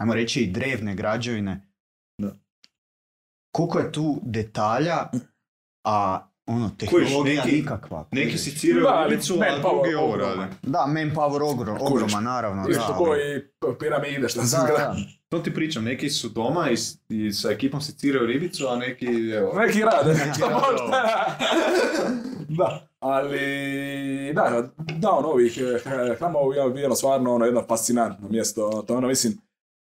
ajmo 0.00 0.14
reći 0.14 0.40
i 0.40 0.50
drevne 0.52 0.94
građevine. 0.94 1.68
Da. 2.22 2.34
Koliko 3.56 3.78
je 3.78 3.92
tu 3.92 4.20
detalja, 4.22 5.10
a 5.86 6.28
ono, 6.46 6.70
tehnologija 6.70 7.22
neki- 7.36 7.56
nikakva. 7.56 8.08
Neki 8.12 8.38
si 8.38 8.50
ciraju 8.52 8.84
Da, 8.84 9.06
ribicu, 9.06 9.34
a 9.34 9.58
drugi 9.60 9.94
ovo 9.94 10.16
rade. 10.16 10.46
Da, 10.62 10.86
manpower 10.88 11.42
ogrom, 11.44 11.78
Kužiš. 11.78 11.92
ogroman, 11.92 12.24
naravno. 12.24 12.68
Isto 12.68 12.82
da, 12.82 12.94
ko 12.94 13.04
ali- 13.04 13.36
i 13.36 13.78
piramide 13.78 14.28
što 14.28 14.42
se 14.42 14.56
Da, 14.56 14.62
izgradi. 14.62 15.00
da. 15.00 15.06
To 15.28 15.38
ti 15.38 15.54
pričam, 15.54 15.84
neki 15.84 16.10
su 16.10 16.28
doma 16.28 16.70
i, 16.70 16.76
s- 16.76 16.98
i 17.08 17.32
sa 17.32 17.50
ekipom 17.50 17.80
seciraju 17.80 18.26
ribicu, 18.26 18.66
a 18.66 18.76
neki, 18.76 19.06
evo, 19.30 19.52
Neki 19.56 19.80
rade, 19.80 20.14
što 20.28 20.46
rade 20.46 20.82
da, 22.50 22.88
ali 22.98 23.38
da, 24.34 24.62
da, 24.92 25.10
ono 25.10 25.28
ovih 25.28 25.58
eh, 25.58 25.80
hramova 26.14 26.54
je 26.56 26.70
bilo 26.72 26.94
stvarno 26.94 27.34
ono 27.34 27.44
jedno 27.44 27.62
fascinantno 27.62 28.28
mjesto, 28.28 28.82
to 28.82 28.96
ono 28.96 29.08
mislim, 29.08 29.38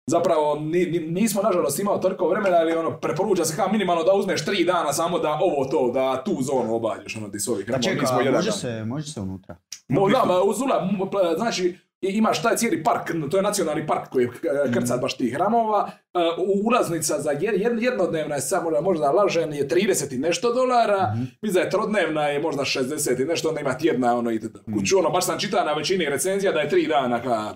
zapravo 0.07 0.55
ni, 0.55 0.85
ni- 0.85 0.99
nismo 1.01 1.41
nažalost 1.41 1.79
imali 1.79 2.01
toliko 2.01 2.27
vremena, 2.27 2.57
ali 2.57 2.73
ono 2.73 2.91
preporuča 2.91 3.45
se 3.45 3.55
kao 3.55 3.69
minimalno 3.69 4.03
da 4.03 4.13
uzmeš 4.13 4.45
tri 4.45 4.63
dana 4.63 4.93
samo 4.93 5.19
da 5.19 5.31
ovo 5.33 5.65
to, 5.65 5.91
da 5.91 6.23
tu 6.23 6.37
zonu 6.41 6.75
obađeš, 6.75 7.15
ono 7.15 7.29
ti 7.29 7.39
s 7.39 7.47
ovih 7.47 7.65
nismo 7.91 8.19
jedan 8.19 8.33
može 8.33 8.49
dan. 8.49 8.57
se, 8.59 8.85
može 8.85 9.11
se 9.11 9.21
unutra? 9.21 9.55
Mo, 9.89 10.09
da, 10.09 10.25
ma, 10.25 10.41
uz 10.41 10.61
Ula, 10.61 10.89
m, 10.91 11.09
pl- 11.09 11.37
znači, 11.37 11.77
i- 12.01 12.07
imaš 12.07 12.41
taj 12.41 12.55
cijeli 12.55 12.83
park, 12.83 13.01
to 13.31 13.37
je 13.37 13.43
nacionalni 13.43 13.87
park 13.87 14.09
koji 14.09 14.23
je 14.23 14.29
krcat 14.73 15.01
baš 15.01 15.17
tih 15.17 15.33
hramova. 15.33 15.91
E, 16.13 16.19
Ulaznica 16.63 17.19
za 17.19 17.31
jed, 17.31 17.55
jed- 17.55 17.81
jednodnevna 17.81 18.35
je 18.35 18.41
samo, 18.41 18.81
možda 18.81 19.11
lažem, 19.11 19.53
je 19.53 19.67
30 19.67 20.13
i 20.13 20.19
nešto 20.19 20.53
dolara, 20.53 21.13
mislim 21.41 21.53
da 21.53 21.59
je 21.59 21.69
trodnevna 21.69 22.23
je 22.23 22.39
možda 22.39 22.61
60 22.63 23.21
i 23.21 23.25
nešto, 23.25 23.49
onda 23.49 23.61
ima 23.61 23.73
tjedna 23.73 24.15
ono 24.15 24.31
itd. 24.31 24.57
Kuću, 24.73 24.99
ono, 24.99 25.09
baš 25.09 25.25
sam 25.25 25.39
čitao 25.39 25.65
na 25.65 25.73
većini 25.73 26.05
recenzija 26.05 26.51
da 26.51 26.59
je 26.59 26.69
tri 26.69 26.87
dana 26.87 27.21
ka 27.21 27.55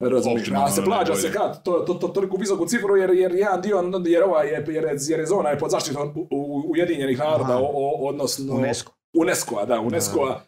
Razumiješ, 0.00 0.50
a 0.56 0.70
se 0.70 0.84
plaća 0.84 1.14
se 1.14 1.32
kad, 1.32 1.62
to, 1.62 1.72
to, 1.72 1.94
to, 1.94 2.08
toliko 2.08 2.36
visoku 2.36 2.66
cifru 2.66 2.96
jer, 2.96 3.10
jer 3.10 3.34
jedan 3.34 3.62
dio, 3.62 3.82
jer 4.06 4.22
ova 4.22 4.42
je, 4.42 4.64
jer, 4.68 4.84
je- 4.84 4.96
jer 5.00 5.20
je 5.20 5.26
zona 5.26 5.48
je 5.48 5.58
pod 5.58 5.70
zaštitom 5.70 6.28
Ujedinjenih 6.66 7.18
naroda, 7.18 7.44
Aha. 7.44 7.56
o, 7.56 7.70
o- 7.74 8.08
odnosno 8.08 8.54
UNESCO. 8.54 8.92
UNESCO-a, 9.14 9.64
da, 9.64 9.80
UNESCO-a, 9.80 10.40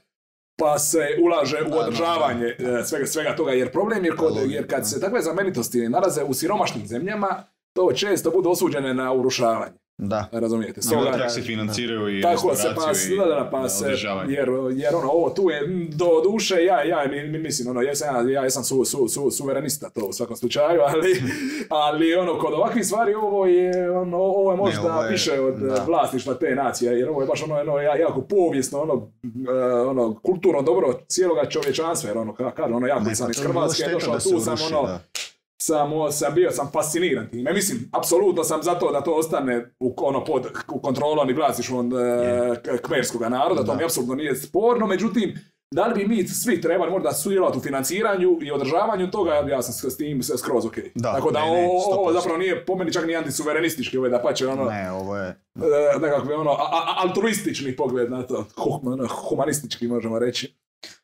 pa 0.59 0.79
se 0.79 1.07
ulaže 1.23 1.57
u 1.65 1.79
održavanje 1.79 2.47
e, 2.47 2.85
svega, 2.85 3.07
svega 3.07 3.37
toga, 3.37 3.53
jer 3.53 3.73
problem 3.73 4.05
je 4.05 4.11
kod, 4.13 4.37
jer 4.47 4.71
kad 4.71 4.89
se 4.89 5.01
takve 5.01 5.23
znamenitosti 5.23 5.89
nalaze 5.89 6.25
u 6.25 6.35
siromašnim 6.35 6.87
zemljama, 6.87 7.43
to 7.73 7.93
često 7.93 8.31
budu 8.31 8.51
osuđene 8.51 8.95
na 8.95 9.13
urušavanje, 9.13 9.75
Da. 9.99 10.29
razumijete? 10.33 10.83
Stoga 10.83 11.01
Stoga- 11.03 11.19
tak 11.19 11.31
se 11.31 11.43
financiraju 11.43 12.19
i 12.19 12.23
tako 12.23 12.55
se 12.55 12.63
pa, 12.63 12.69
restauraciju 12.69 13.15
i 13.15 13.19
da, 13.19 13.25
da, 13.25 13.49
pa 13.51 13.61
da, 13.61 13.69
se, 13.69 13.85
jer, 14.29 14.49
jer 14.73 14.95
ono, 14.95 15.09
ovo 15.09 15.31
tu 15.31 15.51
je, 15.51 15.61
do 15.89 16.07
duše, 16.23 16.55
ja, 16.57 16.83
ja, 16.83 17.07
mi, 17.07 17.23
mi- 17.23 17.39
mislim, 17.39 17.69
ono, 17.69 17.81
jesam, 17.83 18.29
ja, 18.29 18.33
ja 18.33 18.43
jesam 18.43 18.65
su, 18.65 18.85
su, 18.85 19.09
su, 19.09 19.31
suverenista 19.31 19.91
to 19.91 20.01
u 20.03 20.13
svakom 20.13 20.37
slučaju, 20.37 20.81
ali, 20.89 21.23
ali 21.71 22.15
ono, 22.15 22.39
kod 22.39 22.55
ovakvih 22.55 22.87
stvari 22.87 23.15
ovo 23.15 23.47
je, 23.47 23.91
ono, 23.93 24.17
ovo 24.19 24.51
je 24.51 24.57
možda 24.57 24.81
ovo 24.85 25.03
je- 25.03 25.11
više 25.11 25.41
od 25.41 25.55
da. 25.55 25.85
vlasništva 25.87 26.35
te 26.35 26.55
nacije, 26.55 26.93
jer 26.93 27.09
ovo 27.09 27.21
je 27.21 27.27
baš 27.27 27.43
ono, 27.43 27.55
ono 27.57 27.79
ja- 27.79 27.97
jako 27.97 28.21
povijesno, 28.21 28.81
ono, 28.81 29.09
e, 29.51 29.63
ono, 29.81 30.15
kulturno 30.17 30.63
dobro 30.63 31.01
cijeloga 31.09 31.47
čovječanstva, 31.47 32.11
jer 32.11 32.19
ono, 32.19 32.33
ka- 32.33 32.53
kaže, 32.53 32.75
ono, 32.75 32.87
jako 32.87 33.01
Ne, 33.01 33.15
sam 33.15 33.27
pa 33.27 33.31
iz 33.31 33.41
Hrvatske, 33.43 33.85
došao 33.93 34.15
da 34.15 34.21
se 34.21 34.31
tu, 34.31 34.41
sam 34.41 34.57
ono, 34.69 34.83
da. 34.83 35.01
Sam, 35.59 35.91
sam 36.13 36.35
bio 36.35 36.51
sam 36.51 36.71
fasciniran 36.71 37.29
time. 37.29 37.53
Mislim, 37.53 37.91
apsolutno 37.93 38.45
sam 38.45 38.63
za 38.63 38.75
to 38.75 38.93
da 38.93 39.01
to 39.01 39.13
ostane 39.13 39.71
u, 39.81 39.95
ono, 39.99 40.25
pod 40.25 40.47
u 40.69 40.81
kontrolom 40.81 41.31
i 41.31 41.35
vlasništvom 41.35 41.93
e, 41.93 41.97
k- 42.57 42.79
kmerskog 42.79 43.23
naroda, 43.23 43.57
to 43.57 43.67
Da. 43.67 43.75
mi 43.75 43.85
apsolutno 43.85 44.15
nije 44.15 44.37
sporno, 44.37 44.87
međutim, 44.87 45.35
da 45.71 45.87
li 45.87 45.95
bi 45.97 46.07
mi 46.07 46.25
svi 46.25 46.61
trebali 46.61 46.91
možda 46.91 47.13
sudjelovati 47.13 47.59
u 47.59 47.63
financiranju 47.63 48.39
i 48.43 48.53
održavanju 48.53 49.11
toga, 49.11 49.31
ja 49.33 49.63
sam 49.63 49.91
s- 49.91 49.97
tim 49.97 50.23
skroz 50.23 50.67
ok. 50.67 50.75
Da, 50.95 51.13
Tako 51.13 51.31
da 51.31 51.41
ne, 51.41 51.51
ne, 51.53 51.67
ovo, 51.67 51.95
ovo 51.95 52.11
100%. 52.11 52.13
zapravo 52.13 52.39
nije 52.39 52.67
po 52.67 52.77
meni 52.77 52.93
čak 52.93 53.07
ni 53.07 53.17
antisuverenistički, 53.17 53.97
ovo 53.97 54.07
je 54.07 54.11
da 54.11 54.19
pače 54.19 54.47
ono, 54.47 54.65
Ne, 54.65 54.91
ovo 54.93 55.17
je... 55.17 55.29
e, 55.57 55.99
nekakvi 56.01 56.35
ono, 56.35 56.51
a- 56.51 56.69
a- 56.73 56.95
altruistični 56.99 57.77
pogled 57.77 58.11
na 58.11 58.23
to, 58.23 58.47
ono, 58.83 59.07
humanistički 59.09 59.89
možemo 59.89 60.19
reći. 60.19 60.55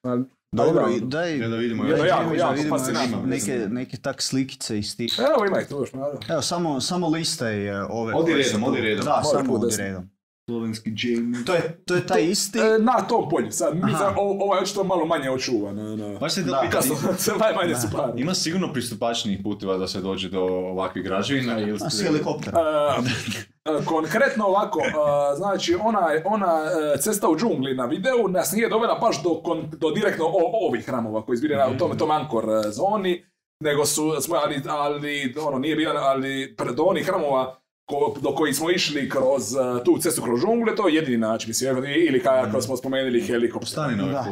Ali- 0.02 0.24
Dobro, 0.52 0.88
i 0.96 1.00
da. 1.00 1.06
daj... 1.06 1.38
Ne 1.38 1.48
da 1.48 1.56
vidimo 1.56 1.84
jako, 1.84 1.96
još. 1.96 2.08
jako, 2.08 2.30
da 2.30 2.36
jako 2.36 2.54
vidimo 2.54 3.22
neke, 3.26 3.66
neke 3.70 3.96
tak 3.96 4.22
slikice 4.22 4.78
iz 4.78 4.96
tih... 4.96 5.12
Evo 5.18 5.46
ima 5.46 5.60
ih 5.60 5.68
tu 5.68 5.76
još 5.76 5.92
malo. 5.92 6.20
Evo, 6.28 6.42
samo, 6.42 6.80
samo 6.80 7.08
listaj 7.08 7.68
e, 7.68 7.82
ove... 7.82 8.14
Odi 8.14 8.34
redom, 8.34 8.64
odi 8.64 8.80
redom. 8.80 9.04
Da, 9.04 9.22
samo 9.22 9.54
odi 9.54 9.76
redom. 9.76 10.10
Slovenski 10.50 10.92
Jamie. 10.96 11.44
To 11.44 11.54
je, 11.54 11.82
to 11.86 11.94
je 11.94 12.06
taj 12.06 12.24
isti... 12.24 12.58
E, 12.58 12.78
na 12.78 13.06
tom 13.08 13.28
polju, 13.30 13.50
sad, 13.50 13.76
mi 13.76 13.92
za, 13.98 14.14
o, 14.16 14.44
ovaj 14.44 14.58
je 14.58 14.62
očito 14.62 14.84
malo 14.84 15.06
manje 15.06 15.30
očuvan. 15.30 15.78
Ono. 15.78 16.18
Baš 16.18 16.32
se 16.32 16.42
da, 16.42 16.68
Da. 16.72 17.34
najmanje 17.44 17.74
su 17.74 17.88
pari. 17.96 18.20
ima 18.20 18.34
sigurno 18.34 18.72
pristupačnijih 18.72 19.40
puteva 19.44 19.76
da 19.76 19.88
se 19.88 20.00
dođe 20.00 20.28
do 20.28 20.42
ovakvih 20.42 21.04
građevina 21.04 21.60
ili 21.60 21.78
A, 21.84 21.90
s 21.90 22.02
helikoptera. 22.02 22.58
E, 23.64 23.84
konkretno 23.84 24.46
ovako, 24.46 24.80
e, 24.80 24.92
znači 25.36 25.74
ona, 25.74 26.08
ona 26.24 26.62
e, 26.94 26.98
cesta 26.98 27.28
u 27.28 27.36
džungli 27.36 27.74
na 27.74 27.84
videu 27.84 28.28
nas 28.28 28.52
nije 28.52 28.68
dovela 28.68 28.94
baš 28.94 29.22
do, 29.22 29.30
kon- 29.30 29.76
do 29.76 29.90
direktno 29.90 30.24
o- 30.26 30.66
ovih 30.68 30.86
hramova 30.86 31.22
koji 31.22 31.34
izbire 31.34 31.56
na 31.56 31.78
tom, 31.78 31.98
tom 31.98 32.10
Ankor 32.10 32.44
zoni, 32.66 33.24
nego 33.60 33.86
su, 33.86 34.12
smo, 34.20 34.36
ali, 34.36 34.62
ali 34.68 35.34
ono, 35.46 35.58
nije 35.58 35.76
bio, 35.76 35.90
ali 35.92 36.54
pred 36.56 36.80
onih 36.80 37.06
hramova 37.06 37.58
ko, 37.90 38.14
do 38.20 38.34
kojih 38.34 38.56
smo 38.56 38.70
išli 38.70 39.08
kroz 39.08 39.42
tu 39.84 39.98
cestu 39.98 40.22
kroz 40.22 40.40
džungle, 40.40 40.76
to 40.76 40.88
je 40.88 40.94
jedini 40.94 41.16
način, 41.16 41.50
mislim, 41.50 41.84
ili 41.84 42.22
kako 42.22 42.60
smo 42.60 42.76
spomenuli 42.76 43.20
helikopter. 43.20 43.68
Stani 43.68 43.96
na 43.96 44.04
ovaj 44.04 44.22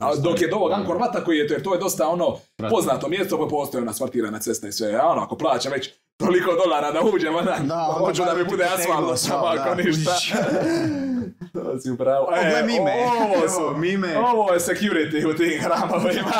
a 0.00 0.16
dok 0.16 0.40
je 0.40 0.48
do 0.48 0.56
ovog 0.56 0.72
Angkor 0.72 0.96
Vata 0.96 1.24
koji 1.24 1.38
je, 1.38 1.48
to, 1.48 1.54
jer 1.54 1.62
to 1.62 1.74
je 1.74 1.80
dosta 1.80 2.08
ono 2.08 2.36
poznato 2.70 3.08
mjesto, 3.08 3.38
pa 3.38 3.46
postoji 3.46 3.82
ona 3.82 3.90
asfaltirana 3.90 4.38
cesta 4.38 4.68
i 4.68 4.72
sve, 4.72 4.94
a 4.94 5.06
ono, 5.06 5.22
ako 5.22 5.36
plaćam 5.36 5.72
već 5.72 5.90
toliko 6.16 6.52
dolara 6.64 6.90
da 6.92 7.00
uđem, 7.14 7.34
onda, 7.34 7.58
Da, 7.64 7.88
pa 7.92 8.04
hoću 8.06 8.24
da 8.24 8.34
mi 8.34 8.44
bude 8.44 8.64
asfalt, 8.64 9.18
samo 9.18 9.44
ako 9.46 9.74
ništa. 9.74 10.10
to 11.52 11.78
si 11.78 11.90
upravo. 11.90 12.26
O, 12.26 12.30
gle 12.50 12.62
mime. 12.62 12.92
Ovo 13.20 13.48
su, 13.48 13.78
mime. 13.78 14.18
Ovo 14.18 14.52
je 14.52 14.60
security 14.60 15.30
u 15.30 15.36
tim 15.36 15.60
hramovima. 15.60 16.32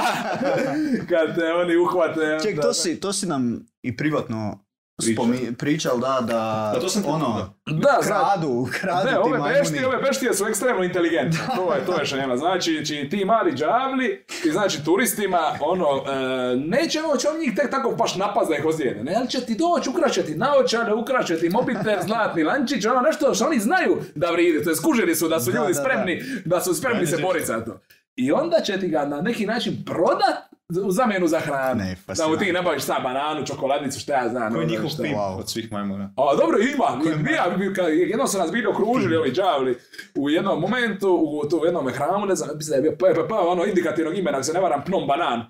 Kad 1.08 1.34
te 1.34 1.52
oni 1.52 1.76
uhvate. 1.76 2.38
Ček, 2.42 2.60
to 2.60 2.74
si, 2.74 3.00
to 3.00 3.12
si 3.12 3.26
nam 3.26 3.66
i 3.82 3.96
privatno. 3.96 4.63
Spomi- 4.98 5.54
pričal, 5.54 5.98
da, 5.98 6.18
da, 6.20 6.70
Da, 6.74 6.80
to 6.80 6.88
sam 6.88 7.02
te 7.02 7.08
ono. 7.08 7.54
Da, 7.66 7.98
znači, 8.02 8.08
kradu, 8.24 8.68
kradu 8.72 9.04
Ne, 9.04 9.12
ti 9.12 9.18
ove 9.18 9.30
majmuni. 9.30 9.54
beštije, 9.54 9.86
ove 9.86 9.96
beštije 9.98 10.34
su 10.34 10.46
ekstremno 10.46 10.82
inteligentne. 10.84 11.38
To 11.56 11.74
je, 11.74 11.86
to 11.86 12.00
je 12.00 12.06
šema. 12.06 12.36
Znači, 12.36 12.86
či, 12.86 13.08
ti 13.10 13.24
mali 13.24 13.52
džavli, 13.52 14.24
i 14.44 14.50
znači 14.50 14.84
turistima, 14.84 15.38
ono, 15.62 15.86
e, 15.86 16.16
neće 16.58 17.00
moći 17.02 17.26
on 17.26 17.38
njih 17.38 17.52
tek 17.56 17.70
tako 17.70 17.90
baš 17.90 18.16
napast 18.16 18.50
da 18.50 18.56
ih 18.56 18.64
ozlijede. 18.64 19.04
Ne, 19.04 19.14
ali 19.16 19.28
će 19.28 19.40
ti 19.40 19.56
doći, 19.56 19.90
ukraće 19.90 20.22
ti 20.22 20.34
naočare, 20.34 20.94
ukraće 20.94 21.38
ti 21.38 21.48
mobitel, 21.50 21.98
zlatni 22.06 22.42
lančić, 22.42 22.84
ono 22.86 23.00
nešto 23.00 23.34
što 23.34 23.46
oni 23.46 23.58
znaju 23.60 23.96
da 24.14 24.30
vridi. 24.30 24.64
To 24.64 24.70
je 24.70 24.76
skužili 24.76 25.14
su 25.14 25.28
da 25.28 25.40
su 25.40 25.52
Da, 25.52 25.58
ljudi 25.58 25.72
da, 25.72 25.78
da. 25.78 25.84
spremni, 25.84 26.14
da 26.44 26.60
su 26.60 26.74
spremni 26.74 27.06
se 27.06 27.16
boriti 27.18 27.46
za 27.46 27.60
to. 27.60 27.80
I 28.16 28.32
onda 28.32 28.60
će 28.60 28.78
ti 28.78 28.88
ga 28.88 29.04
na 29.04 29.20
neki 29.20 29.46
način 29.46 29.82
prodat 29.86 30.53
u 30.78 30.90
zamjenu 30.90 31.26
za 31.26 31.40
hranu. 31.40 31.74
Ne, 31.76 31.96
da 32.08 32.28
mu 32.28 32.36
ti 32.36 32.52
nabaviš 32.52 32.82
sad 32.82 33.02
bananu, 33.02 33.46
čokoladnicu, 33.46 34.00
šta 34.00 34.12
ja 34.14 34.28
znam. 34.28 34.52
Ko 34.52 34.58
je 34.58 34.60
ono, 34.60 34.70
njihov 34.70 34.90
pip 34.92 35.12
Wow. 35.14 35.38
od 35.38 35.50
svih 35.50 35.72
majmuna? 35.72 36.12
A 36.16 36.36
dobro 36.36 36.58
ima, 36.60 36.84
ja, 37.32 37.56
bi- 37.58 37.64
ka- 37.66 37.82
jednom 37.82 38.28
su 38.28 38.38
nas 38.38 38.52
bili 38.52 38.66
okružili 38.66 39.16
ovi 39.16 39.30
đavli 39.30 39.78
u 40.14 40.30
jednom 40.30 40.60
momentu, 40.60 41.08
u, 41.12 41.48
tu, 41.48 41.58
u 41.58 41.64
jednom 41.64 41.88
hramu, 41.88 42.26
ne 42.26 42.34
znam, 42.34 42.56
mislim 42.56 42.70
da 42.72 42.76
je 42.76 42.82
bio 42.82 42.92
PPP, 42.92 43.32
ono 43.32 43.64
indikativnog 43.64 44.18
imena, 44.18 44.36
ako 44.36 44.44
se 44.44 44.52
ne 44.52 44.60
varam, 44.60 44.84
Pnom 44.84 45.06
Banan. 45.06 45.42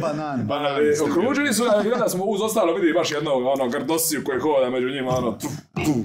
banan. 0.00 0.66
Ali, 0.66 0.94
okružili 1.02 1.54
su 1.54 1.62
i 1.84 1.92
onda 1.92 2.08
smo 2.08 2.24
uz 2.24 2.42
ostalo 2.42 2.74
vidjeli 2.74 2.94
baš 2.94 3.10
jednog 3.10 3.46
ono, 3.46 3.68
grdosiju 3.68 4.24
koji 4.24 4.40
hoda 4.40 4.70
među 4.70 4.88
njima, 4.88 5.10
ono, 5.10 5.32
tuf, 5.32 5.50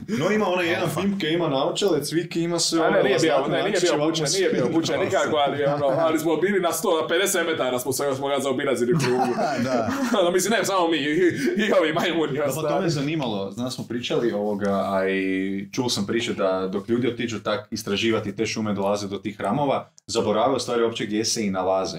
No 0.09 0.31
ima 0.31 0.47
onaj 0.47 0.67
jedan 0.67 0.89
film 0.91 1.19
koji 1.19 1.31
ima 1.31 1.47
naočale, 1.47 2.03
cvike 2.03 2.39
ima 2.41 2.59
sve 2.59 2.79
ono, 2.81 2.89
ne, 2.91 3.03
nije 3.03 3.17
bio, 3.19 3.47
ne, 3.47 3.63
nije 3.63 3.77
bio 3.81 3.97
bučen, 3.99 4.25
nije 4.31 4.49
bio 4.49 4.65
bučen 4.67 4.99
nikako, 4.99 5.35
ali, 5.37 5.65
ono, 5.65 5.85
ali 5.87 6.19
smo 6.19 6.35
bili 6.37 6.59
na 6.59 6.71
100, 6.71 7.01
na 7.01 7.07
50 7.09 7.45
metara 7.45 7.79
smo, 7.79 7.91
se, 7.91 8.02
smo 8.15 8.27
ga 8.27 8.39
zaobilazili 8.39 8.93
u 8.93 8.97
krugu. 8.97 9.33
da. 9.63 9.89
Ono, 10.19 10.31
mislim, 10.31 10.53
ne 10.59 10.65
samo 10.65 10.87
mi, 10.87 10.97
i, 10.97 11.31
i 11.57 11.71
ovi 11.79 11.93
majmuni. 11.93 12.37
Da, 12.37 12.45
pa 12.55 12.69
to 12.69 12.81
me 12.81 12.89
zanimalo, 12.89 13.51
znaš 13.51 13.75
smo 13.75 13.83
pričali 13.87 14.31
ovoga, 14.31 14.85
a 14.87 15.09
i 15.09 15.69
čuo 15.71 15.89
sam 15.89 16.05
priče 16.05 16.33
da 16.33 16.69
dok 16.71 16.89
ljudi 16.89 17.07
otiđu 17.07 17.39
tak 17.39 17.67
istraživati 17.71 18.35
te 18.35 18.45
šume, 18.45 18.73
dolaze 18.73 19.07
do 19.07 19.17
tih 19.17 19.37
hramova, 19.37 19.91
zaborave 20.07 20.55
u 20.55 20.59
stvari 20.59 20.83
uopće 20.83 21.05
gdje 21.05 21.25
se 21.25 21.45
i 21.45 21.51
nalaze. 21.51 21.97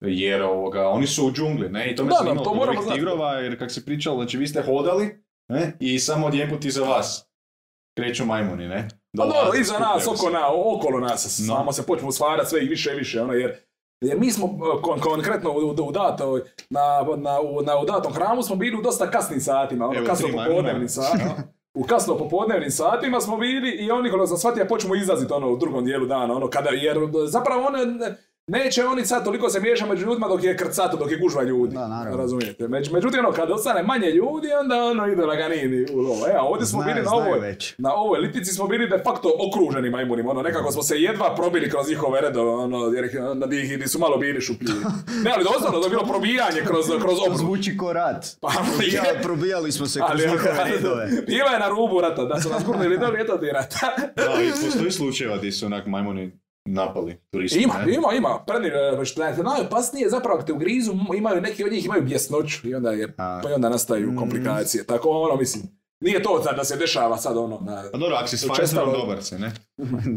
Jer 0.00 0.42
ovoga, 0.42 0.88
oni 0.88 1.06
su 1.06 1.26
u 1.26 1.32
džungli, 1.32 1.68
ne? 1.68 1.90
I 1.92 1.96
to 1.96 2.04
me 2.04 2.08
Da, 2.08 2.12
da, 2.12 2.18
zanimalo 2.18 2.44
to 2.44 2.50
kod 2.50 2.58
moramo 2.58 2.92
tigrova, 2.92 3.32
jer 3.32 3.58
kak 3.58 3.70
se 3.70 3.84
pričalo, 3.84 4.16
znači 4.16 4.38
vi 4.38 4.46
ste 4.46 4.62
hodali, 4.62 5.24
ne? 5.48 5.76
I 5.80 5.98
samo 5.98 6.26
odjeput 6.26 6.64
iza 6.64 6.82
vas 6.82 7.28
kreću 7.96 8.24
majmuni, 8.24 8.68
ne? 8.68 8.88
Pa 9.18 9.26
dobro, 9.26 9.60
iza 9.60 9.78
nas, 9.78 10.06
oko 10.06 10.30
na, 10.30 10.48
okolo 10.48 11.00
nas, 11.00 11.38
No. 11.38 11.54
samo 11.54 11.72
se 11.72 11.86
počnu 11.86 12.12
stvarati 12.12 12.48
sve 12.50 12.64
i 12.64 12.68
više 12.68 12.92
i 12.92 12.98
više, 12.98 13.22
ono, 13.22 13.32
jer, 13.32 13.56
jer 14.00 14.18
mi 14.18 14.32
smo 14.32 14.46
kon- 14.82 15.00
konkretno 15.00 15.50
u, 15.50 15.86
u, 15.88 15.92
datoj, 15.92 16.42
na, 16.70 16.80
na, 17.16 17.40
u, 17.40 17.62
na, 17.62 17.78
u 17.78 17.84
datom 17.84 18.12
hramu 18.12 18.42
smo 18.42 18.56
bili 18.56 18.76
u 18.78 18.82
dosta 18.82 19.10
kasnim 19.10 19.40
satima, 19.40 19.86
ono, 19.86 19.98
Evo, 19.98 20.06
kasno 20.06 20.28
popodnevnim 20.28 20.88
satima. 20.88 21.34
U 21.74 21.82
kasno 21.84 22.18
popodnevnim 22.18 22.70
satima 22.70 23.20
smo 23.20 23.36
bili 23.36 23.70
i 23.70 23.90
oni 23.90 24.10
kada 24.10 24.26
sam 24.26 24.36
shvatio 24.36 24.66
počnu 24.68 24.94
izlaziti 24.94 25.32
ono 25.32 25.50
u 25.50 25.56
drugom 25.56 25.84
dijelu 25.84 26.06
dana, 26.06 26.34
ono 26.34 26.48
kada, 26.50 26.70
jer 26.70 26.98
zapravo 27.28 27.66
one, 27.66 27.86
ne- 27.86 28.16
neće 28.46 28.84
oni 28.84 29.06
sad 29.06 29.24
toliko 29.24 29.50
se 29.50 29.60
miješati 29.60 29.90
među 29.90 30.06
ljudima 30.06 30.28
dok 30.28 30.44
je 30.44 30.56
krcato, 30.56 30.96
dok 30.96 31.10
je 31.10 31.16
gužva 31.18 31.42
ljudi. 31.42 31.74
Da, 31.74 31.88
naravno. 31.88 32.16
Razumijete? 32.18 32.68
Među, 32.68 32.92
međutim, 32.92 33.20
ono, 33.20 33.32
kad 33.32 33.50
ostane 33.50 33.82
manje 33.82 34.10
ljudi, 34.10 34.48
onda 34.60 34.84
ono 34.84 35.06
ide 35.06 35.24
laganini 35.24 35.86
u 35.92 35.98
lovo. 35.98 36.26
E, 36.26 36.32
a 36.38 36.42
ovdje 36.42 36.66
smo 36.66 36.82
Znaju, 36.82 36.94
bili 36.94 37.06
na 37.06 37.14
ovoj, 37.14 37.38
već. 37.38 37.74
na 37.78 37.94
ovoj 37.94 38.18
litici 38.18 38.52
smo 38.52 38.66
bili 38.66 38.88
de 38.88 38.98
facto 39.04 39.32
okruženi 39.48 39.90
majmunima, 39.90 40.30
ono, 40.30 40.42
nekako 40.42 40.72
smo 40.72 40.82
se 40.82 40.96
jedva 40.96 41.34
probili 41.34 41.70
kroz 41.70 41.88
njihove 41.88 42.20
redove, 42.20 42.50
ono, 42.50 42.78
jer 42.86 43.20
onda 43.30 43.46
di, 43.46 43.76
di 43.76 43.88
su 43.88 43.98
malo 43.98 44.16
bili 44.16 44.40
šupljivi. 44.40 44.80
Ne, 45.24 45.32
ali 45.34 45.44
doslovno, 45.44 45.78
to 45.80 45.86
je 45.86 45.90
bilo 45.90 46.04
probijanje 46.06 46.60
kroz, 46.66 46.86
kroz 47.00 47.18
obru. 47.26 47.38
Zvuči 47.38 47.76
ko 47.76 47.92
rat. 47.92 48.26
Pa, 48.40 48.48
je, 48.84 49.22
probijali 49.22 49.72
smo 49.72 49.86
se 49.86 50.00
kroz 50.08 50.20
njihove 50.20 50.64
redove. 50.64 51.08
bila 51.26 51.50
je 51.50 51.58
na 51.58 51.68
rubu 51.68 52.00
rata, 52.00 52.24
da 52.24 52.40
su 52.40 52.48
nas 52.48 52.64
gurnili 52.64 52.98
doli, 52.98 53.20
eto 53.20 53.38
ti 53.38 53.46
rata. 53.46 53.92
Da, 54.16 54.42
i 54.42 54.50
postoji 54.64 54.90
slučajeva 54.90 55.36
gdje 55.36 55.52
su 55.52 55.66
onak 55.66 55.86
majmuni 55.86 56.45
napali 56.66 57.16
turisti, 57.30 57.62
Ima, 57.62 57.74
ne? 57.86 57.94
ima, 57.94 58.12
ima. 58.12 58.44
Prednji, 58.46 58.68
e, 58.68 59.04
što 59.04 59.24
je 59.24 59.36
najopasnije 59.36 60.10
zapravo 60.10 60.36
ako 60.36 60.46
te 60.46 60.52
ugrizu, 60.52 60.92
imaju 61.16 61.40
neki 61.40 61.64
od 61.64 61.72
njih 61.72 61.84
imaju 61.84 62.02
bjesnoću 62.02 62.68
i 62.68 62.74
onda, 62.74 62.90
je, 62.90 63.14
A. 63.18 63.40
pa 63.42 63.50
i 63.50 63.52
onda 63.52 63.68
nastaju 63.68 64.16
komplikacije. 64.18 64.86
Tako 64.86 65.10
ono, 65.10 65.36
mislim, 65.36 65.62
nije 66.00 66.22
to 66.22 66.42
da 66.56 66.64
se 66.64 66.76
dešava 66.76 67.16
sad 67.16 67.36
ono 67.36 67.60
na, 67.60 67.84
Pa 67.92 67.98
dobro, 67.98 68.16
ako 68.16 68.28
si 68.28 68.36
s 68.36 68.72
dobar 68.74 69.22
se, 69.22 69.38
ne? 69.38 69.52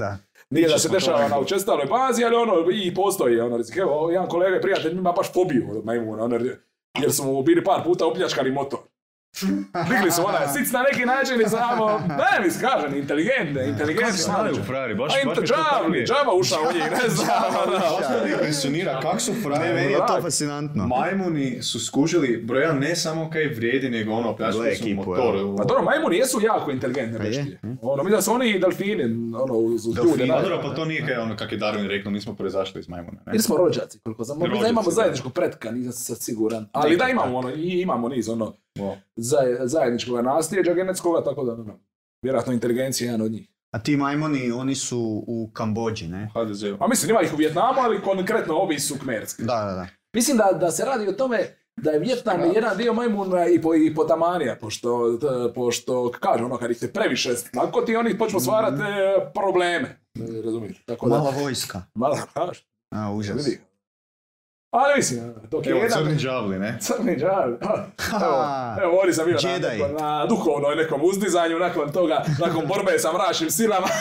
da. 0.02 0.18
Nije 0.50 0.70
da 0.70 0.80
se 0.80 0.90
dešava 0.90 1.28
na 1.28 1.40
učestaloj 1.40 1.86
bazi, 1.86 2.24
ali 2.24 2.36
ono 2.36 2.54
i 2.72 2.94
postoji 2.94 3.40
ono 3.40 3.58
rizik. 3.58 3.78
Evo, 3.78 4.10
jedan 4.12 4.28
kolega 4.28 4.58
i 4.58 4.62
prijatelj 4.62 4.92
ima 4.92 5.12
baš 5.12 5.34
fobiju 5.34 5.68
od 5.72 5.86
majmuna, 5.86 6.24
ono, 6.24 6.40
jer 7.02 7.14
su 7.14 7.24
mu 7.24 7.44
bili 7.44 7.64
par 7.64 7.84
puta 7.84 8.06
upljačkali 8.06 8.52
motor. 8.52 8.80
Digli 9.90 10.12
su 10.12 10.22
onaj 10.26 10.48
sic 10.48 10.72
na 10.72 10.82
neki 10.92 11.06
način 11.06 11.42
i 11.42 11.50
samo, 11.50 11.86
ne 12.08 12.46
mi 12.46 12.50
kažem, 12.62 12.96
inteligentne, 12.96 13.68
inteligentne. 13.68 14.12
Znaju 14.12 14.56
frari, 14.68 14.96
baš, 14.96 15.14
A 15.16 15.20
im 15.20 15.28
baš 15.28 15.36
to 15.36 15.42
mi 15.42 15.48
to 15.48 15.54
tako 15.54 15.74
džavli, 15.74 16.06
džava 16.06 16.34
ušao 16.36 16.60
u 16.62 16.74
njih, 16.74 16.84
ne 17.04 17.10
znam. 17.10 17.28
ono. 17.68 17.80
Baš 17.80 18.32
impresionira 18.32 19.00
kak 19.02 19.22
su 19.22 19.34
frari. 19.44 19.60
Ne, 19.60 19.74
meni 19.74 19.92
je 19.92 19.98
to 19.98 20.22
fascinantno. 20.22 20.88
Majmuni 20.88 21.62
su 21.62 21.80
skužili, 21.80 22.38
broj 22.38 22.62
jedan 22.62 22.80
ne 22.80 22.96
samo 22.96 23.30
kaj 23.30 23.48
vrijedi, 23.48 23.90
nego 23.90 24.14
ono, 24.14 24.36
pljačkali 24.36 24.76
su 24.76 24.90
motor. 24.90 25.36
Pa 25.58 25.64
dobro, 25.64 25.84
majmuni 25.84 26.18
jesu 26.18 26.40
jako 26.44 26.72
inteligentne 26.72 27.18
Pa 27.18 27.24
je, 27.24 27.30
beštije. 27.30 27.60
Ono, 27.82 28.04
mislim 28.04 28.18
da 28.18 28.22
su 28.22 28.32
oni 28.34 28.50
i 28.50 28.60
delfini, 28.60 29.04
ono, 29.36 29.54
uz, 29.54 29.86
ljude. 29.88 30.28
Pa 30.28 30.34
naj- 30.34 30.42
dobro, 30.42 30.60
pa 30.64 30.76
to 30.76 30.86
nije 30.86 31.06
kaj 31.06 31.18
ono, 31.18 31.36
kak 31.38 31.52
je 31.52 31.58
Darwin 31.60 31.88
rekao, 31.88 32.12
nismo 32.12 32.36
proizašli 32.36 32.80
iz 32.80 32.90
majmuna, 32.90 33.20
ne? 33.26 33.32
Ili 33.34 33.44
smo 33.44 33.58
rođaci, 33.58 34.00
koliko 34.00 34.24
znam. 34.24 34.40
Možda 34.40 34.54
Rođaci, 34.54 34.72
imamo 34.72 34.86
da. 34.86 34.92
zajedničkog 34.92 35.34
pretka, 35.34 35.72
nisam 35.72 35.92
sad 35.92 36.22
siguran. 36.22 36.70
Ali 36.72 36.98
da 36.98 37.08
imamo 37.08 37.38
ono, 37.38 37.50
i 37.52 37.82
imamo 37.82 38.10
niz 38.10 38.30
ono, 38.30 38.54
Wow. 38.80 38.96
zaj- 39.18 39.66
zajedničkog 39.66 40.20
nasljeđa 40.20 40.74
genetskoga, 40.74 41.24
tako 41.24 41.44
da, 41.44 41.54
ono, 41.54 41.80
vjerojatno 42.22 42.54
inteligencija 42.54 43.06
je 43.06 43.10
jedan 43.10 43.22
od 43.22 43.32
njih. 43.32 43.50
A 43.72 43.80
ti 43.80 43.98
majmoni, 43.98 44.52
oni 44.52 44.76
su 44.76 45.00
u 45.28 45.50
Kambođi, 45.54 46.08
ne? 46.08 46.30
HDZ-u. 46.36 46.78
A 46.80 46.88
mislim, 46.88 47.10
ima 47.10 47.22
ih 47.22 47.34
u 47.34 47.38
Vjetnamu, 47.38 47.80
ali 47.80 48.02
konkretno 48.02 48.54
ovi 48.56 48.80
su 48.80 48.96
kmerski. 48.98 49.44
Da, 49.44 49.56
da, 49.56 49.74
da. 49.74 49.88
Mislim 50.14 50.38
da, 50.38 50.52
da 50.54 50.72
se 50.72 50.86
radi 50.86 51.08
o 51.08 51.14
tome 51.14 51.40
da 51.78 51.92
je 51.92 52.00
Vjetnam 52.00 52.40
jedan 52.56 52.78
dio 52.78 52.94
majmuna 52.94 53.48
i, 53.48 53.62
po, 53.62 53.76
i 53.76 53.96
potamanija, 53.96 54.56
pošto, 54.56 55.18
t- 55.18 55.28
pošto 55.56 56.12
kažu 56.12 56.46
ono, 56.46 56.58
kad 56.58 56.72
ih 56.72 56.82
je 56.82 56.94
previše 56.94 57.30
tako 57.54 57.82
ti 57.82 57.96
oni 57.96 58.18
počnu 58.18 58.40
stvarati 58.40 58.82
e, 58.82 59.32
probleme. 59.34 59.88
E, 60.16 60.42
Razumijete? 60.46 60.80
Tako 60.86 61.10
da, 61.10 61.18
Mala 61.18 61.32
vojska. 61.32 61.82
Malo, 61.96 62.18
kažeš, 62.34 62.68
A, 62.92 63.14
užas. 63.14 63.38
vidi. 63.38 63.60
Ali 64.72 64.94
mislim, 64.98 65.34
dok 65.52 65.66
je 65.66 65.72
Evo, 65.72 65.80
jedan... 65.80 66.04
crni 66.04 66.16
džavli, 66.16 66.60
ne? 66.60 66.78
Crni 66.82 67.16
džavi. 67.20 67.58
Ha, 68.00 68.76
Evo, 68.82 68.84
evo 68.84 69.00
ovdje 69.00 69.14
sam 69.14 69.26
bio 69.26 69.38
na, 69.42 69.88
na 70.00 70.26
duhovnoj 70.26 70.76
nekom 70.76 71.02
uzdizanju, 71.04 71.60
nakon 71.60 71.92
toga, 71.92 72.24
nakon 72.40 72.68
borbe 72.68 73.00
sa 73.00 73.14
mračnim 73.14 73.52
silama. 73.52 73.88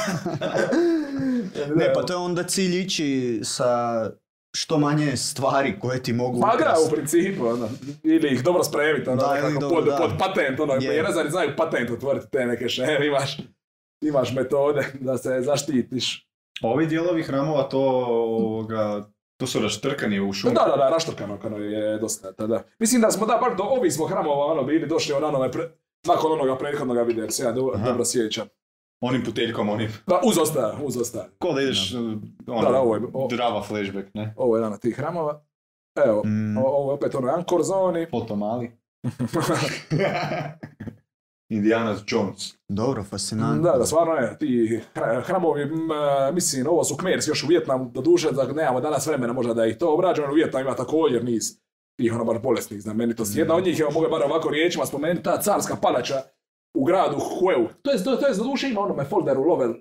Ne, 1.76 1.92
pa 1.94 2.02
to 2.02 2.12
je 2.12 2.16
onda 2.16 2.42
cilj 2.42 2.80
ići 2.80 3.40
sa 3.42 4.03
što 4.57 4.78
manje 4.78 5.16
stvari 5.16 5.78
koje 5.80 6.03
ti 6.03 6.12
mogu 6.12 6.40
Pa 6.40 6.57
da, 6.57 6.74
u 6.86 6.90
principu, 6.90 7.46
ono, 7.46 7.68
ili 8.04 8.28
ih 8.28 8.42
dobro 8.45 8.64
spremiti, 8.64 9.11
ono, 9.11 9.22
Da, 9.22 9.34
nekako 9.34 9.50
ili 9.50 9.61
dobro, 9.61 9.76
pod, 9.76 9.84
da. 9.84 9.96
pod 9.96 10.11
patent, 10.18 10.61
ono, 10.61 10.74
Je. 10.74 10.96
jerezari 10.96 11.30
znaju 11.30 11.50
patent 11.57 11.90
otvoriti 11.90 12.26
te 12.30 12.46
neke 12.46 12.68
šeme, 12.68 13.07
imaš, 13.07 13.38
imaš 14.03 14.32
metode 14.34 14.86
da 15.00 15.18
se 15.18 15.40
zaštitiš. 15.40 16.28
Ovi 16.62 16.86
dijelovi 16.86 17.22
hramova 17.22 17.62
to, 17.62 17.80
ovoga, 18.08 19.08
to 19.38 19.46
su 19.46 19.60
raštrkani 19.60 20.20
u 20.20 20.32
šumi. 20.32 20.54
Da, 20.54 20.60
da, 20.62 20.76
da, 20.76 20.88
raštrkano 20.88 21.38
kano 21.38 21.56
je 21.56 21.98
dosta, 21.98 22.30
da, 22.32 22.46
da. 22.46 22.62
Mislim 22.78 23.00
da 23.02 23.10
smo, 23.10 23.26
da, 23.26 23.38
bar 23.38 23.56
do 23.56 23.62
ovih 23.64 23.92
smo 23.92 24.06
hramova, 24.06 24.44
ono, 24.46 24.64
bili 24.64 24.86
došli 24.86 25.14
on, 25.14 25.24
onome, 25.24 25.50
pre, 25.50 25.68
nakon 26.04 26.32
onoga 26.32 26.56
prethodnoga 26.56 27.02
videa, 27.02 27.22
jer 27.22 27.32
se 27.32 27.42
ja 27.42 27.52
do, 27.52 27.72
dobro 27.84 28.04
sjećam. 28.04 28.46
Onim 29.00 29.24
puteljkom, 29.24 29.68
onim. 29.68 29.92
Da, 30.06 30.20
uz 30.24 30.38
ostaje, 30.38 30.72
uz 30.82 30.96
ostaje. 30.96 31.24
Ko 31.38 31.52
da 31.52 31.62
ideš, 31.62 31.94
ono, 32.46 32.62
Da, 32.62 32.70
da, 32.70 32.80
ovo 32.80 32.94
je- 32.94 33.02
o- 33.14 33.28
drava 33.28 33.62
flashback, 33.62 34.08
ne? 34.14 34.34
Ovo 34.36 34.56
je 34.56 34.60
jedan 34.60 34.72
od 34.72 34.80
tih 34.80 34.96
hramova. 34.96 35.44
Evo, 35.96 36.22
Mm. 36.24 36.56
ovo 36.58 36.90
je 36.90 36.94
opet 36.94 37.14
ono 37.14 37.28
Angkor 37.28 37.62
zoni. 37.62 38.06
Foto 38.06 38.36
mali. 38.36 38.70
Indiana 41.50 41.96
Jones. 42.07 42.54
Dobro, 42.68 43.04
fascinantno. 43.04 43.62
Da, 43.62 43.79
da, 43.79 43.87
stvarno 43.87 44.14
je, 44.14 44.38
ti 44.38 44.46
hra- 44.95 45.22
hramovi, 45.22 45.62
a, 45.95 46.30
mislim, 46.33 46.66
ovo 46.66 46.84
su 46.84 46.96
kmerski 46.96 47.30
još 47.30 47.45
u 47.45 47.49
Vjetnamu, 47.49 47.91
do 47.91 48.00
duše, 48.00 48.30
da 48.33 48.53
nemamo 48.53 48.80
danas 48.80 49.07
vremena 49.07 49.33
možda 49.33 49.54
da 49.54 49.66
ih 49.66 49.76
to 49.76 49.95
obrađujemo, 49.95 50.33
u 50.33 50.37
Vjetnamu 50.37 50.66
ima 50.66 50.75
također 50.75 51.25
niz 51.25 51.45
tih 51.99 52.14
ono 52.14 52.25
baš 52.25 52.38
bolesnih 52.38 52.83
znamenitosti. 52.83 53.38
Jedna 53.38 53.54
od 53.54 53.64
njih 53.64 53.79
je, 53.79 53.84
mogu 53.84 54.07
bar 54.11 54.22
ovako 54.22 54.50
riječima 54.50 54.87
spomenuti, 54.87 55.22
ta 55.22 55.41
carska 55.41 55.76
palača 55.76 56.14
u 56.75 56.84
gradu 56.84 57.16
Hueu. 57.18 57.68
To 57.83 57.91
je, 57.91 58.04
to, 58.04 58.16
to 58.16 58.26
je 58.26 58.34
za 58.34 58.42
duše 58.45 58.68
ima 58.68 58.80
onome 58.80 59.04
folderu 59.04 59.42
Lovel, 59.42 59.70
e, 59.70 59.75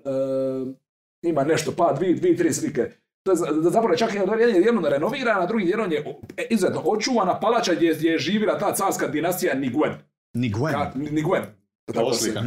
ima 1.22 1.44
nešto, 1.44 1.72
pa 1.72 1.92
dvi, 1.92 2.14
dvi, 2.14 2.36
tri 2.36 2.52
slike. 2.52 2.90
To 3.22 3.32
je 3.32 3.36
za- 3.36 3.46
zapravo 3.62 3.96
čak 3.96 4.14
je 4.14 4.20
jedan 4.20 4.62
jednom 4.62 4.84
renovirana, 4.84 5.46
drugi 5.46 5.66
jednom 5.66 5.92
je 5.92 5.98
e, 6.36 6.46
izuzetno 6.50 6.80
očuvana 6.80 7.40
palača 7.40 7.74
gdje, 7.74 7.94
gdje 7.94 8.10
je 8.10 8.18
živjela 8.18 8.58
ta 8.58 8.74
carska 8.74 9.06
dinastija 9.06 9.54
Niguen. 9.54 9.92
Ni 10.34 10.52
Gwen. 10.52 10.72
Ka, 10.72 10.90
Niguen. 10.94 11.42
Tako 11.88 12.00
Ovo 12.00 12.12
se- 12.12 12.20
slika. 12.20 12.40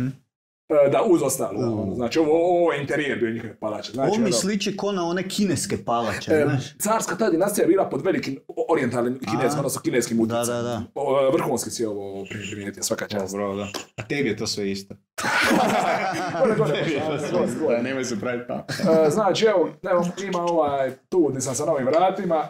E, 0.88 0.90
Da, 0.90 1.04
uz 1.04 1.22
ostalo. 1.22 1.60
da, 1.60 1.68
U. 1.68 1.82
ono, 1.82 1.96
Znači, 1.96 2.20
ovo, 2.20 2.32
ovo 2.52 2.74
je 2.74 2.82
interijer 2.82 3.20
bio 3.20 3.30
njihove 3.30 3.56
palače. 3.56 3.92
Znači, 3.92 4.08
Ovo 4.08 4.18
mi 4.18 4.24
ono, 4.24 4.32
sliči 4.34 4.78
ko 4.78 4.92
na 4.92 5.06
one 5.06 5.26
kineske 5.26 5.86
palače, 5.86 6.32
e, 6.32 6.44
znaš. 6.46 6.78
carska 6.78 7.16
ta 7.16 7.30
dinastija 7.30 7.64
je 7.64 7.68
bila 7.68 7.86
pod 7.86 8.02
velikim 8.02 8.40
o- 8.48 8.66
orijentalnim 8.70 9.20
kineskim, 9.22 9.60
odnosno 9.60 9.82
kineskim 9.82 10.18
Da, 10.18 10.24
utjecajem. 10.24 10.48
da, 10.56 10.62
da. 10.64 10.82
O, 10.96 11.22
e, 11.22 11.32
Vrhunski 11.32 11.70
si 11.70 11.86
ovo 11.86 12.26
primijetio, 12.50 12.84
svaka 12.84 13.08
čast. 13.08 13.32
Dobro, 13.32 13.56
da. 13.56 13.68
A 13.96 14.04
tebi 14.04 14.30
je 14.30 14.38
to 14.38 14.48
sve 14.48 14.72
isto. 14.72 14.96
Da, 17.68 17.82
Nemoj 17.82 18.06
se 18.06 18.20
praviti 18.20 18.46
pa. 18.48 18.66
E, 19.06 19.10
Znači, 19.10 19.46
evo, 19.46 19.70
evo, 19.84 20.06
ima 20.24 20.40
ovaj, 20.40 20.92
tu 21.10 21.28
gdje 21.30 21.42
sam 21.42 21.56
sa 21.56 21.66
novim 21.66 21.86
vratima. 21.86 22.48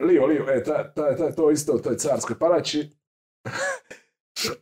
Lio, 0.00 0.26
Lio, 0.26 0.46
e, 0.50 0.64
ta, 0.64 0.84
ta, 0.86 1.16
ta, 1.16 1.32
to 1.32 1.50
isto, 1.50 1.72
to 1.74 1.90
je 1.90 1.98
carskoj 1.98 2.38
palači. 2.38 2.90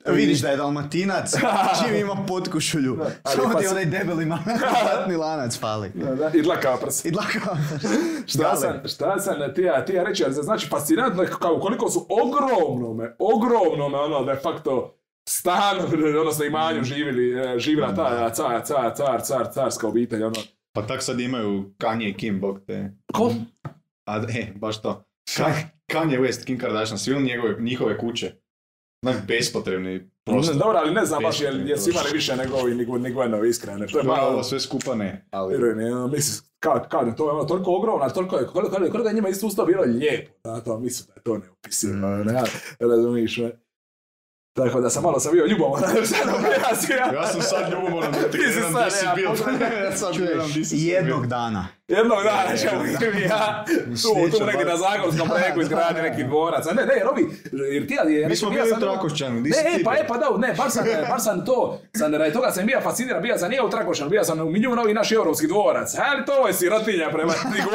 Vidiš 0.07 0.41
da 0.41 0.49
je 0.49 0.57
dalmatinac, 0.57 1.33
čim 1.85 1.97
ima 1.97 2.25
potkušulju. 2.29 2.99
Samo 3.25 3.53
pa 3.53 3.61
ti 3.61 3.67
onaj 3.67 3.85
debeli 3.85 4.25
matni 4.27 5.17
lanac 5.23 5.59
fali. 5.59 5.91
Da, 5.95 6.15
da, 6.15 6.31
I 6.35 6.43
dlakava 6.43 6.77
prsa. 6.77 7.09
I 7.09 7.11
dlako. 7.11 7.57
Šta 8.33 8.57
sam, 8.57 8.83
šta 8.89 9.19
sam 9.19 9.35
ti 9.55 9.63
ja, 9.63 9.85
ti 9.85 9.93
ja 9.93 10.03
reći, 10.03 10.25
ali 10.25 10.35
znači 10.35 10.69
fascinantno 10.69 11.23
je 11.23 11.29
kao 11.41 11.59
koliko 11.61 11.91
su 11.91 12.07
ogromnome, 12.25 13.17
ogromnome, 13.19 13.99
ono, 13.99 14.25
de 14.25 14.41
facto, 14.43 14.95
stanu, 15.29 15.81
odnosno 16.21 16.45
imanju 16.45 16.85
živjeli, 16.85 17.41
e, 17.41 17.59
živjela 17.59 17.95
ta 17.95 18.31
car, 18.31 18.67
car, 18.67 18.97
car, 18.97 19.23
car, 19.23 19.53
carska 19.55 19.89
obitelj, 19.89 20.23
ono. 20.25 20.37
Pa 20.73 20.83
tak 20.83 21.03
sad 21.03 21.21
imaju 21.21 21.71
Kanye 21.79 22.09
i 22.09 22.15
Kim, 22.15 22.41
bog 22.41 22.61
te. 22.67 22.93
Ko? 23.13 23.33
A, 24.07 24.17
e, 24.17 24.53
baš 24.55 24.83
to. 24.83 25.05
Ka- 25.37 25.69
Kanye 25.93 26.21
West, 26.21 26.45
Kim 26.45 26.59
Kardashian, 26.59 26.99
svi 26.99 27.23
njegove, 27.23 27.57
njihove 27.61 27.99
kuće. 27.99 28.33
Onak 29.07 29.27
bespotrebni 29.27 30.11
prostor. 30.25 30.57
Dobro, 30.57 30.79
ali 30.79 30.95
ne 30.95 31.05
znam 31.05 31.23
baš 31.23 31.41
jel, 31.41 31.61
je 31.61 31.69
jel 31.69 31.79
imali 31.91 32.11
više 32.13 32.37
nego 32.37 32.57
ovi, 32.57 32.75
nego, 32.75 32.99
nego 32.99 33.23
Enovi, 33.23 33.49
iskreno. 33.49 33.87
To 33.87 33.99
je 33.99 34.05
malo, 34.05 34.29
ovo 34.29 34.43
sve 34.43 34.61
skupa 34.61 34.95
ne, 34.95 35.27
ali... 35.31 35.57
vjeruj 35.57 35.75
mi, 35.75 35.91
ono, 35.91 36.07
mislim, 36.07 36.49
ka, 36.59 36.89
kažem, 36.89 37.17
to 37.17 37.25
je 37.27 37.31
ono, 37.33 37.45
toliko 37.45 37.77
ogromno, 37.77 38.11
toliko 38.11 38.37
je, 38.37 38.47
koliko, 38.47 38.71
koliko, 38.71 38.93
koliko 38.93 39.09
je 39.09 39.15
njima 39.15 39.29
isto 39.29 39.47
usto 39.47 39.67
bilo 39.67 39.83
lijepo, 39.83 40.31
da, 40.45 40.61
to 40.61 40.79
mislim 40.79 41.07
da 41.07 41.13
je 41.17 41.23
to 41.23 41.39
neopisivo, 41.39 41.93
Mm. 41.95 42.27
ne, 42.27 42.43
razumiješ, 42.81 43.37
ne. 43.37 43.51
Tako 44.57 44.81
da 44.81 44.91
sam 44.91 45.03
malo 45.03 45.21
sam 45.21 45.33
bio 45.33 45.47
ljubomoran, 45.47 45.91
sad 46.07 46.29
objasnio. 46.35 46.97
Ja 46.97 47.27
sam 47.27 47.43
sad 47.43 47.73
ljubomoran 47.73 48.13
da 48.23 48.31
ti 48.31 48.39
si 48.39 48.61
gledam 48.61 48.73
sad, 48.73 48.83
gdje 48.83 48.91
si 48.91 49.05
ja. 49.05 49.81
Ja 49.85 49.97
sad 49.97 50.17
gledam 50.17 50.49
gdje 50.51 50.65
si 50.65 50.77
Čuješ, 50.77 50.95
sad 50.95 51.05
jednog 51.05 51.27
dana. 51.27 51.67
Jednog 51.89 52.23
dana 52.25 52.51
Je, 52.51 52.59
ćemo 52.59 52.83
je. 52.83 52.91
i 53.19 53.23
ja 53.23 53.65
tu, 54.03 54.39
tu 54.39 54.45
negdje 54.47 54.65
ba- 54.65 54.71
na 54.71 54.77
Zagorskom 54.77 55.29
da, 55.57 55.63
izgradi 55.63 56.03
neki 56.03 56.25
dvorac. 56.25 56.67
A 56.67 56.73
ne, 56.73 56.87
ne, 56.87 56.95
jer 56.95 57.07
ovi, 57.09 57.29
jer 57.73 57.87
ti 57.87 57.95
ja, 57.95 58.29
Mi 58.29 58.37
smo 58.37 58.51
bili 58.51 58.73
u 58.73 58.81
Trakošćanu, 58.81 59.41
Ne, 59.41 59.49
e, 59.51 59.85
pa 59.85 59.91
bio? 59.91 60.01
e, 60.01 60.07
pa 60.09 60.17
da, 60.17 60.37
ne, 60.39 60.55
baš 60.55 60.73
sam, 60.73 60.85
baš 61.09 61.25
sam 61.25 61.45
to, 61.47 61.81
sam 61.93 62.15
radi 62.15 62.33
toga 62.33 62.51
sam 62.51 62.67
bio 62.67 62.81
fasciniran, 62.81 63.23
bio 63.23 63.39
sam 63.39 63.51
nije 63.51 63.63
u 63.63 63.71
Trakošćanu, 63.71 64.11
bio 64.11 64.25
sam 64.25 64.41
u 64.41 64.45
milijun 64.47 64.79
ovih 64.79 64.95
naših 64.95 65.17
europski 65.17 65.47
dvorac. 65.47 65.95
Ali 65.95 66.25
to 66.27 66.47
je 66.47 66.53
sirotinja 66.55 67.09
prema 67.13 67.33
Tigueru, 67.53 67.71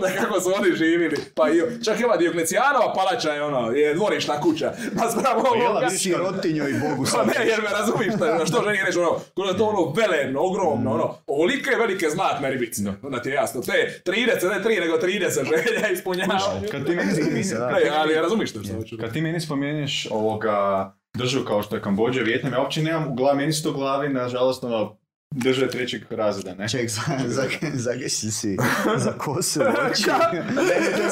da 0.00 0.08
kako 0.20 0.40
su 0.40 0.52
oni 0.54 0.72
živili. 0.72 1.16
Pa 1.34 1.48
i, 1.48 1.54
čak 1.84 2.00
i 2.00 2.04
ova 2.04 2.16
Dioklecijanova 2.16 2.92
palača 2.94 3.30
je 3.30 3.42
ono, 3.42 3.70
je 3.70 3.94
dvorišna 3.94 4.40
kuća. 4.40 4.72
Pa 4.98 5.10
spravo 5.10 5.54
jela, 5.54 5.70
ovoga. 5.70 5.86
vidiš, 5.86 6.02
Sirotinjo 6.02 6.68
i 6.68 6.74
Bogu 6.74 7.04
Pa 7.04 7.10
sam. 7.10 7.26
ne, 7.28 7.46
jer 7.46 7.62
me 7.62 7.68
razumiješ 7.70 8.14
šta, 8.14 8.46
što 8.46 8.62
želim 8.62 8.84
reći, 8.86 8.98
ono, 8.98 9.10
je 9.44 9.58
to 9.58 9.64
ono 9.64 9.92
velebno, 9.92 10.40
ogromno, 10.42 10.94
ono, 10.94 11.14
ovolike 11.26 11.70
velike 11.70 12.10
zlatne 12.10 12.50
ribice, 12.50 12.82
je 13.26 13.35
jasno, 13.36 13.60
te 13.60 14.00
30, 14.04 14.48
ne 14.50 14.62
3, 14.64 14.80
nego 14.80 14.96
30 14.96 15.44
želja 15.44 15.88
ispunjavaju. 15.94 16.68
Kad 16.70 16.86
ti 16.86 16.96
meni 16.96 17.12
spominješ, 17.22 17.46
da. 17.46 17.70
Ne, 17.70 17.90
ali 17.92 18.14
razumiješ 18.14 18.50
što 18.50 18.62
što 18.62 18.74
hoću. 18.74 18.96
kad 19.00 19.12
ti 19.12 19.20
meni 19.20 19.40
spominješ 19.40 20.06
ovoga 20.10 20.92
državu 21.14 21.44
kao 21.44 21.62
što 21.62 21.76
je 21.76 21.82
Kambođa, 21.82 22.22
Vjetnam, 22.22 22.52
ja 22.52 22.60
uopće 22.60 22.82
nemam 22.82 23.12
u 23.12 23.14
glavi, 23.14 23.36
meni 23.38 23.52
su 23.52 23.62
to 23.62 23.70
u 23.70 23.74
glavi, 23.74 24.08
nažalost, 24.08 24.64
ono, 24.64 24.98
države 25.30 25.70
trećeg 25.70 26.02
razreda, 26.10 26.54
ne? 26.54 26.68
Ček, 26.68 26.90
za, 26.90 27.00
za, 27.26 27.42
zagesi 27.74 28.30
si 28.30 28.56
za 28.96 29.12
kosu 29.12 29.60
oči. 29.90 30.04
to 30.04 30.34
je 30.34 30.42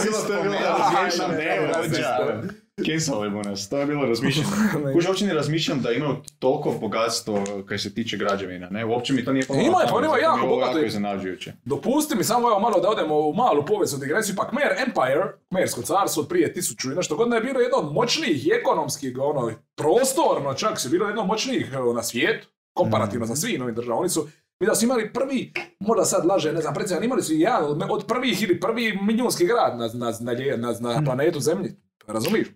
bilo, 0.05 0.20
to 0.27 0.35
je 0.35 0.43
bilo 0.43 0.55
razmišljam, 0.55 1.31
ne, 1.31 1.66
razmišljam. 1.66 2.49
Cancelimo 2.86 3.43
nas, 3.43 3.69
to 3.69 3.78
je 3.78 3.86
bilo 3.86 4.07
razmišljanje. 4.07 4.49
Kuže, 4.95 5.09
uopće 5.09 5.27
ne 5.27 5.35
razmišljam 5.35 5.81
da 5.81 5.93
imaju 5.93 6.16
toliko 6.39 6.74
bogatstvo 6.81 7.45
kaj 7.69 7.78
se 7.78 7.95
tiče 7.95 8.16
građevina, 8.16 8.69
ne? 8.70 8.85
Uopće 8.85 9.12
mi 9.12 9.24
to 9.24 9.32
nije 9.32 9.47
palo. 9.47 9.61
Ima 9.61 9.81
je, 9.81 9.86
pa 9.91 10.05
ima 10.05 10.19
jako 10.19 10.47
bogato. 10.47 10.78
jako 10.78 10.86
iznenađujuće. 10.86 11.53
Dopusti 11.65 12.16
mi 12.16 12.24
samo 12.24 12.49
evo 12.49 12.61
malo 12.61 12.81
da 12.81 12.89
odemo 12.89 13.19
u 13.19 13.35
malu 13.35 13.66
povijesnu 13.66 13.99
digresiju, 13.99 14.35
pa 14.36 14.49
Khmer 14.49 14.73
Empire, 14.86 15.24
Khmersko 15.49 15.82
carstvo 15.82 16.23
od 16.23 16.28
prije 16.28 16.53
tisuću 16.53 16.93
i 16.93 16.95
nešto 16.95 17.16
godina 17.16 17.36
je 17.36 17.43
bilo 17.43 17.61
jedno 17.61 17.78
od 17.78 17.93
moćnijih 17.93 18.49
ekonomskih, 18.61 19.16
ono, 19.19 19.53
prostorno 19.77 20.55
čak 20.55 20.81
su 20.81 20.89
bilo 20.89 21.07
jedno 21.07 21.23
od 21.23 21.28
moćnijih 21.28 21.73
na 21.95 22.03
svijetu, 22.03 22.49
komparativno 22.75 23.27
sa 23.27 23.37
svim 23.37 23.63
ovim 23.63 23.75
državama. 23.75 24.01
Oni 24.01 24.09
su, 24.09 24.29
mi 24.61 24.67
da 24.67 24.75
su 24.75 24.85
imali 24.85 25.13
prvi, 25.13 25.53
možda 25.81 26.05
sad 26.05 26.27
laže, 26.27 26.53
ne 26.53 26.61
znam, 26.61 26.75
precizno, 26.75 27.03
imali 27.03 27.23
su 27.23 27.33
jedan 27.33 27.65
od, 27.65 27.83
od 27.91 28.07
prvih 28.07 28.43
ili 28.43 28.61
prvi 28.61 28.99
milijunski 29.03 29.47
grad 29.47 29.79
na, 29.79 29.89
na, 29.95 30.13
na, 30.21 30.57
na, 30.57 30.93
na 30.95 31.05
planetu 31.05 31.41
Zemlji, 31.41 31.73
razumiješ? 32.07 32.49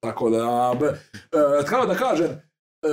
Tako 0.00 0.30
da, 0.30 0.72
e, 1.60 1.64
kako 1.66 1.86
da 1.86 1.94
kažem, 1.94 2.30
e, 2.82 2.88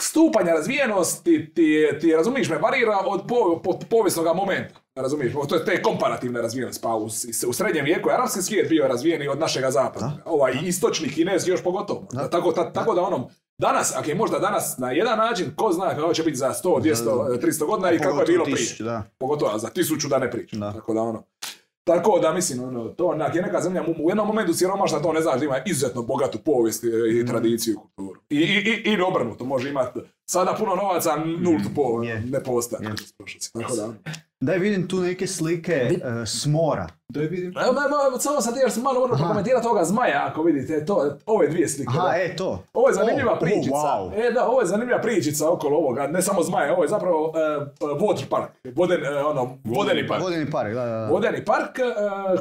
stupanja 0.00 0.52
razvijenosti 0.52 1.52
ti, 1.54 1.88
ti 2.00 2.12
razumiješ 2.12 2.48
me, 2.48 2.58
varira 2.58 2.98
od 3.06 3.22
po, 3.28 3.60
po, 3.64 3.78
povijesnog 3.90 4.36
momenta. 4.36 4.74
Razumiješ, 4.94 5.32
to 5.48 5.54
je 5.54 5.64
te 5.64 5.82
komparativne 5.82 6.42
razvijenosti, 6.42 6.82
pa 6.82 6.94
u, 6.94 7.04
u 7.48 7.52
srednjem 7.52 7.84
vijeku 7.84 8.08
je 8.08 8.14
arapski 8.14 8.42
svijet 8.42 8.68
bio 8.68 8.88
razvijeniji 8.88 9.28
od 9.28 9.38
našega 9.38 9.70
zapada. 9.70 10.12
Ovaj 10.24 10.52
istočni 10.64 11.08
kineski 11.08 11.50
još 11.50 11.62
pogotovo. 11.62 12.06
Tako, 12.30 12.52
ta- 12.52 12.72
tako 12.72 12.94
da 12.94 13.02
onom, 13.02 13.24
danas, 13.58 13.96
ako 13.96 14.08
je 14.08 14.14
možda 14.14 14.38
danas 14.38 14.78
na 14.78 14.90
jedan 14.90 15.18
način, 15.18 15.46
ko 15.56 15.72
zna 15.72 15.88
kako 15.90 16.14
će 16.14 16.22
biti 16.22 16.36
za 16.36 16.52
100, 16.54 16.80
200, 16.82 17.04
300 17.38 17.66
godina 17.66 17.92
i 17.92 17.98
kako 17.98 18.20
je 18.20 18.26
bilo 18.26 18.44
prije. 18.44 18.56
Da. 18.80 19.02
Pogotovo, 19.18 19.50
a 19.50 19.58
za 19.58 19.68
tisuću 19.68 20.08
da 20.08 20.18
ne 20.18 20.30
pričam. 20.30 20.60
Tako 20.72 20.94
da 20.94 21.00
ono. 21.02 21.22
Tako 21.84 22.18
da 22.18 22.32
mislim, 22.32 22.64
ono, 22.64 22.84
to 22.84 23.06
onak 23.06 23.34
je 23.34 23.42
neka 23.42 23.60
zemlja 23.60 23.82
u- 23.84 24.08
jednom 24.08 24.26
momentu 24.26 24.54
siromašna, 24.54 24.98
to 24.98 25.12
ne 25.12 25.20
znaš 25.20 25.38
da 25.38 25.44
ima 25.44 25.56
izuzetno 25.66 26.02
bogatu 26.02 26.38
povijest 26.38 26.84
i, 26.84 26.88
i 27.12 27.26
tradiciju 27.26 27.72
i 27.72 27.76
kulturu. 27.76 28.20
I, 28.30 28.36
i, 28.36 28.40
i, 28.40 28.82
ili 28.84 29.02
obrnuto, 29.02 29.44
može 29.44 29.68
imati 29.68 30.00
sada 30.30 30.54
puno 30.58 30.74
novaca, 30.74 31.16
nultu 31.16 31.68
po, 31.74 32.02
Je. 32.02 32.20
ne 32.20 32.42
postaje. 32.42 32.84
Je. 32.84 32.94
Tako 33.52 33.76
da. 33.76 33.84
ono. 33.84 33.94
Daj 34.40 34.58
vidim 34.58 34.88
tu 34.88 35.00
neke 35.00 35.26
slike 35.26 35.72
e, 35.72 36.26
s 36.26 36.46
mora. 36.46 36.86
Da 37.08 37.20
je 37.20 37.28
vidim. 37.28 37.54
Evo, 37.58 37.74
evo, 38.08 38.18
samo 38.18 38.40
sad 38.40 38.56
jer 38.56 38.70
sam 38.72 38.82
malo 38.82 39.00
morao 39.00 39.16
prokomentirati 39.16 39.66
ovoga 39.66 39.84
zmaja, 39.84 40.26
ako 40.30 40.42
vidite, 40.42 40.84
to, 40.84 41.16
ove 41.26 41.48
dvije 41.48 41.68
slike. 41.68 41.90
Aha, 41.96 42.08
da. 42.08 42.16
e 42.16 42.36
to. 42.36 42.62
Ovo 42.72 42.88
je 42.88 42.94
zanimljiva 42.94 43.32
O, 43.32 43.34
o, 43.34 43.38
pričica. 43.38 43.74
wow. 43.74 44.26
E 44.28 44.32
da, 44.32 44.48
ovo 44.48 44.60
je 44.60 44.66
zanimljiva 44.66 45.00
pričica 45.00 45.50
okolo 45.50 45.76
ovoga, 45.78 46.06
ne 46.06 46.22
samo 46.22 46.42
zmaja, 46.42 46.72
ovo 46.72 46.82
je 46.82 46.88
zapravo 46.88 47.24
uh, 47.28 47.34
water 48.00 48.24
park, 48.30 48.50
voden, 48.74 49.04
e, 49.04 49.08
ono, 49.18 49.58
vodeni 49.64 50.08
park. 50.08 50.22
Vodeni 50.22 50.50
park, 50.50 50.74
da, 50.74 50.84
da, 50.84 50.90
da. 50.90 51.06
Vodeni 51.06 51.44
park 51.44 51.78
e, 51.78 51.82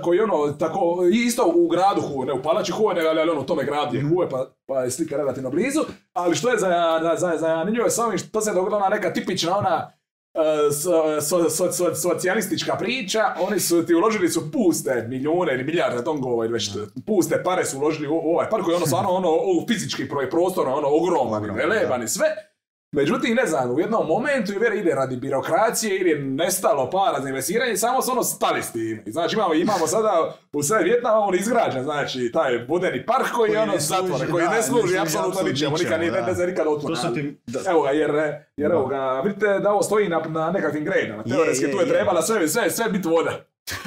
koji 0.01 0.18
je 0.18 0.23
ono 0.23 0.51
tako 0.51 0.97
isto 1.14 1.51
u 1.55 1.68
gradu 1.68 2.01
Huve, 2.01 2.26
ne 2.26 2.34
u 2.34 2.41
palači 2.41 2.72
Huve, 2.72 2.93
nego 2.93 3.07
ali 3.10 3.30
ono 3.31 3.41
u 3.41 3.45
tome 3.45 3.64
gradu 3.64 3.95
je 3.95 4.03
Huve, 4.03 4.30
pa, 4.30 4.47
pa 4.65 4.80
je 4.84 4.91
slika 4.91 5.18
relativno 5.18 5.49
blizu. 5.49 5.80
Ali 6.14 6.35
što 6.35 6.49
je 6.49 6.57
za, 6.60 6.99
za, 7.18 7.38
za, 7.38 7.64
zanimljivo 7.73 7.85
je 7.85 7.91
samo 7.91 8.17
što 8.17 8.41
se 8.41 8.53
dogodila 8.53 8.77
ona 8.77 8.89
neka 8.89 9.13
tipična 9.13 9.57
ona 9.57 9.91
e, 10.33 10.71
so, 10.71 11.21
so, 11.21 11.49
so, 11.49 11.71
so, 11.71 11.95
socijalistička 11.95 12.75
priča, 12.75 13.19
oni 13.49 13.59
su 13.59 13.85
ti 13.85 13.93
uložili 13.93 14.29
su 14.29 14.51
puste 14.51 15.05
milijune 15.09 15.53
ili 15.53 15.63
milijarde 15.63 16.01
dongova 16.01 16.45
ili 16.45 16.53
već 16.53 16.69
puste 17.07 17.43
pare 17.43 17.65
su 17.65 17.77
uložili 17.77 18.07
u, 18.07 18.15
u 18.15 18.33
ovaj 18.33 18.49
park 18.49 18.63
koji 18.63 18.75
ono 18.75 18.85
stvarno 18.85 19.09
ono, 19.09 19.29
u 19.31 19.65
fizički 19.67 20.09
pro- 20.09 20.29
prostor, 20.29 20.67
ono 20.67 20.87
ogroman, 20.87 21.43
Ogroman, 21.43 21.57
veleban 21.57 22.03
i 22.03 22.07
sve. 22.07 22.52
Međutim, 22.93 23.35
ne 23.35 23.45
znam, 23.45 23.71
u 23.71 23.79
jednom 23.79 24.07
momentu 24.07 24.51
je 24.53 24.59
vjer 24.59 24.73
ide 24.73 24.91
radi 24.95 25.15
birokracije 25.15 25.99
ili 25.99 26.09
je 26.09 26.19
nestalo 26.19 26.89
para 26.89 27.21
za 27.21 27.29
investiranje, 27.29 27.77
samo 27.77 28.01
su 28.01 28.11
ono 28.11 28.23
stali 28.23 28.63
s 28.63 28.71
tim. 28.71 29.03
Znači 29.05 29.35
imamo, 29.35 29.53
imamo 29.53 29.87
sada 29.87 30.35
u 30.53 30.63
sve 30.63 30.83
Vjetnama 30.83 31.17
on 31.17 31.35
izgrađen, 31.35 31.83
znači 31.83 32.31
taj 32.33 32.65
vodeni 32.67 33.05
park 33.05 33.27
koji, 33.35 33.49
je 33.49 33.55
Koji 33.55 33.63
ono 33.63 33.73
ne 33.73 33.79
služi, 33.79 34.01
zatvoren, 34.01 34.31
koji 34.31 34.43
da, 34.45 34.51
ne 34.51 34.63
služi 34.63 34.97
apsolutno 34.97 35.41
ničemu, 35.41 35.77
nikad 35.77 35.99
ni, 35.99 36.05
ničemu, 36.05 36.15
ne, 36.15 36.21
ne 36.21 36.27
da. 36.27 36.33
zna 36.33 36.45
nikad 36.45 36.67
otvoren. 36.67 37.13
Ti... 37.13 37.37
Da. 37.47 37.59
Evo 37.71 37.81
ga, 37.81 37.89
jer, 37.89 38.11
jer 38.57 38.71
evo 38.71 38.85
ga, 38.85 39.21
vidite 39.25 39.59
da 39.59 39.71
ovo 39.71 39.83
stoji 39.83 40.09
na, 40.09 40.19
na 40.29 40.51
nekakvim 40.51 40.85
grejnama. 40.85 41.23
Teoretski 41.23 41.65
je, 41.65 41.71
tu 41.71 41.77
je 41.77 41.85
je. 41.85 41.89
trebala 41.89 42.21
sve, 42.21 42.47
sve, 42.47 42.69
sve 42.69 42.89
biti 42.89 43.07
voda. 43.07 43.45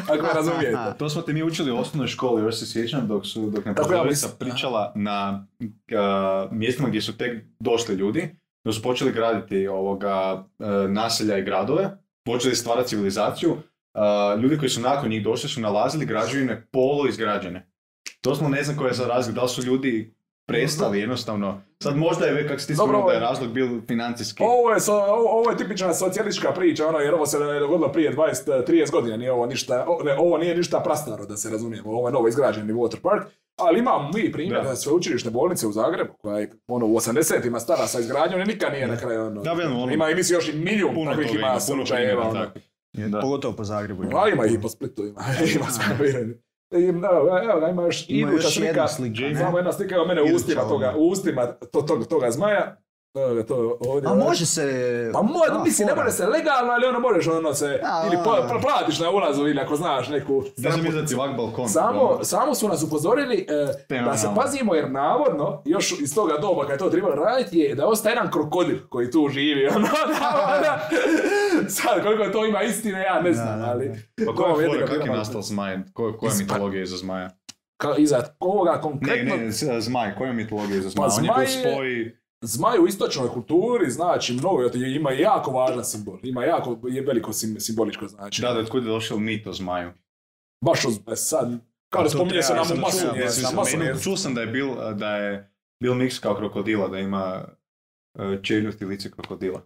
Ako 0.09 0.23
me 0.23 0.29
razumijete. 0.41 0.99
To 0.99 1.09
smo 1.09 1.23
te 1.23 1.33
mi 1.33 1.43
učili 1.43 1.71
u 1.71 1.79
osnovnoj 1.79 2.09
školi, 2.09 2.43
još 2.43 2.59
se 2.59 2.67
sjećam 2.67 3.09
dok 3.09 3.27
su 3.27 3.51
dok 3.51 3.65
nam 3.65 3.75
ja 3.93 4.05
pričala 4.39 4.93
na 4.95 5.47
a, 5.97 6.49
mjestima 6.51 6.89
gdje 6.89 7.01
su 7.01 7.17
tek 7.17 7.45
došli 7.59 7.95
ljudi, 7.95 8.37
da 8.67 8.73
su 8.73 8.83
počeli 8.83 9.13
graditi 9.13 9.69
ovoga 9.69 10.45
e, 10.59 10.65
naselja 10.89 11.39
i 11.39 11.43
gradove, 11.43 11.91
počeli 12.25 12.55
stvarati 12.55 12.89
civilizaciju. 12.89 13.57
a, 13.95 14.37
ljudi 14.43 14.59
koji 14.59 14.69
su 14.69 14.81
nakon 14.81 15.09
njih 15.11 15.25
došli 15.25 15.49
su 15.49 15.61
nalazili 15.61 16.07
građevine 16.07 16.67
polu 16.73 17.09
izgrađene. 17.09 17.71
Doslovno 18.23 18.57
ne 18.57 18.63
znam 18.63 18.77
koji 18.77 18.89
je 18.89 18.95
za 18.95 19.07
razlog, 19.07 19.35
da 19.35 19.43
li 19.43 19.49
su 19.49 19.63
ljudi 19.63 20.15
prestali 20.49 21.01
jednostavno. 21.01 21.61
Sad 21.83 21.97
možda 21.97 22.27
je, 22.27 22.49
kako 22.49 22.61
si 22.61 22.67
ti 22.67 22.75
spomenuo, 22.75 23.07
da 23.07 23.13
je 23.13 23.17
je- 23.17 23.21
razlog 23.21 23.53
bil 23.53 23.69
financijski. 23.87 24.43
Ovo 24.43 24.71
je, 24.71 24.81
so, 24.81 24.95
ovo, 25.09 25.51
je 25.51 25.57
tipična 25.57 25.95
socijalistička 25.95 26.53
priča, 26.53 26.89
ono, 26.89 26.99
jer 26.99 27.15
ovo 27.15 27.27
se 27.27 27.39
ne 27.39 27.61
dogodilo 27.61 27.93
prije 27.93 28.17
20-30 28.17 28.91
godina, 28.91 29.17
nije 29.17 29.33
ovo 29.33 29.47
ništa, 29.47 29.87
ne, 30.05 30.17
ovo 30.19 30.39
nije 30.39 30.57
ništa 30.57 30.81
prastaro, 30.81 31.27
da 31.27 31.37
se 31.37 31.51
razumijemo, 31.51 31.91
ovo 31.91 32.09
je 32.09 32.13
novo 32.13 32.29
izgrađeni 32.29 32.73
water 32.73 33.01
park, 33.03 33.25
ali 33.57 33.79
imamo 33.79 34.11
mi 34.15 34.33
primjer 34.33 34.63
Da. 34.63 34.69
da. 34.69 34.77
sveučilišne 34.77 35.31
bolnice 35.31 35.67
u 35.67 35.73
Zagrebu, 35.73 36.13
koja 36.15 36.39
je 36.39 36.53
ono, 36.69 36.87
u 36.87 36.91
80-ima 36.91 37.61
stara 37.61 37.87
sa 37.87 38.01
izgradnjom 38.01 38.41
i 38.41 38.45
nikad 38.45 38.73
nije 38.73 38.87
na 38.87 38.97
kraju, 38.97 39.23
ono, 39.23 39.43
Da, 39.43 39.53
velim, 39.53 39.77
ono, 39.77 39.93
ima 39.93 40.11
i 40.11 40.15
mislim 40.15 40.37
još 40.37 40.49
i 40.49 40.53
milijun 40.55 40.95
Puno 40.95 41.11
takvih 41.11 41.27
toga 41.27 41.39
ima 41.39 41.49
ima, 41.49 41.53
puno 41.53 41.61
slučajeva, 41.61 42.23
ono. 42.23 42.45
takvih. 42.45 42.65
Je, 42.93 43.11
Pogotovo 43.13 43.55
po 43.55 43.65
Zagrebu. 43.65 44.05
ima. 44.05 44.25
A 44.25 44.29
ima 44.29 44.47
i 44.47 44.61
po 44.63 44.69
Splitu, 44.69 45.03
ima, 45.03 45.21
ima. 45.53 45.67
I, 46.73 46.85
evo, 46.89 47.39
evo 47.45 47.61
ga, 47.61 47.69
ima 47.69 47.83
još 47.83 48.07
Ima 48.09 48.33
još 48.33 48.55
slika, 48.55 48.67
jedna 48.67 48.89
slika. 48.89 49.39
samo 49.39 49.59
jedna 49.59 49.73
slika 49.73 49.95
evo 49.95 50.05
mene 50.07 50.23
u 50.23 50.27
ustima 50.27 50.61
toga, 50.63 50.95
u 50.97 51.09
ustima 51.09 51.47
to, 51.47 51.83
to, 51.83 51.97
toga 51.99 52.31
zmaja, 52.31 52.77
Ga, 53.35 53.43
to 53.43 53.79
ovdje, 53.81 54.11
A 54.11 54.15
može 54.15 54.47
se... 54.47 54.65
Pa 55.13 55.23
može, 55.23 55.51
a, 55.51 55.63
mislim, 55.65 55.89
ne 55.89 55.95
može 55.95 56.11
se 56.11 56.27
legalno, 56.27 56.73
ali 56.73 56.87
ono 56.87 57.01
možeš 57.01 57.27
ono 57.29 57.55
se, 57.55 57.81
A, 57.85 58.07
ili 58.07 58.17
a, 58.17 58.23
pa, 58.25 58.47
pa- 58.49 58.59
platiš 58.61 58.99
na 58.99 59.11
ulazu 59.11 59.41
ili 59.43 59.61
ako 59.61 59.77
znaš 59.77 60.09
neku... 60.09 60.45
Da 60.57 60.73
sam 60.73 60.87
izdati 60.87 61.15
ovak 61.15 61.37
balkon. 61.37 61.69
Samo, 61.69 62.19
samo 62.23 62.55
su 62.55 62.69
nas 62.69 62.83
upozorili 62.83 63.47
e, 63.91 64.01
da 64.01 64.17
se 64.17 64.29
pazimo 64.37 64.75
jer 64.75 64.91
navodno, 64.91 65.63
još 65.65 66.01
iz 66.01 66.15
toga 66.15 66.35
doba 66.39 66.63
kad 66.63 66.71
je 66.71 66.79
to 66.79 66.91
trebalo 66.91 67.15
raditi, 67.15 67.59
je 67.59 67.75
da 67.75 67.87
ostaje 67.87 68.13
jedan 68.13 68.31
krokodil 68.31 68.79
koji 68.89 69.11
tu 69.11 69.29
živi. 69.29 69.69
Ono, 69.77 69.89
da, 70.09 70.61
da. 70.63 70.89
Sad, 71.69 72.03
koliko 72.03 72.25
to 72.25 72.47
ima 72.47 72.63
istine, 72.63 73.03
ja 73.03 73.21
ne 73.21 73.33
znam, 73.33 73.47
Da, 73.51 73.57
da, 73.57 73.71
ali... 73.71 73.91
Pa 74.19 74.25
to 74.27 74.35
koja 74.35 74.63
je 74.63 74.69
fora, 74.69 74.87
kako 74.87 75.03
je 75.03 75.17
nastao 75.17 75.43
zmaj? 75.43 75.79
Ko, 75.93 76.17
koja 76.21 76.31
je 76.31 76.37
mitologija 76.39 76.83
iza 76.83 76.97
zmaja? 76.97 77.31
Ka, 77.77 77.95
iza 77.99 78.17
Ne, 78.17 78.81
konkretno, 78.83 79.37
ne, 79.37 79.53
s- 79.53 79.65
zmaj, 79.79 80.15
koja 80.19 80.29
je 80.29 80.35
mitologija 80.35 80.79
iza 80.79 80.89
zmaja? 80.89 81.09
Pa 81.09 81.15
On 81.15 81.25
je 81.25 81.31
bio 81.31 81.47
zmaj 81.47 81.71
je- 81.71 81.75
spoj... 81.75 82.17
Zmaj 82.47 82.79
u 82.79 82.87
istočnoj 82.87 83.29
kulturi 83.29 83.91
znači 83.91 84.33
mnogo, 84.33 84.71
ima 84.97 85.11
jako 85.11 85.51
važan 85.51 85.85
simbol, 85.85 86.19
ima 86.23 86.45
jako 86.45 86.79
je 86.89 87.03
veliko 87.03 87.33
sim, 87.33 87.61
simboličko 87.61 88.09
značenje. 88.09 88.49
Da, 88.49 88.55
da, 88.55 88.61
otkud 88.61 88.83
je 88.83 88.89
došao 88.89 89.19
mit 89.19 89.47
o 89.47 89.53
zmaju? 89.53 89.93
Baš 90.65 90.85
uz, 90.85 90.99
e, 91.13 91.17
sad, 91.17 91.49
kao 91.93 92.03
da 92.03 92.09
to 92.09 92.17
spominje 92.19 92.43
se 92.43 92.55
nam 92.55 92.67
u 92.73 92.81
masu 93.57 94.03
čuo, 94.03 94.17
sam 94.17 94.35
da 94.35 94.41
je 94.41 94.47
bil, 94.47 94.75
da 94.95 95.17
je 95.17 95.51
bil 95.83 95.95
miks 95.95 96.19
kao 96.19 96.35
krokodila, 96.35 96.89
da 96.89 96.99
ima 96.99 97.45
uh, 98.19 98.43
čeljust 98.43 98.81
i 98.81 98.85
lice 98.85 99.11
krokodila. 99.11 99.63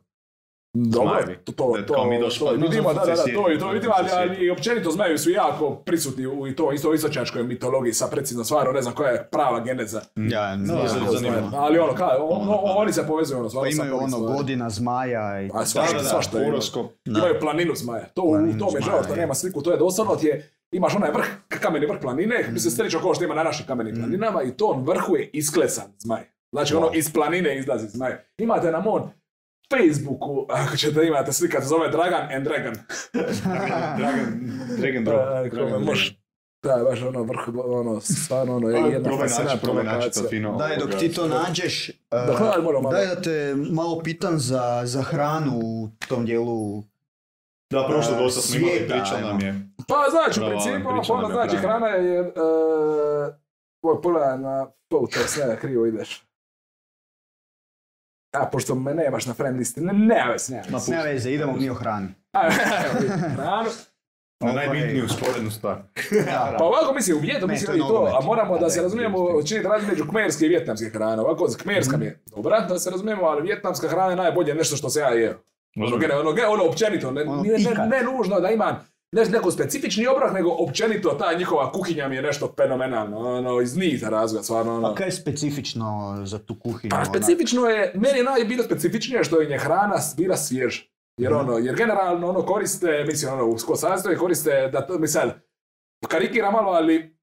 Dobro, 0.74 1.18
to, 1.44 1.52
to, 1.52 1.62
to, 1.86 2.04
mi 2.06 2.18
to 2.20 2.28
pa, 2.40 2.52
no, 2.52 2.56
vidimo, 2.58 2.82
znam 2.84 2.94
da, 2.96 3.04
da, 3.06 3.16
se 3.16 3.30
da, 3.30 3.34
to, 3.34 3.42
to 3.44 3.58
to 3.58 3.68
vidimo, 3.68 3.94
se 3.94 4.14
ali, 4.14 4.28
ali 4.30 4.50
općenito 4.50 4.90
zmajevi 4.90 5.18
su 5.18 5.30
jako 5.30 5.74
prisutni 5.76 6.26
u 6.26 6.46
i 6.46 6.56
to 6.56 6.72
isto 6.72 6.94
istočnjačkoj 6.94 7.42
mitologiji, 7.44 7.92
sa 7.92 8.06
precizno 8.06 8.44
stvarno 8.44 8.72
ne 8.72 8.82
znam 8.82 8.94
koja 8.94 9.10
je 9.10 9.24
prava 9.24 9.60
geneza. 9.60 10.00
Ja, 10.16 10.56
ne 10.56 10.66
No, 10.66 10.88
znam. 10.88 11.06
zanimljivo. 11.08 11.48
zmaja. 11.48 11.62
Ali 11.62 11.78
ono, 11.78 11.94
kao, 11.94 12.08
on, 12.20 12.42
Ono, 12.42 12.52
on- 12.52 12.64
da. 12.66 12.76
oni 12.76 12.92
se 12.92 13.06
povezuju 13.06 13.38
ono, 13.38 13.48
Pa 13.50 13.68
imaju 13.68 13.96
ono 13.96 14.08
stvarima. 14.08 14.32
godina 14.32 14.70
zmaja 14.70 15.42
i... 15.42 15.50
A 15.54 15.66
svašta, 15.66 15.80
Da, 15.88 15.98
da, 15.98 16.02
da, 16.02 16.08
svašta 16.08 16.38
horoskop. 16.40 16.86
Imaju 17.06 17.34
planinu 17.40 17.72
zmaja. 17.74 18.04
To 18.04 18.22
u 18.22 18.30
Planinu 18.30 18.58
tome 18.58 18.72
je 18.74 18.82
žao 18.82 19.02
što 19.04 19.16
nema 19.16 19.34
sliku, 19.34 19.62
to 19.62 19.70
je 19.70 19.78
doslovno 19.78 20.16
ti 20.16 20.26
je, 20.26 20.50
imaš 20.72 20.94
onaj 20.94 21.10
vrh, 21.10 21.26
kameni 21.50 21.86
vrh 21.86 21.98
planine, 22.00 22.36
Mm. 22.40 22.52
mislim 22.52 22.70
slično 22.72 23.00
kao 23.00 23.14
što 23.14 23.24
ima 23.24 23.34
na 23.34 23.42
našim 23.42 23.66
kamenim 23.66 23.94
planinama 23.96 24.42
i 24.42 24.50
to 24.50 24.72
vrhu 24.78 25.16
je 25.16 25.30
isklesan 25.32 25.84
zmaj. 25.98 26.22
Znači 26.52 26.74
ono 26.74 26.90
iz 26.94 27.12
planine 27.12 27.58
izlazi 27.58 27.88
zmaj. 27.88 28.12
Imate 28.38 28.70
na 28.70 28.80
mom 28.80 29.02
Facebooku, 29.70 30.46
ako 30.48 30.76
ćete 30.76 31.06
imate 31.06 31.32
slika, 31.32 31.60
se 31.60 31.66
zove 31.68 31.88
Dragan 31.88 32.32
and 32.32 32.44
Dragon. 32.44 32.74
Dragan, 33.98 34.50
Dragan 34.78 35.04
Da, 35.04 35.10
Drop. 35.10 35.50
kako 35.50 35.70
me 35.70 35.78
može. 35.78 36.20
Da, 36.62 36.72
je 36.72 36.84
baš 36.84 37.02
ono 37.02 37.22
vrh, 37.22 37.40
ono, 37.64 38.00
stvarno 38.00 38.56
ono, 38.56 38.68
je 38.68 38.92
jedna 38.92 39.10
probaj 39.62 39.84
naći 39.84 39.98
lokacija. 40.00 40.22
to 40.22 40.28
fino. 40.28 40.56
Daj, 40.56 40.76
dok 40.76 40.90
ti 40.94 41.12
to 41.12 41.28
nađeš, 41.28 41.90
uh, 42.58 42.64
moram 42.64 42.82
malo. 42.82 42.94
daj 42.94 43.06
da 43.06 43.22
te 43.22 43.54
malo 43.70 44.00
pitam 44.02 44.38
za, 44.38 44.82
za 44.84 45.02
hranu 45.02 45.58
u 45.64 45.88
tom 46.08 46.26
dijelu. 46.26 46.82
Da, 47.70 47.86
prošlo 47.88 48.12
Uh, 48.12 48.18
dosta 48.18 48.40
smo 48.40 48.58
imali, 48.58 48.88
pričao 48.88 49.20
nam 49.20 49.40
je. 49.40 49.70
Pa 49.88 50.04
znači, 50.10 50.40
u 50.40 50.48
principu, 50.48 50.88
ono 50.88 51.28
nam 51.28 51.30
je 51.30 51.38
o 51.38 51.42
znači, 51.42 51.56
hrana 51.56 51.86
je, 51.88 52.18
e, 52.20 52.32
ovo 53.82 54.00
pogledaj 54.00 54.38
na 54.38 54.66
foto, 54.90 55.18
sve 55.26 55.56
krivo 55.60 55.86
ideš. 55.86 56.29
A, 58.32 58.46
pošto 58.46 58.74
me 58.74 58.94
nemaš 58.94 59.26
na 59.26 59.34
friend 59.34 59.58
listi, 59.58 59.80
ne, 59.80 59.92
ne, 59.92 60.24
već, 60.32 60.48
ne, 60.48 60.62
već. 60.70 60.86
Nema 60.86 61.02
veze, 61.02 61.30
idemo 61.30 61.52
mi 61.52 61.70
o 61.70 61.74
hrani. 61.74 62.08
A, 62.32 62.46
evo, 62.86 62.94
vidi, 63.00 63.12
hranu. 63.36 63.70
Na 64.40 64.52
najbitniju 64.52 65.08
sporednu 65.08 65.50
stvar. 65.50 65.76
Pa 66.58 66.64
ovako 66.64 66.94
mislim, 66.94 67.16
u 67.16 67.20
Vjetnamu 67.20 67.46
Ne, 67.46 67.52
mislim 67.52 67.66
to 67.66 67.72
je 67.72 67.78
i 67.78 67.80
to, 67.80 68.18
a 68.18 68.24
moramo 68.24 68.54
da 68.54 68.60
Da, 68.60 68.70
se 68.70 68.82
razumijemo, 68.82 69.18
vjetnamski. 69.18 69.48
čini 69.48 69.62
razliku 69.62 69.92
među 69.92 70.08
kmerske 70.10 70.44
i 70.44 70.48
vjetnamske 70.48 70.88
hrane. 70.88 71.22
Ovako, 71.22 71.46
kmerska 71.62 71.96
mi 71.96 72.04
je 72.04 72.20
dobra, 72.26 72.60
da 72.60 72.78
se 72.78 72.90
razumijemo, 72.90 73.22
ali 73.24 73.42
vjetnamska 73.42 73.88
hrana 73.88 74.10
je 74.10 74.16
najbolje 74.16 74.54
nešto 74.54 74.76
što 74.76 74.90
se 74.90 75.00
ja 75.00 75.08
jeo. 75.08 75.34
Ono, 75.76 75.96
ono, 76.20 76.34
ono 76.48 76.64
općenito, 76.64 77.10
ne, 77.10 77.22
Ono, 77.22 77.42
ne, 77.42 77.48
ne, 77.50 77.86
ne 77.86 78.12
nužno 78.12 78.40
da 78.40 78.50
imam 78.50 78.89
ne, 79.12 79.24
neko 79.24 79.50
specifični 79.50 80.06
obrok, 80.06 80.32
nego 80.32 80.50
općenito 80.50 81.10
ta 81.10 81.34
njihova 81.38 81.72
kuhinja 81.72 82.08
mi 82.08 82.16
je 82.16 82.22
nešto 82.22 82.54
fenomenalno, 82.56 83.18
ono, 83.18 83.60
iz 83.60 83.76
niza 83.76 84.08
razloga, 84.08 84.42
stvarno, 84.42 84.76
ono. 84.76 84.88
Pa 84.88 84.94
kaj 84.94 85.06
je 85.06 85.12
specifično 85.12 86.20
za 86.24 86.38
tu 86.38 86.58
kuhinju? 86.60 86.90
Pa 86.90 87.04
specifično 87.04 87.66
je, 87.66 87.92
meni 87.94 88.18
je 88.18 88.24
najbilo 88.24 88.64
specifičnije 88.64 89.24
što 89.24 89.42
im 89.42 89.50
je 89.50 89.58
hrana 89.58 89.96
bila 90.16 90.36
svježa. 90.36 90.82
Jer 91.16 91.32
ono, 91.32 91.58
jer 91.58 91.76
generalno 91.76 92.28
ono 92.28 92.42
koriste, 92.42 93.04
mislim 93.06 93.32
ono, 93.32 93.46
u 93.46 93.58
sko 93.58 93.76
sastoje 93.76 94.16
koriste, 94.16 94.70
da 94.72 94.86
to 94.86 94.98
mi 94.98 95.08
sad 95.08 95.40
karikiram 96.08 96.52
malo, 96.52 96.72
ali 96.72 97.16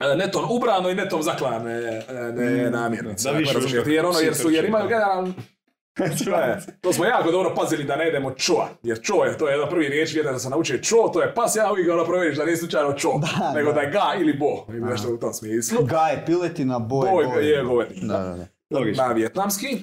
e, 0.00 0.16
netom 0.16 0.44
ubrano 0.50 0.90
i 0.90 0.94
netom 0.94 1.22
zaklane 1.22 1.72
e, 1.72 2.32
ne, 2.32 2.70
namirnice. 2.70 3.24
Da, 3.24 3.30
ako 3.30 3.38
više 3.38 3.54
razumijete. 3.54 3.80
ušlo. 3.80 3.92
Jer 3.92 4.06
ono, 4.06 4.18
jer 4.18 4.34
su, 4.34 4.50
jer 4.50 4.64
imaju 4.64 4.82
da. 4.82 4.88
generalno 4.88 5.32
E, 5.32 5.61
to 6.80 6.92
smo 6.92 7.04
jako 7.04 7.30
dobro 7.30 7.54
pazili 7.54 7.84
da 7.84 7.96
ne 7.96 8.04
jedemo 8.04 8.30
čoa, 8.30 8.68
jer 8.82 9.00
čo 9.00 9.24
je, 9.24 9.38
to 9.38 9.48
je 9.48 9.52
jedna 9.52 9.68
prvi 9.68 9.88
riječ 9.88 10.14
vjetan 10.14 10.32
da 10.32 10.38
sam 10.38 10.50
naučio 10.50 10.78
čo, 10.78 10.96
to 11.12 11.22
je 11.22 11.34
pas, 11.34 11.56
ja 11.56 11.72
uvijek 11.72 11.90
ono 11.90 12.04
provjeriš 12.04 12.38
da 12.38 12.44
nije 12.44 12.56
slučajno 12.56 12.92
čo, 12.92 13.08
Da, 13.18 13.52
nego 13.52 13.68
da. 13.68 13.74
da 13.74 13.80
je 13.80 13.90
ga 13.90 14.20
ili 14.20 14.32
bo, 14.32 14.66
ili 14.68 14.80
nešto 14.80 15.08
u 15.08 15.18
tom 15.18 15.32
smislu. 15.32 15.84
Gaje, 15.84 16.22
piletina, 16.26 16.78
boj, 16.78 17.10
Boj 17.10 17.24
boj. 17.26 17.50
je 17.50 17.62
govedina. 17.64 18.18
Da, 18.18 18.24
da, 18.24 18.34
da. 18.34 18.46
Logično. 18.70 19.04
na 19.04 19.12
vjetnamski, 19.12 19.66
e, 19.66 19.76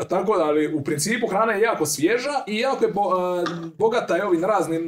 e, 0.00 0.08
tako 0.08 0.36
da, 0.36 0.44
ali 0.44 0.74
u 0.74 0.84
principu 0.84 1.26
hrana 1.26 1.52
je 1.52 1.60
jako 1.60 1.86
svježa 1.86 2.30
i 2.46 2.58
jako 2.58 2.84
je 2.84 2.92
bo- 2.92 3.12
e, 3.40 3.44
bogata 3.78 4.16
je 4.16 4.24
ovim 4.26 4.44
raznim 4.44 4.86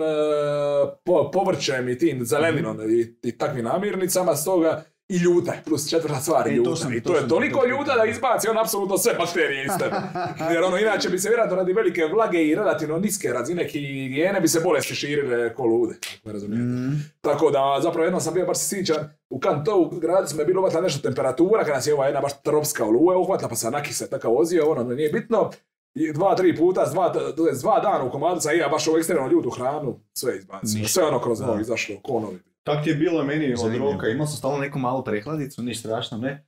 po- 1.04 1.30
povrćem 1.30 1.88
i 1.88 1.98
tim 1.98 2.24
zeleninom 2.24 2.78
i, 2.90 3.16
i 3.22 3.38
takvim 3.38 3.64
namirnicama, 3.64 4.34
stoga 4.34 4.82
i 5.14 5.18
ljuta, 5.18 5.52
je, 5.52 5.62
plus 5.64 5.90
četvrta 5.90 6.16
stvar 6.16 6.46
je 6.46 6.52
E, 6.52 6.56
to 6.56 6.62
ljuta. 6.62 6.76
sam- 6.76 6.92
I 6.92 7.02
to 7.02 7.08
to 7.08 7.16
je 7.16 7.28
toliko 7.28 7.60
to 7.60 7.66
ljuta 7.66 7.96
da 7.96 8.04
izbaci 8.04 8.48
on 8.48 8.58
apsolutno 8.58 8.98
sve 8.98 9.14
bakterije 9.14 9.64
iz 9.64 9.70
tebe. 9.78 9.96
Jer 10.52 10.62
ono, 10.62 10.78
inače 10.78 11.08
bi 11.08 11.18
se 11.18 11.28
vjerojatno 11.28 11.56
radi 11.56 11.72
velike 11.72 12.04
vlage 12.04 12.38
i 12.40 12.54
relativno 12.54 12.98
niske 12.98 13.28
razine 13.28 13.64
higijene 13.64 14.40
bi 14.40 14.48
se 14.48 14.60
bolesti 14.60 14.94
širile 14.94 15.54
ko 15.54 15.64
lude. 15.64 15.94
ako 15.94 16.28
me 16.28 16.32
razumijete. 16.32 16.64
Mm. 16.64 17.10
Tako 17.20 17.50
da, 17.50 17.78
zapravo 17.82 18.04
jednom 18.04 18.20
sam 18.20 18.34
bio 18.34 18.46
baš 18.46 18.58
sićan, 18.58 18.96
u 19.30 19.40
Kantou 19.40 19.90
gradu 19.90 20.26
smo 20.26 20.40
je 20.40 20.46
bilo 20.46 20.60
uhvatila 20.60 20.82
nešto 20.82 21.00
temperatura, 21.00 21.60
kada 21.60 21.74
nas 21.74 21.86
je 21.86 21.94
ova 21.94 22.06
jedna 22.06 22.20
baš 22.20 22.42
tropska 22.42 22.84
oluja 22.84 23.18
uhvatila, 23.18 23.48
pa 23.48 23.54
sam 23.56 23.72
nakise 23.72 24.10
takav 24.10 24.32
vozio, 24.32 24.70
ono, 24.70 24.82
nije 24.84 25.10
bitno. 25.10 25.50
I 25.94 26.12
dva, 26.12 26.36
tri 26.36 26.56
puta, 26.56 26.86
s 26.86 26.92
dva, 26.92 27.14
dva 27.54 27.80
dana 27.80 28.04
u 28.04 28.10
komadu 28.10 28.40
sam 28.40 28.58
ja 28.58 28.68
baš 28.68 28.88
ovu 28.88 28.98
ekstremno 28.98 29.28
ljutu 29.28 29.50
hranu, 29.50 30.00
sve 30.12 30.36
izbacio. 30.36 30.88
Sve 30.88 31.04
ono 31.04 31.20
kroz 31.20 31.40
bog 31.42 31.60
izašlo, 31.60 31.94
ko 32.02 32.20
novi. 32.20 32.38
Tak 32.64 32.84
ti 32.84 32.90
je 32.90 32.96
bilo 32.96 33.24
meni 33.24 33.52
od 33.52 33.58
Zanimljivo. 33.58 33.92
roka, 33.92 34.08
imao 34.08 34.26
sam 34.26 34.36
stalno 34.36 34.58
neku 34.58 34.78
malu 34.78 35.04
prehladicu, 35.04 35.62
ništa 35.62 35.88
strašno, 35.88 36.18
ne? 36.18 36.46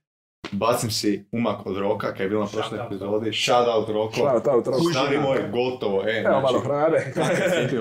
Bacim 0.53 0.91
si 0.91 1.29
umak 1.33 1.67
od 1.67 1.77
roka, 1.77 2.13
kad 2.13 2.21
je 2.21 2.29
bilo 2.29 2.41
na 2.41 2.49
prošloj 2.49 2.81
epizodi, 2.87 3.33
shout 3.33 3.69
out 3.69 3.89
roko. 3.89 4.13
Šta, 4.13 4.41
ta, 4.41 4.63
ta, 4.63 4.73
Stari 4.93 5.19
moj, 5.19 5.39
gotovo, 5.53 6.03
e, 6.09 6.23
Evo 6.27 6.41
malo 6.41 6.61
znači, 6.61 6.67
hrane. 6.67 7.13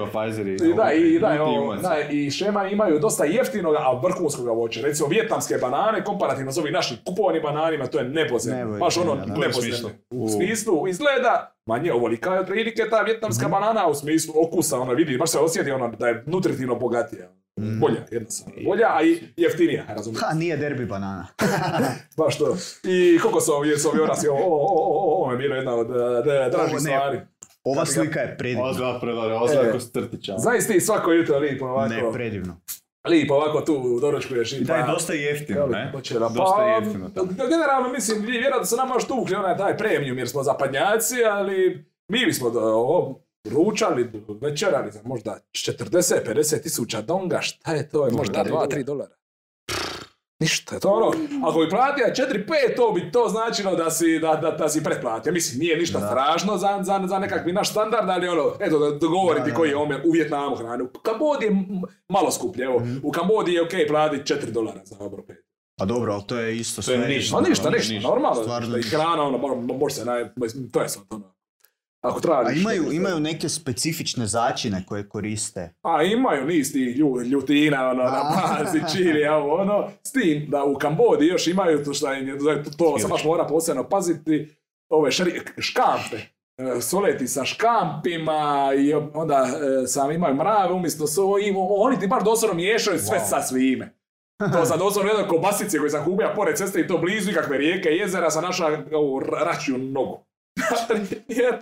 Pfizer 0.11 0.47
i... 0.47 0.53
I 0.53 0.73
da, 0.73 0.91
i, 0.93 1.19
da, 1.19 1.29
Niti 1.29 1.41
ovo, 1.41 1.63
umac. 1.63 1.81
da, 1.81 1.95
i 2.11 2.31
šema 2.31 2.67
imaju 2.67 2.99
dosta 2.99 3.25
jeftinoga, 3.25 3.77
a 3.81 3.99
vrhunskoga 4.03 4.51
voća. 4.51 4.81
Recimo, 4.81 5.09
vjetnamske 5.09 5.55
banane, 5.61 6.03
komparativno 6.03 6.51
s 6.51 6.57
ovim 6.57 6.73
našim 6.73 6.97
kupovanim 7.05 7.41
bananima, 7.41 7.87
to 7.87 7.99
je 7.99 8.05
je 8.57 8.65
Baš 8.79 8.97
ono, 8.97 9.15
da. 9.15 9.33
U 10.09 10.29
smislu? 10.29 10.87
Izgleda, 10.87 11.55
manje 11.65 11.93
ovolika 11.93 12.33
je 12.33 12.39
otprilike 12.39 12.83
ta 12.89 13.01
vjetnamska 13.01 13.47
banana, 13.47 13.87
u 13.87 13.95
smislu 13.95 14.33
okusa, 14.47 14.79
ona 14.79 14.93
vidi, 14.93 15.17
baš 15.17 15.29
se 15.29 15.39
osjeti 15.39 15.71
ono 15.71 15.87
da 15.87 16.07
je 16.07 16.23
nutritivno 16.27 16.75
bogatija. 16.75 17.29
Bolja, 17.57 18.01
jednostavno. 18.11 18.53
Bolja, 18.65 18.87
a 18.89 19.03
i 19.03 19.19
jeftinija, 19.37 19.83
razumijete. 19.87 20.25
Ha, 20.25 20.33
nije 20.33 20.57
derbi 20.57 20.85
banana. 20.85 21.27
Baš 22.17 22.37
to. 22.37 22.57
I 22.83 23.19
kokosovi, 23.19 23.69
jesovi 23.69 23.99
orasi, 23.99 24.27
ovo, 24.27 24.39
ovo, 24.45 24.69
ovo, 24.69 25.15
ovo 25.15 25.31
je 25.31 25.37
bilo 25.37 25.55
jedna 25.55 25.75
od 25.75 25.87
de- 26.23 26.49
dražih 26.49 26.79
stvari. 26.79 27.19
Ova 27.63 27.85
slika 27.85 28.19
je 28.19 28.37
predivna. 28.37 28.73
Zgleda 28.73 28.99
predare, 28.99 29.35
zgleda 29.45 29.69
E. 29.69 29.71
ko 29.71 29.79
strtića. 29.79 30.37
Znaš 30.37 30.67
ti 30.67 30.81
svako 30.81 31.11
jutro 31.11 31.37
lipo 31.39 31.65
ovako, 31.65 31.89
Ne, 31.89 32.11
predivno. 32.13 32.57
lipo 33.05 33.33
ovako 33.33 33.61
tu 33.61 33.99
doručkuješ 33.99 34.53
i 34.53 34.59
Da, 34.59 34.75
je 34.75 34.85
pa- 34.85 34.91
dosta 34.91 35.13
jeftino, 35.13 35.67
ne? 35.67 35.89
počela? 35.93 36.29
Dosta 36.29 36.55
Pa, 36.57 36.63
jeftino 36.65 37.09
tamo. 37.09 37.27
generalno 37.39 37.89
mislim, 37.89 38.21
vjerojatno 38.21 38.65
su 38.65 38.75
nama 38.75 38.93
još 38.93 39.05
tukli 39.05 39.35
onaj 39.35 39.57
taj 39.57 39.77
premium 39.77 40.17
jer 40.17 40.29
smo 40.29 40.43
zapadnjaci, 40.43 41.15
ali 41.25 41.85
mi 42.09 42.25
bismo 42.25 42.49
do, 42.49 42.59
ručali, 43.45 44.11
večerali 44.41 44.91
za 44.91 44.99
možda 45.03 45.37
40-50 45.51 46.61
tisuća 46.61 47.01
donga, 47.01 47.41
šta 47.41 47.71
je 47.71 47.89
to? 47.89 48.05
Je 48.05 48.11
možda 48.11 48.43
da, 48.43 48.49
2-3 48.49 48.83
dolara. 48.83 49.15
Ništa, 50.39 50.79
to 50.79 50.87
je 50.89 50.93
ono, 50.95 51.11
ako 51.43 51.59
bi 51.59 51.69
platio 51.69 52.05
4-5, 52.07 52.45
to 52.75 52.91
bi 52.91 53.11
to 53.11 53.27
značilo 53.29 53.75
da 53.75 53.91
si, 53.91 54.19
da, 54.19 54.35
da, 54.35 54.51
da 54.51 54.69
si 54.69 54.83
pretplatio. 54.83 55.33
Mislim, 55.33 55.59
nije 55.59 55.77
ništa 55.77 55.99
Da. 55.99 56.07
strašno 56.07 56.57
za, 56.57 56.79
za, 56.81 57.01
za 57.05 57.19
nekakvi 57.19 57.53
naš 57.53 57.71
standard, 57.71 58.09
ali 58.09 58.27
ono, 58.27 58.53
eto, 58.59 58.79
da 58.81 58.91
dogovoriti 58.91 59.43
Da, 59.43 59.49
da, 59.49 59.55
koji 59.55 59.69
je 59.69 59.75
omjer 59.75 60.01
u 60.05 60.11
Vjetnamu 60.11 60.55
hrane. 60.55 60.83
U 60.83 60.99
Kambodži 60.99 61.45
je 61.45 61.55
malo 62.09 62.31
skuplje, 62.31 62.65
evo, 62.65 62.79
Mhm. 62.79 62.97
u 63.03 63.11
Kambodži 63.11 63.53
je 63.53 63.63
okej 63.63 63.87
platiti 63.87 64.23
4 64.25 64.51
dolara 64.51 64.81
za 64.83 64.95
obrok. 64.99 65.25
A 65.77 65.85
dobro, 65.85 66.13
ali 66.13 66.23
to 66.23 66.37
je 66.37 66.57
isto 66.57 66.81
To 66.81 66.91
je 66.91 66.97
sve. 66.97 67.07
ništa. 67.07 67.37
A 67.37 67.39
ništa, 67.39 67.49
Ništa, 67.49 67.69
ništa, 67.69 67.93
ništa. 67.93 68.09
normalno. 68.09 68.35
Stvarno 68.35 68.45
Stvarno, 68.61 68.75
I 68.75 68.79
ništa. 68.79 68.97
hrana, 68.97 69.23
ono, 69.23 69.37
mo- 69.37 69.79
može 69.79 69.95
se 69.95 70.05
naj... 70.05 70.25
To 70.71 70.81
je 70.81 70.89
sad 70.89 71.03
ono. 71.09 71.34
Ako 72.05 72.17
A 72.17 72.21
tražiš... 72.21 72.61
imaju, 72.61 72.81
nešto- 72.81 72.93
imaju 72.93 73.19
neke 73.19 73.49
specifične 73.49 74.25
začine 74.25 74.83
koje 74.87 75.09
koriste. 75.09 75.73
A 75.83 76.03
imaju 76.03 76.45
niz 76.45 76.71
tih 76.73 76.97
lju, 76.97 77.21
ljutina, 77.21 77.89
ono, 77.89 78.03
na 78.03 78.21
A. 78.23 78.55
pazi, 78.57 78.79
čili, 78.93 79.27
ono, 79.27 79.89
s 80.03 80.11
tim 80.11 80.45
da 80.49 80.63
u 80.63 80.75
Kambodži 80.75 81.25
još 81.25 81.47
imaju 81.47 81.83
to 81.83 81.93
šta 81.93 82.13
im 82.13 82.27
je, 82.27 82.37
to, 82.39 82.45
to 82.77 82.99
se 82.99 83.07
baš 83.07 83.23
mora 83.23 83.45
posebno 83.45 83.83
paziti, 83.83 84.55
ove 84.89 85.11
šri, 85.11 85.31
škampe. 85.57 86.17
E, 86.57 86.81
Soleti 86.81 87.27
sa 87.27 87.45
škampima 87.45 88.71
i 88.77 88.93
onda 88.93 89.47
e, 89.83 89.87
sam 89.87 90.11
imaju 90.11 90.35
mrave 90.35 90.73
umjesto 90.73 91.07
svojim, 91.07 91.55
oni 91.57 91.99
ti 91.99 92.07
baš 92.07 92.23
doslovno 92.23 92.55
miješaju 92.55 92.99
sve 92.99 93.17
Wow. 93.19 93.29
sa 93.29 93.41
svime. 93.41 93.93
To 94.53 94.65
sam 94.65 94.79
doslovno 94.79 95.11
jedno 95.11 95.27
kobasice 95.27 95.79
koji 95.79 95.89
sam 95.89 96.05
kupio 96.05 96.31
pored 96.35 96.57
ceste 96.57 96.79
i 96.79 96.87
to 96.87 96.97
blizu 96.97 97.31
ikakve 97.31 97.57
rijeke 97.57 97.89
i 97.89 97.97
jezera 97.97 98.31
sam 98.31 98.43
našao 98.43 98.77
ovu 98.93 99.19
račiju 99.19 99.77
nogu. 99.77 100.24
Jer- 101.29 101.61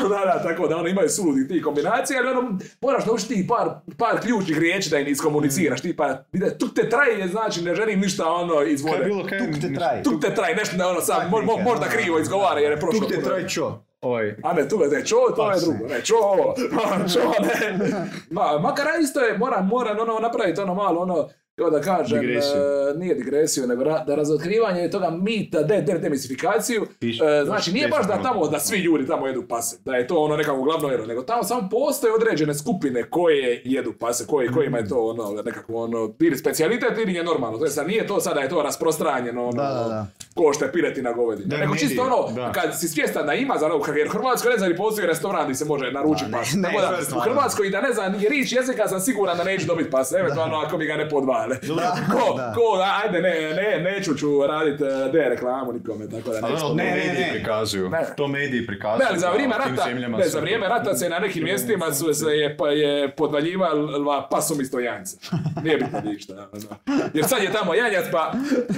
da, 0.00 0.24
da, 0.26 0.42
tako 0.44 0.68
da 0.68 0.76
ono 0.76 0.88
imaju 0.88 1.08
suludi 1.08 1.48
ti 1.48 1.62
kombinacije, 1.62 2.18
ali 2.18 2.28
ono, 2.28 2.58
moraš 2.80 3.06
naučiti 3.06 3.34
ti 3.34 3.46
par, 3.48 3.68
par 3.98 4.20
ključnih 4.20 4.58
riječi 4.58 4.90
da 4.90 4.98
im 4.98 5.08
iskomuniciraš, 5.08 5.80
tipa, 5.80 6.24
vide, 6.32 6.58
tuk 6.58 6.74
te 6.74 6.88
traje, 6.88 7.28
znači 7.28 7.62
ne 7.62 7.74
želim 7.74 8.00
ništa 8.00 8.26
ono 8.26 8.62
iz 8.62 8.82
vode. 8.82 9.04
bilo, 9.04 9.26
kaj 9.26 9.38
Tuk 9.38 9.60
te 9.60 9.74
traj. 9.74 10.02
Tuk 10.02 10.20
te 10.22 10.34
traj, 10.34 10.54
nešto 10.54 10.76
da 10.76 10.88
ono 10.88 11.00
sam, 11.00 11.30
mo, 11.30 11.36
mo- 11.38 11.64
možda 11.64 11.84
da, 11.84 11.90
krivo 11.90 12.18
izgovara 12.18 12.60
jer 12.60 12.72
je 12.72 12.80
prošlo. 12.80 13.00
Tuk 13.00 13.08
te 13.08 13.14
puno. 13.14 13.26
traj 13.26 13.48
čo? 13.48 13.82
Ovaj, 14.00 14.34
A 14.42 14.52
ne, 14.52 14.68
tu 14.68 14.78
ne, 14.92 15.04
čo, 15.04 15.16
to 15.36 15.50
je 15.50 15.54
Pa, 15.54 15.58
drugo, 15.60 15.86
ne, 15.88 16.00
čo 16.02 16.14
ovo, 16.16 16.54
čo 17.12 17.20
ne. 17.40 17.88
Ma, 18.30 18.58
makar 18.58 18.86
isto 19.02 19.20
je, 19.20 19.38
moram, 19.38 19.66
moram 19.66 19.98
ono 19.98 20.18
napraviti 20.18 20.60
ono 20.60 20.74
malo, 20.74 21.00
ono, 21.00 21.28
kako 21.58 21.70
da 21.70 21.80
kažem, 21.80 22.20
Digresiju. 22.20 22.56
e, 22.94 22.98
nije 22.98 23.14
digresiju, 23.14 23.66
nego 23.66 23.84
ra, 23.84 24.04
da 24.06 24.14
razotkrivanje 24.14 24.90
toga 24.90 25.10
mita, 25.10 25.62
de, 25.62 25.80
de, 25.82 25.98
demisifikaciju, 25.98 26.86
e, 27.02 27.44
znači 27.44 27.72
nije 27.72 27.88
baš 27.88 28.06
da 28.06 28.22
tamo, 28.22 28.48
da 28.48 28.58
svi 28.60 28.78
ljudi 28.78 29.06
tamo 29.06 29.26
jedu 29.26 29.42
pase, 29.48 29.76
da 29.84 29.94
je 29.94 30.06
to 30.06 30.16
ono 30.16 30.36
nekako 30.36 30.62
glavno 30.62 30.88
jelo, 30.88 31.06
nego 31.06 31.22
tamo 31.22 31.42
samo 31.44 31.68
postoje 31.70 32.12
određene 32.14 32.54
skupine 32.54 33.10
koje 33.10 33.62
jedu 33.64 33.92
pase, 34.00 34.26
koje, 34.26 34.52
kojima 34.52 34.78
je 34.78 34.88
to 34.88 35.06
ono, 35.06 35.42
nekako 35.42 35.74
ono, 35.74 36.14
ili 36.20 36.36
specijalitet 36.38 36.98
ili 36.98 37.14
je 37.14 37.24
normalno, 37.24 37.58
to 37.58 37.64
je 37.64 37.70
sad, 37.70 37.86
nije 37.86 38.06
to 38.06 38.20
sada 38.20 38.40
je 38.40 38.48
to 38.48 38.62
rasprostranjeno, 38.62 39.42
ono, 39.42 39.52
Da, 39.62 39.68
da, 39.68 39.88
da. 39.88 40.06
ko 40.34 40.52
što 40.52 40.64
je 40.64 40.72
piletina 40.72 41.12
govedina. 41.12 41.48
Da, 41.48 41.56
Nego 41.56 41.76
čisto 41.76 42.02
ono, 42.02 42.34
da. 42.34 42.52
kad 42.52 42.80
si 42.80 42.88
svjestan 42.88 43.26
da 43.26 43.34
ima 43.34 43.54
za 43.58 43.66
ono, 43.66 43.84
jer 43.96 44.06
u 44.06 44.10
Hrvatskoj 44.10 44.52
ne 44.52 44.58
znam, 44.58 44.72
postoji 44.76 45.06
restoran 45.06 45.44
gdje 45.44 45.54
se 45.54 45.64
može 45.64 45.92
naručiti 45.92 46.32
pas. 46.32 46.52
ne, 46.54 46.62
Tako 46.62 46.80
da, 46.80 47.16
u. 47.16 47.20
Hrvatskoj 47.20 47.66
i 47.66 47.70
da 47.70 47.80
ne 47.80 47.92
znam, 47.92 48.12
ni 48.12 48.28
riječ 48.28 48.52
jezika 48.52 48.88
sam 48.88 49.00
siguran 49.00 49.36
da 49.36 49.44
neću 49.44 49.66
dobiti 49.66 49.90
pas, 49.90 50.12
eventualno 50.12 50.56
ako 50.56 50.78
mi 50.78 50.86
ga 50.86 50.96
ne 50.96 51.08
podvale. 51.56 52.00
Ko, 52.12 52.34
da. 52.36 52.52
ko, 52.54 52.62
ajde, 53.04 53.22
ne, 53.22 53.30
ne, 53.54 53.80
neću 53.82 54.14
ću 54.14 54.46
raditi 54.46 54.84
eh, 54.84 55.12
de 55.12 55.28
reklamu 55.28 55.72
nikome, 55.72 56.08
tako 56.08 56.30
da 56.30 56.38
Ali 56.42 56.52
neću. 56.54 56.64
ono, 56.64 56.68
to 56.68 56.74
Ne, 56.74 56.84
ne, 56.84 56.90
mediji 56.96 57.22
ne. 57.22 57.32
prikazuju. 57.32 57.88
Ne. 57.88 57.98
To 58.16 58.28
mediji 58.28 58.66
prikazuju. 58.66 58.98
Ne, 58.98 59.06
ali 59.08 59.18
za 59.18 59.30
vrijeme 59.30 59.54
rata, 59.58 59.86
ne, 60.18 60.24
za 60.24 60.40
vrijeme 60.40 60.68
rata 60.68 60.94
se 60.94 61.08
na 61.08 61.18
nekim 61.18 61.44
mjestima 61.44 61.92
su 61.92 62.14
se 62.14 62.26
je, 62.26 62.56
pa 62.56 62.68
je 62.68 63.10
podvaljivala 63.10 64.28
pas 64.30 64.50
umjesto 64.50 64.80
janjca. 64.80 65.16
Nije 65.62 65.76
bitno 65.76 66.00
ništa. 66.02 66.32
ono. 66.52 66.98
Jer 67.14 67.24
sad 67.26 67.42
je 67.42 67.52
tamo 67.52 67.74
janjac, 67.74 68.04
pa, 68.12 68.32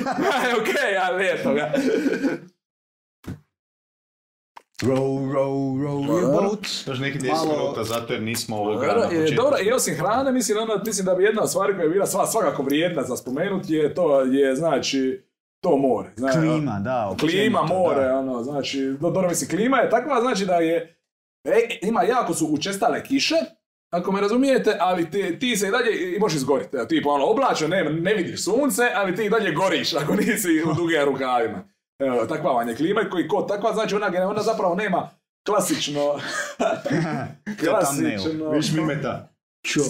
okej, 0.60 0.96
ali 1.02 1.26
eto 1.26 1.54
ga. 1.54 1.70
Row, 4.82 4.96
row, 5.32 5.52
row 5.78 5.98
your 6.00 6.20
Dobro. 6.22 6.40
boat. 6.42 6.66
Još 6.86 6.98
neki 6.98 7.18
10 7.18 7.28
Malo- 7.28 7.58
minuta, 7.58 7.84
zato 7.84 8.12
jer 8.12 8.22
nismo 8.22 8.56
ovoga 8.56 8.86
Dobro, 8.86 9.00
na 9.00 9.06
e, 9.06 9.20
početku. 9.20 9.42
dobro, 9.42 9.58
i 9.60 9.72
osim 9.72 9.94
hrane, 9.94 10.32
mislim, 10.32 10.58
ono, 10.58 10.82
mislim 10.86 11.06
da 11.06 11.14
bi 11.14 11.24
jedna 11.24 11.42
od 11.42 11.50
stvari 11.50 11.74
koja 11.74 11.82
je 11.82 11.90
bila 11.90 12.06
sva, 12.06 12.26
svakako 12.26 12.62
vrijedna 12.62 13.02
za 13.02 13.16
spomenuti 13.16 13.74
je 13.74 13.94
to, 13.94 14.20
je, 14.20 14.54
znači, 14.56 15.24
to 15.60 15.76
more. 15.76 16.08
Znači, 16.16 16.38
Klima, 16.38 16.80
da. 16.84 17.14
Klima, 17.20 17.62
more, 17.62 18.04
da. 18.04 18.18
ono, 18.18 18.42
znači, 18.42 18.80
do, 18.80 19.10
dobro, 19.10 19.28
mislim, 19.28 19.50
klima 19.50 19.76
je 19.76 19.90
takva, 19.90 20.20
znači 20.20 20.46
da 20.46 20.54
je, 20.54 20.96
e, 21.44 21.78
ima 21.82 22.02
jako 22.02 22.34
su 22.34 22.46
učestale 22.46 23.04
kiše, 23.04 23.34
ako 23.92 24.12
me 24.12 24.20
razumijete, 24.20 24.76
ali 24.80 25.10
ti, 25.10 25.38
ti 25.38 25.56
se 25.56 25.68
i 25.68 25.70
dalje 25.70 26.16
i 26.16 26.18
možeš 26.18 26.36
izgoriti. 26.36 26.76
Evo, 26.76 26.86
Tipa 26.86 27.10
ono, 27.10 27.24
oblačno, 27.24 27.68
ne, 27.68 27.84
ne 27.84 28.14
vidiš 28.14 28.44
sunce, 28.44 28.82
ali 28.94 29.16
ti 29.16 29.24
i 29.24 29.30
dalje 29.30 29.52
goriš 29.52 29.94
ako 29.94 30.14
nisi 30.16 30.62
u 30.70 30.74
dugim 30.74 31.04
rukavima. 31.04 31.68
Takva 32.28 32.52
vam 32.52 32.68
je 32.68 32.76
klima 32.76 33.02
i 33.02 33.10
koji 33.10 33.28
kod 33.28 33.48
takva, 33.48 33.72
znači 33.74 33.94
ona, 33.94 34.28
ona 34.28 34.42
zapravo 34.42 34.74
nema 34.74 35.10
klasično, 35.46 36.00
klasično, 37.64 38.50
Viš 38.50 38.72
mimeta. 38.72 39.28
Čo? 39.62 39.80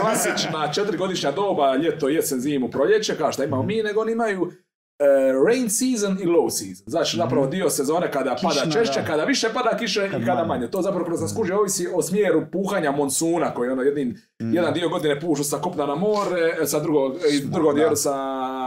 klasična 0.00 0.72
četiri 0.72 0.98
doba, 1.34 1.76
ljeto, 1.76 2.08
jesen, 2.08 2.40
zimu, 2.40 2.70
proljeće, 2.70 3.16
kao 3.16 3.32
što 3.32 3.44
imamo 3.44 3.62
mi, 3.62 3.82
nego 3.82 4.00
oni 4.00 4.12
imaju 4.12 4.52
e, 4.98 5.04
rain 5.46 5.70
season 5.70 6.18
i 6.20 6.26
low 6.26 6.50
season. 6.50 6.84
Znači, 6.86 7.16
zapravo 7.16 7.46
dio 7.46 7.70
sezone 7.70 8.12
kada 8.12 8.36
pada 8.42 8.54
Kišna, 8.54 8.72
češće, 8.72 9.00
da. 9.00 9.06
kada 9.06 9.24
više 9.24 9.48
pada 9.54 9.76
kiše 9.76 10.06
i 10.06 10.10
Kad 10.10 10.20
kada 10.20 10.34
manje. 10.34 10.48
manje. 10.48 10.70
To 10.70 10.82
zapravo 10.82 11.04
kroz 11.04 11.20
nas 11.20 11.34
kuže 11.36 11.54
ovisi 11.54 11.88
o 11.94 12.02
smjeru 12.02 12.42
puhanja 12.52 12.90
monsuna, 12.90 13.54
koji 13.54 13.70
ono 13.70 13.82
jedin, 13.82 14.18
jedan 14.38 14.74
dio 14.74 14.88
godine 14.88 15.20
pušu 15.20 15.44
sa 15.44 15.56
kopna 15.56 15.86
na 15.86 15.94
more, 15.94 16.56
e, 16.62 16.66
sa 16.66 16.80
drugog, 16.80 17.16
i 17.32 17.40
drugog 17.40 17.74
dijelu 17.74 17.96
sa 17.96 18.16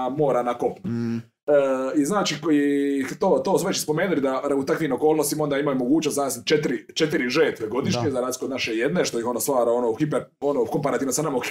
mora 0.09 0.43
na 0.43 0.53
kopnu. 0.53 0.91
Mm. 0.91 1.32
E, 1.47 1.51
I 2.01 2.05
znači, 2.05 2.41
koji, 2.41 3.05
to, 3.19 3.41
to 3.45 3.59
su 3.59 3.67
već 3.67 3.81
spomenuli 3.81 4.21
da 4.21 4.41
u 4.57 4.63
takvim 4.65 4.91
okolnostima 4.91 5.43
onda 5.43 5.57
imaju 5.57 5.77
mogućnost 5.77 6.15
znači, 6.15 6.39
četiri, 6.45 6.85
četiri 6.93 7.29
žetve 7.29 7.67
godišnje, 7.67 8.03
Da. 8.03 8.11
za 8.11 8.21
razliku 8.21 8.45
od 8.45 8.51
naše 8.51 8.75
jedne, 8.75 9.05
što 9.05 9.19
ih 9.19 9.25
ono 9.25 9.39
stvara 9.39 9.71
ono, 9.71 9.89
u 9.89 9.95
hiper, 9.95 10.23
ono, 10.39 10.65
komparativno 10.65 11.13
sa 11.13 11.21
nama 11.21 11.37
u, 11.37 11.41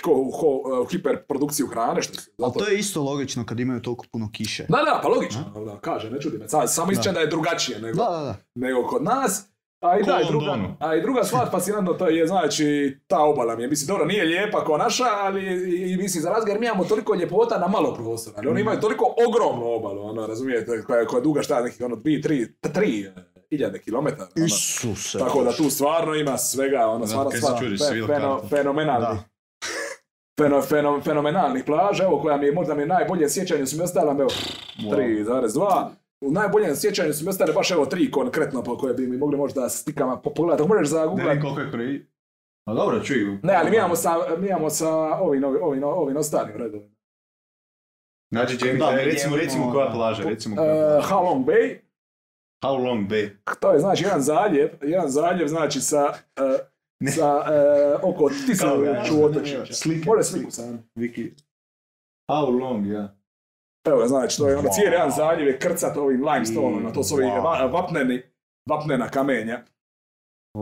u 0.82 0.84
hiperprodukciju 0.90 1.66
hrane. 1.66 2.02
Što, 2.02 2.20
zato, 2.38 2.58
to 2.58 2.68
je 2.68 2.78
isto 2.78 3.02
logično 3.02 3.46
kad 3.46 3.60
imaju 3.60 3.80
toliko 3.82 4.04
puno 4.12 4.30
kiše. 4.32 4.66
Da, 4.68 4.76
da, 4.76 5.00
pa 5.02 5.08
logično, 5.08 5.64
da, 5.66 5.78
kaže, 5.80 6.10
ne 6.10 6.20
čudi 6.20 6.38
me. 6.38 6.48
Samo 6.68 6.92
ističe 6.92 7.12
da. 7.12 7.20
je 7.20 7.26
drugačije 7.26 7.80
nego, 7.80 7.96
Da, 7.98 8.10
da, 8.10 8.24
da. 8.24 8.36
nego 8.54 8.86
kod 8.86 9.02
nas. 9.04 9.51
A 9.82 9.98
i, 9.98 10.02
da, 10.02 10.20
i, 10.20 10.26
druga, 10.28 10.46
a 10.80 10.94
i 10.96 11.02
druga 11.02 11.24
stvar 11.24 11.50
fascinantno 11.50 11.92
to 11.92 12.08
je 12.08 12.26
znači 12.26 12.66
ta 13.06 13.20
obala 13.20 13.56
mi 13.56 13.62
je. 13.62 13.68
Mislim, 13.68 13.86
dobro, 13.86 14.04
nije 14.04 14.24
lijepa 14.24 14.64
kao 14.64 14.76
naša, 14.78 15.04
ali 15.14 15.42
i, 15.84 15.96
mislim 15.96 16.22
za 16.22 16.30
razga 16.30 16.50
jer 16.50 16.60
mi 16.60 16.66
imamo 16.66 16.84
toliko 16.84 17.14
ljepota 17.14 17.58
na 17.58 17.68
malo 17.68 17.94
prostora. 17.94 18.36
Ali 18.38 18.48
oni 18.48 18.60
imaju 18.60 18.80
toliko 18.80 19.04
ogromnu 19.28 19.66
obalu, 19.68 20.02
ono, 20.02 20.26
razumijete, 20.26 20.82
koja, 20.82 20.98
je- 20.98 21.06
koja 21.06 21.18
je 21.18 21.22
duga 21.22 21.42
šta, 21.42 21.62
nekih 21.62 21.80
ono, 21.82 21.96
dvi, 21.96 22.22
tri, 22.22 22.46
tri 22.64 23.00
e, 23.02 23.12
hiljade 23.50 23.78
kilometara. 23.80 24.28
Ono. 24.36 24.46
Isuse. 24.46 25.18
Tako 25.18 25.42
da 25.42 25.52
tu 25.52 25.70
stvarno 25.70 26.14
ima 26.14 26.38
svega, 26.38 26.86
ono, 26.86 27.06
stvarno, 27.06 27.30
stvarno, 27.32 27.58
Sevilla 27.78 28.06
feno- 28.08 28.48
fenomenalni. 28.48 29.18
Feno, 30.38 30.62
feno, 30.62 31.00
fenomenalnih 31.00 31.64
plaža, 31.64 32.04
evo 32.04 32.20
koja 32.20 32.36
mi 32.36 32.46
je 32.46 32.52
možda 32.52 32.74
mi 32.74 32.86
najbolje 32.86 33.28
sjećanje 33.28 33.66
su 33.66 33.76
mi 33.76 33.82
ostale, 33.82 34.10
evo, 34.12 34.30
3,2. 34.80 35.88
U 36.22 36.30
najboljem 36.30 36.76
sjećanju 36.76 37.12
su 37.12 37.24
mi 37.24 37.30
ostale 37.30 37.52
baš 37.52 37.70
evo 37.70 37.86
tri 37.86 38.10
konkretno 38.10 38.62
po 38.62 38.78
koje 38.78 38.94
bi 38.94 39.06
mi 39.06 39.16
mogli 39.16 39.36
možda 39.36 39.68
stikama 39.68 40.16
po- 40.16 40.30
pogledati. 40.30 40.62
Ako 40.62 40.68
možeš 40.68 40.88
za 40.88 41.04
Ne 41.06 41.40
koliko 41.40 41.60
je 41.60 41.72
pri... 41.72 42.06
A 42.66 42.74
dobro, 42.74 43.00
čuj. 43.00 43.38
Ne, 43.42 43.54
ali 43.54 43.70
mi 43.70 43.76
imamo 43.76 43.96
sa, 43.96 44.10
mi 44.38 44.48
imamo 44.48 44.70
sa 44.70 44.88
ovim, 44.94 45.44
ovim, 45.44 45.62
ovim, 45.62 45.84
ovim 45.84 46.16
ostalim 46.16 46.56
redovima. 46.56 46.92
Znači, 48.30 48.58
Jamie, 48.60 48.78
Da, 48.78 48.90
recimo, 48.94 49.28
imamo- 49.28 49.42
recimo 49.44 49.72
koja 49.72 49.90
plaža, 49.90 50.22
recimo 50.22 50.56
koja 50.56 50.72
Uh, 50.74 50.80
plaža. 50.80 51.08
How 51.08 51.24
Long 51.24 51.46
Bay, 51.46 51.78
How 52.64 52.84
long 52.84 53.10
bay? 53.10 53.30
to 53.60 53.72
je 53.72 53.78
znači 53.78 54.04
jedan 54.04 54.20
zaljev, 54.22 54.70
jedan 54.82 55.08
zaljev 55.08 55.48
znači 55.48 55.80
sa, 55.80 56.04
uh, 56.06 56.60
sa 57.08 57.36
uh, 58.02 58.14
oko 58.14 58.28
tisuću 58.46 59.24
otočića. 59.24 59.74
Slike. 59.74 60.04
Može 60.06 60.22
sliku 60.22 60.50
sam. 60.50 60.88
Viki. 60.94 61.32
How 62.30 62.60
long, 62.60 62.86
ja. 62.86 63.16
Evo 63.84 64.06
znači, 64.06 64.36
to 64.36 64.48
je 64.48 64.56
ono 64.56 64.68
Wow. 64.68 64.74
cijeli 64.74 64.92
jedan 64.92 65.10
zaljev 65.10 65.48
je 65.48 65.58
krcat 65.58 65.96
ovim 65.96 66.24
limestone, 66.24 66.92
to 66.92 67.04
su 67.04 67.14
ovi 67.14 67.24
Wow. 67.24 67.42
va- 67.42 67.66
vapneni, 67.66 68.22
vapnena 68.66 69.08
kamenja. 69.08 69.64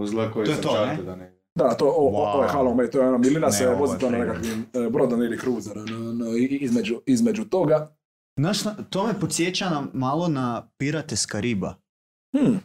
Zla 0.04 0.32
koji 0.32 0.44
To 0.44 0.50
je 0.50 0.56
sam 0.56 0.64
to, 0.64 0.86
ne? 0.86 0.96
da 0.96 1.16
ne. 1.16 1.36
Da, 1.54 1.74
to, 1.74 1.86
o, 1.86 1.90
o, 1.90 1.96
ovo 1.96 2.42
je 2.42 2.48
Wow. 2.48 2.76
Bay, 2.76 2.90
to 2.92 3.00
je 3.00 3.08
ono, 3.08 3.18
Milina 3.18 3.46
Ne, 3.46 3.52
se 3.52 3.66
vozi 3.68 3.98
to 3.98 4.10
na 4.10 4.18
nekakvim 4.18 4.66
e, 4.76 4.90
brodom 4.90 5.22
ili 5.22 5.38
cruiser, 5.38 5.78
ono, 5.78 6.10
ono, 6.10 6.26
i- 6.26 6.44
i- 6.44 6.58
između, 6.58 7.00
između 7.06 7.44
toga. 7.44 7.96
Znaš, 8.38 8.64
na- 8.64 8.76
to 8.90 9.06
me 9.06 9.20
podsjeća 9.20 9.70
na, 9.70 9.86
malo 9.92 10.28
na 10.28 10.68
Pirate 10.78 11.16
s 11.16 11.26
Kariba. 11.26 11.74
Hmm. 12.36 12.60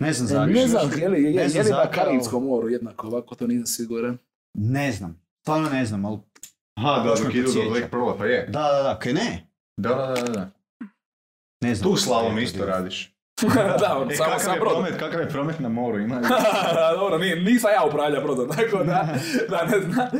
Ne 0.00 0.12
znam 0.12 0.26
zašto. 0.28 0.46
ne 0.52 0.66
znam, 0.68 0.90
je 0.98 1.08
li, 1.08 1.22
je, 1.22 1.30
Ne 1.32 1.42
je, 1.44 1.62
li 1.62 1.70
na. 1.70 1.90
Karibskom 1.90 2.44
moru 2.44 2.68
jednako, 2.68 3.06
ovako 3.06 3.34
to 3.34 3.46
nisam 3.46 3.66
siguran. 3.66 4.18
Ne 4.54 4.92
znam. 4.92 5.22
Stvarno 5.40 5.68
ne 5.68 5.84
znam, 5.86 6.04
ali... 6.04 6.18
Aha, 6.78 7.02
da, 7.02 7.14
dok 7.14 7.34
idu 7.34 7.52
do. 7.52 7.70
Black 7.70 7.90
Pearla, 7.90 8.16
pa 8.18 8.26
je. 8.26 8.46
Da, 8.46 8.60
da, 8.62 8.82
da, 8.82 8.98
kaj 8.98 9.12
ne? 9.12 9.46
Da, 9.76 9.88
da, 9.90 10.14
da, 10.14 10.22
da. 10.24 10.50
Ne 11.60 11.74
znam. 11.74 11.90
Tu 11.90 11.96
slalom 11.96 12.38
isto 12.38 12.64
radiš. 12.66 13.14
da, 13.80 13.98
on, 13.98 14.10
E, 14.10 14.14
samo 14.14 14.38
sam 14.38 14.54
brod. 14.54 14.72
promet, 14.72 14.98
kakav 14.98 15.20
je 15.20 15.28
promet 15.28 15.60
na 15.60 15.68
moru? 15.68 15.98
Ima 15.98 16.20
Dobro, 16.96 17.18
ni- 17.18 17.34
nisam 17.36 17.70
ja 17.72 17.84
upravlja 17.84 18.20
brodom, 18.20 18.48
tako 18.48 18.84
da, 18.84 19.08
da 19.50 19.64
ne 19.64 19.80
zna. 19.80 20.10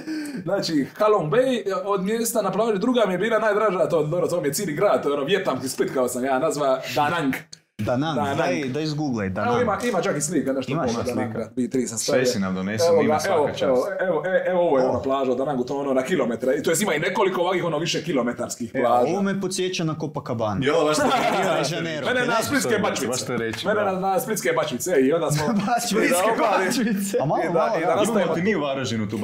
Znači, 0.42 0.86
Halong 0.94 1.32
Bay 1.32 1.46
od 1.84 2.02
mjesta 2.02 2.42
na 2.42 2.52
plaži 2.52 2.78
druga 2.78 3.02
mi 3.06 3.14
je 3.14 3.18
bila 3.18 3.38
najdraža, 3.38 3.88
to, 3.88 4.02
dobro, 4.02 4.28
to 4.28 4.40
mi 4.40 4.48
je 4.48 4.54
cijeli 4.54 4.72
grad, 4.72 5.02
to 5.02 5.08
je 5.08 5.14
ono 5.14 5.24
vjetnamski 5.24 5.68
split 5.68 5.94
kao 5.94 6.08
sam 6.08 6.24
ja 6.24 6.38
nazva 6.38 6.80
Danang. 6.94 7.34
Da 7.78 7.96
nam, 7.96 8.16
Da, 8.16 8.34
daj, 8.36 8.60
nam. 8.60 8.72
da 8.72 8.80
izgooglaj, 8.80 9.28
da 9.30 9.40
Evo 9.40 9.52
nam. 9.52 9.62
ima, 9.62 9.78
ima 9.84 10.02
čak 10.02 10.16
i 10.16 10.20
slika, 10.20 10.52
nešto 10.52 10.72
Imaš 10.72 10.86
poma 10.86 11.04
slika? 11.04 11.16
Dananga, 11.16 11.50
bi 11.56 11.70
tri 11.70 11.86
sam 11.86 11.98
Sve 11.98 12.04
stavio. 12.04 12.26
si 12.26 12.38
nam 12.38 12.54
donesem, 12.54 12.86
Evo 12.88 13.02
ima 13.02 13.20
svaka 13.20 13.36
evo, 13.36 13.48
čast. 13.48 13.62
evo, 13.62 13.86
evo, 14.00 14.22
e- 14.26 14.44
evo, 14.46 14.60
ovo 14.60 14.78
je 14.78 14.84
ona 14.84 15.00
plaža 15.00 15.32
od 15.32 15.38
Danangu, 15.38 15.64
to 15.64 15.74
je 15.74 15.80
ono 15.80 15.94
na 15.94 16.02
kilometre, 16.02 16.54
i 16.54 16.62
to 16.62 16.70
je 16.70 16.76
ima 16.80 16.94
i 16.94 16.98
nekoliko 16.98 17.40
ovakvih 17.40 17.64
ono 17.64 17.78
više 17.78 18.04
kilometarskih 18.04 18.70
E, 18.74 18.80
plaža. 18.80 19.06
ovo 19.06 19.22
me 19.22 19.40
podsjeća 19.40 19.84
na 19.84 19.94
Copacabana. 19.94 20.60
Jo, 20.62 20.74
baš 20.84 20.96
de 21.70 21.76
Janeiro. 21.76 22.06
Mene 22.06 22.26
na 22.26 22.42
splitske 22.42 22.70
baš 22.72 22.90
bačvice. 22.90 23.26
to 23.26 23.36
reći, 23.36 23.66
Mene 23.66 23.80
da. 23.82 23.92
na, 23.92 24.20
splitske 24.20 24.52
bačvice, 24.52 24.92
i 24.92 25.12
onda 25.12 25.30
smo... 25.30 25.46
Bačvice, 25.66 26.14
Da 26.38 26.58
bačvice. 26.58 27.16
A 27.22 27.26
malo, 27.26 27.42
da- 27.44 27.50
malo, 27.50 28.04
da 28.06 28.20
Imamo 28.20 28.34
ti 28.34 28.42
mi 28.42 28.54
u 28.54 28.60
Varaždinu 28.60 29.08
tu 29.08 29.18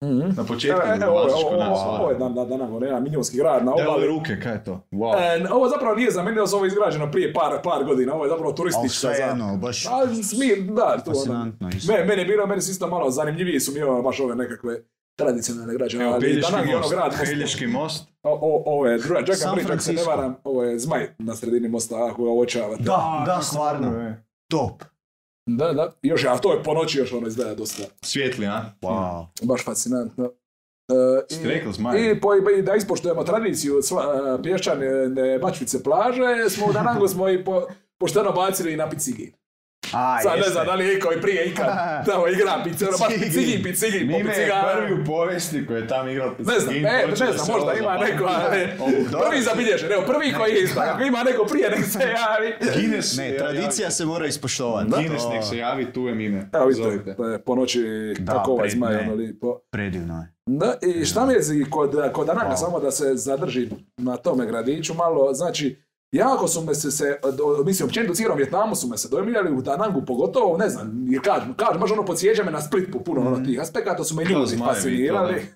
bačice. 0.00 0.40
Na 0.40 0.44
početku 0.44 0.80
Evo, 0.86 1.04
evo, 1.04 1.12
ulaziš 1.12 1.44
ovo, 1.44 1.56
ovo, 1.56 1.96
ovo 1.98 2.10
je 2.10 2.18
dan, 2.18 2.34
dan, 2.34 2.48
dan, 2.48 2.60
ono, 2.62 2.86
jedan 2.86 3.02
milijunski 3.02 3.36
grad 3.36 3.64
na 3.64 3.72
Evo 3.72 3.80
ove 3.80 3.88
obali. 3.88 4.06
ruke, 4.06 4.40
kaj 4.40 4.52
je 4.52 4.64
to? 4.64 4.80
Wow. 4.90 5.14
E, 5.18 5.52
ovo 5.52 5.68
zapravo 5.68 5.94
nije 5.94 6.10
za 6.10 6.22
mene, 6.22 6.42
ovo 6.42 6.64
je 6.64 6.68
izgrađeno 6.68 7.10
prije 7.10 7.32
par, 7.32 7.62
par 7.62 7.84
godina, 7.84 8.14
ovo 8.14 8.24
je 8.24 8.28
zapravo 8.28 8.48
Ali 8.48 8.56
turistička 8.56 8.88
sve 8.98 9.14
za... 9.14 9.22
jedno, 9.22 9.56
baš 9.56 9.86
A, 9.86 9.90
smir, 10.22 10.62
da, 10.62 10.98
to 10.98 11.10
ono. 11.10 11.14
fascinantno 11.14 11.68
isto. 11.76 11.92
Me, 11.92 12.04
meni 12.04 12.22
je 12.22 12.26
bilo, 12.26 12.46
meni 12.46 12.60
su 12.62 12.70
isto 12.70 12.86
malo 12.88 13.10
zanimljiviji 13.10 13.60
su 13.60 13.72
mi 13.72 13.82
ovo, 13.82 14.02
baš 14.02 14.20
ove 14.20 14.34
nekakve 14.34 14.82
tradicionalne 15.18 15.74
građane. 15.74 16.04
Evo, 16.04 16.12
ali 16.12 16.20
Pelješki 16.26 16.54
ono 16.54 16.78
most. 16.78 16.90
grad. 16.90 17.14
Pelješki 17.24 17.66
most. 17.66 18.08
O, 18.22 18.30
o, 18.32 18.62
ovo 18.66 18.86
je 18.86 18.98
druga, 18.98 19.20
Jack 19.20 19.36
San 19.36 19.48
and 19.48 19.56
Bridge, 19.56 19.72
ako 19.72 19.82
se 19.82 19.92
ne 19.92 20.02
varam, 20.04 20.36
ovo 20.44 20.64
je 20.64 20.78
zmaj 20.78 21.08
na 21.18 21.36
sredini 21.36 21.68
mosta, 21.68 22.06
ako 22.10 22.24
ga 22.24 22.30
uočavate. 22.30 22.82
Da, 22.82 23.22
da, 23.26 23.42
stvarno. 23.42 24.14
Top. 24.50 24.82
Da, 25.56 25.72
da, 25.72 25.92
još, 26.02 26.24
a 26.24 26.38
to 26.38 26.52
je 26.52 26.62
po 26.62 26.74
noći 26.74 26.98
još 26.98 27.12
ono 27.12 27.26
izgleda 27.26 27.54
dosta, 27.54 27.82
Svijetli, 28.02 28.46
a? 28.46 28.72
Wow. 28.82 29.26
baš 29.42 29.64
fascinantno. 29.64 30.32
Ste 31.30 31.48
i-? 31.96 32.10
I 32.10 32.20
po, 32.20 32.28
i 32.58 32.62
da 32.62 32.74
ispoštujemo 32.74 33.24
tradiciju 33.24 33.82
sva, 33.82 34.02
e, 34.38 34.42
pješčane 34.42 35.38
bačvice 35.42 35.82
plaže, 35.82 36.50
smo 36.50 36.66
u 36.66 36.72
Danangu 36.72 37.08
smo 37.08 37.28
i 37.28 37.44
po, 37.44 37.62
pošteno 37.98 38.32
bacili 38.32 38.72
i 38.72 38.76
na 38.76 38.90
picigi. 38.90 39.32
A, 39.92 40.20
Sad 40.22 40.38
ne 40.38 40.50
znam 40.50 40.66
da 40.66 40.74
li 40.74 40.86
je 40.86 40.96
iko 40.96 41.12
i 41.12 41.20
prije 41.20 41.44
ikad. 41.44 41.66
Tamo 42.06 42.28
igra 42.28 42.60
pice, 42.64 42.84
ono 42.84 42.98
baš 42.98 43.08
picigi, 43.14 43.62
picigi, 43.62 43.98
po 44.00 44.18
Mime 44.18 44.32
je 44.32 44.50
prvi 44.74 45.02
u 45.02 45.04
povijesti 45.04 45.66
koji 45.66 45.80
je 45.80 45.88
tam 45.88 46.08
igrao 46.08 46.34
Ne 46.38 46.60
znam, 46.60 46.74
e, 46.76 46.80
ne 47.08 47.16
znam, 47.16 47.46
možda 47.52 47.72
ima 47.74 47.98
neko, 47.98 48.24
ali 48.24 48.66
prvi 49.22 49.42
zabilježen, 49.42 49.92
evo 49.92 50.02
prvi 50.02 50.32
koji 50.32 50.52
je 50.52 50.62
isto, 50.62 50.80
ako 50.84 51.02
ima 51.02 51.22
neko 51.22 51.44
prije 51.44 51.70
nek 51.70 51.84
se 51.84 51.98
javi. 51.98 52.74
Guinness, 52.74 53.16
Ne, 53.16 53.30
ja- 53.30 53.38
tradicija 53.38 53.90
se 53.90 54.04
mora 54.04 54.26
ispoštovati. 54.26 54.90
Guinness 54.90 55.24
nek 55.30 55.44
se 55.44 55.56
javi, 55.56 55.92
tu 55.92 56.02
je 56.02 56.14
Mime. 56.14 56.50
Evo 56.52 56.66
vidite, 56.66 57.22
je 57.22 57.42
po 57.44 57.54
noći 57.54 57.82
Da, 58.18 58.32
kako 58.32 58.52
ovaj 58.52 58.68
zmaj, 58.68 58.96
ono 58.96 59.14
lipo. 59.14 59.60
Predivno 59.70 60.14
je. 60.14 60.34
Da, 60.48 60.74
i 60.82 61.04
šta 61.04 61.26
mi 61.26 61.32
je 61.32 61.40
kod, 61.70 62.12
kod 62.12 62.28
Wow. 62.28 62.56
samo 62.56 62.80
da 62.80 62.90
se 62.90 63.14
zadrži 63.14 63.68
na 63.96 64.16
tome 64.16 64.46
gradiću 64.46 64.94
malo, 64.94 65.34
znači, 65.34 65.82
jako 66.12 66.48
su 66.48 66.60
me 66.60 66.74
se, 66.74 66.90
se 66.90 67.18
mislim, 67.64 67.86
općenito 67.86 68.14
cijelom 68.14 68.36
Vjetnamu 68.36 68.74
su 68.74 68.88
me 68.88 68.98
se 68.98 69.08
dojmljali 69.08 69.52
u 69.52 69.62
Danangu, 69.62 70.02
pogotovo, 70.06 70.56
ne 70.56 70.68
znam, 70.68 71.06
jer 71.08 71.22
kažem, 71.22 71.54
kažem, 71.54 71.80
baš 71.80 71.90
ono 71.90 72.04
podsjeća 72.04 72.44
me 72.44 72.50
na 72.50 72.62
Split 72.62 72.92
po 72.92 72.98
puno 72.98 73.20
ono 73.20 73.44
tih 73.44 73.60
aspekata, 73.60 74.04
su 74.04 74.14
me 74.14 74.24
ljudi 74.24 74.56
zmajevi, 74.56 74.74
fascinirali. 74.74 75.46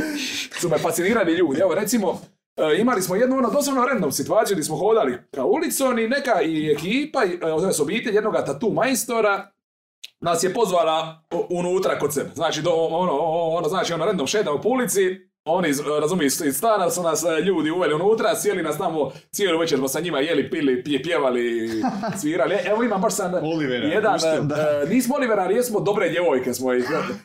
su 0.60 0.68
me 0.68 0.78
fascinirali 0.78 1.32
ljudi, 1.32 1.60
evo 1.60 1.74
recimo, 1.74 2.20
e, 2.56 2.80
imali 2.80 3.02
smo 3.02 3.16
jednu 3.16 3.36
ono 3.36 3.50
doslovno 3.50 3.84
random 3.84 4.12
situaciju 4.12 4.54
gdje 4.54 4.64
smo 4.64 4.76
hodali 4.76 5.18
ka 5.30 5.44
ulicom 5.44 5.98
i 5.98 6.08
neka 6.08 6.42
i 6.42 6.70
ekipa, 6.70 7.24
i, 7.24 7.38
e, 7.68 7.72
s 7.72 7.80
obitelj 7.80 8.14
jednog 8.14 8.34
tatu 8.34 8.70
majstora, 8.70 9.50
nas 10.20 10.44
je 10.44 10.54
pozvala 10.54 11.24
unutra 11.50 11.98
kod 11.98 12.14
sebe. 12.14 12.30
Znači, 12.34 12.62
do, 12.62 12.70
ono, 12.70 13.18
ono, 13.28 13.68
znači, 13.68 13.92
ono, 13.92 14.04
random 14.04 14.26
šetamo 14.26 14.60
po 14.60 14.68
ulici, 14.68 15.00
oni, 15.46 15.68
iz- 15.68 15.80
razumiju, 16.00 16.26
iz 16.26 16.42
stana 16.52 16.90
su 16.90 17.02
nas 17.02 17.24
e, 17.24 17.40
ljudi 17.40 17.70
uveli 17.70 17.94
unutra, 17.94 18.36
sjeli 18.36 18.62
nas 18.62 18.78
tamo, 18.78 19.12
cijelu 19.32 19.58
večer 19.58 19.78
smo 19.78 19.88
sa 19.88 20.00
njima 20.00 20.20
jeli, 20.20 20.50
pili, 20.50 20.84
pije, 20.84 21.02
pjevali, 21.02 21.70
svirali. 22.20 22.56
Evo 22.64 22.82
imam 22.82 23.00
baš 23.00 23.14
sam 23.14 23.34
Olivera, 23.34 23.86
jedan, 23.86 24.12
pustio. 24.12 24.32
e, 24.82 24.86
nismo 24.86 25.14
Olivera, 25.14 25.42
ali 25.42 25.54
jesmo 25.54 25.80
dobre 25.80 26.08
djevojke 26.08 26.54
smo 26.54 26.74
ih. 26.74 26.84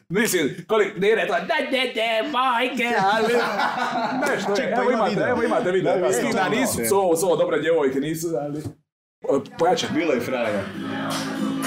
Mislim, 0.09 0.65
koliko, 0.67 0.99
ne, 0.99 1.07
ne, 1.09 1.27
to, 1.27 1.33
da, 1.33 1.39
da, 1.39 1.45
da, 1.93 2.29
majke, 2.29 2.89
ali, 3.13 3.33
nešto, 4.27 4.55
Ček, 4.55 4.65
je, 4.65 4.71
evo 4.73 4.83
ima 4.83 4.93
imate, 5.07 5.29
evo 5.29 5.43
imate 5.43 5.71
video, 5.71 5.91
Da, 5.91 5.97
video. 5.97 6.13
slika, 6.13 6.49
nisu, 6.49 6.77
so, 6.89 7.15
so, 7.17 7.35
dobre 7.35 7.59
djevojke, 7.59 7.99
nisu, 7.99 8.27
ali, 8.37 8.59
e, 8.59 8.63
pojačaj, 9.59 9.89
Bila 9.93 10.13
je 10.13 10.21
fraja. 10.21 10.61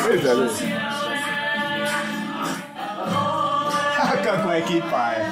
vidite. 0.07 0.29
Kakva 4.24 4.57
ekipa 4.57 5.07
je. 5.09 5.27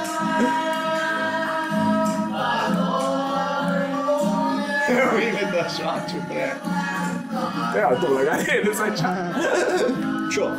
Evo 5.01 5.19
Mime 5.19 5.53
da 5.53 5.69
šaču, 5.69 6.17
bre. 6.29 6.51
Ja, 7.77 8.01
to 8.01 8.15
ga 8.15 8.33
ne 8.33 8.75
sećam. 8.75 9.17
Čo? 10.35 10.51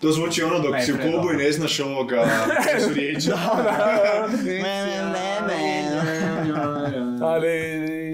To 0.00 0.12
zvuči 0.12 0.42
ono 0.42 0.58
dok 0.58 0.74
si 0.84 0.92
u 0.92 0.96
klubu 0.98 1.32
i 1.32 1.36
ne 1.36 1.52
znaš 1.52 1.80
ovoga, 1.80 2.26
su 2.86 2.94
riječi. 2.94 3.30
Ali, 7.22 7.48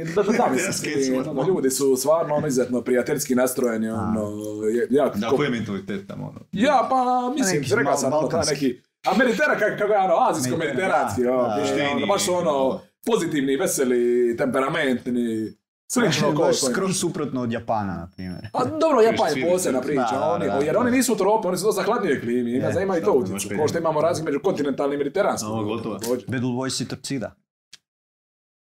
da, 0.07 0.23
da, 0.23 0.33
da, 0.33 0.49
mislim, 0.49 1.29
ono, 1.29 1.47
ljudi 1.49 1.71
su 1.71 1.97
stvarno 1.97 2.35
ono, 2.35 2.47
izuzetno 2.47 2.83
prijateljski 2.83 3.35
nastrojeni, 3.35 3.91
ono, 3.91 4.31
je- 4.65 4.87
jako, 4.91 5.19
Da, 5.19 5.29
koji 5.29 5.47
je 5.47 5.51
mentalitet 5.51 6.07
tamo, 6.09 6.27
ono? 6.27 6.41
ja, 6.53 6.87
pa, 6.91 7.33
mislim, 7.35 7.65
rekao 7.79 7.97
sam, 7.97 8.13
ono, 8.13 8.29
taj 8.29 8.43
neki, 8.51 8.81
a 9.07 9.17
meditera, 9.19 9.59
kako, 9.59 9.77
kako 9.79 9.93
je, 9.93 9.99
ono, 9.99 10.15
azijsko-mediteranski, 10.31 11.27
ono, 11.27 12.07
baš 12.07 12.25
su, 12.25 12.35
ono, 12.35 12.81
pozitivni, 13.07 13.57
veseli, 13.57 14.37
temperamentni, 14.37 15.53
slično 15.93 16.35
kao 16.37 16.53
skroz 16.53 16.97
suprotno 17.01 17.43
od 17.43 17.53
Japana, 17.53 17.95
na 17.97 18.09
primjer. 18.17 18.49
A 18.53 18.65
dobro, 18.65 19.01
Japan 19.01 19.39
je 19.39 19.51
posebna 19.51 19.81
se. 19.81 19.87
priča, 19.87 20.11
Da, 20.13 20.33
oni, 20.33 20.47
da, 20.47 20.53
jer 20.53 20.75
da. 20.75 20.81
oni 20.81 20.91
nisu 20.91 21.13
u 21.13 21.17
tropi, 21.17 21.49
oni 21.49 21.59
su 21.59 21.65
dosta 21.67 21.83
hladnije 21.83 22.21
klimi, 22.21 22.51
ima, 22.53 22.67
Je, 22.67 22.73
za 22.73 22.81
ima 22.81 22.99
i 22.99 23.03
to 23.03 23.19
baš 23.33 23.47
kao 23.57 23.69
što 23.69 23.79
imamo 23.79 24.01
razlike 24.01 24.27
među 24.27 24.41
kontinentalnim 24.45 24.95
i 24.95 24.99
mediteranskim. 24.99 25.51
Ovo, 25.51 25.65
gotovo. 25.65 25.99
Bad 26.27 26.43
Boys 26.43 26.83
i 26.83 26.89
Torcida. 26.89 27.35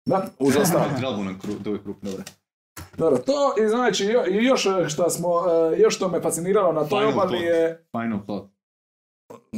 Da, 0.05 0.27
uz 0.39 0.55
ostalo. 0.61 0.85
Nam 1.01 1.39
kru, 1.39 1.73
je 1.73 1.83
krup, 1.83 1.97
dobro. 2.01 2.23
Dobro, 2.97 3.17
to 3.17 3.53
i 3.65 3.67
znači 3.67 4.05
još 4.29 4.67
što 4.87 5.09
smo, 5.09 5.29
e, 5.73 5.79
još 5.79 5.95
što 5.95 6.07
me 6.07 6.21
fasciniralo 6.21 6.71
na 6.73 6.87
toj 6.87 7.05
obali 7.05 7.37
je, 7.39 7.85
Final 7.91 8.19
thought. 8.23 8.58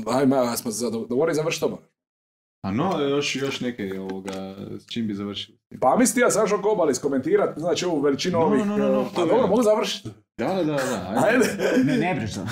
Ajme, 0.08 0.36
ja 0.36 0.58
smo 0.58 0.72
dogovorili 0.92 1.36
završiti 1.36 1.66
obal. 1.66 1.78
A 2.64 2.72
no, 2.72 3.00
još, 3.00 3.36
još 3.36 3.60
neke 3.62 4.00
ovoga, 4.00 4.32
s 4.80 4.92
čim 4.94 5.08
bi 5.08 5.14
završili. 5.14 5.58
Pa 5.82 5.96
misli 5.98 6.22
ja 6.22 6.28
oko 6.54 6.72
obali 6.72 6.92
iskomentirati, 6.92 7.60
znači 7.60 7.86
ovu 7.86 8.02
veličinu 8.02 8.40
No, 8.40 8.46
ovih, 8.46 8.66
no, 8.66 8.78
no, 8.78 8.90
no, 8.90 9.02
e, 9.02 9.04
to 9.04 9.10
pa 9.16 9.22
je- 9.22 9.28
dobro, 9.28 9.48
mogu 9.48 9.64
završiti. 9.64 10.10
Da, 10.38 10.48
da, 10.48 10.64
da, 10.64 10.74
da. 10.74 11.14
Ajde. 11.26 11.46
Ajde, 11.48 11.84
Ne, 11.84 11.98
ne 11.98 12.16
brižno. 12.16 12.44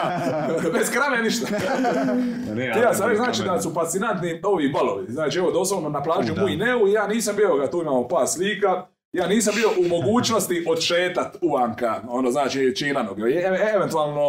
Bez 0.78 0.90
krave 0.90 1.22
ništa. 1.22 1.46
Ne, 2.54 2.66
Ja 2.66 2.94
sam 2.94 3.16
znači 3.16 3.42
da 3.42 3.60
su 3.60 3.70
fascinantni 3.74 4.40
ovi 4.44 4.68
balovi. 4.72 5.12
Znači 5.12 5.38
evo 5.38 5.50
doslovno 5.50 5.88
na 5.88 6.02
plaži 6.02 6.32
u. 6.32 6.40
Mujneu, 6.40 6.86
ja 6.88 7.06
nisam 7.06 7.36
bio, 7.36 7.56
ga 7.56 7.70
tu 7.70 7.80
imamo 7.82 8.08
pa 8.08 8.26
slika, 8.26 8.86
ja 9.12 9.26
nisam 9.26 9.54
bio 9.56 9.68
u 9.80 9.88
mogućnosti 9.88 10.64
odšetat 10.68 11.36
uvanka, 11.42 12.00
ono 12.08 12.30
znači 12.30 12.76
činanog, 12.76 13.20
e- 13.20 13.70
eventualno 13.74 14.22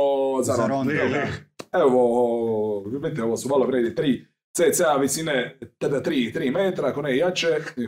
za 0.44 0.54
Za 0.54 0.68
ron. 0.68 0.88
Evo, 1.72 2.84
vidite, 2.86 3.24
ovo 3.24 3.38
su 3.38 3.50
valovi 3.50 3.72
vredi 3.72 3.96
3 3.96 4.26
cca 4.54 4.96
visine, 4.96 5.60
tada 5.78 6.02
3, 6.02 6.34
3 6.34 6.54
metra, 6.54 6.88
ako 6.88 7.02
ne 7.02 7.16
i 7.16 7.18
jače, 7.18 7.48
i 7.78 7.88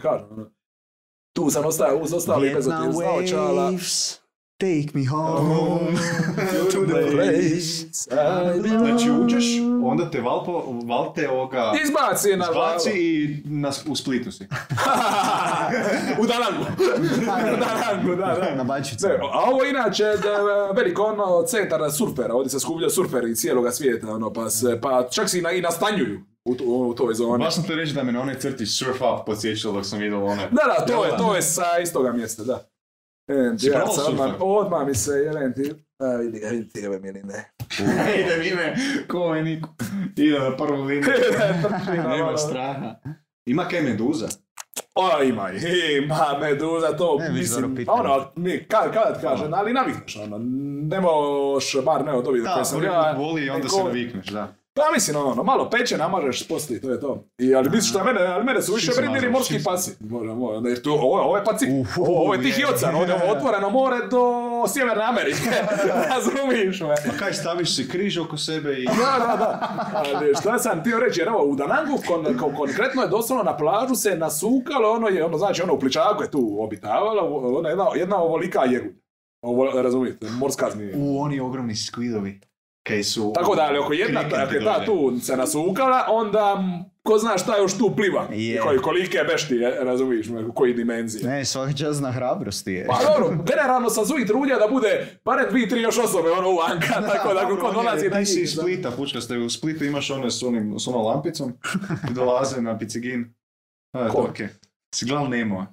tu 1.34 1.50
sam 1.50 1.66
ostao 1.66 1.98
uz 1.98 2.14
ostali 2.14 2.54
bez 2.54 2.66
waves, 2.66 4.20
take 4.58 5.00
me 5.00 5.06
home. 5.06 5.98
To 6.72 6.86
the 6.86 7.12
place. 7.12 7.88
Znači 8.62 9.12
uđeš, 9.12 9.46
onda 9.88 10.10
te 10.10 10.22
valpo, 10.22 10.64
valte 10.86 11.30
ovoga... 11.30 11.72
Izbaci 11.84 12.36
na 12.38 12.46
Izbaci 12.50 12.92
i 12.94 13.42
na, 13.46 13.72
u 13.88 13.96
Splitu 13.96 14.32
si. 14.32 14.44
u 16.22 16.26
Danangu. 16.28 16.66
u 17.54 17.58
Danangu, 17.60 18.16
da, 18.16 18.26
da. 18.26 18.56
Na 18.56 18.64
bačicu. 18.64 19.08
Ne, 19.08 19.14
a 19.34 19.40
ovo 19.52 19.66
inače 19.66 20.04
da, 20.04 20.38
veliko 20.76 21.04
ono 21.04 21.44
centar 21.48 21.92
surfera, 21.92 22.34
ovdje 22.34 22.50
se 22.50 22.60
skupljaju 22.60 22.90
surferi 22.90 23.36
cijeloga 23.36 23.72
svijeta, 23.72 24.12
ono, 24.12 24.34
pa, 24.34 24.50
se, 24.50 24.80
pa 24.82 25.08
čak 25.12 25.30
se 25.30 25.40
i, 25.40 25.42
na, 25.42 25.52
i 25.52 25.62
nastanjuju 25.62 26.20
u, 26.46 26.56
tu- 26.56 26.66
u 26.66 26.94
toj 26.94 27.14
zoni. 27.14 27.44
Baš 27.44 27.56
sam 27.56 27.64
te 27.64 27.76
reći 27.76 27.94
da 27.94 28.04
me 28.04 28.12
na 28.12 28.22
onaj 28.22 28.36
crti 28.40 28.66
surf 28.66 29.02
up 29.02 29.26
podsjećalo 29.26 29.74
dok 29.74 29.86
sam 29.86 30.00
vidio 30.00 30.26
one. 30.26 30.50
Da, 30.52 30.64
da, 30.80 30.86
to 30.86 31.06
je, 31.06 31.18
to 31.18 31.36
je 31.36 31.42
sa 31.42 31.80
istoga 31.84 32.12
mjesta, 32.12 32.44
da. 32.44 32.68
Si 33.60 33.68
ja 33.68 33.86
odmah 34.40 34.88
mi 34.88 34.96
se, 34.96 35.12
jelen 35.12 35.54
ti, 35.54 35.74
a 36.02 36.18
vidi 36.18 36.40
ga, 36.40 36.48
vidi 36.48 36.70
ti, 36.70 36.88
ove 36.88 37.00
miline. 37.00 37.52
Ide 38.20 38.50
ime, 38.50 38.76
ko 39.08 39.36
je 39.36 39.44
niko. 39.44 39.70
Ide 40.18 40.40
na 40.40 40.58
prvu 40.58 40.84
liniju. 40.84 41.14
Nema 42.18 42.38
straha. 42.38 42.96
Ima 43.46 43.68
kaj 43.68 43.82
meduza? 43.82 44.28
O, 44.96 45.24
ima, 45.24 45.50
ima 46.04 46.40
meduza, 46.42 46.98
to 46.98 47.18
Ne, 47.20 47.30
mislim, 47.30 47.86
ono, 47.88 48.32
mi, 48.36 48.64
kad, 48.64 48.94
kad 48.94 49.16
ti 49.16 49.22
kažem, 49.22 49.54
ali 49.54 49.74
navikneš, 49.74 50.16
ono, 50.16 50.38
ne 50.88 51.02
moš, 51.02 51.76
bar 51.86 52.06
ne 52.06 52.14
od 52.14 52.28
ovih 52.28 52.44
Da, 52.44 52.54
koje 52.54 52.66
sam 52.66 52.84
ja. 52.84 53.14
boli 53.18 53.46
i 53.46 53.50
onda 53.50 53.70
se 53.70 53.84
navikneš, 53.84 54.28
da. 54.28 54.54
Pa 54.74 54.82
mislim, 54.94 55.18
ono, 55.18 55.44
malo 55.44 55.70
peče, 55.70 55.98
namažeš, 55.98 56.48
poslije, 56.48 56.82
to 56.82 56.90
je 56.92 57.00
to. 57.00 57.24
I, 57.38 57.56
ali 57.56 57.70
misliš 57.70 57.94
da 57.94 58.04
mene, 58.04 58.22
ali 58.22 58.44
mene 58.44 58.62
su 58.62 58.74
više 58.74 58.92
mazao, 59.08 59.32
morski 59.32 59.54
šis. 59.54 59.64
pasi. 59.64 59.92
Može, 60.00 60.34
može, 60.34 60.70
jer 60.70 60.82
tu, 60.82 60.92
ovo, 60.92 61.22
ovo 61.22 61.38
je 61.38 61.44
Pacif, 61.44 61.70
Uhu, 61.72 62.02
ovo, 62.02 62.22
ovo 62.22 62.34
je 62.34 62.42
Tihi 62.42 62.62
je. 62.62 62.68
ocean, 62.68 62.96
ovdje 62.96 63.14
je 63.16 63.22
ovo 63.24 63.34
otvoreno 63.34 63.70
more 63.70 63.98
do 64.08 64.24
Sjeverne 64.68 65.04
Amerike, 65.04 65.50
razumiješ 66.10 66.82
me. 66.82 66.96
Pa 67.12 67.18
kaj, 67.20 67.34
staviš 67.34 67.76
si 67.76 67.90
križ 67.90 68.18
oko 68.18 68.38
sebe 68.38 68.74
i... 68.74 68.86
Da, 68.86 69.26
da, 69.28 69.36
da. 69.38 69.78
Ali 69.94 70.36
šta 70.42 70.60
sam 70.60 70.80
htio 70.80 71.00
reći, 71.00 71.20
jer 71.22 71.28
evo, 71.28 71.44
u 71.44 71.56
Danangu 71.56 72.00
kon, 72.08 72.26
kon- 72.26 72.56
konkretno 72.58 73.02
je 73.02 73.08
doslovno 73.08 73.44
na 73.44 73.58
plažu 73.58 73.96
se 73.96 74.16
nasukalo, 74.16 74.92
ono 74.92 75.08
je, 75.08 75.26
ono 75.26 75.38
znači, 75.38 75.62
ono 75.62 75.74
u 75.74 75.80
pličaku 75.80 76.24
je 76.24 76.32
tu 76.32 76.58
obitavala, 76.60 77.24
ona 77.58 77.70
jedna, 77.70 77.86
jedna 77.96 78.18
ovolika 78.18 78.64
jegulja. 78.64 78.94
Ovo, 79.42 79.82
razumijete, 79.82 80.28
morska 80.30 80.70
zmija. 80.72 80.94
U, 80.98 81.22
oni 81.22 81.40
ogromni 81.40 81.76
skvidovi. 81.76 82.42
Kaj 82.84 83.04
su... 83.04 83.32
Tako 83.36 83.56
da, 83.56 83.62
ali 83.62 83.78
ako 83.80 83.94
jedna, 83.94 84.20
ako 84.20 84.54
je 84.54 84.64
ta 84.64 84.86
tu 84.86 85.20
se 85.22 85.38
nasukala, 85.38 86.06
onda 86.10 86.64
ko 87.04 87.18
zna 87.18 87.38
šta 87.38 87.58
još 87.58 87.78
tu 87.78 87.94
pliva. 87.96 88.28
I 88.34 88.58
koji, 88.64 88.80
kolike 88.80 89.18
beštije, 89.28 89.84
razumiješ 89.84 90.30
me, 90.30 90.46
u 90.46 90.54
koji 90.54 90.74
dimenzije. 90.74 91.30
Ne, 91.30 91.46
svaka 91.46 91.74
čast 91.74 92.02
na 92.02 92.12
hrabrosti 92.12 92.72
je. 92.72 92.88
Pa 92.88 93.14
dobro, 93.14 93.44
generalno 93.48 93.90
sam 93.90 94.06
zuvit 94.06 94.28
trudija 94.28 94.58
da 94.60 94.68
bude 94.68 95.20
barem 95.26 95.46
dvi, 95.50 95.70
tri 95.70 95.82
još 95.82 95.98
osobe 95.98 96.32
ono 96.32 96.50
u 96.50 96.58
Anka, 96.72 97.02
tako 97.14 97.34
da 97.34 97.42
Dobro, 97.42 97.58
ko 97.58 97.72
dolazi 97.72 98.10
ti 98.10 98.26
si 98.26 98.36
njih. 98.36 98.44
iz 98.44 98.52
Splita, 98.52 98.92
pučka 98.92 99.22
ste 99.22 99.38
u 99.38 99.50
Splitu, 99.50 99.86
imaš 99.86 100.12
one 100.12 100.32
s, 100.32 100.44
onim, 100.44 100.80
s 100.80 100.88
onom 100.88 101.06
lampicom 101.06 101.54
i 102.12 102.14
dolaze 102.20 102.62
na 102.62 102.78
picigin. 102.78 103.34
A, 103.94 104.10
Ko? 104.10 104.22
okej. 104.30 104.48
Si 104.96 105.06
gledal 105.06 105.30
Nemo? 105.30 105.66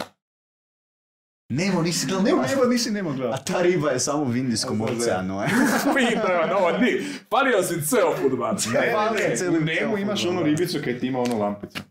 Nemo, 1.51 1.83
nisi 1.83 2.07
gledal 2.07 2.25
Nemo? 2.25 2.43
Nemo, 2.43 2.65
nisi 2.65 2.91
Nemo 2.91 3.11
A 3.11 3.15
gledal. 3.15 3.39
ta 3.45 3.63
riba 3.63 3.91
je 3.91 3.99
samo 4.01 4.23
u 4.23 4.37
Indijskom 4.37 4.81
oceanu, 4.81 5.43
e. 5.43 5.47
Fino, 5.95 6.47
no, 6.51 6.79
ni, 6.79 7.01
palio 7.29 7.63
si 7.63 7.87
ceo 7.87 8.15
futbal. 8.23 8.55
Ne, 8.73 8.93
Pa, 8.93 9.11
ne, 9.11 9.35
ne, 9.51 9.59
u 9.59 9.61
Nemo 9.61 9.99
imaš 9.99 10.25
onu 10.27 10.43
ribicu 10.43 10.79
kaj 10.85 10.99
ti 10.99 11.07
ima 11.07 11.19
onu 11.21 11.39
lampicu. 11.39 11.83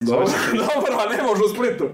Dobro, 0.00 0.26
dobro, 0.52 0.92
a 0.98 1.16
ne 1.16 1.22
može 1.22 1.42
u 1.44 1.48
Splitu. 1.48 1.88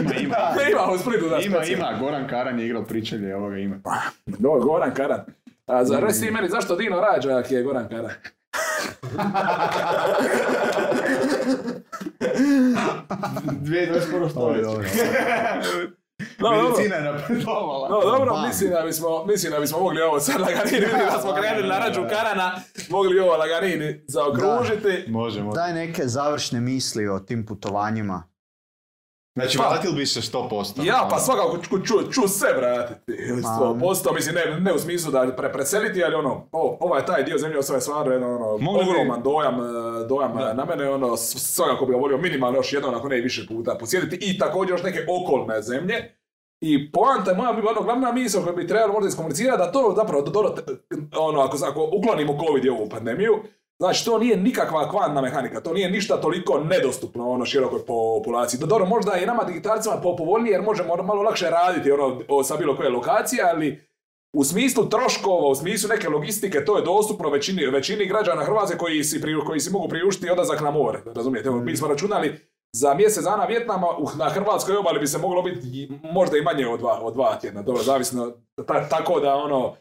Ima, 0.00 0.14
ima. 0.14 0.36
Ne 0.56 0.70
ima 0.70 0.92
u 0.92 0.98
Splitu 0.98 1.28
da 1.28 1.38
Ima, 1.38 1.64
ima, 1.64 1.96
Goran 2.00 2.28
Karan 2.28 2.60
je 2.60 2.66
igrao 2.66 2.84
pričalje, 2.84 3.36
ovoga 3.36 3.58
ima. 3.58 3.80
Do, 4.26 4.50
Goran 4.50 4.94
Karan. 4.94 5.20
A 5.66 5.84
za 5.84 6.00
reci 6.00 6.30
meni 6.30 6.48
zašto 6.48 6.76
Dino 6.76 7.00
rađa 7.00 7.38
ako 7.38 7.54
je 7.54 7.62
Goran 7.62 7.88
Karan? 7.88 8.10
2021. 13.62 14.30
stoljeće. 14.30 14.62
Dobro. 14.62 14.84
No, 16.18 16.50
dobro. 16.50 16.62
Medicina 16.68 16.96
je 16.96 17.12
napredovala. 17.12 17.88
No 17.88 18.00
dobro, 18.00 18.32
Bam. 18.32 18.48
mislim 18.48 18.70
da 18.70 18.82
bismo, 18.82 19.24
mislim 19.26 19.52
da 19.52 19.60
bismo 19.60 19.78
mogli 19.78 20.00
ovo 20.02 20.20
sad 20.20 20.40
lagarini, 20.40 20.86
da 21.12 21.20
smo 21.20 21.32
krenuli 21.32 21.68
na 21.68 21.78
račun 21.78 22.08
Karana, 22.08 22.60
mogli 22.90 23.20
ovo 23.20 23.36
lagarini 23.36 24.00
zaokružiti. 24.08 25.04
Može, 25.10 25.42
može. 25.42 25.54
Daj 25.54 25.72
neke 25.72 26.06
završne 26.06 26.60
misli 26.60 27.08
o 27.08 27.18
tim 27.18 27.46
putovanjima. 27.46 28.27
Znači, 29.38 29.58
Pa- 29.58 29.68
vratili 29.68 29.94
bi 29.94 30.06
se 30.06 30.20
100%. 30.22 30.84
Ja 30.84 31.08
pa 31.10 31.18
svakako 31.18 31.58
ću, 31.58 31.78
ću, 31.78 32.12
ću 32.12 32.28
se 32.28 32.46
vratiti, 32.56 33.12
Ma. 33.32 33.48
100%, 33.50 34.14
mislim 34.14 34.34
ne, 34.34 34.60
ne 34.60 34.72
u 34.72 34.78
smislu 34.78 35.12
da 35.12 35.32
pre, 35.36 35.52
preseliti, 35.52 36.04
ali 36.04 36.14
ono, 36.14 36.48
o, 36.52 36.76
ovaj 36.80 37.06
taj 37.06 37.22
dio 37.24 37.38
zemlje 37.38 37.58
ostaje 37.58 37.80
stvarno 37.80 38.12
jedan 38.12 38.30
ono, 38.32 38.46
ogroman 38.82 39.22
dojam, 39.22 39.54
e, 39.54 39.64
dojam 40.08 40.36
Da. 40.36 40.52
na 40.54 40.64
mene, 40.64 40.90
ono, 40.90 41.16
svakako 41.16 41.86
bi 41.86 41.92
ga 41.92 41.98
volio 41.98 42.18
minimalno 42.18 42.58
još 42.58 42.72
jednom, 42.72 42.94
ako 42.94 43.08
ne 43.08 43.18
i 43.18 43.22
više 43.22 43.46
puta 43.48 43.74
posjetiti 43.74 44.18
i 44.22 44.38
također 44.38 44.74
još 44.74 44.82
neke 44.82 44.98
okolne 45.10 45.62
zemlje. 45.62 46.14
I 46.60 46.92
poanta 46.92 47.30
je 47.30 47.36
moja, 47.36 47.52
bi- 47.52 47.68
ono, 47.68 47.82
glavna 47.82 48.12
misla 48.12 48.42
koju 48.42 48.56
bi 48.56 48.66
trebalo 48.66 48.92
možda 48.92 49.08
iskomunicirati, 49.08 49.58
da 49.58 49.72
to 49.72 49.94
zapravo, 49.96 50.22
do, 50.22 50.30
do, 50.30 50.54
ono, 51.16 51.40
ako, 51.40 51.56
ako 51.64 51.90
uklonimo 51.92 52.38
COVID 52.40 52.64
i 52.64 52.70
ovu 52.70 52.88
pandemiju, 52.88 53.42
Znači, 53.78 54.04
to 54.04 54.18
nije 54.18 54.36
nikakva 54.38 54.90
kvantna 54.90 55.20
mehanika, 55.20 55.60
to 55.60 55.72
nije 55.72 55.90
ništa 55.90 56.16
toliko 56.16 56.60
nedostupno 56.60 57.30
ono 57.30 57.44
širokoj 57.44 57.78
populaciji. 57.80 58.60
Dobro, 58.60 58.86
možda 58.86 59.12
je 59.12 59.26
nama 59.26 59.44
digitalcima 59.44 59.96
po- 59.96 60.16
povoljnije 60.16 60.52
jer 60.52 60.62
možemo 60.62 60.96
malo 60.96 61.22
lakše 61.22 61.46
raditi 61.46 61.90
ono, 61.92 62.20
o, 62.28 62.44
sa 62.44 62.56
bilo 62.56 62.76
koje 62.76 62.88
lokacije, 62.88 63.42
ali 63.44 63.88
u 64.32 64.44
smislu 64.44 64.84
troškova, 64.86 65.48
u 65.48 65.54
smislu 65.54 65.88
neke 65.88 66.08
logistike, 66.08 66.64
to 66.64 66.76
je 66.76 66.84
dostupno 66.84 67.30
većini, 67.30 67.66
većini 67.66 68.06
građana 68.06 68.44
Hrvatske 68.44 68.78
koji 68.78 69.04
si, 69.04 69.20
pri- 69.20 69.44
koji 69.46 69.60
si 69.60 69.70
mogu 69.70 69.88
priuštiti 69.88 70.30
odlazak 70.30 70.60
na 70.60 70.70
more. 70.70 70.98
Razumijete, 71.06 71.50
mi 71.52 71.76
smo 71.76 71.88
računali 71.88 72.40
za 72.72 72.94
mjesec 72.94 73.24
dana 73.24 73.44
Vjetnama 73.44 73.86
na 74.16 74.24
hrvatskoj 74.26 74.76
obali 74.76 75.00
bi 75.00 75.06
se 75.06 75.18
moglo 75.18 75.42
biti 75.42 75.60
i- 75.64 75.88
možda 76.04 76.36
i 76.36 76.42
manje 76.42 76.66
od 76.66 76.80
dva, 76.80 77.00
od 77.02 77.14
dva 77.14 77.36
tjedna, 77.36 77.62
dobro, 77.62 77.82
zavisno, 77.82 78.32
ta- 78.58 78.88
tako 78.88 79.20
da 79.20 79.34
ono, 79.36 79.74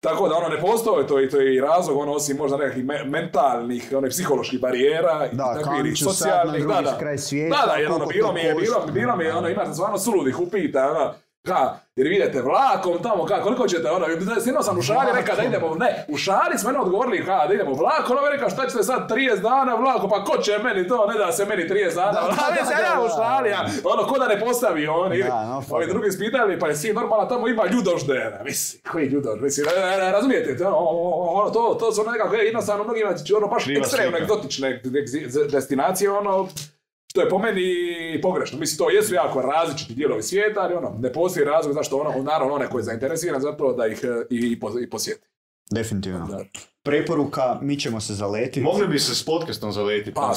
tako 0.00 0.28
da 0.28 0.34
ono 0.34 0.48
ne 0.48 0.60
postoje, 0.60 1.06
to 1.06 1.18
je, 1.18 1.28
to 1.28 1.40
je 1.40 1.54
i 1.54 1.60
razlog, 1.60 1.98
ono, 1.98 2.12
osim 2.12 2.36
možda 2.36 2.56
nekakvih 2.56 2.84
me- 2.84 3.04
mentalnih, 3.04 3.92
onih 3.96 4.10
psiholoških 4.10 4.60
barijera 4.60 5.28
i 5.32 5.36
Da, 5.36 5.54
takvih 5.54 5.98
socijalnih, 5.98 6.66
da, 6.66 6.80
da. 6.82 6.98
kraj 6.98 7.18
svijeta, 7.18 7.56
Da, 7.56 7.66
da, 7.66 7.72
jer 7.72 7.92
ono, 7.92 8.06
bilo 8.06 8.32
mi 8.32 8.40
je, 8.40 8.54
bilo, 8.54 8.86
bilo 8.92 9.16
mi 9.16 9.24
je, 9.24 9.34
ono, 9.34 9.48
imate 9.48 9.72
stvarno 9.72 9.98
suludih 9.98 10.40
upita, 10.40 10.90
ono, 10.90 11.14
ka, 11.46 11.78
jer 11.96 12.08
vi 12.08 12.16
idete 12.16 12.42
vlakom 12.42 13.02
tamo, 13.02 13.24
ka, 13.24 13.42
koliko 13.42 13.68
ćete, 13.68 13.90
ono, 13.90 14.06
sjedno 14.40 14.62
sam 14.62 14.78
u 14.78 14.82
šali, 14.82 15.10
rekao 15.14 15.36
da 15.36 15.42
idemo, 15.42 15.74
ne, 15.74 16.04
u 16.08 16.16
šali 16.16 16.58
smo 16.58 16.70
jedno 16.70 16.82
odgovorili, 16.82 17.24
ka, 17.24 17.46
da 17.48 17.54
idemo 17.54 17.72
vlakom, 17.72 18.16
ono, 18.16 18.28
rekao, 18.28 18.50
šta 18.50 18.66
ćete 18.66 18.82
sad 18.82 19.10
30 19.10 19.40
dana 19.40 19.74
vlakom, 19.74 20.10
pa 20.10 20.24
ko 20.24 20.42
će 20.42 20.58
meni 20.58 20.88
to, 20.88 21.06
ne 21.06 21.18
da 21.18 21.32
se 21.32 21.44
meni 21.44 21.62
30 21.62 21.94
dana, 21.94 22.12
Da, 22.12 22.20
ono, 22.20 22.34
da, 22.36 22.50
ne, 22.50 22.60
da, 22.60 22.66
se 22.70 22.72
ja 22.72 22.94
da, 22.94 23.04
u 23.04 23.08
šali, 23.08 23.50
ja, 23.50 23.66
ono, 23.84 24.08
ko 24.08 24.18
da 24.18 24.26
ne 24.28 24.40
postavi, 24.40 24.86
on, 24.86 25.12
ili, 25.12 25.22
Da, 25.22 25.44
no, 25.46 25.62
ovi 25.70 25.86
drugi 25.86 26.10
spitali, 26.10 26.58
pa 26.58 26.68
je 26.68 26.76
sin 26.76 26.94
normalno, 26.94 27.26
tamo 27.26 27.48
ima 27.48 27.66
ljudoždera, 27.66 28.40
mislim, 28.44 28.82
koji 28.92 29.06
ljudož, 29.06 29.40
mislim, 29.40 29.66
e, 29.68 30.06
e, 30.06 30.12
razumijete, 30.12 30.56
to, 30.58 30.74
ono, 31.34 31.50
to, 31.50 31.76
to 31.80 31.92
su 31.92 32.04
nekako, 32.12 32.34
jednostavno, 32.34 32.84
mnogima, 32.84 33.14
ono, 33.36 33.46
baš 33.46 33.64
slika. 33.64 34.18
egzotične 34.18 34.80
destinacije, 35.50 36.10
ono, 36.10 36.48
što 37.10 37.20
je 37.20 37.28
po 37.28 37.38
meni 37.38 37.62
pogrešno. 38.22 38.58
Mislim, 38.58 38.78
to 38.78 38.90
jesu 38.90 39.14
jako 39.14 39.42
različiti 39.42 39.94
dijelovi 39.94 40.22
svijeta, 40.22 40.60
ali 40.60 40.74
ono, 40.74 40.96
ne 40.98 41.12
postoji 41.12 41.44
razlog 41.46 41.74
zašto 41.74 41.96
ono, 41.98 42.22
naravno 42.22 42.54
onaj 42.54 42.68
koji 42.68 42.80
je 42.80 42.84
zainteresiran 42.84 43.40
za 43.40 43.52
to 43.52 43.72
da 43.72 43.86
ih 43.86 44.00
e, 44.04 44.26
i, 44.30 44.36
i, 44.36 44.60
pos- 44.60 44.82
i 44.82 44.90
posjeti. 44.90 45.26
Definitivno. 45.70 46.26
Da. 46.26 46.44
Preporuka, 46.82 47.58
mi 47.62 47.80
ćemo 47.80 48.00
se 48.00 48.14
zaletiti. 48.14 48.60
Mogli 48.60 48.88
bi 48.88 48.98
se 48.98 49.14
s 49.14 49.24
podcastom 49.24 49.72
zaletiti. 49.72 50.14
Pa, 50.14 50.34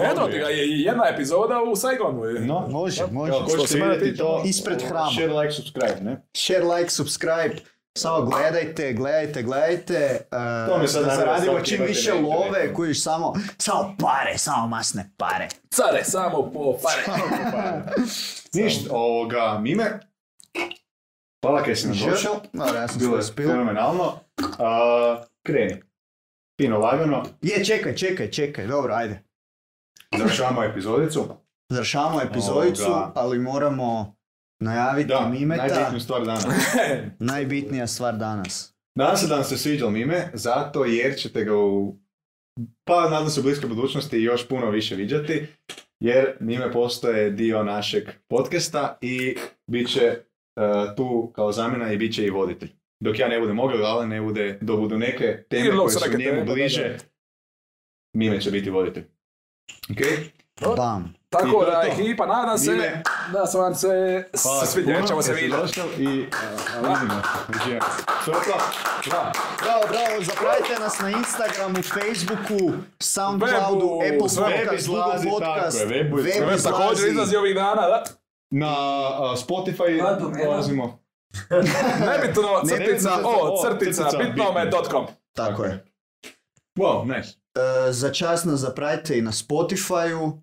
da, 0.00 0.08
eto 0.12 0.20
mogli. 0.20 0.32
ti 0.32 0.38
ga, 0.38 0.46
je 0.46 0.66
i 0.66 0.80
jedna 0.82 1.04
epizoda 1.14 1.62
u 1.72 1.76
Saigonu. 1.76 2.24
je. 2.24 2.40
No, 2.40 2.66
Može, 2.70 3.06
može. 3.10 3.32
Evo, 3.32 3.44
ko 3.44 3.48
Što 3.50 3.58
ćete 3.58 3.68
se 3.68 3.80
vidjeti 3.80 4.16
to, 4.18 4.42
ispred 4.46 4.82
hrama. 4.82 5.10
Share, 5.10 5.32
like, 5.32 5.52
subscribe, 5.52 6.00
ne? 6.00 6.22
Share, 6.36 6.64
like, 6.64 6.90
subscribe. 6.90 7.54
Samo 7.94 8.22
gledajte, 8.22 8.92
gledajte, 8.92 9.42
gledajte. 9.42 10.20
Uh, 10.22 10.68
To 10.68 10.78
mi 10.78 10.88
sad 10.88 11.04
da 11.04 11.10
zaradimo 11.10 11.60
čim 11.60 11.82
više 11.82 12.12
love, 12.14 12.74
kojiš 12.74 13.02
samo, 13.02 13.34
samo 13.58 13.94
pare, 13.98 14.38
samo 14.38 14.66
masne 14.68 15.10
pare. 15.16 15.48
Care, 15.70 16.04
samo 16.04 16.42
po 16.44 16.74
pare. 16.74 17.22
Ništa, 18.54 18.90
ovoga, 18.92 19.58
Mime. 19.58 20.00
Hvala 21.42 21.62
kaj 21.62 21.76
si 21.76 21.88
nam 21.88 21.96
došao. 22.00 22.40
Dobro, 22.52 22.74
ja 22.74 22.88
sam 22.88 22.98
Bilo 22.98 23.16
je 23.16 23.22
spil. 23.22 23.48
fenomenalno. 23.48 24.14
A, 24.58 25.22
kreni. 25.42 25.82
Fino 26.60 26.78
lagano. 26.78 27.24
Je, 27.42 27.64
čekaj, 27.64 27.96
čekaj, 27.96 28.30
čekaj, 28.30 28.66
dobro, 28.66 28.94
ajde. 28.94 29.22
Završavamo 30.16 30.64
epizodicu. 30.64 31.28
Završavamo 31.68 32.22
epizodicu, 32.22 32.82
Ovoga. 32.84 33.12
ali 33.14 33.38
moramo 33.38 34.16
najaviti 34.60 35.08
Da, 35.08 35.28
Mimeta. 35.28 35.66
najbitniju 35.66 36.00
stvar 36.00 36.24
dana. 36.24 36.40
Najbitnija 37.32 37.86
stvar 37.86 38.16
danas. 38.16 38.74
Nadam 38.94 39.16
se 39.16 39.26
da 39.26 39.34
vam 39.34 39.44
se 39.44 39.58
sviđa 39.58 39.90
Mime, 39.90 40.30
zato 40.34 40.84
jer 40.84 41.16
ćete 41.16 41.44
ga 41.44 41.56
u 41.56 41.96
pa 42.84 43.10
nadam 43.10 43.28
se 43.28 43.40
u 43.40 43.42
bliskoj 43.42 43.68
budućnosti 43.68 44.18
još 44.18 44.48
puno 44.48 44.70
više 44.70 44.94
viđati, 44.94 45.46
jer 46.00 46.36
Mime 46.40 46.72
postoje 46.72 47.30
dio 47.30 47.62
našeg 47.62 48.04
podcasta 48.28 48.98
i 49.00 49.36
bit 49.66 49.88
će 49.92 50.02
e, 50.02 50.20
tu 50.96 51.32
kao 51.34 51.52
zamjena 51.52 51.92
i 51.92 51.96
bit 51.96 52.14
će 52.14 52.26
i 52.26 52.30
voditelj. 52.30 52.70
Dok 53.00 53.18
ja 53.18 53.28
ne 53.28 53.40
budem 53.40 53.56
mogao, 53.56 53.82
ali 53.82 54.06
ne 54.06 54.20
bude, 54.20 54.58
dok 54.60 54.80
budu 54.80 54.98
neke 54.98 55.44
teme 55.50 55.76
koje 55.76 55.90
su 55.90 56.18
njemu 56.18 56.44
bliže. 56.44 56.96
Mime 58.12 58.40
će 58.40 58.50
biti 58.50 58.70
voditelj. 58.70 59.04
Ok? 59.90 59.98
Bam. 60.76 61.17
Tako 61.30 61.64
da, 61.64 61.82
ekipa, 61.84 62.26
nadam 62.26 62.58
se 62.58 62.70
Mime. 62.70 63.02
da 63.32 63.46
su 63.46 63.58
vam 63.58 63.74
se 63.74 64.24
svidjeli, 64.66 65.06
ćemo 65.08 65.22
se 65.22 65.32
vidjeti. 65.32 65.80
I 65.98 66.20
uh, 66.20 66.88
vidimo. 66.88 67.22
Bravo, 69.62 69.82
bravo, 69.88 70.20
zapratite 70.20 70.78
nas 70.80 70.98
na 71.00 71.10
Instagramu, 71.10 71.74
Facebooku, 71.74 72.72
Soundcloudu, 73.00 73.86
Webu, 73.86 74.04
Apple. 74.04 74.18
Podcast, 74.18 74.38
Web 74.38 74.78
izlazi, 74.78 75.28
Google 75.28 75.46
Podcast. 75.46 75.78
tako 75.78 75.92
je, 75.94 76.04
webu 76.04 76.18
je- 76.18 76.46
Web 76.46 76.58
također 76.62 76.92
izlazi. 76.92 77.10
izlazi 77.10 77.36
ovih 77.36 77.54
dana, 77.54 77.82
da? 77.82 78.04
Na 78.50 78.70
uh, 78.70 79.38
Spotify 79.38 80.18
dolazimo. 80.44 80.98
Nebitno, 82.00 82.42
crtica, 82.66 83.10
o, 83.24 83.62
crtica, 83.64 84.04
bitnome.com. 84.18 85.06
Tako 85.32 85.64
je. 85.64 85.84
Wow, 86.78 87.16
nice. 87.16 87.28
E, 87.88 87.92
za 87.92 88.12
čas 88.12 88.44
nas 88.44 88.60
zapratite 88.60 89.18
i 89.18 89.22
na 89.22 89.32
Spotify-u. 89.32 90.42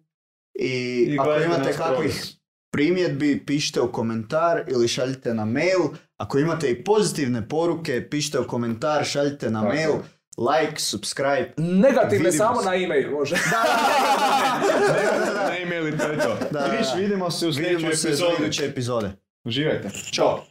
I, 0.60 0.68
I 1.10 1.18
ako 1.20 1.36
imate 1.36 1.74
kakvih 1.74 2.36
primjedbi, 2.72 3.46
pišite 3.46 3.82
u 3.82 3.92
komentar 3.92 4.64
ili 4.68 4.88
šaljite 4.88 5.34
na 5.34 5.46
mail. 5.46 5.82
Ako 6.18 6.40
imate 6.40 6.72
i 6.72 6.84
pozitivne 6.84 7.48
poruke, 7.50 8.10
pišite 8.10 8.40
u 8.40 8.48
komentar, 8.48 9.06
šaljite 9.06 9.50
na 9.50 9.62
Tako 9.62 9.74
mail. 9.74 9.92
Like, 10.38 10.80
subscribe. 10.80 11.54
Negativne 11.58 12.30
Vidimo 12.30 12.44
samo 12.44 12.62
se. 12.62 12.70
na 12.70 12.76
e-mail, 12.76 13.12
može. 13.12 13.36
Na 15.50 15.58
e-mail 15.62 15.88
i 15.88 15.98
to 15.98 16.08
je 16.08 16.20
to. 16.20 16.38
Da, 16.52 16.66
viš, 16.66 16.88
da. 16.88 17.00
vidimo 17.00 17.32
se 17.32 17.48
u 17.48 17.54
sljedećoj 17.54 18.14
iduće 18.40 18.66
epizode. 18.66 19.12
Uživajte. 19.44 19.90
Ćao. 20.12 20.46